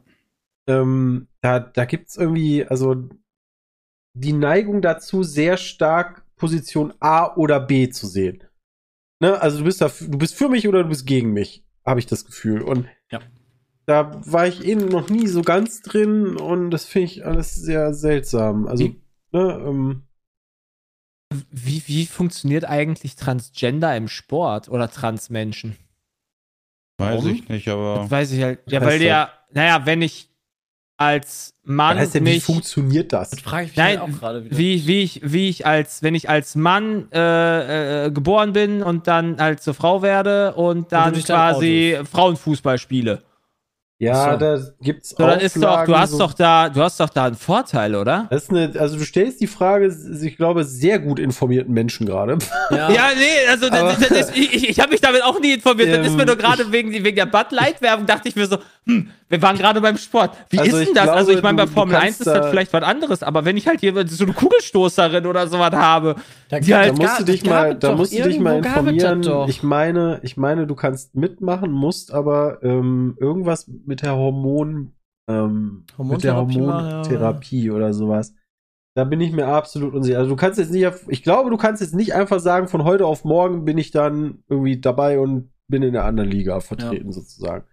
Ähm, 0.67 1.27
da 1.41 1.59
da 1.59 1.85
gibt's 1.85 2.15
irgendwie, 2.17 2.65
also 2.65 2.95
die 4.13 4.33
Neigung 4.33 4.81
dazu, 4.81 5.23
sehr 5.23 5.57
stark 5.57 6.23
Position 6.35 6.93
A 6.99 7.35
oder 7.35 7.59
B 7.59 7.89
zu 7.89 8.05
sehen. 8.07 8.43
Ne? 9.19 9.41
Also 9.41 9.59
du 9.59 9.63
bist 9.65 9.81
da, 9.81 9.87
du 9.89 10.17
bist 10.17 10.35
für 10.35 10.49
mich 10.49 10.67
oder 10.67 10.83
du 10.83 10.89
bist 10.89 11.05
gegen 11.07 11.31
mich, 11.33 11.65
habe 11.85 11.99
ich 11.99 12.05
das 12.05 12.25
Gefühl. 12.25 12.61
Und 12.61 12.87
Ja. 13.11 13.19
da 13.85 14.11
war 14.25 14.47
ich 14.47 14.63
eben 14.65 14.85
noch 14.87 15.09
nie 15.09 15.27
so 15.27 15.41
ganz 15.41 15.81
drin 15.81 16.35
und 16.37 16.71
das 16.71 16.85
finde 16.85 17.05
ich 17.05 17.25
alles 17.25 17.55
sehr 17.55 17.93
seltsam. 17.93 18.67
Also, 18.67 18.83
Wie- 18.85 19.01
ne, 19.31 19.63
ähm, 19.65 20.03
Wie, 21.51 21.83
wie 21.87 22.05
funktioniert 22.05 22.65
eigentlich 22.65 23.15
Transgender 23.15 23.95
im 23.95 24.07
Sport 24.07 24.69
oder 24.69 24.89
Transmenschen? 24.89 25.77
Weiß 26.97 27.17
Warum? 27.17 27.35
ich 27.35 27.49
nicht, 27.49 27.67
aber. 27.67 27.99
Das 28.01 28.11
weiß 28.11 28.31
ich 28.31 28.43
halt. 28.43 28.59
Ja, 28.67 28.81
weil 28.81 28.99
der, 28.99 29.31
naja, 29.51 29.85
wenn 29.85 30.01
ich 30.01 30.29
als 30.97 31.55
Mann 31.63 31.97
heißt 31.97 32.15
denn, 32.15 32.25
wie 32.25 32.35
nicht. 32.35 32.45
funktioniert 32.45 33.13
das? 33.13 33.31
Das 33.31 33.39
frage 33.39 33.65
ich 33.65 33.71
mich 33.71 33.77
Nein, 33.77 33.99
halt 33.99 34.13
auch 34.13 34.19
gerade 34.19 34.45
wieder. 34.45 34.57
Wie, 34.57 34.87
wie, 34.87 35.01
ich, 35.01 35.21
wie 35.23 35.49
ich 35.49 35.65
als, 35.65 36.03
wenn 36.03 36.15
ich 36.15 36.29
als 36.29 36.55
Mann 36.55 37.11
äh, 37.11 38.05
äh, 38.05 38.11
geboren 38.11 38.53
bin 38.53 38.83
und 38.83 39.07
dann 39.07 39.37
halt 39.39 39.61
zur 39.61 39.73
Frau 39.73 40.01
werde 40.01 40.53
und 40.55 40.91
dann 40.91 41.13
dann 41.13 41.23
quasi 41.23 41.97
Frauenfußball 42.09 42.77
spiele. 42.77 43.23
Ja, 44.03 44.31
So. 44.33 44.37
da 44.37 44.59
gibt's 44.81 45.09
So, 45.09 45.15
dann 45.17 45.39
ist 45.39 45.55
doch, 45.55 45.61
du 45.61 45.67
Auflagen, 45.67 45.95
hast 46.01 46.11
so- 46.11 46.17
doch 46.19 46.33
da, 46.33 46.69
du 46.69 46.81
hast 46.81 46.99
doch 46.99 47.09
da 47.09 47.25
einen 47.25 47.35
Vorteil, 47.35 47.95
oder? 47.95 48.27
Das 48.29 48.43
ist 48.43 48.49
eine, 48.51 48.71
also 48.79 48.97
du 48.97 49.03
stellst 49.05 49.41
die 49.41 49.47
Frage, 49.47 49.93
ich 50.21 50.37
glaube, 50.37 50.63
sehr 50.63 50.99
gut 50.99 51.19
informierten 51.19 51.73
Menschen 51.73 52.05
gerade. 52.05 52.37
ja, 52.71 52.89
Ja, 52.91 53.07
nee, 53.17 53.49
also 53.49 53.69
das, 53.69 53.79
Aber- 53.79 53.93
das 53.93 54.11
ist, 54.29 54.37
ich, 54.37 54.69
ich, 54.69 54.79
habe 54.79 54.91
mich 54.91 55.01
damit 55.01 55.23
auch 55.23 55.39
nie 55.39 55.53
informiert. 55.53 55.89
Das 55.91 56.05
ist 56.05 56.11
Ähm, 56.13 56.17
mir 56.17 56.25
nur 56.25 56.35
gerade 56.35 56.71
wegen, 56.71 56.91
wegen 56.91 57.15
der 57.15 57.25
Bud 57.25 57.51
Light 57.51 57.81
Werbung 57.81 58.05
dachte 58.05 58.27
ich 58.29 58.35
mir 58.35 58.47
so, 58.47 58.57
hm, 58.85 59.09
wir 59.29 59.41
waren 59.41 59.57
gerade 59.57 59.79
beim 59.81 59.97
Sport. 59.97 60.35
Wie 60.49 60.59
Also 60.59 60.77
ist 60.77 60.87
denn 60.87 60.93
das? 60.95 61.07
also 61.09 61.25
glaube, 61.27 61.37
ich 61.39 61.43
meine, 61.43 61.57
bei 61.57 61.63
du- 61.63 61.69
du 61.69 61.73
Formel 61.75 61.95
1 61.95 62.03
kannst 62.03 62.19
ist 62.21 62.27
das 62.27 62.41
da- 62.41 62.49
vielleicht 62.49 62.73
was 62.73 62.83
anderes, 62.83 63.23
aber 63.23 63.45
wenn 63.45 63.55
ich 63.57 63.67
halt 63.67 63.79
hier 63.79 63.93
so 64.07 64.23
eine 64.25 64.33
Kugelstoßerin 64.33 65.25
oder 65.25 65.47
sowas 65.47 65.73
habe, 65.73 66.15
Da- 66.49 66.59
die 66.59 66.75
halt 66.75 66.89
Da 66.89 66.93
musst 66.93 67.19
du 67.19 67.23
das 67.23 67.25
dich 67.25 67.45
mal, 67.45 67.75
da 67.75 67.95
musst 67.95 68.13
du 68.17 68.23
dich 68.23 68.39
mal 68.39 68.61
das 68.61 68.75
informieren. 68.75 69.49
Ich 69.49 69.63
meine, 69.63 70.19
ich 70.23 70.37
meine, 70.37 70.67
du 70.67 70.75
kannst 70.75 71.15
mitmachen, 71.15 71.71
musst 71.71 72.13
aber 72.13 72.61
ähm, 72.63 73.15
irgendwas 73.19 73.67
mit 73.85 74.01
der 74.01 74.15
Hormon, 74.15 74.91
ähm, 75.29 75.85
mit 75.97 76.23
der 76.23 76.35
Hormontherapie 76.35 77.65
ja. 77.67 77.73
Oder 77.73 77.93
sowas. 77.93 78.33
Da 78.95 79.05
bin 79.05 79.21
ich 79.21 79.31
mir 79.31 79.47
absolut 79.47 79.93
unsicher. 79.95 80.19
Also 80.19 80.29
du 80.29 80.35
kannst 80.35 80.59
jetzt 80.59 80.71
nicht, 80.71 80.85
auf, 80.85 81.05
ich 81.07 81.23
glaube, 81.23 81.49
du 81.49 81.57
kannst 81.57 81.81
jetzt 81.81 81.95
nicht 81.95 82.13
einfach 82.13 82.39
sagen, 82.39 82.67
von 82.67 82.83
heute 82.83 83.05
auf 83.07 83.23
morgen 83.25 83.65
bin 83.65 83.77
ich 83.79 83.89
dann 83.89 84.43
irgendwie 84.49 84.79
dabei 84.79 85.17
und 85.19 85.49
bin 85.67 85.81
in 85.81 85.93
der 85.93 86.05
anderen 86.05 86.29
Liga 86.29 86.59
vertreten 86.59 87.11
sozusagen. 87.11 87.65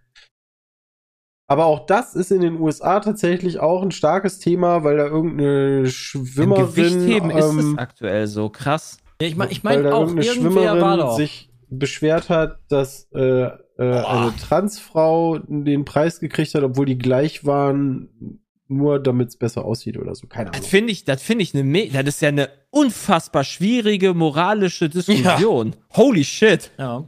Aber 1.51 1.65
auch 1.65 1.85
das 1.85 2.15
ist 2.15 2.31
in 2.31 2.39
den 2.39 2.61
USA 2.61 3.01
tatsächlich 3.01 3.59
auch 3.59 3.81
ein 3.81 3.91
starkes 3.91 4.39
Thema, 4.39 4.85
weil 4.85 4.95
da 4.95 5.05
irgendeine 5.07 5.79
im 5.79 5.85
Schwimmerin, 5.87 6.65
Gewichtheben 6.65 7.29
ist 7.29 7.43
es 7.43 7.51
ähm, 7.65 7.77
aktuell 7.77 8.25
so 8.27 8.47
krass. 8.47 8.99
Ja, 9.21 9.27
ich 9.27 9.35
meine, 9.35 9.51
ich 9.51 9.61
weil 9.61 9.81
mein 9.81 9.83
da 9.83 9.93
auch, 9.97 10.01
irgendeine 10.07 10.25
irgendwer 10.27 10.55
war 10.55 10.71
Schwimmerin 10.71 10.99
doch. 10.99 11.15
sich 11.17 11.49
beschwert 11.69 12.29
hat, 12.29 12.59
dass 12.69 13.09
äh, 13.13 13.19
äh, 13.47 13.49
eine 13.77 14.33
Transfrau 14.37 15.39
den 15.39 15.83
Preis 15.83 16.21
gekriegt 16.21 16.55
hat, 16.55 16.63
obwohl 16.63 16.85
die 16.85 16.97
gleich 16.97 17.45
waren, 17.45 18.39
nur 18.69 18.99
damit 19.03 19.27
es 19.27 19.35
besser 19.37 19.65
aussieht 19.65 19.97
oder 19.97 20.15
so. 20.15 20.27
Keine 20.27 20.51
Das 20.51 20.59
Ahnung. 20.61 20.69
finde 20.69 20.93
ich, 20.93 21.03
das 21.03 21.21
finde 21.21 21.43
ich 21.43 21.53
eine, 21.53 21.65
me- 21.65 21.89
das 21.89 22.05
ist 22.15 22.21
ja 22.21 22.29
eine 22.29 22.47
unfassbar 22.69 23.43
schwierige 23.43 24.13
moralische 24.13 24.87
Diskussion. 24.87 25.75
Holy 25.97 26.23
shit. 26.23 26.71
Ja. 26.79 27.03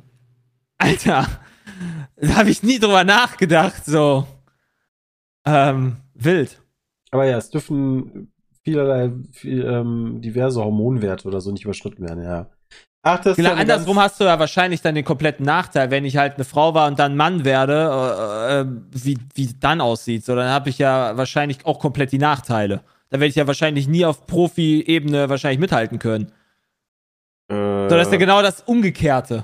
Alter, 0.77 1.27
da 2.17 2.35
habe 2.35 2.49
ich 2.49 2.61
nie 2.61 2.79
drüber 2.79 3.05
nachgedacht, 3.05 3.85
so. 3.85 4.27
Ähm, 5.45 5.97
wild. 6.13 6.59
Aber 7.11 7.25
ja, 7.25 7.37
es 7.37 7.49
dürfen 7.49 8.31
vielerlei, 8.63 9.11
viel, 9.31 9.63
ähm, 9.65 10.21
diverse 10.21 10.63
Hormonwerte 10.63 11.27
oder 11.27 11.41
so 11.41 11.51
nicht 11.51 11.65
überschritten 11.65 12.07
werden, 12.07 12.23
ja. 12.23 12.47
Ach, 13.05 13.17
das 13.19 13.37
ist 13.37 13.43
Genau, 13.43 13.53
andersrum 13.53 13.99
hast 13.99 14.19
du 14.21 14.23
ja 14.23 14.39
wahrscheinlich 14.39 14.81
dann 14.81 14.95
den 14.95 15.03
kompletten 15.03 15.45
Nachteil, 15.45 15.91
wenn 15.91 16.05
ich 16.05 16.15
halt 16.15 16.35
eine 16.35 16.45
Frau 16.45 16.73
war 16.73 16.87
und 16.87 16.97
dann 16.99 17.17
Mann 17.17 17.43
werde, 17.43 17.73
äh, 17.73 18.61
äh, 18.61 18.65
wie 18.91 19.17
wie 19.35 19.43
es 19.45 19.59
dann 19.59 19.81
aussieht. 19.81 20.23
So, 20.23 20.35
dann 20.35 20.49
habe 20.49 20.69
ich 20.69 20.77
ja 20.77 21.17
wahrscheinlich 21.17 21.65
auch 21.65 21.79
komplett 21.79 22.13
die 22.13 22.17
Nachteile. 22.17 22.81
Da 23.09 23.19
werde 23.19 23.27
ich 23.27 23.35
ja 23.35 23.45
wahrscheinlich 23.45 23.87
nie 23.89 24.05
auf 24.05 24.25
Profi-Ebene 24.25 25.27
wahrscheinlich 25.29 25.59
mithalten 25.59 25.99
können. 25.99 26.31
Äh, 27.49 27.89
So, 27.89 27.95
das 27.97 28.07
ist 28.07 28.13
ja 28.13 28.19
genau 28.19 28.41
das 28.41 28.61
Umgekehrte, 28.61 29.43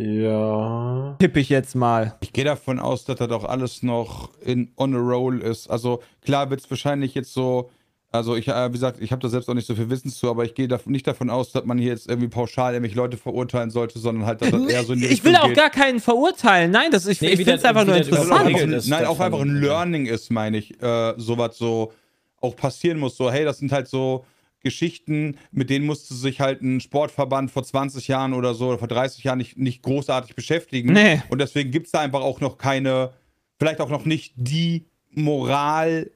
ja. 0.00 1.16
tippe 1.18 1.40
ich 1.40 1.48
jetzt 1.48 1.74
mal. 1.74 2.16
Ich 2.20 2.32
gehe 2.32 2.44
davon 2.44 2.78
aus, 2.78 3.04
dass 3.04 3.16
das 3.16 3.30
auch 3.30 3.44
alles 3.44 3.82
noch 3.82 4.30
in 4.40 4.72
on 4.76 4.94
a 4.94 4.98
roll 4.98 5.40
ist. 5.42 5.68
Also 5.68 6.02
klar 6.22 6.50
wird 6.50 6.60
es 6.60 6.70
wahrscheinlich 6.70 7.14
jetzt 7.14 7.32
so, 7.32 7.70
also 8.12 8.34
ich, 8.36 8.48
äh, 8.48 8.68
wie 8.68 8.72
gesagt, 8.72 9.00
ich 9.00 9.12
habe 9.12 9.22
da 9.22 9.28
selbst 9.28 9.48
auch 9.48 9.54
nicht 9.54 9.66
so 9.66 9.74
viel 9.74 9.88
Wissen 9.90 10.10
zu, 10.10 10.28
aber 10.28 10.44
ich 10.44 10.54
gehe 10.54 10.66
da 10.66 10.80
nicht 10.86 11.06
davon 11.06 11.30
aus, 11.30 11.52
dass 11.52 11.64
man 11.64 11.78
hier 11.78 11.88
jetzt 11.90 12.08
irgendwie 12.08 12.28
pauschal 12.28 12.72
irgendwelche 12.72 12.96
Leute 12.96 13.16
verurteilen 13.16 13.70
sollte, 13.70 13.98
sondern 13.98 14.26
halt, 14.26 14.42
dass 14.42 14.50
das 14.50 14.66
eher 14.66 14.84
so 14.84 14.92
in 14.94 15.00
die 15.00 15.06
Ich 15.06 15.22
will 15.24 15.36
auch 15.36 15.46
geht. 15.46 15.56
gar 15.56 15.70
keinen 15.70 16.00
verurteilen. 16.00 16.70
Nein, 16.70 16.90
das, 16.90 17.06
ich, 17.06 17.20
Nee, 17.20 17.28
ich 17.28 17.36
finde 17.36 17.54
es 17.54 17.64
einfach 17.64 17.84
nur 17.84 17.94
auch 17.94 18.00
interessant. 18.00 18.72
ist 18.72 18.88
nein, 18.88 19.06
auch 19.06 19.20
einfach 19.20 19.40
ein 19.40 19.60
Learning 19.60 20.06
ist, 20.06 20.30
meine 20.30 20.58
ich, 20.58 20.82
äh, 20.82 21.14
sowas 21.18 21.56
so 21.56 21.92
auch 22.40 22.56
passieren 22.56 22.98
muss. 22.98 23.16
So, 23.16 23.30
hey, 23.30 23.44
das 23.44 23.58
sind 23.58 23.70
halt 23.70 23.86
so 23.86 24.24
Geschichten, 24.60 25.38
mit 25.50 25.70
denen 25.70 25.86
musste 25.86 26.14
sich 26.14 26.40
halt 26.40 26.62
ein 26.62 26.80
Sportverband 26.80 27.50
vor 27.50 27.64
20 27.64 28.08
Jahren 28.08 28.34
oder 28.34 28.54
so 28.54 28.68
oder 28.68 28.78
vor 28.78 28.88
30 28.88 29.24
Jahren 29.24 29.38
nicht, 29.38 29.56
nicht 29.56 29.82
großartig 29.82 30.34
beschäftigen. 30.34 30.92
Nee. 30.92 31.22
Und 31.28 31.40
deswegen 31.40 31.70
gibt 31.70 31.86
es 31.86 31.92
da 31.92 32.00
einfach 32.00 32.20
auch 32.20 32.40
noch 32.40 32.58
keine, 32.58 33.12
vielleicht 33.58 33.80
auch 33.80 33.88
noch 33.88 34.04
nicht 34.04 34.34
die 34.36 34.86
Moral 35.10 36.10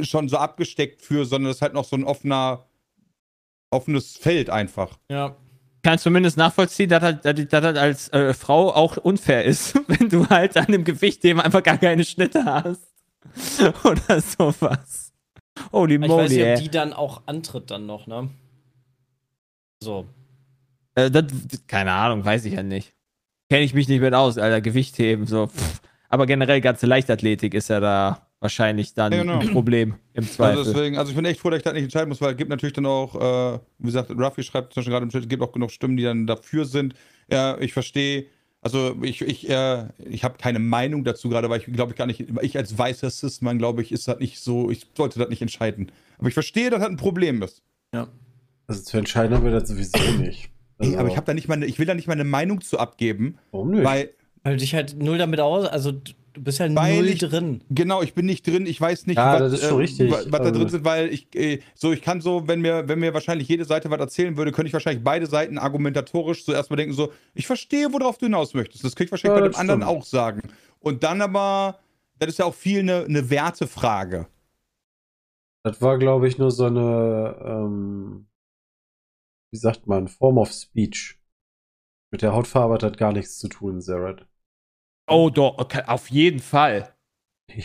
schon 0.00 0.28
so 0.28 0.36
abgesteckt 0.38 1.02
für, 1.02 1.24
sondern 1.24 1.50
es 1.50 1.58
ist 1.58 1.62
halt 1.62 1.74
noch 1.74 1.84
so 1.84 1.96
ein 1.96 2.04
offener, 2.04 2.66
offenes 3.70 4.16
Feld 4.16 4.50
einfach. 4.50 4.98
Ja. 5.10 5.36
kann 5.82 5.98
zumindest 5.98 6.36
nachvollziehen, 6.36 6.88
dass 6.88 7.00
das, 7.00 7.20
dass 7.22 7.48
das 7.48 7.64
halt 7.64 7.78
als 7.78 8.08
äh, 8.12 8.34
Frau 8.34 8.72
auch 8.72 8.96
unfair 8.98 9.44
ist, 9.44 9.74
wenn 9.88 10.08
du 10.08 10.28
halt 10.28 10.56
an 10.56 10.66
dem 10.66 10.84
Gewichtheben 10.84 11.40
einfach 11.40 11.62
gar 11.62 11.78
keine 11.78 12.04
Schnitte 12.04 12.44
hast. 12.44 12.92
Oder 13.84 14.20
sowas. 14.20 15.01
Holy 15.70 15.94
Ich 15.96 16.00
weiß 16.00 16.08
moly, 16.08 16.28
nicht, 16.28 16.46
ob 16.46 16.62
die 16.62 16.70
dann 16.70 16.92
auch 16.92 17.22
antritt 17.26 17.70
dann 17.70 17.86
noch, 17.86 18.06
ne? 18.06 18.30
So. 19.82 20.06
Äh, 20.94 21.10
das, 21.10 21.24
keine 21.66 21.92
Ahnung, 21.92 22.24
weiß 22.24 22.44
ich 22.44 22.54
ja 22.54 22.62
nicht. 22.62 22.94
Kenne 23.50 23.64
ich 23.64 23.74
mich 23.74 23.88
nicht 23.88 24.00
mit 24.00 24.14
aus, 24.14 24.38
Alter. 24.38 24.60
Gewichtheben, 24.60 25.26
so. 25.26 25.48
Pff. 25.48 25.80
Aber 26.08 26.26
generell 26.26 26.60
ganze 26.60 26.86
Leichtathletik 26.86 27.54
ist 27.54 27.68
ja 27.68 27.80
da 27.80 28.26
wahrscheinlich 28.38 28.92
dann 28.92 29.12
Ja, 29.12 29.22
genau. 29.22 29.38
ein 29.38 29.50
Problem 29.50 29.94
im 30.12 30.28
Zweifel. 30.28 30.58
Also 30.58 30.72
deswegen, 30.72 30.98
also 30.98 31.10
ich 31.10 31.16
bin 31.16 31.24
echt 31.24 31.40
froh, 31.40 31.48
dass 31.48 31.58
ich 31.58 31.62
das 31.62 31.72
nicht 31.72 31.84
entscheiden 31.84 32.08
muss, 32.08 32.20
weil 32.20 32.32
es 32.32 32.36
gibt 32.36 32.50
natürlich 32.50 32.74
dann 32.74 32.86
auch, 32.86 33.14
äh, 33.14 33.58
wie 33.78 33.86
gesagt, 33.86 34.10
Ruffy 34.10 34.42
schreibt 34.42 34.74
zum 34.74 34.80
Beispiel 34.80 34.92
gerade 34.92 35.04
im 35.04 35.10
Chat, 35.10 35.22
es 35.22 35.28
gibt 35.28 35.42
auch 35.42 35.52
genug 35.52 35.70
Stimmen, 35.70 35.96
die 35.96 36.02
dann 36.02 36.26
dafür 36.26 36.64
sind. 36.64 36.94
Ja, 37.30 37.56
ich 37.58 37.72
verstehe, 37.72 38.26
also 38.62 38.96
ich, 39.02 39.20
ich, 39.20 39.50
äh, 39.50 39.88
ich 39.98 40.22
habe 40.22 40.38
keine 40.38 40.60
Meinung 40.60 41.02
dazu 41.02 41.28
gerade, 41.28 41.50
weil 41.50 41.60
ich 41.60 41.66
glaube 41.66 41.92
ich 41.92 41.98
gar 41.98 42.06
nicht, 42.06 42.24
ich 42.40 42.56
als 42.56 42.78
weißer 42.78 43.10
Cis-Mann, 43.10 43.58
glaube 43.58 43.82
ich, 43.82 43.90
ist 43.90 44.06
das 44.06 44.20
nicht 44.20 44.38
so, 44.38 44.70
ich 44.70 44.86
sollte 44.96 45.18
das 45.18 45.28
nicht 45.28 45.42
entscheiden. 45.42 45.90
Aber 46.18 46.28
ich 46.28 46.34
verstehe, 46.34 46.70
dass 46.70 46.80
das 46.80 46.88
ein 46.88 46.96
Problem 46.96 47.42
ist. 47.42 47.62
Also 48.68 48.84
zu 48.84 48.96
entscheiden 48.96 49.36
haben 49.36 49.44
wir 49.44 49.50
das 49.50 49.68
sowieso 49.68 49.98
nicht. 50.18 50.50
Also, 50.78 50.96
aber 50.96 51.08
ich 51.08 51.16
habe 51.16 51.26
da 51.26 51.34
nicht 51.34 51.48
meine, 51.48 51.66
ich 51.66 51.78
will 51.78 51.86
da 51.86 51.94
nicht 51.94 52.06
meine 52.06 52.24
Meinung 52.24 52.60
zu 52.60 52.78
abgeben, 52.78 53.38
warum 53.50 53.72
nicht? 53.72 53.84
weil, 53.84 54.10
Weil 54.44 54.54
du 54.54 54.60
dich 54.60 54.74
halt 54.74 54.96
null 54.96 55.18
damit 55.18 55.40
aus, 55.40 55.66
also 55.66 55.92
du 56.32 56.42
bist 56.42 56.58
ja 56.58 56.74
Weil 56.74 56.96
null 56.96 57.08
ich- 57.08 57.18
drin. 57.20 57.62
Genau, 57.70 58.02
ich 58.02 58.14
bin 58.14 58.26
nicht 58.26 58.46
drin, 58.46 58.66
ich 58.66 58.80
weiß 58.80 59.06
nicht, 59.06 59.16
Ja, 59.16 59.34
was, 59.34 59.40
das 59.40 59.52
ist 59.60 59.68
schon 59.68 59.78
äh, 59.78 59.82
richtig. 59.82 60.10
wa- 60.10 60.22
was 60.26 60.40
da 60.42 60.50
drin 60.50 60.68
sind, 60.68 60.84
weil 60.84 61.08
ich 61.12 61.34
äh, 61.34 61.60
so, 61.74 61.92
ich 61.92 62.02
kann 62.02 62.20
so, 62.20 62.48
wenn 62.48 62.60
mir, 62.60 62.88
wenn 62.88 62.98
mir 63.00 63.14
wahrscheinlich 63.14 63.48
jede 63.48 63.64
Seite 63.64 63.90
was 63.90 64.00
erzählen 64.00 64.36
würde, 64.36 64.52
könnte 64.52 64.68
ich 64.68 64.72
wahrscheinlich 64.72 65.04
beide 65.04 65.26
Seiten 65.26 65.58
argumentatorisch 65.58 66.44
zuerst 66.44 66.70
mal 66.70 66.76
denken, 66.76 66.94
so, 66.94 67.12
ich 67.34 67.46
verstehe, 67.46 67.92
worauf 67.92 68.18
du 68.18 68.26
hinaus 68.26 68.54
möchtest. 68.54 68.84
Das 68.84 68.94
krieg 68.96 69.06
ich 69.06 69.10
wahrscheinlich 69.12 69.36
Ja, 69.38 69.42
bei 69.46 69.48
dem 69.48 69.56
anderen 69.60 69.82
auch 69.82 70.04
sagen. 70.04 70.42
Und 70.80 71.02
dann 71.02 71.20
aber, 71.22 71.78
das 72.18 72.30
ist 72.30 72.38
ja 72.38 72.44
auch 72.46 72.54
viel 72.54 72.80
eine, 72.80 73.04
eine 73.04 73.30
Wertefrage. 73.30 74.26
Das 75.64 75.80
war, 75.80 75.96
glaube 75.98 76.26
ich, 76.28 76.38
nur 76.38 76.50
so 76.50 76.64
eine, 76.66 77.36
ähm, 77.44 78.26
wie 79.52 79.58
sagt 79.58 79.86
man, 79.86 80.08
Form 80.08 80.38
of 80.38 80.50
Speech. 80.50 81.18
Mit 82.10 82.22
der 82.22 82.32
Hautfarbe 82.34 82.74
hat 82.74 82.82
das 82.82 82.96
gar 82.96 83.12
nichts 83.12 83.38
zu 83.38 83.48
tun, 83.48 83.80
Zerat. 83.80 84.26
Oh, 85.12 85.30
doch, 85.30 85.58
okay, 85.58 85.82
auf 85.86 86.10
jeden 86.10 86.40
Fall. 86.40 86.88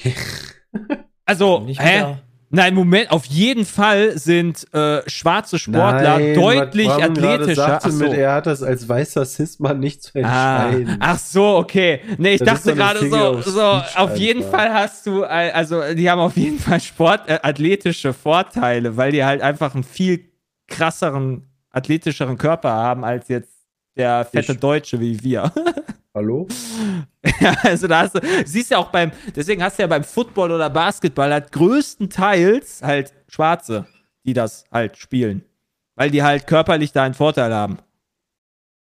Also, 1.25 1.59
Nicht 1.59 1.81
hä? 1.81 1.97
wieder. 1.97 2.19
Nein, 2.49 2.73
Moment, 2.75 3.11
auf 3.11 3.25
jeden 3.25 3.65
Fall 3.65 4.17
sind 4.17 4.65
äh, 4.73 5.01
schwarze 5.09 5.59
Sportler 5.59 6.17
Nein, 6.19 6.33
deutlich 6.35 6.87
Bram 6.87 7.01
athletischer. 7.03 7.55
Sagte 7.55 7.91
so. 7.91 8.03
mit, 8.05 8.13
er 8.13 8.31
hat 8.35 8.45
das 8.45 8.63
als 8.63 8.87
weißer 8.87 9.25
Cis-Mann 9.25 9.79
nicht 9.81 10.01
zu 10.01 10.11
Ah, 10.23 10.67
entscheiden. 10.69 10.97
ach 11.01 11.19
so, 11.19 11.57
okay. 11.57 11.99
Nee, 12.17 12.35
ich 12.35 12.39
Das 12.39 12.63
dachte 12.63 12.73
gerade 12.75 13.09
so, 13.09 13.41
so 13.41 13.61
auf 13.95 14.15
jeden. 14.15 14.43
Fall 14.49 14.73
hast 14.73 15.05
du, 15.07 15.23
äh, 15.23 15.51
also 15.51 15.81
die 15.93 16.09
haben 16.09 16.19
auf 16.21 16.37
jeden 16.37 16.59
Fall 16.59 16.79
Sport, 16.79 17.27
äh, 17.27 17.39
athletische 17.43 18.13
Vorteile, 18.13 18.95
weil 18.95 19.11
die 19.11 19.25
halt 19.25 19.41
einfach 19.41 19.73
einen 19.73 19.83
viel 19.83 20.31
krasseren, 20.67 21.49
athletischeren 21.71 22.37
Körper 22.37 22.71
haben 22.71 23.03
als 23.03 23.27
jetzt 23.27 23.51
der 23.97 24.23
fette 24.23 24.53
Ich. 24.53 24.59
Deutsche 24.59 25.01
wie 25.01 25.21
wir. 25.21 25.51
Hallo? 26.17 26.47
Ja, 27.41 27.53
also 27.63 27.87
da 27.87 27.99
hast 28.03 28.15
du, 28.15 28.21
siehst 28.45 28.71
ja 28.71 28.77
auch 28.77 28.89
beim, 28.89 29.11
deswegen 29.35 29.61
hast 29.61 29.77
du 29.77 29.83
ja 29.83 29.87
beim 29.87 30.03
Football 30.03 30.51
oder 30.51 30.69
Basketball 30.69 31.31
halt 31.31 31.51
größtenteils 31.51 32.81
halt 32.81 33.13
Schwarze, 33.27 33.85
die 34.25 34.33
das 34.33 34.63
halt 34.71 34.97
spielen. 34.97 35.43
Weil 35.95 36.09
die 36.09 36.23
halt 36.23 36.47
körperlich 36.47 36.91
da 36.93 37.03
einen 37.03 37.13
Vorteil 37.13 37.53
haben. 37.53 37.77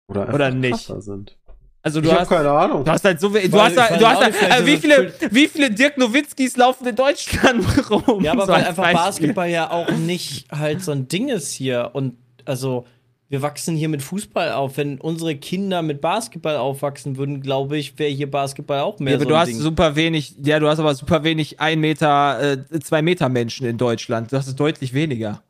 Oder, 0.08 0.22
einfach 0.22 0.34
Oder 0.34 0.50
nicht. 0.52 0.90
Sind. 0.98 1.36
Also 1.82 2.00
du 2.00 2.08
Ich 2.08 2.14
hast, 2.14 2.28
keine 2.28 2.50
Ahnung. 2.50 2.84
du 2.84 2.90
hast 2.90 3.04
halt 3.04 3.20
so, 3.20 3.34
we- 3.34 3.48
du 3.48 3.60
hast, 3.60 3.76
halt- 3.78 4.00
du 4.00 4.06
hast 4.06 4.22
halt, 4.22 4.34
äh, 4.42 4.66
wie 4.66 4.76
so 4.76 4.80
viele, 4.82 5.12
wie 5.30 5.48
viele 5.48 5.70
Dirk 5.70 5.98
Nowitzkis 5.98 6.56
laufen 6.56 6.86
in 6.86 6.94
Deutschland 6.96 7.64
rum? 7.90 8.22
Ja, 8.22 8.32
aber 8.32 8.46
So 8.46 8.52
weil 8.52 8.64
einfach 8.64 8.82
Beispiel. 8.84 8.94
Basketball 9.04 9.48
ja 9.50 9.70
auch 9.70 9.90
nicht 9.90 10.50
halt 10.52 10.82
so 10.82 10.92
ein 10.92 11.08
Ding 11.08 11.28
ist 11.28 11.50
hier. 11.52 11.90
Und 11.94 12.16
also, 12.44 12.86
wir 13.30 13.42
wachsen 13.42 13.76
hier 13.76 13.88
mit 13.88 14.02
Fußball 14.02 14.52
auf. 14.52 14.76
Wenn 14.76 14.98
unsere 15.00 15.36
Kinder 15.36 15.82
mit 15.82 16.00
Basketball 16.00 16.56
aufwachsen 16.56 17.16
würden, 17.16 17.40
glaube 17.40 17.78
ich, 17.78 17.98
wäre 17.98 18.10
hier 18.10 18.28
Basketball 18.30 18.80
auch 18.80 18.98
mehr 18.98 19.12
Ja, 19.12 19.16
aber 19.18 19.24
so 19.24 19.28
du 19.30 19.36
hast 19.36 19.48
Ding. 19.48 19.56
super 19.58 19.94
wenig, 19.96 20.34
ja, 20.42 20.58
du 20.58 20.68
hast 20.68 20.80
aber 20.80 20.94
super 20.94 21.22
wenig 21.24 21.60
ein 21.60 21.78
Meter, 21.80 22.58
äh, 22.72 22.80
zwei 22.80 23.02
Meter 23.02 23.28
Menschen 23.28 23.66
in 23.66 23.78
Deutschland. 23.78 24.32
Das 24.32 24.48
ist 24.48 24.58
deutlich 24.58 24.92
weniger. 24.92 25.42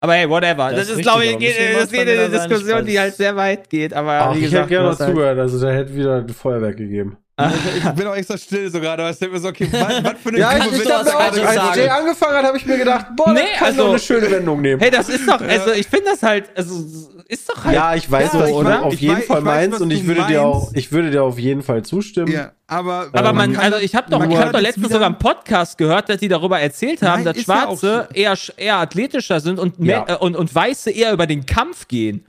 Aber 0.00 0.14
hey, 0.14 0.28
whatever. 0.28 0.70
Das, 0.72 0.88
Das 0.88 0.96
ist 0.96 1.02
glaube 1.02 1.24
ich, 1.24 1.38
geht, 1.38 1.54
das 1.76 1.92
wieder 1.92 2.02
eine 2.10 2.28
Diskussion, 2.28 2.84
die 2.84 2.98
halt 2.98 3.14
sehr 3.14 3.36
weit 3.36 3.70
geht. 3.70 3.94
Aber 3.94 4.10
Ach, 4.12 4.34
wie 4.34 4.38
ich 4.38 4.44
gesagt, 4.46 4.62
hätte 4.64 4.68
gerne 4.70 4.90
noch 4.90 4.98
halt- 4.98 5.10
zugehört, 5.10 5.38
also 5.38 5.64
da 5.64 5.72
hätte 5.72 5.94
wieder 5.94 6.16
ein 6.16 6.28
Feuerwerk 6.28 6.76
gegeben. 6.76 7.18
Ich 7.38 7.90
bin 7.94 8.06
auch 8.06 8.14
extra 8.14 8.36
still 8.36 8.70
so 8.70 8.78
gerade, 8.78 9.02
aber 9.02 9.10
ich 9.10 9.18
denke 9.18 9.34
mir 9.34 9.40
so, 9.40 9.48
okay, 9.48 9.66
was, 9.72 9.80
was 10.04 10.12
für 10.22 10.28
eine 10.28 10.38
Ja, 10.38 10.52
Grube 10.58 10.66
ich, 10.66 10.72
ich 10.72 10.78
wird 10.84 10.92
hab 10.92 11.04
das 11.04 11.12
mir 11.14 11.18
auch, 11.18 11.32
gerade 11.32 11.48
als. 11.70 11.76
Jay 11.76 11.88
angefangen 11.88 12.36
hat, 12.36 12.44
habe 12.44 12.56
ich 12.58 12.66
mir 12.66 12.76
gedacht, 12.78 13.06
boah, 13.16 13.32
Nee, 13.32 13.40
das 13.40 13.58
kann 13.58 13.66
also- 13.68 13.82
doch 13.84 13.88
eine 13.90 13.98
schöne 13.98 14.30
Wendung 14.30 14.60
nehmen. 14.60 14.80
Hey, 14.80 14.90
das 14.90 15.08
ist 15.08 15.26
doch, 15.26 15.40
also 15.40 15.72
ich 15.72 15.86
finde 15.86 16.10
das 16.10 16.22
halt, 16.22 16.50
also 16.54 16.84
ist 17.28 17.48
doch 17.48 17.64
halt. 17.64 17.74
ja, 17.74 17.94
ich 17.94 18.10
weiß, 18.10 18.34
Ja, 18.34 18.40
was 18.40 18.50
du 18.50 18.82
auf 18.82 18.92
ich 18.92 19.00
jeden 19.00 19.14
weiß- 19.16 19.22
Fall 19.26 19.38
ich 19.38 19.44
weiß, 19.46 19.68
meinst 19.70 19.80
und 19.80 19.90
ich 19.92 20.06
würde 20.06 20.20
dir 20.26 20.42
meinst. 20.42 20.68
auch, 20.68 20.70
ich 20.74 20.92
würde 20.92 21.10
dir 21.10 21.22
auf 21.22 21.38
jeden 21.38 21.62
Fall 21.62 21.82
zustimmen. 21.82 22.30
Ja, 22.30 22.52
aber, 22.66 23.08
aber 23.14 23.30
Ähm, 23.30 23.36
man, 23.36 23.52
kann 23.54 23.64
also 23.72 23.78
ich 23.78 23.94
habe 23.94 24.10
doch, 24.10 24.18
man 24.18 24.30
ich 24.30 24.36
hab 24.36 24.52
doch 24.52 24.60
letztens 24.60 24.90
sogar 24.92 25.06
einen 25.06 25.18
Podcast 25.18 25.78
gehört, 25.78 26.10
dass 26.10 26.18
die 26.18 26.28
darüber 26.28 26.60
erzählt 26.60 27.00
haben, 27.00 27.24
Nein, 27.24 27.24
dass 27.24 27.38
ist 27.38 27.48
ja 27.48 27.62
Schwarze 27.62 28.08
eher, 28.12 28.34
eher 28.58 28.76
athletischer 28.76 29.40
sind 29.40 29.58
und, 29.58 29.76
Ja. 29.78 30.00
Me- 30.00 30.06
äh, 30.08 30.16
und, 30.16 30.36
und 30.36 30.54
Weiße 30.54 30.90
eher 30.90 31.14
über 31.14 31.26
den 31.26 31.46
Kampf 31.46 31.88
gehen. 31.88 32.26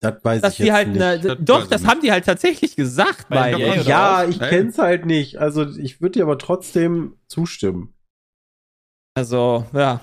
Das 0.00 0.22
weiß 0.24 0.42
Dass 0.42 0.52
ich 0.52 0.58
die 0.58 0.64
jetzt 0.64 0.74
halt, 0.74 0.88
nicht. 0.88 0.98
ne, 0.98 1.18
Das 1.20 1.36
doch, 1.40 1.66
das 1.66 1.82
nicht. 1.82 1.90
haben 1.90 2.00
die 2.00 2.12
halt 2.12 2.24
tatsächlich 2.24 2.76
gesagt, 2.76 3.28
Bei 3.28 3.50
ich. 3.52 3.56
oder 3.56 3.76
ja, 3.82 4.24
ich 4.24 4.38
kenn's 4.38 4.78
halt 4.78 5.06
nicht. 5.06 5.38
Also 5.38 5.66
ich 5.76 6.00
würde 6.00 6.12
dir 6.20 6.22
aber 6.22 6.38
trotzdem 6.38 7.16
zustimmen. 7.26 7.94
Also, 9.16 9.66
ja. 9.72 10.00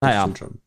Naja. 0.00 0.28
Schon. 0.38 0.60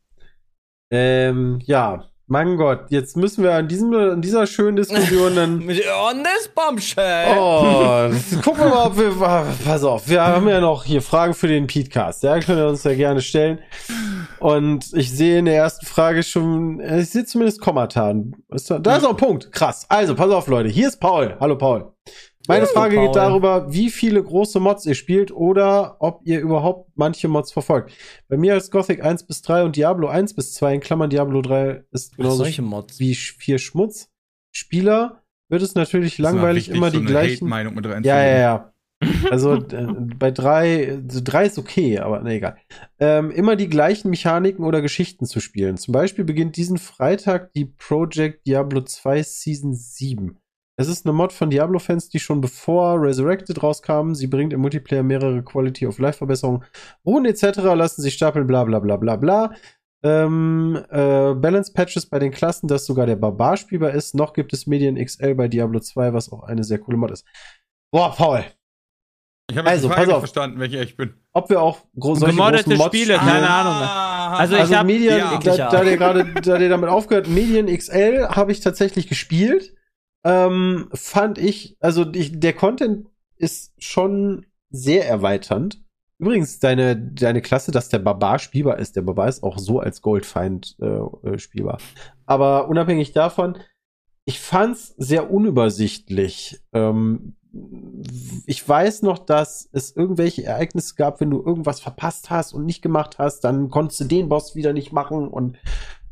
Ähm, 0.92 1.60
ja, 1.64 2.10
mein 2.28 2.58
Gott, 2.58 2.86
jetzt 2.90 3.16
müssen 3.16 3.44
wir 3.44 3.54
an, 3.54 3.68
diesem, 3.68 3.94
an 3.94 4.22
dieser 4.22 4.48
schönen 4.48 4.76
Diskussion 4.76 5.36
dann. 5.36 5.60
On 5.70 6.24
this 6.24 6.50
bombshell. 6.54 7.38
Oh, 7.38 8.10
gucken 8.44 8.64
wir 8.64 8.70
mal, 8.70 8.88
ob 8.88 8.98
wir. 8.98 9.12
Pass 9.64 9.84
auf, 9.84 10.10
wir 10.10 10.22
haben 10.24 10.48
ja 10.50 10.60
noch 10.60 10.84
hier 10.84 11.02
Fragen 11.02 11.34
für 11.34 11.48
den 11.48 11.68
Podcast. 11.68 12.24
Ja, 12.24 12.40
könnt 12.40 12.60
ihr 12.60 12.68
uns 12.68 12.84
ja 12.84 12.94
gerne 12.96 13.22
stellen. 13.22 13.60
Und 14.40 14.94
ich 14.94 15.12
sehe 15.12 15.40
in 15.40 15.46
der 15.46 15.56
ersten 15.56 15.86
Frage 15.86 16.24
schon, 16.24 16.80
äh, 16.80 17.02
ich 17.02 17.10
sehe 17.10 17.26
zumindest 17.26 17.62
Kommatan. 17.62 18.36
Ist 18.50 18.70
da, 18.70 18.78
ist 18.98 19.04
auch 19.06 19.12
ein 19.12 19.18
Punkt. 19.18 19.52
Krass. 19.52 19.86
Also, 19.90 20.16
pass 20.16 20.30
auf, 20.32 20.48
Leute. 20.48 20.70
Hier 20.70 20.88
ist 20.88 21.00
Paul. 21.00 21.36
Hallo, 21.40 21.58
Paul. 21.58 21.92
Meine 22.48 22.68
Frage 22.68 22.98
geht 23.00 23.16
darüber, 23.16 23.72
wie 23.74 23.90
viele 23.90 24.22
große 24.22 24.60
Mods 24.60 24.86
ihr 24.86 24.94
spielt 24.94 25.32
oder 25.32 25.98
ob 26.00 26.22
ihr 26.26 26.40
überhaupt 26.40 26.92
manche 26.96 27.28
Mods 27.28 27.52
verfolgt. 27.52 27.92
Bei 28.28 28.38
mir 28.38 28.54
als 28.54 28.70
Gothic 28.70 29.04
1 29.04 29.26
bis 29.26 29.42
3 29.42 29.64
und 29.64 29.76
Diablo 29.76 30.08
1 30.08 30.36
bis 30.36 30.54
2 30.54 30.76
in 30.76 30.82
Klammern 30.82 31.10
Diablo 31.10 31.42
3 31.42 31.86
ist 31.92 32.16
genauso 32.16 32.38
solche 32.38 32.62
Mods. 32.62 33.00
wie 33.00 33.16
vier 33.16 33.58
Schmutz. 33.58 34.10
Spieler 34.52 35.24
wird 35.50 35.62
es 35.62 35.76
natürlich 35.76 36.18
langweilig 36.18 36.70
immer 36.70 36.92
die 36.92 37.04
gleichen. 37.04 37.48
Meinung 37.48 37.74
mit 37.74 37.86
Ja, 38.06 38.24
ja, 38.24 38.38
ja. 38.38 38.74
Also 39.30 39.54
äh, 39.72 39.88
bei 40.18 40.32
drei, 40.32 41.00
drei 41.04 41.46
ist 41.46 41.58
okay, 41.58 42.00
aber 42.00 42.22
ne, 42.22 42.36
egal. 42.36 42.58
Ähm, 43.00 43.32
immer 43.32 43.56
die 43.56 43.70
gleichen 43.70 44.10
Mechaniken 44.10 44.66
oder 44.66 44.82
Geschichten 44.82 45.26
zu 45.26 45.40
spielen. 45.40 45.78
Zum 45.78 45.92
Beispiel 45.92 46.26
beginnt 46.26 46.58
diesen 46.58 46.78
Freitag 46.78 47.54
die 47.54 47.66
Project 47.66 48.46
Diablo 48.46 48.82
2 48.82 49.24
Season 49.24 49.74
7. 49.74 50.38
Es 50.78 50.90
ist 50.90 51.06
eine 51.06 51.14
Mod 51.14 51.32
von 51.32 51.50
Diablo-Fans, 51.50 52.10
die 52.10 52.20
schon 52.20 52.42
bevor 52.42 53.02
Resurrected 53.02 53.64
rauskam. 53.64 54.14
Sie 54.14 54.28
bringt 54.28 54.52
im 54.52 54.60
Multiplayer 54.60 55.04
mehrere 55.04 55.42
Quality 55.42 55.88
of 55.88 56.00
Life 56.00 56.18
Verbesserungen. 56.18 56.66
Ruhen 57.06 57.26
etc. 57.26 57.60
lassen 57.76 58.02
sich 58.02 58.16
stapeln, 58.16 58.46
bla 58.46 58.66
bla 58.66 58.80
bla 58.80 58.98
bla 58.98 59.16
bla. 59.16 59.56
Ähm, 60.04 60.78
äh, 60.90 61.34
Balance 61.34 61.72
Patches 61.74 62.08
bei 62.08 62.20
den 62.20 62.32
Klassen, 62.32 62.68
dass 62.68 62.86
sogar 62.86 63.06
der 63.06 63.16
Barbar 63.16 63.56
spielbar 63.56 63.92
ist. 63.92 64.16
Noch 64.16 64.34
gibt 64.34 64.52
es 64.52 64.68
Medien 64.68 65.04
XL 65.04 65.34
bei 65.36 65.48
Diablo 65.48 65.80
2, 65.80 66.14
was 66.14 66.32
auch 66.32 66.44
eine 66.44 66.66
sehr 66.66 66.80
coole 66.80 66.98
Mod 66.98 67.12
ist. 67.12 67.26
Boah, 67.92 68.14
Paul, 68.14 68.44
Ich 69.50 69.58
habe 69.58 69.70
Also, 69.70 69.88
die 69.88 69.94
Frage 69.94 70.02
pass 70.02 70.08
nicht 70.08 70.16
auf. 70.16 70.22
verstanden, 70.22 70.60
welche 70.60 70.84
ich 70.84 70.98
bin. 70.98 71.14
ob 71.34 71.50
wir 71.50 71.62
auch 71.62 71.80
solche 71.96 72.26
Gemoddete 72.26 72.64
großen 72.64 72.78
Mods 72.78 72.88
Spiele, 72.98 73.16
spielen. 73.16 73.20
keine 73.20 73.50
Ahnung. 73.50 73.74
Also, 74.40 74.56
Also 74.56 74.72
ich 74.72 74.78
habe 74.78 74.88
Medien, 74.88 75.18
ja. 75.20 75.38
da, 75.40 75.70
da 75.70 75.84
der 75.84 75.98
gerade, 75.98 76.34
da 76.42 76.58
der 76.58 76.70
damit 76.70 76.90
aufgehört, 76.90 77.28
Medien 77.28 77.68
XL 77.68 78.28
habe 78.30 78.52
ich 78.52 78.60
tatsächlich 78.62 79.08
gespielt. 79.08 79.74
Ähm, 80.24 80.90
fand 80.94 81.38
ich, 81.38 81.78
also 81.80 82.06
ich, 82.14 82.40
der 82.40 82.54
Content 82.54 83.08
ist 83.38 83.74
schon 83.78 84.48
sehr 84.72 85.08
erweiternd. 85.08 85.80
Übrigens, 86.18 86.60
deine, 86.60 86.96
deine 86.98 87.42
Klasse, 87.42 87.72
dass 87.72 87.90
der 87.90 88.00
Barbar 88.00 88.40
spielbar 88.40 88.80
ist. 88.80 88.96
Der 88.96 89.02
Barbar 89.04 89.28
ist 89.28 89.44
auch 89.44 89.60
so 89.60 89.80
als 89.80 90.02
Goldfeind 90.02 90.76
äh, 90.82 90.86
äh, 91.30 91.38
spielbar. 91.38 91.78
Aber 92.26 92.68
unabhängig 92.70 93.12
davon, 93.12 93.58
ich 94.24 94.40
fand's 94.40 94.96
sehr 94.98 95.30
unübersichtlich. 95.30 96.60
Ähm, 96.74 97.36
ich 98.46 98.68
weiß 98.68 99.02
noch, 99.04 99.20
dass 99.20 99.70
es 99.72 99.96
irgendwelche 99.96 100.44
Ereignisse 100.44 100.96
gab, 100.96 101.22
wenn 101.22 101.30
du 101.30 101.44
irgendwas 101.44 101.80
verpasst 101.80 102.30
hast 102.30 102.54
und 102.54 102.66
nicht 102.66 102.82
gemacht 102.82 103.18
hast, 103.18 103.42
dann 103.42 103.70
konntest 103.70 104.00
du 104.02 104.04
den 104.06 104.30
Boss 104.30 104.56
wieder 104.56 104.74
nicht 104.74 104.92
machen 104.92 105.28
und 105.28 105.58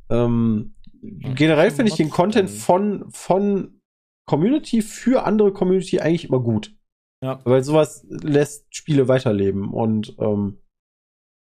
ähm, 0.09 0.75
generell 1.01 1.71
finde 1.71 1.91
ich 1.91 1.97
den 1.97 2.09
Content 2.09 2.49
von, 2.49 3.09
von 3.11 3.79
Community 4.25 4.81
für 4.81 5.25
andere 5.25 5.51
Community 5.51 5.99
eigentlich 5.99 6.25
immer 6.29 6.39
gut. 6.39 6.75
Ja. 7.23 7.39
Weil 7.45 7.63
sowas 7.63 8.05
lässt 8.09 8.73
Spiele 8.75 9.07
weiterleben 9.07 9.73
und 9.73 10.15
ähm, 10.19 10.59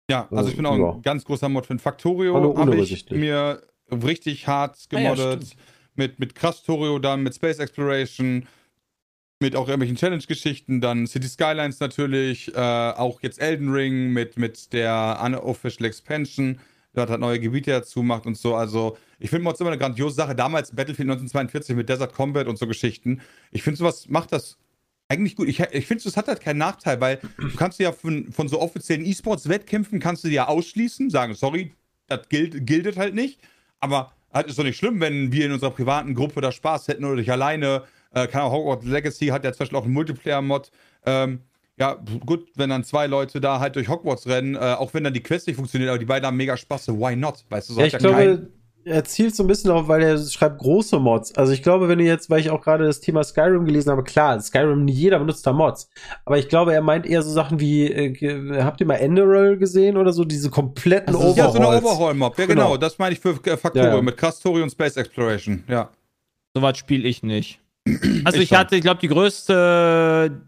Ja, 0.10 0.28
also 0.32 0.50
ich 0.50 0.56
bin 0.56 0.66
auch 0.66 0.78
Ja. 0.78 0.92
ein 0.94 1.02
ganz 1.02 1.24
großer 1.26 1.50
Mod-Fan. 1.50 1.78
Hallo, 1.78 1.84
Factorio 1.84 2.36
habe 2.36 2.48
ich 2.48 2.58
unübersichtlich. 2.58 3.20
mir 3.20 3.62
richtig 3.92 4.48
hart 4.48 4.78
Ah 4.94 5.00
ja, 5.00 5.14
gemoddet. 5.16 5.56
mit, 5.96 6.20
mit 6.20 6.36
Krastorio, 6.36 7.00
dann 7.00 7.24
mit 7.24 7.36
Space 7.36 7.60
Exploration, 7.60 8.46
mit 9.40 9.56
auch 9.56 9.68
irgendwelchen 9.68 9.96
Challenge-Geschichten, 9.96 10.82
dann 10.82 11.08
City 11.08 11.28
Skylines 11.28 11.80
natürlich, 11.80 12.54
äh, 12.54 12.60
auch 12.60 13.22
jetzt 13.22 13.42
Elden 13.42 13.72
Ring 13.72 14.12
mit, 14.12 14.38
mit 14.38 14.74
der 14.74 15.20
Unofficial 15.24 15.88
Expansion, 15.88 16.60
der 16.96 17.08
hat 17.08 17.20
neue 17.20 17.40
Gebiete 17.40 17.72
dazu 17.72 18.04
macht 18.04 18.26
und 18.26 18.38
so. 18.38 18.56
Also, 18.56 18.98
ich 19.20 19.30
finde 19.30 19.44
Mods 19.44 19.60
immer 19.60 19.70
eine 19.70 19.80
grandiose 19.80 20.16
Sache. 20.16 20.36
Damals 20.36 20.72
Battlefield 20.72 21.10
1942 21.10 21.76
mit 21.76 21.88
Desert 21.88 22.14
Combat 22.14 22.48
und 22.48 22.58
so 22.58 22.68
Geschichten. 22.68 23.22
Ich 23.52 23.64
finde, 23.64 23.78
sowas 23.78 24.10
macht 24.10 24.32
das 24.32 24.58
eigentlich 25.08 25.36
gut. 25.36 25.48
Ich, 25.48 25.60
ich 25.60 25.88
finde, 25.88 26.04
das 26.04 26.18
hat 26.18 26.28
halt 26.28 26.42
keinen 26.42 26.58
Nachteil, 26.58 27.00
weil 27.00 27.20
du 27.38 27.56
kannst 27.56 27.80
ja 27.80 27.92
von, 27.92 28.32
von 28.32 28.48
so 28.48 28.60
offiziellen 28.60 29.06
E-Sports-Wettkämpfen 29.06 30.00
kannst 30.00 30.24
du 30.24 30.30
ja 30.30 30.48
ausschließen, 30.48 31.10
sagen, 31.10 31.34
sorry, 31.36 31.74
das 32.08 32.28
gilt, 32.30 32.66
giltet 32.66 32.98
halt 32.98 33.14
nicht. 33.14 33.40
Aber 33.80 34.14
halt 34.34 34.48
ist 34.48 34.60
doch 34.60 34.64
nicht 34.64 34.78
schlimm, 34.78 35.00
wenn 35.00 35.32
wir 35.32 35.46
in 35.46 35.52
unserer 35.52 35.72
privaten 35.72 36.14
Gruppe 36.14 36.42
da 36.42 36.52
Spaß 36.52 36.88
hätten 36.88 37.06
oder 37.06 37.18
dich 37.18 37.32
alleine 37.32 37.84
Äh, 38.14 38.28
keine 38.28 38.46
Ahnung, 38.46 38.58
Hogwarts 38.60 38.86
Legacy 38.86 39.28
hat 39.28 39.44
ja 39.44 39.52
zum 39.52 39.60
Beispiel 39.60 39.78
auch 39.78 39.84
einen 39.86 39.94
Multiplayer-Mod. 39.94 40.72
Ähm, 41.06 41.42
ja, 41.78 41.98
gut, 42.26 42.48
wenn 42.56 42.70
dann 42.70 42.84
zwei 42.84 43.08
Leute 43.08 43.40
da 43.40 43.60
halt 43.60 43.76
durch 43.76 43.88
Hogwarts 43.88 44.28
rennen, 44.28 44.56
äh, 44.56 44.60
auch 44.60 44.94
wenn 44.94 45.04
dann 45.04 45.14
die 45.14 45.24
Quest 45.24 45.48
nicht 45.48 45.56
funktioniert, 45.56 45.90
aber 45.90 46.00
die 46.00 46.06
beiden 46.06 46.26
haben 46.26 46.36
mega 46.38 46.58
Spaß, 46.58 46.86
so 46.86 47.00
why 47.00 47.16
not? 47.16 47.46
Weißt 47.50 47.70
du, 47.70 47.74
so 47.74 47.80
Ja, 47.80 47.86
ich 47.86 47.94
ja 47.94 48.00
glaube, 48.00 48.50
er 48.86 49.04
zielt 49.04 49.36
so 49.36 49.44
ein 49.44 49.48
bisschen 49.48 49.72
auf, 49.72 49.88
weil 49.88 50.02
er 50.02 50.18
schreibt 50.18 50.60
große 50.60 51.00
Mods. 51.00 51.36
Also 51.36 51.54
ich 51.54 51.62
glaube, 51.64 51.88
wenn 51.88 52.00
du 52.00 52.06
jetzt, 52.06 52.30
weil 52.30 52.40
ich 52.40 52.50
auch 52.50 52.62
gerade 52.62 52.86
das 52.86 53.00
Thema 53.00 53.24
Skyrim 53.24 53.66
gelesen 53.66 53.92
habe, 53.92 54.04
klar, 54.04 54.40
Skyrim, 54.42 54.86
nicht 54.86 54.98
jeder 54.98 55.20
benutzt 55.20 55.46
da 55.46 55.54
Mods. 55.54 55.90
Aber 56.26 56.38
ich 56.38 56.50
glaube, 56.50 56.74
er 56.74 56.82
meint 56.82 57.06
eher 57.06 57.22
so 57.22 57.30
Sachen 57.30 57.60
wie, 57.60 57.86
äh, 57.86 58.62
habt 58.64 58.82
ihr 58.82 58.88
mal 58.88 58.96
Enderal 58.96 59.58
gesehen 59.58 59.98
oder 59.98 60.12
so, 60.12 60.26
diese 60.26 60.50
kompletten 60.50 61.16
Also, 61.16 61.34
Ja, 61.36 61.50
so 61.50 61.58
eine 61.58 61.68
Overhauls. 61.68 61.84
Overhaul-Mob. 61.86 62.40
Ja, 62.40 62.46
genau. 62.46 62.64
Genau. 62.66 62.78
Das 62.78 62.98
meine 63.00 63.14
ich 63.14 63.20
für 63.20 63.40
äh, 63.46 63.58
Faktoren 63.58 63.86
Ja, 63.86 63.96
ja. 63.96 64.02
mit 64.02 64.20
Story 64.20 64.62
und 64.62 64.72
Space 64.72 64.98
Exploration. 64.98 65.64
Ja. 65.68 65.90
Sowas 66.54 66.78
spiele 66.78 67.08
ich 67.08 67.22
nicht. 67.22 67.60
Also 68.26 68.40
Ich 68.40 68.52
ich, 68.52 68.58
hatte, 68.58 68.76
ich 68.76 68.82
glaube, 68.82 69.00
die 69.00 69.08
größte, 69.08 70.42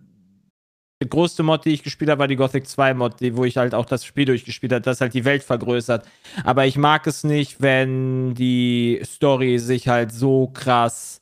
die 1.02 1.10
größte 1.10 1.44
Mod, 1.44 1.66
die 1.66 1.72
ich 1.72 1.84
gespielt 1.84 2.10
habe, 2.12 2.20
war 2.20 2.28
die 2.28 2.36
Gothic 2.36 2.68
2 2.68 2.94
Mod, 2.94 3.20
die, 3.20 3.36
wo 3.36 3.44
ich 3.46 3.58
halt 3.58 3.74
auch 3.74 3.86
das 3.86 4.06
Spiel 4.06 4.26
durchgespielt 4.26 4.72
habe, 4.72 4.82
das 4.82 5.02
halt 5.02 5.14
die 5.14 5.26
Welt 5.26 5.44
vergrößert. 5.44 6.06
Aber 6.44 6.66
ich 6.66 6.78
mag 6.78 7.08
es 7.08 7.24
nicht, 7.24 7.62
wenn 7.62 8.36
die 8.36 9.02
Story 9.04 9.58
sich 9.60 9.88
halt 9.88 10.12
so 10.12 10.48
krass 10.54 11.22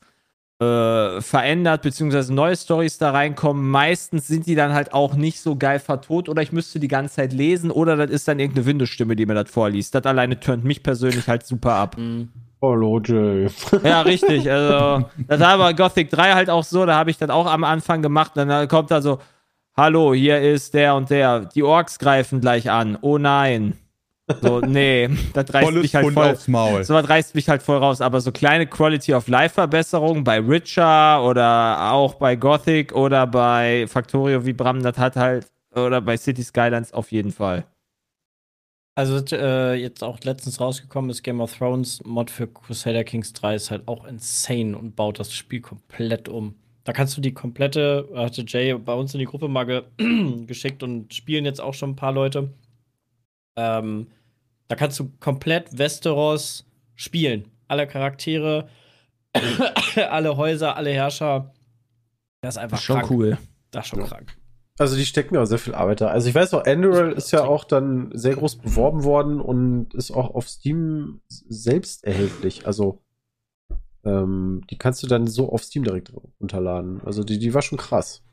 äh, 0.60 1.22
verändert, 1.22 1.80
beziehungsweise 1.80 2.34
neue 2.34 2.54
Stories 2.54 2.98
da 2.98 3.12
reinkommen. 3.12 3.70
Meistens 3.70 4.26
sind 4.26 4.46
die 4.46 4.54
dann 4.54 4.74
halt 4.74 4.92
auch 4.92 5.14
nicht 5.14 5.40
so 5.40 5.56
geil 5.56 5.78
vertont 5.78 6.28
oder 6.28 6.42
ich 6.42 6.52
müsste 6.52 6.78
die 6.78 6.88
ganze 6.88 7.14
Zeit 7.14 7.32
lesen 7.32 7.70
oder 7.70 7.96
das 7.96 8.10
ist 8.10 8.28
dann 8.28 8.38
irgendeine 8.38 8.66
Windows-Stimme, 8.66 9.16
die 9.16 9.24
mir 9.24 9.34
das 9.34 9.50
vorliest. 9.50 9.94
Das 9.94 10.04
alleine 10.04 10.38
turnt 10.38 10.64
mich 10.64 10.82
persönlich 10.82 11.26
halt 11.28 11.46
super 11.46 11.76
ab. 11.76 11.96
Mhm. 11.96 12.28
Hallo, 12.62 13.00
Jay. 13.00 13.48
Ja, 13.84 14.02
richtig. 14.02 14.50
Also, 14.50 15.08
das 15.26 15.40
war 15.40 15.58
bei 15.58 15.72
Gothic 15.72 16.10
3 16.10 16.32
halt 16.32 16.50
auch 16.50 16.64
so, 16.64 16.84
da 16.84 16.94
habe 16.96 17.10
ich 17.10 17.18
das 17.18 17.30
auch 17.30 17.46
am 17.46 17.64
Anfang 17.64 18.02
gemacht. 18.02 18.36
Und 18.36 18.48
dann 18.48 18.68
kommt 18.68 18.90
da 18.90 19.00
so: 19.00 19.18
Hallo, 19.76 20.12
hier 20.14 20.40
ist 20.40 20.74
der 20.74 20.94
und 20.94 21.08
der. 21.10 21.40
Die 21.46 21.62
Orks 21.62 21.98
greifen 21.98 22.40
gleich 22.40 22.70
an. 22.70 22.98
Oh 23.00 23.18
nein. 23.18 23.78
So, 24.42 24.60
nee, 24.60 25.08
das 25.32 25.52
reißt 25.52 25.64
Volles 25.64 25.82
mich 25.82 25.94
halt 25.94 26.04
Pfund 26.04 26.14
voll. 26.14 26.30
aufs 26.30 26.48
Maul. 26.48 26.84
So 26.84 26.94
was 26.94 27.08
reißt 27.08 27.34
mich 27.34 27.48
halt 27.48 27.62
voll 27.62 27.78
raus. 27.78 28.00
Aber 28.00 28.20
so 28.20 28.30
kleine 28.30 28.66
Quality 28.66 29.14
of 29.14 29.26
Life 29.28 29.54
Verbesserungen 29.54 30.22
bei 30.22 30.38
Richer 30.38 31.24
oder 31.24 31.92
auch 31.92 32.14
bei 32.14 32.36
Gothic 32.36 32.92
oder 32.94 33.26
bei 33.26 33.86
Factorio 33.88 34.44
wie 34.46 34.52
Bram 34.52 34.82
das 34.82 34.98
hat 34.98 35.16
halt, 35.16 35.46
oder 35.74 36.00
bei 36.00 36.16
City 36.16 36.42
Skylines 36.42 36.92
auf 36.92 37.10
jeden 37.10 37.32
Fall. 37.32 37.64
Also 39.00 39.34
äh, 39.34 39.76
jetzt 39.76 40.04
auch 40.04 40.18
letztens 40.24 40.60
rausgekommen 40.60 41.10
ist 41.10 41.22
Game 41.22 41.40
of 41.40 41.56
Thrones 41.56 42.02
Mod 42.04 42.30
für 42.30 42.46
Crusader 42.46 43.02
Kings 43.02 43.32
3 43.32 43.54
ist 43.54 43.70
halt 43.70 43.88
auch 43.88 44.04
insane 44.04 44.76
und 44.76 44.94
baut 44.94 45.18
das 45.18 45.32
Spiel 45.32 45.62
komplett 45.62 46.28
um. 46.28 46.54
Da 46.84 46.92
kannst 46.92 47.16
du 47.16 47.22
die 47.22 47.32
komplette, 47.32 48.06
hatte 48.14 48.44
Jay 48.46 48.74
bei 48.74 48.92
uns 48.92 49.14
in 49.14 49.20
die 49.20 49.24
Gruppe 49.24 49.48
mal 49.48 49.64
ge 49.64 49.84
geschickt 50.46 50.82
und 50.82 51.14
spielen 51.14 51.46
jetzt 51.46 51.62
auch 51.62 51.72
schon 51.72 51.90
ein 51.92 51.96
paar 51.96 52.12
Leute. 52.12 52.52
Ähm, 53.56 54.08
da 54.68 54.76
kannst 54.76 54.98
du 55.00 55.10
komplett 55.18 55.78
Westeros 55.78 56.66
spielen. 56.94 57.46
Alle 57.68 57.86
Charaktere, 57.86 58.68
alle 60.10 60.36
Häuser, 60.36 60.76
alle 60.76 60.90
Herrscher. 60.90 61.54
Das 62.42 62.56
ist 62.56 62.58
einfach 62.58 62.80
Schon 62.82 62.98
krank. 62.98 63.10
cool. 63.10 63.38
Das 63.70 63.86
ist 63.86 63.90
schon 63.92 64.00
Ja. 64.00 64.06
krank. 64.08 64.36
Also 64.80 64.96
die 64.96 65.04
stecken 65.04 65.34
ja 65.34 65.42
auch 65.42 65.46
sehr 65.46 65.58
viel 65.58 65.74
Arbeit 65.74 66.00
da. 66.00 66.06
Also 66.06 66.30
ich 66.30 66.34
weiß 66.34 66.54
auch, 66.54 66.64
Enderal 66.64 67.12
ist 67.12 67.32
ja 67.32 67.44
auch 67.44 67.64
dann 67.64 68.10
sehr 68.14 68.34
groß 68.34 68.56
beworben 68.56 69.04
worden 69.04 69.38
und 69.38 69.92
ist 69.92 70.10
auch 70.10 70.34
auf 70.34 70.48
Steam 70.48 71.20
selbst 71.28 72.02
erhältlich. 72.02 72.66
Also 72.66 73.02
ähm, 74.04 74.62
die 74.70 74.78
kannst 74.78 75.02
du 75.02 75.06
dann 75.06 75.26
so 75.26 75.52
auf 75.52 75.64
Steam 75.64 75.84
direkt 75.84 76.14
runterladen. 76.40 77.02
Also 77.04 77.24
die, 77.24 77.38
die 77.38 77.52
war 77.52 77.60
schon 77.60 77.76
krass. 77.76 78.24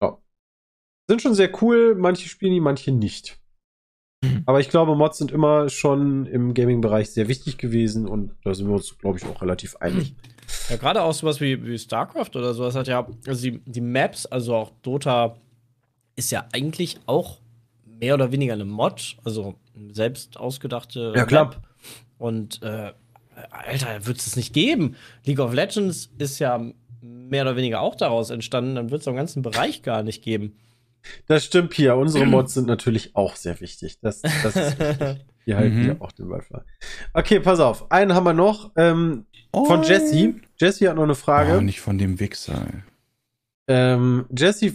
Ja. 0.00 0.18
Sind 1.10 1.20
schon 1.20 1.34
sehr 1.34 1.50
cool, 1.62 1.96
manche 1.96 2.28
spielen 2.28 2.52
die, 2.52 2.60
manche 2.60 2.92
nicht. 2.92 3.40
Mhm. 4.22 4.44
Aber 4.46 4.60
ich 4.60 4.68
glaube, 4.68 4.94
Mods 4.94 5.18
sind 5.18 5.32
immer 5.32 5.68
schon 5.68 6.26
im 6.26 6.54
Gaming-Bereich 6.54 7.10
sehr 7.10 7.26
wichtig 7.26 7.58
gewesen 7.58 8.06
und 8.06 8.36
da 8.44 8.54
sind 8.54 8.68
wir 8.68 8.76
uns, 8.76 8.96
glaube 8.98 9.18
ich, 9.18 9.24
auch 9.24 9.42
relativ 9.42 9.74
einig. 9.78 10.14
Ja, 10.68 10.76
gerade 10.76 11.02
auch 11.02 11.12
sowas 11.12 11.40
wie, 11.40 11.64
wie 11.64 11.78
StarCraft 11.78 12.30
oder 12.34 12.54
sowas 12.54 12.74
hat 12.74 12.88
ja, 12.88 13.06
also 13.26 13.42
die, 13.42 13.60
die 13.64 13.80
Maps, 13.80 14.26
also 14.26 14.54
auch 14.56 14.72
Dota, 14.82 15.36
ist 16.16 16.30
ja 16.32 16.46
eigentlich 16.52 16.98
auch 17.06 17.38
mehr 17.84 18.14
oder 18.14 18.32
weniger 18.32 18.54
eine 18.54 18.64
Mod, 18.64 19.16
also 19.24 19.54
selbst 19.92 20.36
ausgedachte 20.38 21.12
Ja, 21.14 21.24
klar. 21.24 21.46
Map. 21.46 21.60
Und 22.18 22.62
äh, 22.62 22.92
Alter, 23.50 24.06
wird 24.06 24.18
es 24.18 24.34
nicht 24.36 24.52
geben. 24.54 24.96
League 25.24 25.38
of 25.40 25.52
Legends 25.52 26.10
ist 26.18 26.38
ja 26.38 26.60
mehr 27.02 27.42
oder 27.42 27.56
weniger 27.56 27.80
auch 27.80 27.94
daraus 27.94 28.30
entstanden, 28.30 28.74
dann 28.74 28.90
wird 28.90 29.02
es 29.02 29.06
im 29.06 29.14
ganzen 29.16 29.42
Bereich 29.42 29.82
gar 29.82 30.02
nicht 30.02 30.22
geben. 30.22 30.56
Das 31.26 31.44
stimmt, 31.44 31.70
Pia. 31.70 31.92
Unsere 31.94 32.26
Mods 32.26 32.54
sind 32.54 32.66
natürlich 32.66 33.14
auch 33.14 33.36
sehr 33.36 33.60
wichtig. 33.60 34.00
Das, 34.00 34.22
das 34.22 34.56
ist 34.56 34.78
wichtig. 34.80 35.18
Wir 35.44 35.56
halten 35.56 35.76
Mhm. 35.78 35.82
hier 35.84 35.96
auch 36.02 36.10
den 36.10 36.28
frei. 36.28 36.62
Okay, 37.12 37.38
pass 37.38 37.60
auf. 37.60 37.92
Einen 37.92 38.14
haben 38.14 38.24
wir 38.24 38.32
noch. 38.32 38.72
Ähm, 38.74 39.26
von 39.52 39.82
Jesse. 39.82 40.34
Jesse 40.58 40.88
hat 40.88 40.96
noch 40.96 41.02
eine 41.04 41.14
Frage. 41.14 41.58
Oh, 41.58 41.60
nicht 41.60 41.80
von 41.80 41.98
dem 41.98 42.18
Wichser. 42.20 42.66
Ähm, 43.68 44.26
Jesse, 44.36 44.74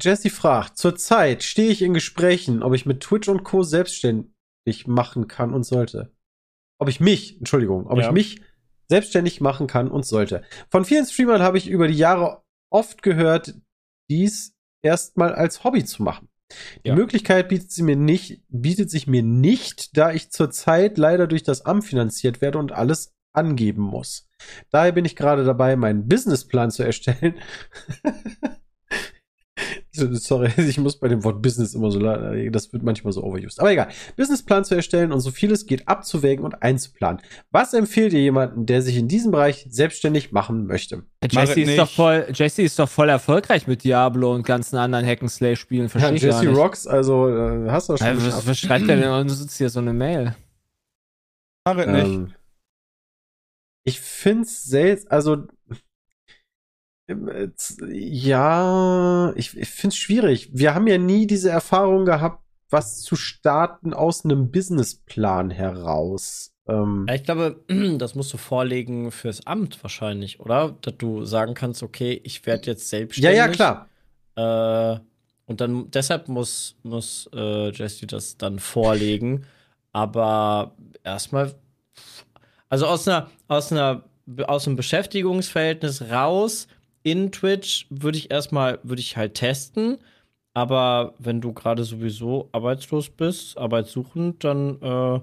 Jesse 0.00 0.30
fragt: 0.30 0.78
Zurzeit 0.78 1.42
stehe 1.42 1.70
ich 1.70 1.82
in 1.82 1.94
Gesprächen, 1.94 2.62
ob 2.62 2.74
ich 2.74 2.86
mit 2.86 3.00
Twitch 3.00 3.28
und 3.28 3.44
Co. 3.44 3.62
selbstständig 3.62 4.86
machen 4.86 5.28
kann 5.28 5.54
und 5.54 5.64
sollte. 5.64 6.12
Ob 6.78 6.88
ich 6.88 7.00
mich, 7.00 7.38
Entschuldigung, 7.38 7.86
ob 7.86 7.98
Ja. 7.98 8.06
ich 8.06 8.12
mich 8.12 8.40
selbstständig 8.88 9.40
machen 9.40 9.66
kann 9.66 9.88
und 9.90 10.04
sollte. 10.04 10.42
Von 10.70 10.84
vielen 10.84 11.06
Streamern 11.06 11.42
habe 11.42 11.58
ich 11.58 11.68
über 11.68 11.88
die 11.88 11.94
Jahre 11.96 12.42
oft 12.70 13.02
gehört, 13.02 13.54
dies 14.10 14.54
erstmal 14.82 15.34
als 15.34 15.64
Hobby 15.64 15.84
zu 15.84 16.02
machen. 16.02 16.28
Die 16.84 16.88
Ja. 16.90 16.94
Möglichkeit 16.94 17.48
bietet, 17.48 17.72
sie 17.72 17.82
mir 17.82 17.96
nicht, 17.96 18.42
bietet 18.48 18.90
sich 18.90 19.06
mir 19.08 19.22
nicht, 19.22 19.96
da 19.96 20.12
ich 20.12 20.30
zurzeit 20.30 20.98
leider 20.98 21.26
durch 21.26 21.42
das 21.42 21.62
Amt 21.64 21.84
finanziert 21.84 22.40
werde 22.40 22.58
und 22.58 22.70
alles 22.72 23.12
angeben 23.36 23.82
muss. 23.82 24.28
Daher 24.70 24.92
bin 24.92 25.04
ich 25.04 25.16
gerade 25.16 25.44
dabei, 25.44 25.76
meinen 25.76 26.08
Businessplan 26.08 26.70
zu 26.70 26.82
erstellen. 26.82 27.34
Sorry, 29.92 30.50
ich 30.68 30.78
muss 30.78 30.98
bei 30.98 31.08
dem 31.08 31.24
Wort 31.24 31.40
Business 31.40 31.74
immer 31.74 31.90
so, 31.90 31.98
das 31.98 32.72
wird 32.72 32.82
manchmal 32.82 33.12
so 33.12 33.22
overused. 33.22 33.60
Aber 33.60 33.72
egal. 33.72 33.88
Businessplan 34.16 34.64
zu 34.64 34.74
erstellen 34.74 35.12
und 35.12 35.20
so 35.20 35.30
vieles 35.30 35.66
geht 35.66 35.88
abzuwägen 35.88 36.44
und 36.44 36.62
einzuplanen. 36.62 37.22
Was 37.50 37.72
empfiehlt 37.72 38.12
ihr 38.12 38.20
jemanden, 38.20 38.66
der 38.66 38.82
sich 38.82 38.96
in 38.96 39.08
diesem 39.08 39.32
Bereich 39.32 39.66
selbstständig 39.70 40.32
machen 40.32 40.66
möchte? 40.66 41.04
Jesse 41.30 41.62
es 41.62 41.68
ist, 41.68 41.78
doch 41.78 41.90
voll, 41.90 42.26
Jesse 42.32 42.62
ist 42.62 42.78
doch 42.78 42.88
voll 42.88 43.08
erfolgreich 43.08 43.66
mit 43.66 43.84
Diablo 43.84 44.34
und 44.34 44.44
ganzen 44.44 44.76
anderen 44.76 45.06
Hack'n'Slay-Spielen. 45.06 45.90
Ja, 45.94 46.10
Jesse 46.10 46.44
nicht. 46.44 46.56
Rocks, 46.56 46.86
also 46.86 47.28
äh, 47.28 47.70
hast 47.70 47.88
du 47.88 47.96
schon. 47.96 48.06
Äh, 48.06 48.26
was, 48.26 48.46
was 48.46 48.58
schreibt 48.58 48.88
der 48.88 48.96
denn 48.96 49.10
uns 49.10 49.38
sitzt 49.38 49.56
hier 49.56 49.70
so 49.70 49.80
eine 49.80 49.92
Mail? 49.92 50.36
Mach 51.64 51.78
es 51.78 51.86
nicht. 51.86 52.35
Ich 53.86 54.00
find's 54.00 54.64
seltsam, 54.64 55.10
also 55.10 55.46
ähm, 57.08 57.28
äh, 57.28 57.48
ja, 57.88 59.32
ich, 59.36 59.56
ich 59.56 59.68
find's 59.68 59.96
schwierig. 59.96 60.50
Wir 60.52 60.74
haben 60.74 60.86
ja 60.88 60.98
nie 60.98 61.26
diese 61.26 61.50
Erfahrung 61.50 62.04
gehabt, 62.04 62.42
was 62.68 63.02
zu 63.02 63.14
starten 63.14 63.94
aus 63.94 64.24
einem 64.24 64.50
Businessplan 64.50 65.50
heraus. 65.50 66.52
Ähm, 66.66 67.06
Ja, 67.08 67.14
ich 67.14 67.22
glaube, 67.22 67.64
das 67.98 68.16
musst 68.16 68.32
du 68.32 68.38
vorlegen 68.38 69.12
fürs 69.12 69.46
Amt 69.46 69.82
wahrscheinlich, 69.84 70.40
oder? 70.40 70.76
Dass 70.80 70.96
du 70.98 71.24
sagen 71.24 71.54
kannst, 71.54 71.84
okay, 71.84 72.20
ich 72.24 72.44
werde 72.44 72.66
jetzt 72.66 72.90
ja, 72.90 72.98
selbstständig. 72.98 73.38
ja, 73.38 73.48
klar. 73.48 73.88
Äh, 74.34 75.00
und 75.46 75.60
dann 75.60 75.92
deshalb 75.92 76.26
muss, 76.26 76.76
muss 76.82 77.30
äh, 77.32 77.70
Jesse 77.70 78.08
das 78.08 78.36
dann 78.36 78.58
vorlegen. 78.58 79.46
Aber 79.92 80.74
erstmal, 81.04 81.54
also 82.68 82.86
aus 82.86 83.06
einer, 83.06 83.28
aus 83.48 83.72
einer, 83.72 84.02
aus 84.46 84.66
einem 84.66 84.76
Beschäftigungsverhältnis 84.76 86.02
raus 86.10 86.68
in 87.02 87.30
Twitch 87.30 87.86
würde 87.90 88.18
ich 88.18 88.30
erstmal, 88.30 88.80
würde 88.82 89.00
ich 89.00 89.16
halt 89.16 89.34
testen. 89.34 89.98
Aber 90.54 91.14
wenn 91.18 91.40
du 91.40 91.52
gerade 91.52 91.84
sowieso 91.84 92.48
arbeitslos 92.52 93.10
bist, 93.10 93.56
arbeitssuchend, 93.58 94.42
dann 94.42 94.80
äh, 94.82 95.20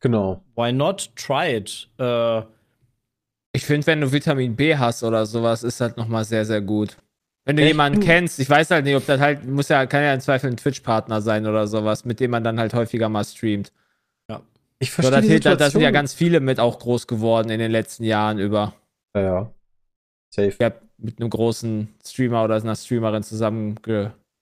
Genau. 0.00 0.42
why 0.56 0.72
not 0.72 1.10
try 1.14 1.54
it? 1.56 1.88
Äh, 1.98 2.42
Ich 3.52 3.64
finde, 3.66 3.86
wenn 3.86 4.00
du 4.00 4.10
Vitamin 4.10 4.56
B 4.56 4.76
hast 4.76 5.02
oder 5.04 5.26
sowas, 5.26 5.62
ist 5.62 5.80
das 5.80 5.96
nochmal 5.96 6.24
sehr, 6.24 6.44
sehr 6.46 6.60
gut. 6.62 6.96
Wenn 7.44 7.56
du 7.56 7.66
jemanden 7.66 7.98
bin- 8.00 8.08
kennst, 8.08 8.38
ich 8.38 8.48
weiß 8.48 8.70
halt 8.70 8.84
nicht, 8.84 8.96
ob 8.96 9.04
das 9.06 9.20
halt, 9.20 9.44
muss 9.46 9.68
ja, 9.68 9.84
kann 9.86 10.02
ja 10.02 10.14
im 10.14 10.20
Zweifel 10.20 10.50
ein 10.50 10.56
Twitch-Partner 10.56 11.20
sein 11.20 11.46
oder 11.46 11.66
sowas, 11.66 12.04
mit 12.04 12.18
dem 12.20 12.30
man 12.30 12.42
dann 12.44 12.58
halt 12.58 12.74
häufiger 12.74 13.08
mal 13.08 13.24
streamt. 13.24 13.72
Ich 14.82 14.90
So, 14.90 15.02
verstehe 15.02 15.10
da, 15.10 15.20
die 15.20 15.28
da, 15.28 15.34
Situation. 15.34 15.58
da 15.58 15.70
sind 15.70 15.80
ja 15.82 15.90
ganz 15.90 16.14
viele 16.14 16.40
mit 16.40 16.58
auch 16.58 16.78
groß 16.78 17.06
geworden 17.06 17.50
in 17.50 17.58
den 17.58 17.70
letzten 17.70 18.04
Jahren 18.04 18.38
über. 18.38 18.74
ja, 19.14 19.20
ja. 19.22 19.54
Safe. 20.32 20.48
Ich 20.48 20.60
habe 20.60 20.80
mit 20.98 21.20
einem 21.20 21.30
großen 21.30 21.88
Streamer 22.04 22.44
oder 22.44 22.56
einer 22.56 22.76
Streamerin 22.76 23.22
zusammen 23.22 23.76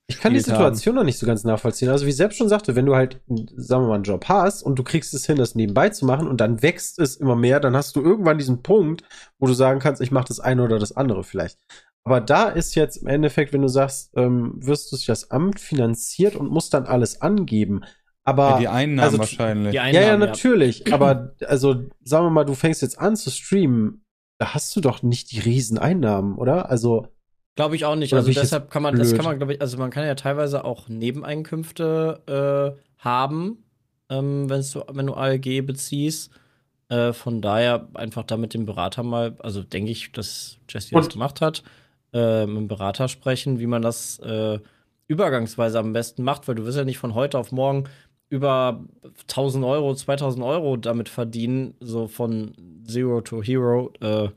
Ich 0.07 0.21
kann 0.21 0.35
die 0.35 0.41
Situation 0.41 0.95
noch 0.95 1.05
nicht 1.05 1.19
so 1.19 1.27
ganz 1.27 1.45
nachvollziehen. 1.45 1.89
Also 1.89 2.05
wie 2.07 2.11
ich 2.11 2.17
selbst 2.17 2.37
schon 2.37 2.49
sagte, 2.49 2.77
wenn 2.77 2.87
du 2.87 2.95
halt, 2.95 3.21
sagen 3.57 3.85
wir 3.85 3.89
mal, 3.89 3.95
einen 3.97 4.05
Job 4.05 4.27
hast 4.29 4.63
und 4.63 4.79
du 4.79 4.85
kriegst 4.85 5.13
es 5.15 5.27
hin, 5.27 5.37
das 5.37 5.55
nebenbei 5.55 5.89
zu 5.91 6.07
machen 6.07 6.29
und 6.29 6.41
dann 6.41 6.63
wächst 6.63 6.99
es 6.99 7.17
immer 7.17 7.37
mehr, 7.37 7.61
dann 7.61 7.77
hast 7.77 7.97
du 7.97 8.03
irgendwann 8.03 8.39
diesen 8.39 8.63
Punkt, 8.63 9.03
wo 9.39 9.47
du 9.47 9.53
sagen 9.55 9.81
kannst, 9.81 10.01
ich 10.03 10.11
mache 10.11 10.29
das 10.29 10.41
eine 10.41 10.63
oder 10.63 10.79
das 10.79 10.97
andere 10.97 11.25
vielleicht. 11.25 11.59
Aber 12.05 12.21
da 12.21 12.49
ist 12.49 12.75
jetzt 12.75 12.97
im 12.97 13.07
Endeffekt, 13.07 13.53
wenn 13.53 13.63
du 13.63 13.69
sagst, 13.69 14.11
ähm, 14.17 14.55
wirst 14.57 14.91
du 14.91 14.97
durch 14.97 15.07
das 15.07 15.31
Amt 15.31 15.61
finanziert 15.61 16.37
und 16.37 16.51
musst 16.51 16.73
dann 16.73 16.87
alles 16.87 17.21
angeben. 17.21 17.83
Aber 18.29 18.51
Ja, 18.51 18.59
die 18.59 18.69
Einnahmen 18.69 19.01
also- 19.01 19.19
wahrscheinlich. 19.19 19.71
Die 19.71 19.77
ja, 19.77 19.87
ja, 19.89 20.01
Einnahmen, 20.01 20.21
natürlich. 20.21 20.85
Aber 20.93 21.35
also, 21.47 21.87
sagen 22.05 22.27
wir 22.27 22.31
mal, 22.31 22.45
du 22.45 22.55
fängst 22.55 22.83
jetzt 22.83 22.99
an 22.99 23.17
zu 23.17 23.31
streamen, 23.31 24.05
da 24.39 24.53
hast 24.53 24.77
du 24.77 24.83
doch 24.83 25.03
nicht 25.03 25.33
die 25.33 25.41
riesen 25.41 25.79
Einnahmen, 25.79 26.37
oder? 26.37 26.69
Also, 26.71 27.09
Glaube 27.57 27.75
ich 27.75 27.87
auch 27.87 27.97
nicht. 27.97 28.13
Also 28.13 28.31
deshalb 28.31 28.71
kann 28.71 28.83
man, 28.83 28.97
das 28.97 29.09
blöd? 29.09 29.17
kann 29.17 29.25
man, 29.31 29.39
glaube 29.39 29.55
ich, 29.55 29.61
also 29.63 29.79
man 29.79 29.91
kann 29.91 30.05
ja 30.05 30.15
teilweise 30.15 30.65
auch 30.65 30.89
Nebeneinkünfte 30.89 32.77
äh, 32.77 32.81
haben, 32.99 33.65
ähm, 34.11 34.49
wenn's 34.51 34.73
du, 34.73 34.83
wenn 34.93 35.07
du 35.07 35.15
ALG 35.15 35.63
beziehst. 35.63 36.31
Äh, 36.91 37.13
von 37.13 37.41
daher 37.41 37.89
einfach 37.95 38.25
da 38.25 38.37
mit 38.37 38.55
dem 38.55 38.65
Berater 38.67 39.03
mal, 39.03 39.37
also 39.41 39.63
denke 39.63 39.91
ich, 39.91 40.13
dass 40.13 40.59
Jesse 40.69 40.95
das 40.95 41.09
gemacht 41.09 41.41
hat, 41.41 41.63
äh, 42.13 42.47
mit 42.47 42.57
dem 42.57 42.69
Berater 42.69 43.09
sprechen, 43.09 43.59
wie 43.59 43.67
man 43.67 43.83
das 43.83 44.19
äh, 44.21 44.59
übergangsweise 45.09 45.79
am 45.79 45.93
besten 45.93 46.23
macht, 46.23 46.47
weil 46.47 46.55
du 46.55 46.65
wirst 46.65 46.79
ja 46.79 46.85
nicht 46.85 46.99
von 46.99 47.15
heute 47.15 47.39
auf 47.39 47.51
morgen 47.53 47.85
über 48.31 48.85
1000 49.23 49.65
Euro, 49.65 49.95
2000 49.95 50.45
Euro 50.45 50.77
damit 50.77 51.09
verdienen, 51.09 51.75
so 51.81 52.09
von 52.09 52.53
Zero 52.85 53.21
to 53.21 53.43
Hero. 53.43 53.93
Äh, 54.01 54.29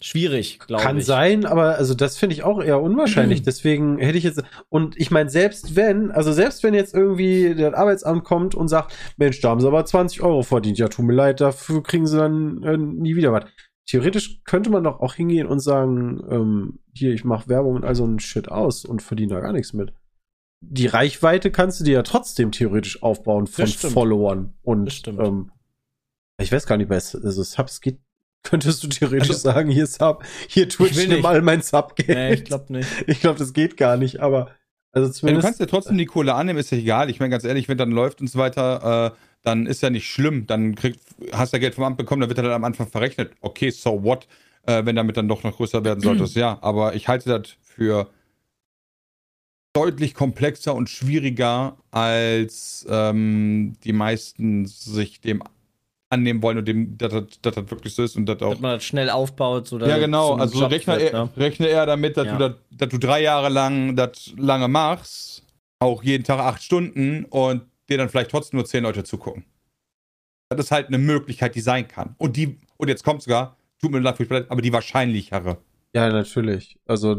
schwierig, 0.00 0.60
glaube 0.60 0.82
ich. 0.82 0.86
Kann 0.86 1.00
sein, 1.00 1.44
aber 1.44 1.76
also 1.76 1.94
das 1.94 2.16
finde 2.16 2.34
ich 2.34 2.42
auch 2.42 2.62
eher 2.62 2.80
unwahrscheinlich. 2.80 3.42
Deswegen 3.42 3.98
hätte 3.98 4.18
ich 4.18 4.24
jetzt 4.24 4.42
und 4.68 4.98
ich 4.98 5.10
meine 5.10 5.28
selbst 5.28 5.76
wenn, 5.76 6.10
also 6.10 6.32
selbst 6.32 6.62
wenn 6.62 6.74
jetzt 6.74 6.94
irgendwie 6.94 7.54
das 7.54 7.74
Arbeitsamt 7.74 8.24
kommt 8.24 8.54
und 8.54 8.68
sagt, 8.68 8.94
Mensch, 9.16 9.40
da 9.40 9.50
haben 9.50 9.60
sie 9.60 9.66
aber 9.66 9.84
20 9.84 10.22
Euro 10.22 10.42
verdient, 10.42 10.78
ja 10.78 10.88
tut 10.88 11.04
mir 11.04 11.14
leid, 11.14 11.40
dafür 11.40 11.82
kriegen 11.82 12.06
sie 12.06 12.16
dann 12.16 12.62
äh, 12.62 12.76
nie 12.76 13.16
wieder 13.16 13.32
was. 13.32 13.44
Theoretisch 13.86 14.42
könnte 14.44 14.70
man 14.70 14.84
doch 14.84 15.00
auch 15.00 15.14
hingehen 15.14 15.46
und 15.46 15.60
sagen, 15.60 16.22
ähm, 16.30 16.78
hier 16.92 17.12
ich 17.12 17.24
mache 17.24 17.48
Werbung 17.48 17.74
und 17.74 17.84
all 17.84 17.94
so 17.94 18.06
ein 18.06 18.20
Shit 18.20 18.50
aus 18.50 18.84
und 18.84 19.02
verdiene 19.02 19.34
da 19.34 19.40
gar 19.40 19.52
nichts 19.52 19.72
mit. 19.72 19.92
Die 20.60 20.86
Reichweite 20.86 21.50
kannst 21.50 21.80
du 21.80 21.84
dir 21.84 21.94
ja 21.94 22.02
trotzdem 22.02 22.50
theoretisch 22.52 23.02
aufbauen 23.02 23.46
von. 23.46 23.66
Followern 23.66 24.54
und 24.62 25.06
ähm, 25.06 25.52
ich 26.40 26.50
weiß 26.52 26.66
gar 26.66 26.76
nicht, 26.76 26.88
bei 26.88 26.96
also 26.96 27.42
Subs 27.42 27.80
geht 27.80 27.98
könntest 28.42 28.82
du 28.82 28.88
theoretisch 28.88 29.30
Also- 29.30 29.40
sagen, 29.40 29.70
hier 29.70 29.86
Sub, 29.86 30.24
hier 30.48 30.68
Twitch, 30.68 31.06
nimm 31.08 31.20
mal 31.22 31.42
mein 31.42 31.60
Subgeld. 31.62 32.08
Nee, 32.08 32.34
ich 32.34 32.44
glaube 32.44 32.72
nicht. 32.72 32.88
Ich 33.06 33.20
glaube, 33.20 33.38
das 33.38 33.52
geht 33.52 33.76
gar 33.76 33.96
nicht, 33.96 34.20
aber 34.20 34.50
also 34.92 35.06
Ja, 35.06 35.12
du 35.12 35.18
zumindest. 35.18 35.44
kannst 35.44 35.60
ja 35.60 35.66
trotzdem 35.66 35.98
die 35.98 36.06
Kohle 36.06 36.34
annehmen, 36.34 36.58
ist 36.58 36.70
ja 36.70 36.78
egal. 36.78 37.10
Ich 37.10 37.20
meine, 37.20 37.30
ganz 37.30 37.44
ehrlich, 37.44 37.68
wenn 37.68 37.78
dann 37.78 37.90
läuft 37.90 38.20
und 38.20 38.28
so 38.28 38.38
weiter, 38.38 39.12
äh, 39.12 39.18
dann 39.42 39.66
ist 39.66 39.82
ja 39.82 39.90
nicht 39.90 40.08
schlimm. 40.08 40.46
Dann 40.46 40.74
krieg, 40.74 40.96
hast 41.32 41.52
du 41.52 41.56
ja 41.56 41.60
Geld 41.60 41.74
vom 41.74 41.84
Amt 41.84 41.98
bekommen, 41.98 42.20
dann 42.20 42.30
wird 42.30 42.38
er 42.38 42.44
dann 42.44 42.52
am 42.52 42.64
Anfang 42.64 42.88
verrechnet. 42.88 43.32
Okay, 43.40 43.70
so 43.70 44.02
what? 44.02 44.26
Äh, 44.66 44.84
wenn 44.86 44.96
damit 44.96 45.16
dann 45.16 45.28
doch 45.28 45.42
noch 45.44 45.56
größer 45.56 45.84
werden 45.84 46.00
solltest, 46.00 46.34
ja. 46.36 46.58
Aber 46.62 46.94
ich 46.94 47.06
halte 47.06 47.28
das 47.38 47.54
für 47.62 48.08
deutlich 49.78 50.14
komplexer 50.14 50.74
und 50.74 50.88
schwieriger, 50.90 51.76
als 51.90 52.86
ähm, 52.88 53.74
die 53.84 53.92
meisten 53.92 54.66
sich 54.66 55.20
dem 55.20 55.42
annehmen 56.10 56.42
wollen 56.42 56.58
und 56.58 56.66
dem, 56.66 56.96
dass 56.96 57.12
das 57.42 57.56
wirklich 57.56 57.94
so 57.94 58.02
ist 58.02 58.16
und 58.16 58.26
das 58.26 58.40
auch 58.40 58.52
Dass 58.52 58.60
man 58.60 58.76
das 58.76 58.84
schnell 58.84 59.10
aufbaut. 59.10 59.68
So, 59.68 59.78
ja, 59.78 59.98
genau. 59.98 60.34
Also 60.34 60.66
rechne, 60.66 60.94
wird, 60.94 61.12
eher, 61.12 61.24
ne? 61.24 61.30
rechne 61.36 61.66
eher 61.66 61.86
damit, 61.86 62.16
dass, 62.16 62.26
Ja. 62.26 62.36
du, 62.36 62.48
das, 62.48 62.56
dass 62.70 62.88
du 62.88 62.98
drei 62.98 63.22
Jahre 63.22 63.50
lang 63.50 63.94
das 63.94 64.32
lange 64.36 64.68
machst, 64.68 65.42
auch 65.80 66.02
jeden 66.02 66.24
Tag 66.24 66.40
acht 66.40 66.62
Stunden 66.62 67.24
und 67.26 67.62
dir 67.88 67.98
dann 67.98 68.08
vielleicht 68.08 68.30
trotzdem 68.30 68.58
nur 68.58 68.66
zehn 68.66 68.82
Leute 68.82 69.04
zugucken. 69.04 69.44
Das 70.48 70.60
ist 70.60 70.70
halt 70.70 70.88
eine 70.88 70.98
Möglichkeit, 70.98 71.54
die 71.54 71.60
sein 71.60 71.86
kann. 71.86 72.14
Und 72.18 72.36
die, 72.36 72.58
und 72.78 72.88
jetzt 72.88 73.04
kommt 73.04 73.22
sogar, 73.22 73.56
tut 73.80 73.90
mir 73.92 74.00
leid, 74.00 74.46
aber 74.48 74.62
die 74.62 74.72
wahrscheinlichere. 74.72 75.58
Ja, 75.94 76.10
natürlich. 76.10 76.78
Also, 76.86 77.16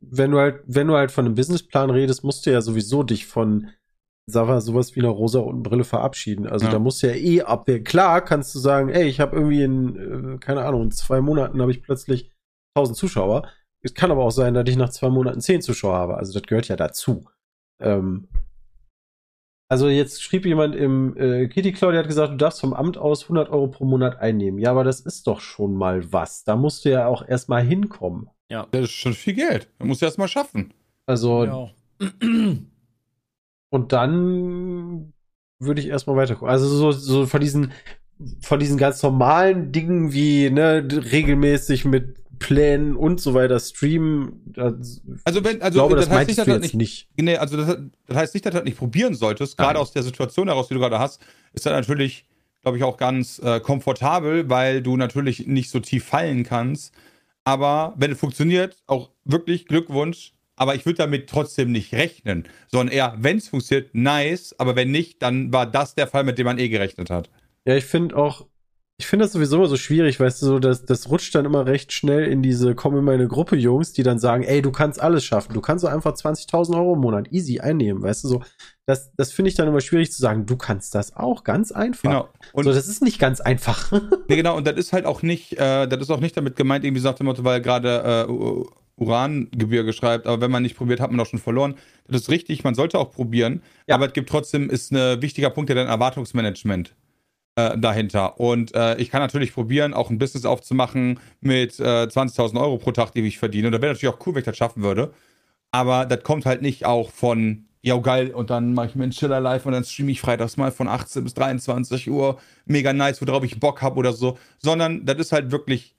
wenn 0.00 0.30
du 0.30 0.38
halt, 0.38 0.62
wenn 0.66 0.86
du 0.86 0.94
halt 0.96 1.10
von 1.10 1.24
einem 1.26 1.34
Businessplan 1.34 1.90
redest, 1.90 2.24
musst 2.24 2.46
du 2.46 2.52
ja 2.52 2.60
sowieso 2.60 3.02
dich 3.02 3.26
von, 3.26 3.70
sag 4.26 4.46
mal, 4.46 4.60
sowas 4.60 4.94
wie 4.94 5.00
einer 5.00 5.08
rosa 5.08 5.40
und 5.40 5.62
Brille 5.62 5.84
verabschieden. 5.84 6.46
Also 6.46 6.66
Ja. 6.66 6.72
da 6.72 6.78
musst 6.78 7.02
du 7.02 7.08
ja 7.08 7.14
eh 7.14 7.42
abwehren. 7.42 7.84
Klar 7.84 8.24
kannst 8.24 8.54
du 8.54 8.58
sagen, 8.58 8.88
ey, 8.90 9.08
ich 9.08 9.20
habe 9.20 9.36
irgendwie 9.36 9.62
in, 9.62 10.34
äh, 10.34 10.38
keine 10.38 10.64
Ahnung, 10.64 10.82
in 10.84 10.90
zwei 10.90 11.20
Monaten 11.20 11.60
habe 11.60 11.70
ich 11.72 11.82
plötzlich 11.82 12.30
1000 12.76 12.96
Zuschauer. 12.96 13.48
Es 13.82 13.94
kann 13.94 14.10
aber 14.10 14.24
auch 14.24 14.30
sein, 14.30 14.54
dass 14.54 14.68
ich 14.68 14.76
nach 14.76 14.90
zwei 14.90 15.08
Monaten 15.08 15.40
10 15.40 15.62
Zuschauer 15.62 15.94
habe. 15.94 16.16
Also 16.16 16.32
das 16.32 16.42
gehört 16.42 16.68
ja 16.68 16.76
dazu. 16.76 17.24
Ähm, 17.80 18.28
also 19.70 19.88
jetzt 19.88 20.22
schrieb 20.22 20.46
jemand 20.46 20.74
im 20.74 21.16
äh, 21.16 21.46
Kitty 21.48 21.72
Cloud, 21.72 21.92
der 21.92 22.00
hat 22.00 22.08
gesagt, 22.08 22.32
du 22.32 22.36
darfst 22.36 22.60
vom 22.60 22.72
Amt 22.72 22.96
aus 22.96 23.24
100 23.24 23.50
Euro 23.50 23.68
pro 23.68 23.84
Monat 23.84 24.16
einnehmen. 24.18 24.58
Ja, 24.58 24.70
aber 24.70 24.82
das 24.84 25.00
ist 25.00 25.26
doch 25.26 25.40
schon 25.40 25.74
mal 25.74 26.12
was. 26.12 26.44
Da 26.44 26.56
musst 26.56 26.84
du 26.84 26.90
ja 26.90 27.06
auch 27.06 27.26
erstmal 27.26 27.62
hinkommen. 27.62 28.30
Das 28.48 28.84
ist 28.84 28.92
schon 28.92 29.14
viel 29.14 29.34
Geld. 29.34 29.68
Man 29.78 29.88
muss 29.88 30.00
ja 30.00 30.08
erst 30.08 30.18
mal 30.18 30.28
schaffen. 30.28 30.72
Also, 31.06 31.44
Ja. 31.44 31.70
und 33.70 33.92
dann 33.92 35.12
würde 35.58 35.80
ich 35.80 35.88
erstmal 35.88 36.16
weiter 36.16 36.34
gucken. 36.34 36.50
Also 36.50 36.68
so, 36.68 36.92
so 36.92 37.26
von 37.26 37.40
diesen, 37.40 37.72
von 38.40 38.60
diesen 38.60 38.78
ganz 38.78 39.02
normalen 39.02 39.72
Dingen 39.72 40.12
wie, 40.12 40.50
ne, 40.50 40.86
regelmäßig 40.90 41.84
mit 41.84 42.16
Plänen 42.38 42.96
und 42.96 43.20
so 43.20 43.34
weiter 43.34 43.58
streamen. 43.58 44.40
Das, 44.46 45.00
Also 45.24 45.44
wenn, 45.44 45.60
also 45.60 45.78
glaube, 45.78 45.96
das, 45.96 46.08
das, 46.08 46.16
heißt 46.16 46.28
nicht, 46.28 46.38
dass 46.38 46.46
du 46.46 46.52
das 46.52 46.62
nicht, 46.62 46.74
nicht. 46.74 47.08
nee, 47.16 47.36
also 47.36 47.56
das, 47.56 47.78
das 48.06 48.16
heißt 48.16 48.34
nicht, 48.34 48.46
dass 48.46 48.52
du 48.52 48.58
das 48.58 48.64
nicht 48.64 48.78
probieren 48.78 49.14
solltest. 49.14 49.56
Gerade 49.56 49.74
Nein. 49.74 49.82
aus 49.82 49.92
der 49.92 50.02
Situation 50.02 50.48
heraus, 50.48 50.68
die 50.68 50.74
du 50.74 50.80
gerade 50.80 50.98
hast, 50.98 51.20
ist 51.52 51.66
das 51.66 51.72
natürlich, 51.72 52.26
glaube 52.62 52.76
ich, 52.76 52.84
auch 52.84 52.96
ganz 52.96 53.40
äh, 53.40 53.60
komfortabel, 53.60 54.48
weil 54.48 54.82
du 54.82 54.96
natürlich 54.96 55.46
nicht 55.46 55.70
so 55.70 55.80
tief 55.80 56.04
fallen 56.04 56.44
kannst. 56.44 56.94
Aber 57.48 57.94
wenn 57.96 58.12
es 58.12 58.20
funktioniert, 58.20 58.76
auch 58.86 59.08
wirklich 59.24 59.64
Glückwunsch. 59.64 60.34
Aber 60.56 60.74
ich 60.74 60.84
würde 60.84 60.98
damit 60.98 61.30
trotzdem 61.30 61.72
nicht 61.72 61.94
rechnen, 61.94 62.46
sondern 62.66 62.94
eher, 62.94 63.14
wenn 63.16 63.38
es 63.38 63.48
funktioniert, 63.48 63.94
nice. 63.94 64.54
Aber 64.58 64.76
wenn 64.76 64.90
nicht, 64.90 65.22
dann 65.22 65.50
war 65.50 65.64
das 65.64 65.94
der 65.94 66.08
Fall, 66.08 66.24
mit 66.24 66.36
dem 66.36 66.44
man 66.44 66.58
eh 66.58 66.68
gerechnet 66.68 67.08
hat. 67.08 67.30
Ja, 67.64 67.74
ich 67.74 67.86
finde 67.86 68.18
auch, 68.18 68.44
ich 69.00 69.06
finde 69.06 69.24
das 69.24 69.32
sowieso 69.32 69.56
immer 69.58 69.68
so 69.68 69.76
schwierig, 69.76 70.18
weißt 70.18 70.42
du, 70.42 70.46
so, 70.46 70.58
das, 70.58 70.84
das 70.84 71.08
rutscht 71.08 71.32
dann 71.36 71.44
immer 71.44 71.66
recht 71.66 71.92
schnell 71.92 72.24
in 72.24 72.42
diese, 72.42 72.74
komm 72.74 72.98
in 72.98 73.04
meine 73.04 73.28
Gruppe, 73.28 73.54
Jungs, 73.54 73.92
die 73.92 74.02
dann 74.02 74.18
sagen, 74.18 74.42
ey, 74.42 74.60
du 74.60 74.72
kannst 74.72 75.00
alles 75.00 75.24
schaffen, 75.24 75.54
du 75.54 75.60
kannst 75.60 75.82
so 75.82 75.88
einfach 75.88 76.14
20.000 76.14 76.74
Euro 76.76 76.94
im 76.94 77.00
Monat 77.00 77.28
easy 77.30 77.60
einnehmen, 77.60 78.02
weißt 78.02 78.24
du, 78.24 78.28
so. 78.28 78.42
Das, 78.86 79.12
das 79.16 79.32
finde 79.32 79.50
ich 79.50 79.54
dann 79.54 79.68
immer 79.68 79.80
schwierig 79.80 80.10
zu 80.10 80.20
sagen, 80.20 80.46
du 80.46 80.56
kannst 80.56 80.96
das 80.96 81.14
auch, 81.14 81.44
ganz 81.44 81.70
einfach. 81.70 82.02
Genau. 82.10 82.28
Und 82.52 82.64
so, 82.64 82.72
das 82.72 82.88
ist 82.88 83.00
nicht 83.02 83.20
ganz 83.20 83.40
einfach. 83.40 83.92
Nee, 84.28 84.36
genau, 84.36 84.56
und 84.56 84.66
das 84.66 84.76
ist 84.76 84.92
halt 84.92 85.06
auch 85.06 85.22
nicht, 85.22 85.52
äh, 85.58 85.86
das 85.86 86.00
ist 86.00 86.10
auch 86.10 86.20
nicht 86.20 86.36
damit 86.36 86.56
gemeint, 86.56 86.84
irgendwie 86.84 87.00
so 87.00 87.08
nach 87.08 87.14
dem 87.16 87.26
Motto, 87.26 87.44
weil 87.44 87.60
gerade 87.62 88.26
äh, 88.28 89.02
Urangebirge 89.02 89.92
schreibt, 89.92 90.26
aber 90.26 90.40
wenn 90.40 90.50
man 90.50 90.64
nicht 90.64 90.76
probiert, 90.76 91.00
hat 91.00 91.10
man 91.12 91.20
auch 91.20 91.26
schon 91.26 91.38
verloren. 91.38 91.76
Das 92.08 92.22
ist 92.22 92.30
richtig, 92.30 92.64
man 92.64 92.74
sollte 92.74 92.98
auch 92.98 93.12
probieren, 93.12 93.62
Ja. 93.86 93.94
aber 93.94 94.06
es 94.06 94.12
gibt 94.12 94.28
trotzdem, 94.28 94.68
ist 94.70 94.90
ein 94.92 95.22
wichtiger 95.22 95.50
Punkt 95.50 95.70
ja 95.70 95.76
dein 95.76 95.86
Erwartungsmanagement 95.86 96.94
äh, 97.58 97.76
dahinter. 97.76 98.38
Und 98.38 98.72
äh, 98.76 98.96
ich 98.98 99.10
kann 99.10 99.20
natürlich 99.20 99.52
probieren, 99.52 99.92
auch 99.92 100.10
ein 100.10 100.18
Business 100.18 100.44
aufzumachen 100.44 101.18
mit 101.40 101.80
äh, 101.80 101.82
20.000 101.82 102.60
Euro 102.60 102.78
pro 102.78 102.92
Tag, 102.92 103.12
die 103.12 103.20
ich 103.26 103.38
verdiene. 103.38 103.66
Und 103.66 103.72
da 103.72 103.82
wäre 103.82 103.92
natürlich 103.92 104.14
auch 104.14 104.24
cool, 104.24 104.34
wenn 104.34 104.40
ich 104.40 104.46
das 104.46 104.56
schaffen 104.56 104.84
würde. 104.84 105.12
Aber 105.72 106.06
das 106.06 106.22
kommt 106.22 106.46
halt 106.46 106.62
nicht 106.62 106.86
auch 106.86 107.10
von, 107.10 107.66
ja 107.82 107.96
geil, 107.96 108.30
und 108.30 108.50
dann 108.50 108.74
mache 108.74 108.86
ich 108.86 108.94
mir 108.94 109.02
einen 109.02 109.12
Chiller 109.12 109.40
live 109.40 109.66
und 109.66 109.72
dann 109.72 109.82
streame 109.82 110.12
ich 110.12 110.20
freitags 110.20 110.56
mal 110.56 110.70
von 110.70 110.86
18 110.86 111.24
bis 111.24 111.34
23 111.34 112.08
Uhr. 112.08 112.38
Mega 112.64 112.92
nice, 112.92 113.20
worauf 113.26 113.42
ich 113.42 113.58
Bock 113.58 113.82
habe 113.82 113.96
oder 113.96 114.12
so. 114.12 114.38
Sondern 114.58 115.04
das 115.04 115.18
ist 115.18 115.32
halt 115.32 115.50
wirklich 115.50 115.96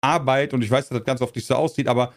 Arbeit 0.00 0.54
und 0.54 0.62
ich 0.64 0.70
weiß, 0.70 0.88
dass 0.88 0.98
das 0.98 1.04
ganz 1.04 1.20
oft 1.20 1.36
nicht 1.36 1.46
so 1.46 1.54
aussieht, 1.54 1.86
aber 1.86 2.14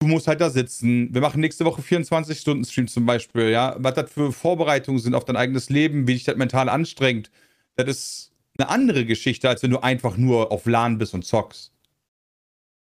du 0.00 0.06
musst 0.06 0.28
halt 0.28 0.42
da 0.42 0.50
sitzen. 0.50 1.14
Wir 1.14 1.22
machen 1.22 1.40
nächste 1.40 1.64
Woche 1.64 1.80
24-Stunden-Stream 1.80 2.88
zum 2.88 3.06
Beispiel, 3.06 3.48
ja. 3.48 3.74
Was 3.78 3.94
das 3.94 4.10
für 4.10 4.32
Vorbereitungen 4.32 5.00
sind 5.00 5.14
auf 5.14 5.24
dein 5.24 5.36
eigenes 5.36 5.70
Leben, 5.70 6.06
wie 6.06 6.14
dich 6.14 6.24
das 6.24 6.36
mental 6.36 6.68
anstrengt. 6.68 7.30
Das 7.76 7.88
ist 7.88 8.32
eine 8.58 8.68
andere 8.68 9.04
Geschichte, 9.06 9.48
als 9.48 9.62
wenn 9.62 9.70
du 9.70 9.78
einfach 9.82 10.16
nur 10.16 10.52
auf 10.52 10.66
LAN 10.66 10.98
bist 10.98 11.14
und 11.14 11.24
zockst. 11.24 11.72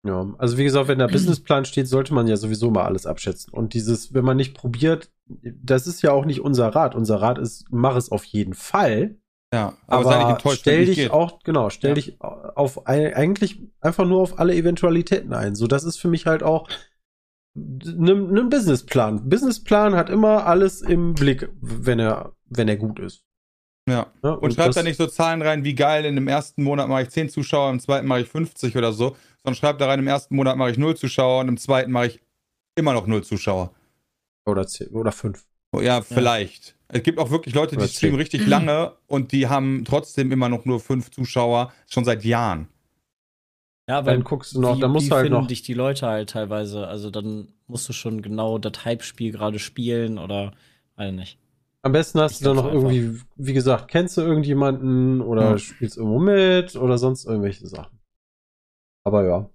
Ja, 0.05 0.25
also 0.37 0.57
wie 0.57 0.63
gesagt, 0.63 0.87
wenn 0.87 0.99
der 0.99 1.07
Businessplan 1.07 1.65
steht, 1.65 1.87
sollte 1.87 2.13
man 2.13 2.27
ja 2.27 2.37
sowieso 2.37 2.69
mal 2.71 2.85
alles 2.85 3.05
abschätzen. 3.05 3.51
Und 3.53 3.73
dieses, 3.73 4.13
wenn 4.13 4.23
man 4.23 4.37
nicht 4.37 4.53
probiert, 4.53 5.11
das 5.25 5.87
ist 5.87 6.01
ja 6.01 6.11
auch 6.11 6.25
nicht 6.25 6.39
unser 6.41 6.69
Rat. 6.69 6.95
Unser 6.95 7.21
Rat 7.21 7.37
ist, 7.39 7.65
mach 7.71 7.95
es 7.95 8.11
auf 8.11 8.23
jeden 8.23 8.53
Fall. 8.53 9.17
Ja, 9.53 9.77
Aber, 9.87 10.03
sei 10.05 10.19
nicht 10.19 10.29
enttäuscht, 10.29 10.59
stell 10.59 10.85
dich 10.85 10.95
geht. 10.97 11.11
auch, 11.11 11.39
genau, 11.43 11.69
stell 11.69 11.89
Ja. 11.91 11.95
dich 11.95 12.21
auf 12.21 12.85
eigentlich 12.85 13.61
einfach 13.81 14.05
nur 14.05 14.21
auf 14.21 14.39
alle 14.39 14.53
Eventualitäten 14.55 15.33
ein. 15.33 15.55
So, 15.55 15.67
das 15.67 15.83
ist 15.83 15.97
für 15.97 16.09
mich 16.09 16.25
halt 16.25 16.43
auch 16.43 16.69
ein 17.55 17.79
ne 17.97 18.43
Businessplan. 18.49 19.27
Businessplan 19.29 19.95
hat 19.95 20.09
immer 20.09 20.45
alles 20.45 20.81
im 20.81 21.15
Blick, 21.15 21.49
wenn 21.59 21.99
er, 21.99 22.33
wenn 22.45 22.67
er 22.67 22.77
gut 22.77 22.99
ist. 22.99 23.23
Ja. 23.87 24.07
Ne? 24.21 24.37
Und, 24.37 24.53
schreib 24.53 24.67
das- 24.67 24.75
da 24.75 24.83
nicht 24.83 24.97
so 24.97 25.07
Zahlen 25.07 25.41
rein, 25.41 25.63
wie 25.63 25.73
geil, 25.75 26.05
in 26.05 26.15
dem 26.15 26.27
ersten 26.27 26.61
Monat 26.63 26.87
mache 26.89 27.03
ich 27.03 27.09
10 27.09 27.29
Zuschauer, 27.29 27.69
im 27.71 27.79
zweiten 27.79 28.05
mache 28.07 28.21
ich 28.21 28.27
50 28.27 28.75
oder 28.75 28.91
so, 28.91 29.15
sondern 29.43 29.55
schreib 29.55 29.77
da 29.79 29.85
rein, 29.87 29.99
im 29.99 30.07
ersten 30.07 30.35
Monat 30.35 30.57
mache 30.57 30.71
ich 30.71 30.77
0 30.77 30.95
Zuschauer 30.97 31.39
und 31.41 31.47
im 31.47 31.57
zweiten 31.57 31.91
mache 31.91 32.07
ich 32.07 32.19
immer 32.75 32.93
noch 32.93 33.07
0 33.07 33.23
Zuschauer. 33.23 33.71
Oder 34.45 34.67
zehn, 34.67 34.89
oder 34.89 35.11
fünf. 35.11 35.45
Oh, 35.71 35.81
Ja, 35.81 36.01
vielleicht. 36.01 36.75
Es 36.89 37.03
gibt 37.03 37.19
auch 37.19 37.29
wirklich 37.31 37.53
Leute, 37.53 37.71
die 37.71 37.77
Oder 37.77 37.87
streamen 37.87 38.13
zehn. 38.15 38.19
richtig 38.21 38.47
lange 38.47 38.93
und 39.07 39.31
die 39.33 39.47
haben 39.47 39.83
trotzdem 39.85 40.31
immer 40.31 40.47
noch 40.49 40.63
nur 40.65 40.79
fünf 40.79 41.09
Zuschauer, 41.11 41.73
schon 41.89 42.05
seit 42.05 42.23
Jahren. 42.23 42.67
Ja, 43.89 44.05
weil 44.05 44.15
Dann 44.15 44.23
guckst 44.25 44.53
du 44.55 44.61
noch, 44.61 44.75
wie, 44.77 44.81
dann 44.81 44.91
musst 44.91 45.09
du 45.09 45.15
halt 45.15 45.25
finden 45.27 45.39
noch. 45.41 45.47
dich 45.47 45.61
die 45.63 45.73
Leute 45.73 46.07
halt 46.07 46.29
teilweise. 46.31 46.87
Also 46.87 47.09
dann 47.09 47.49
musst 47.67 47.87
du 47.87 47.93
schon 47.93 48.21
genau 48.21 48.57
das 48.57 48.83
Hype-Spiel 48.85 49.31
gerade 49.31 49.59
spielen 49.59 50.17
oder 50.17 50.53
weiß 50.97 51.13
nicht. 51.13 51.37
Am 51.83 51.91
besten 51.91 52.19
hast 52.19 52.33
Ich 52.33 52.39
du 52.39 52.45
dann 52.45 52.55
noch 52.57 52.65
einfach. 52.65 52.89
irgendwie, 52.91 53.21
wie 53.35 53.53
gesagt, 53.53 53.87
kennst 53.89 54.17
du 54.17 54.21
irgendjemanden 54.21 55.21
oder 55.21 55.51
Ja. 55.51 55.57
spielst 55.57 55.97
irgendwo 55.97 56.19
mit 56.19 56.75
oder 56.75 56.97
sonst 56.97 57.25
irgendwelche 57.25 57.67
Sachen. 57.67 57.99
Aber 59.05 59.23
ja. 59.25 59.49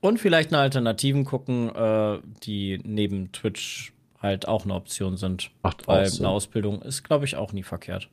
Und 0.00 0.18
vielleicht 0.18 0.52
eine 0.52 0.62
Alternativen 0.62 1.24
gucken, 1.24 1.68
äh, 1.74 2.20
die 2.42 2.80
neben 2.84 3.30
Twitch 3.32 3.92
halt 4.18 4.48
auch 4.48 4.64
eine 4.64 4.74
Option 4.74 5.16
sind. 5.16 5.50
Macht 5.62 5.84
auch 5.84 5.88
Weil 5.88 6.06
Sinn. 6.06 6.24
eine 6.24 6.34
Ausbildung 6.34 6.82
ist, 6.82 7.02
glaube 7.04 7.24
ich, 7.26 7.36
auch 7.36 7.52
nie 7.52 7.62
verkehrt. 7.62 8.10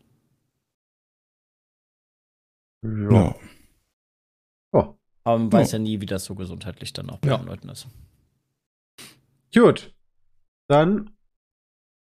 Ja. 2.83 3.35
Oh, 4.73 4.93
Aber 5.23 5.37
man 5.39 5.51
weiß 5.51 5.71
ja 5.73 5.79
nie, 5.79 5.99
wie 6.01 6.05
das 6.05 6.25
so 6.25 6.35
gesundheitlich 6.35 6.93
dann 6.93 7.09
auch 7.09 7.17
bei 7.19 7.29
Ja. 7.29 7.37
den 7.37 7.47
Leuten 7.47 7.69
ist. 7.69 7.87
gut. 9.53 9.93
Dann 10.69 11.16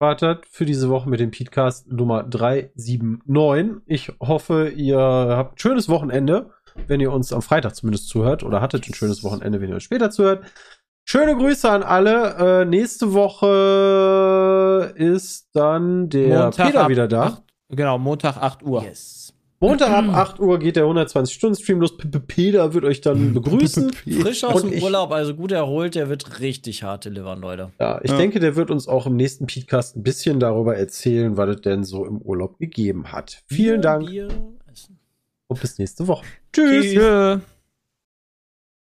wartet 0.06 0.46
für 0.50 0.66
diese 0.66 0.90
Woche 0.90 1.10
mit 1.10 1.20
dem 1.20 1.32
Podcast 1.32 1.88
Nummer 1.92 2.24
379. 2.24 3.82
Ich 3.86 4.12
hoffe, 4.20 4.70
ihr 4.70 4.98
habt 5.00 5.54
ein 5.56 5.60
schönes 5.60 5.88
Wochenende, 5.90 6.50
wenn 6.88 7.00
ihr 7.00 7.12
uns 7.14 7.32
am 7.32 7.42
Freitag 7.42 7.76
zumindest 7.76 8.10
zuhört 8.10 8.44
oder 8.44 8.62
hattet 8.62 8.88
ein 8.88 8.94
schönes 8.94 9.24
Wochenende, 9.24 9.62
wenn 9.62 9.70
ihr 9.70 9.76
uns 9.76 9.84
später 9.84 10.12
zuhört. 10.12 10.44
Schöne 11.08 11.36
Grüße 11.36 11.70
an 11.70 11.84
alle. 11.84 12.62
Äh, 12.62 12.66
nächste 12.66 13.14
Woche 13.14 14.94
ist 14.96 15.50
dann 15.54 16.10
der 16.10 16.50
Peter 16.52 16.82
ab 16.84 16.90
wieder 16.90 17.08
da. 17.08 17.24
acht- 17.28 17.44
genau, 17.70 17.98
Montag 18.00 18.38
8 18.38 18.64
Uhr. 18.64 18.84
Yes. 18.84 19.15
Montag 19.60 19.90
ab 19.90 20.06
8 20.14 20.40
Uhr 20.40 20.60
geht 20.60 20.76
der 20.76 20.84
120-Stunden-Stream 20.86 21.80
los. 21.80 21.96
Peter 22.28 22.74
wird 22.74 22.84
euch 22.84 23.02
dann 23.02 23.34
begrüßen. 23.34 23.92
Frisch 23.94 24.44
aus 24.44 24.62
dem 24.64 24.84
Urlaub, 24.84 25.12
also 25.12 25.34
gut 25.34 25.52
erholt, 25.52 25.96
der 25.96 26.10
wird 26.10 26.40
richtig 26.42 26.84
hart 26.84 27.06
delivern, 27.06 27.40
Leute. 27.42 27.72
Ja, 27.80 28.00
ich 28.04 28.12
Ja. 28.12 28.18
denke, 28.18 28.40
der 28.40 28.56
wird 28.56 28.70
uns 28.70 28.88
auch 28.88 29.08
im 29.08 29.16
nächsten 29.16 29.48
Podcast 29.48 29.96
ein 29.96 30.04
bisschen 30.04 30.40
darüber 30.40 30.76
erzählen, 30.76 31.38
was 31.38 31.50
es 31.56 31.62
denn 31.62 31.84
so 31.84 32.06
im 32.06 32.18
Urlaub 32.22 32.60
gegeben 32.60 33.12
hat. 33.12 33.44
Vielen 33.48 33.76
Bier, 33.76 33.82
Dank 33.82 34.08
Bier, 34.08 34.28
und 35.48 35.62
bis 35.62 35.78
nächste 35.80 36.08
Woche. 36.08 36.26
Tschüss. 36.52 36.94
Tschüss. 36.94 37.42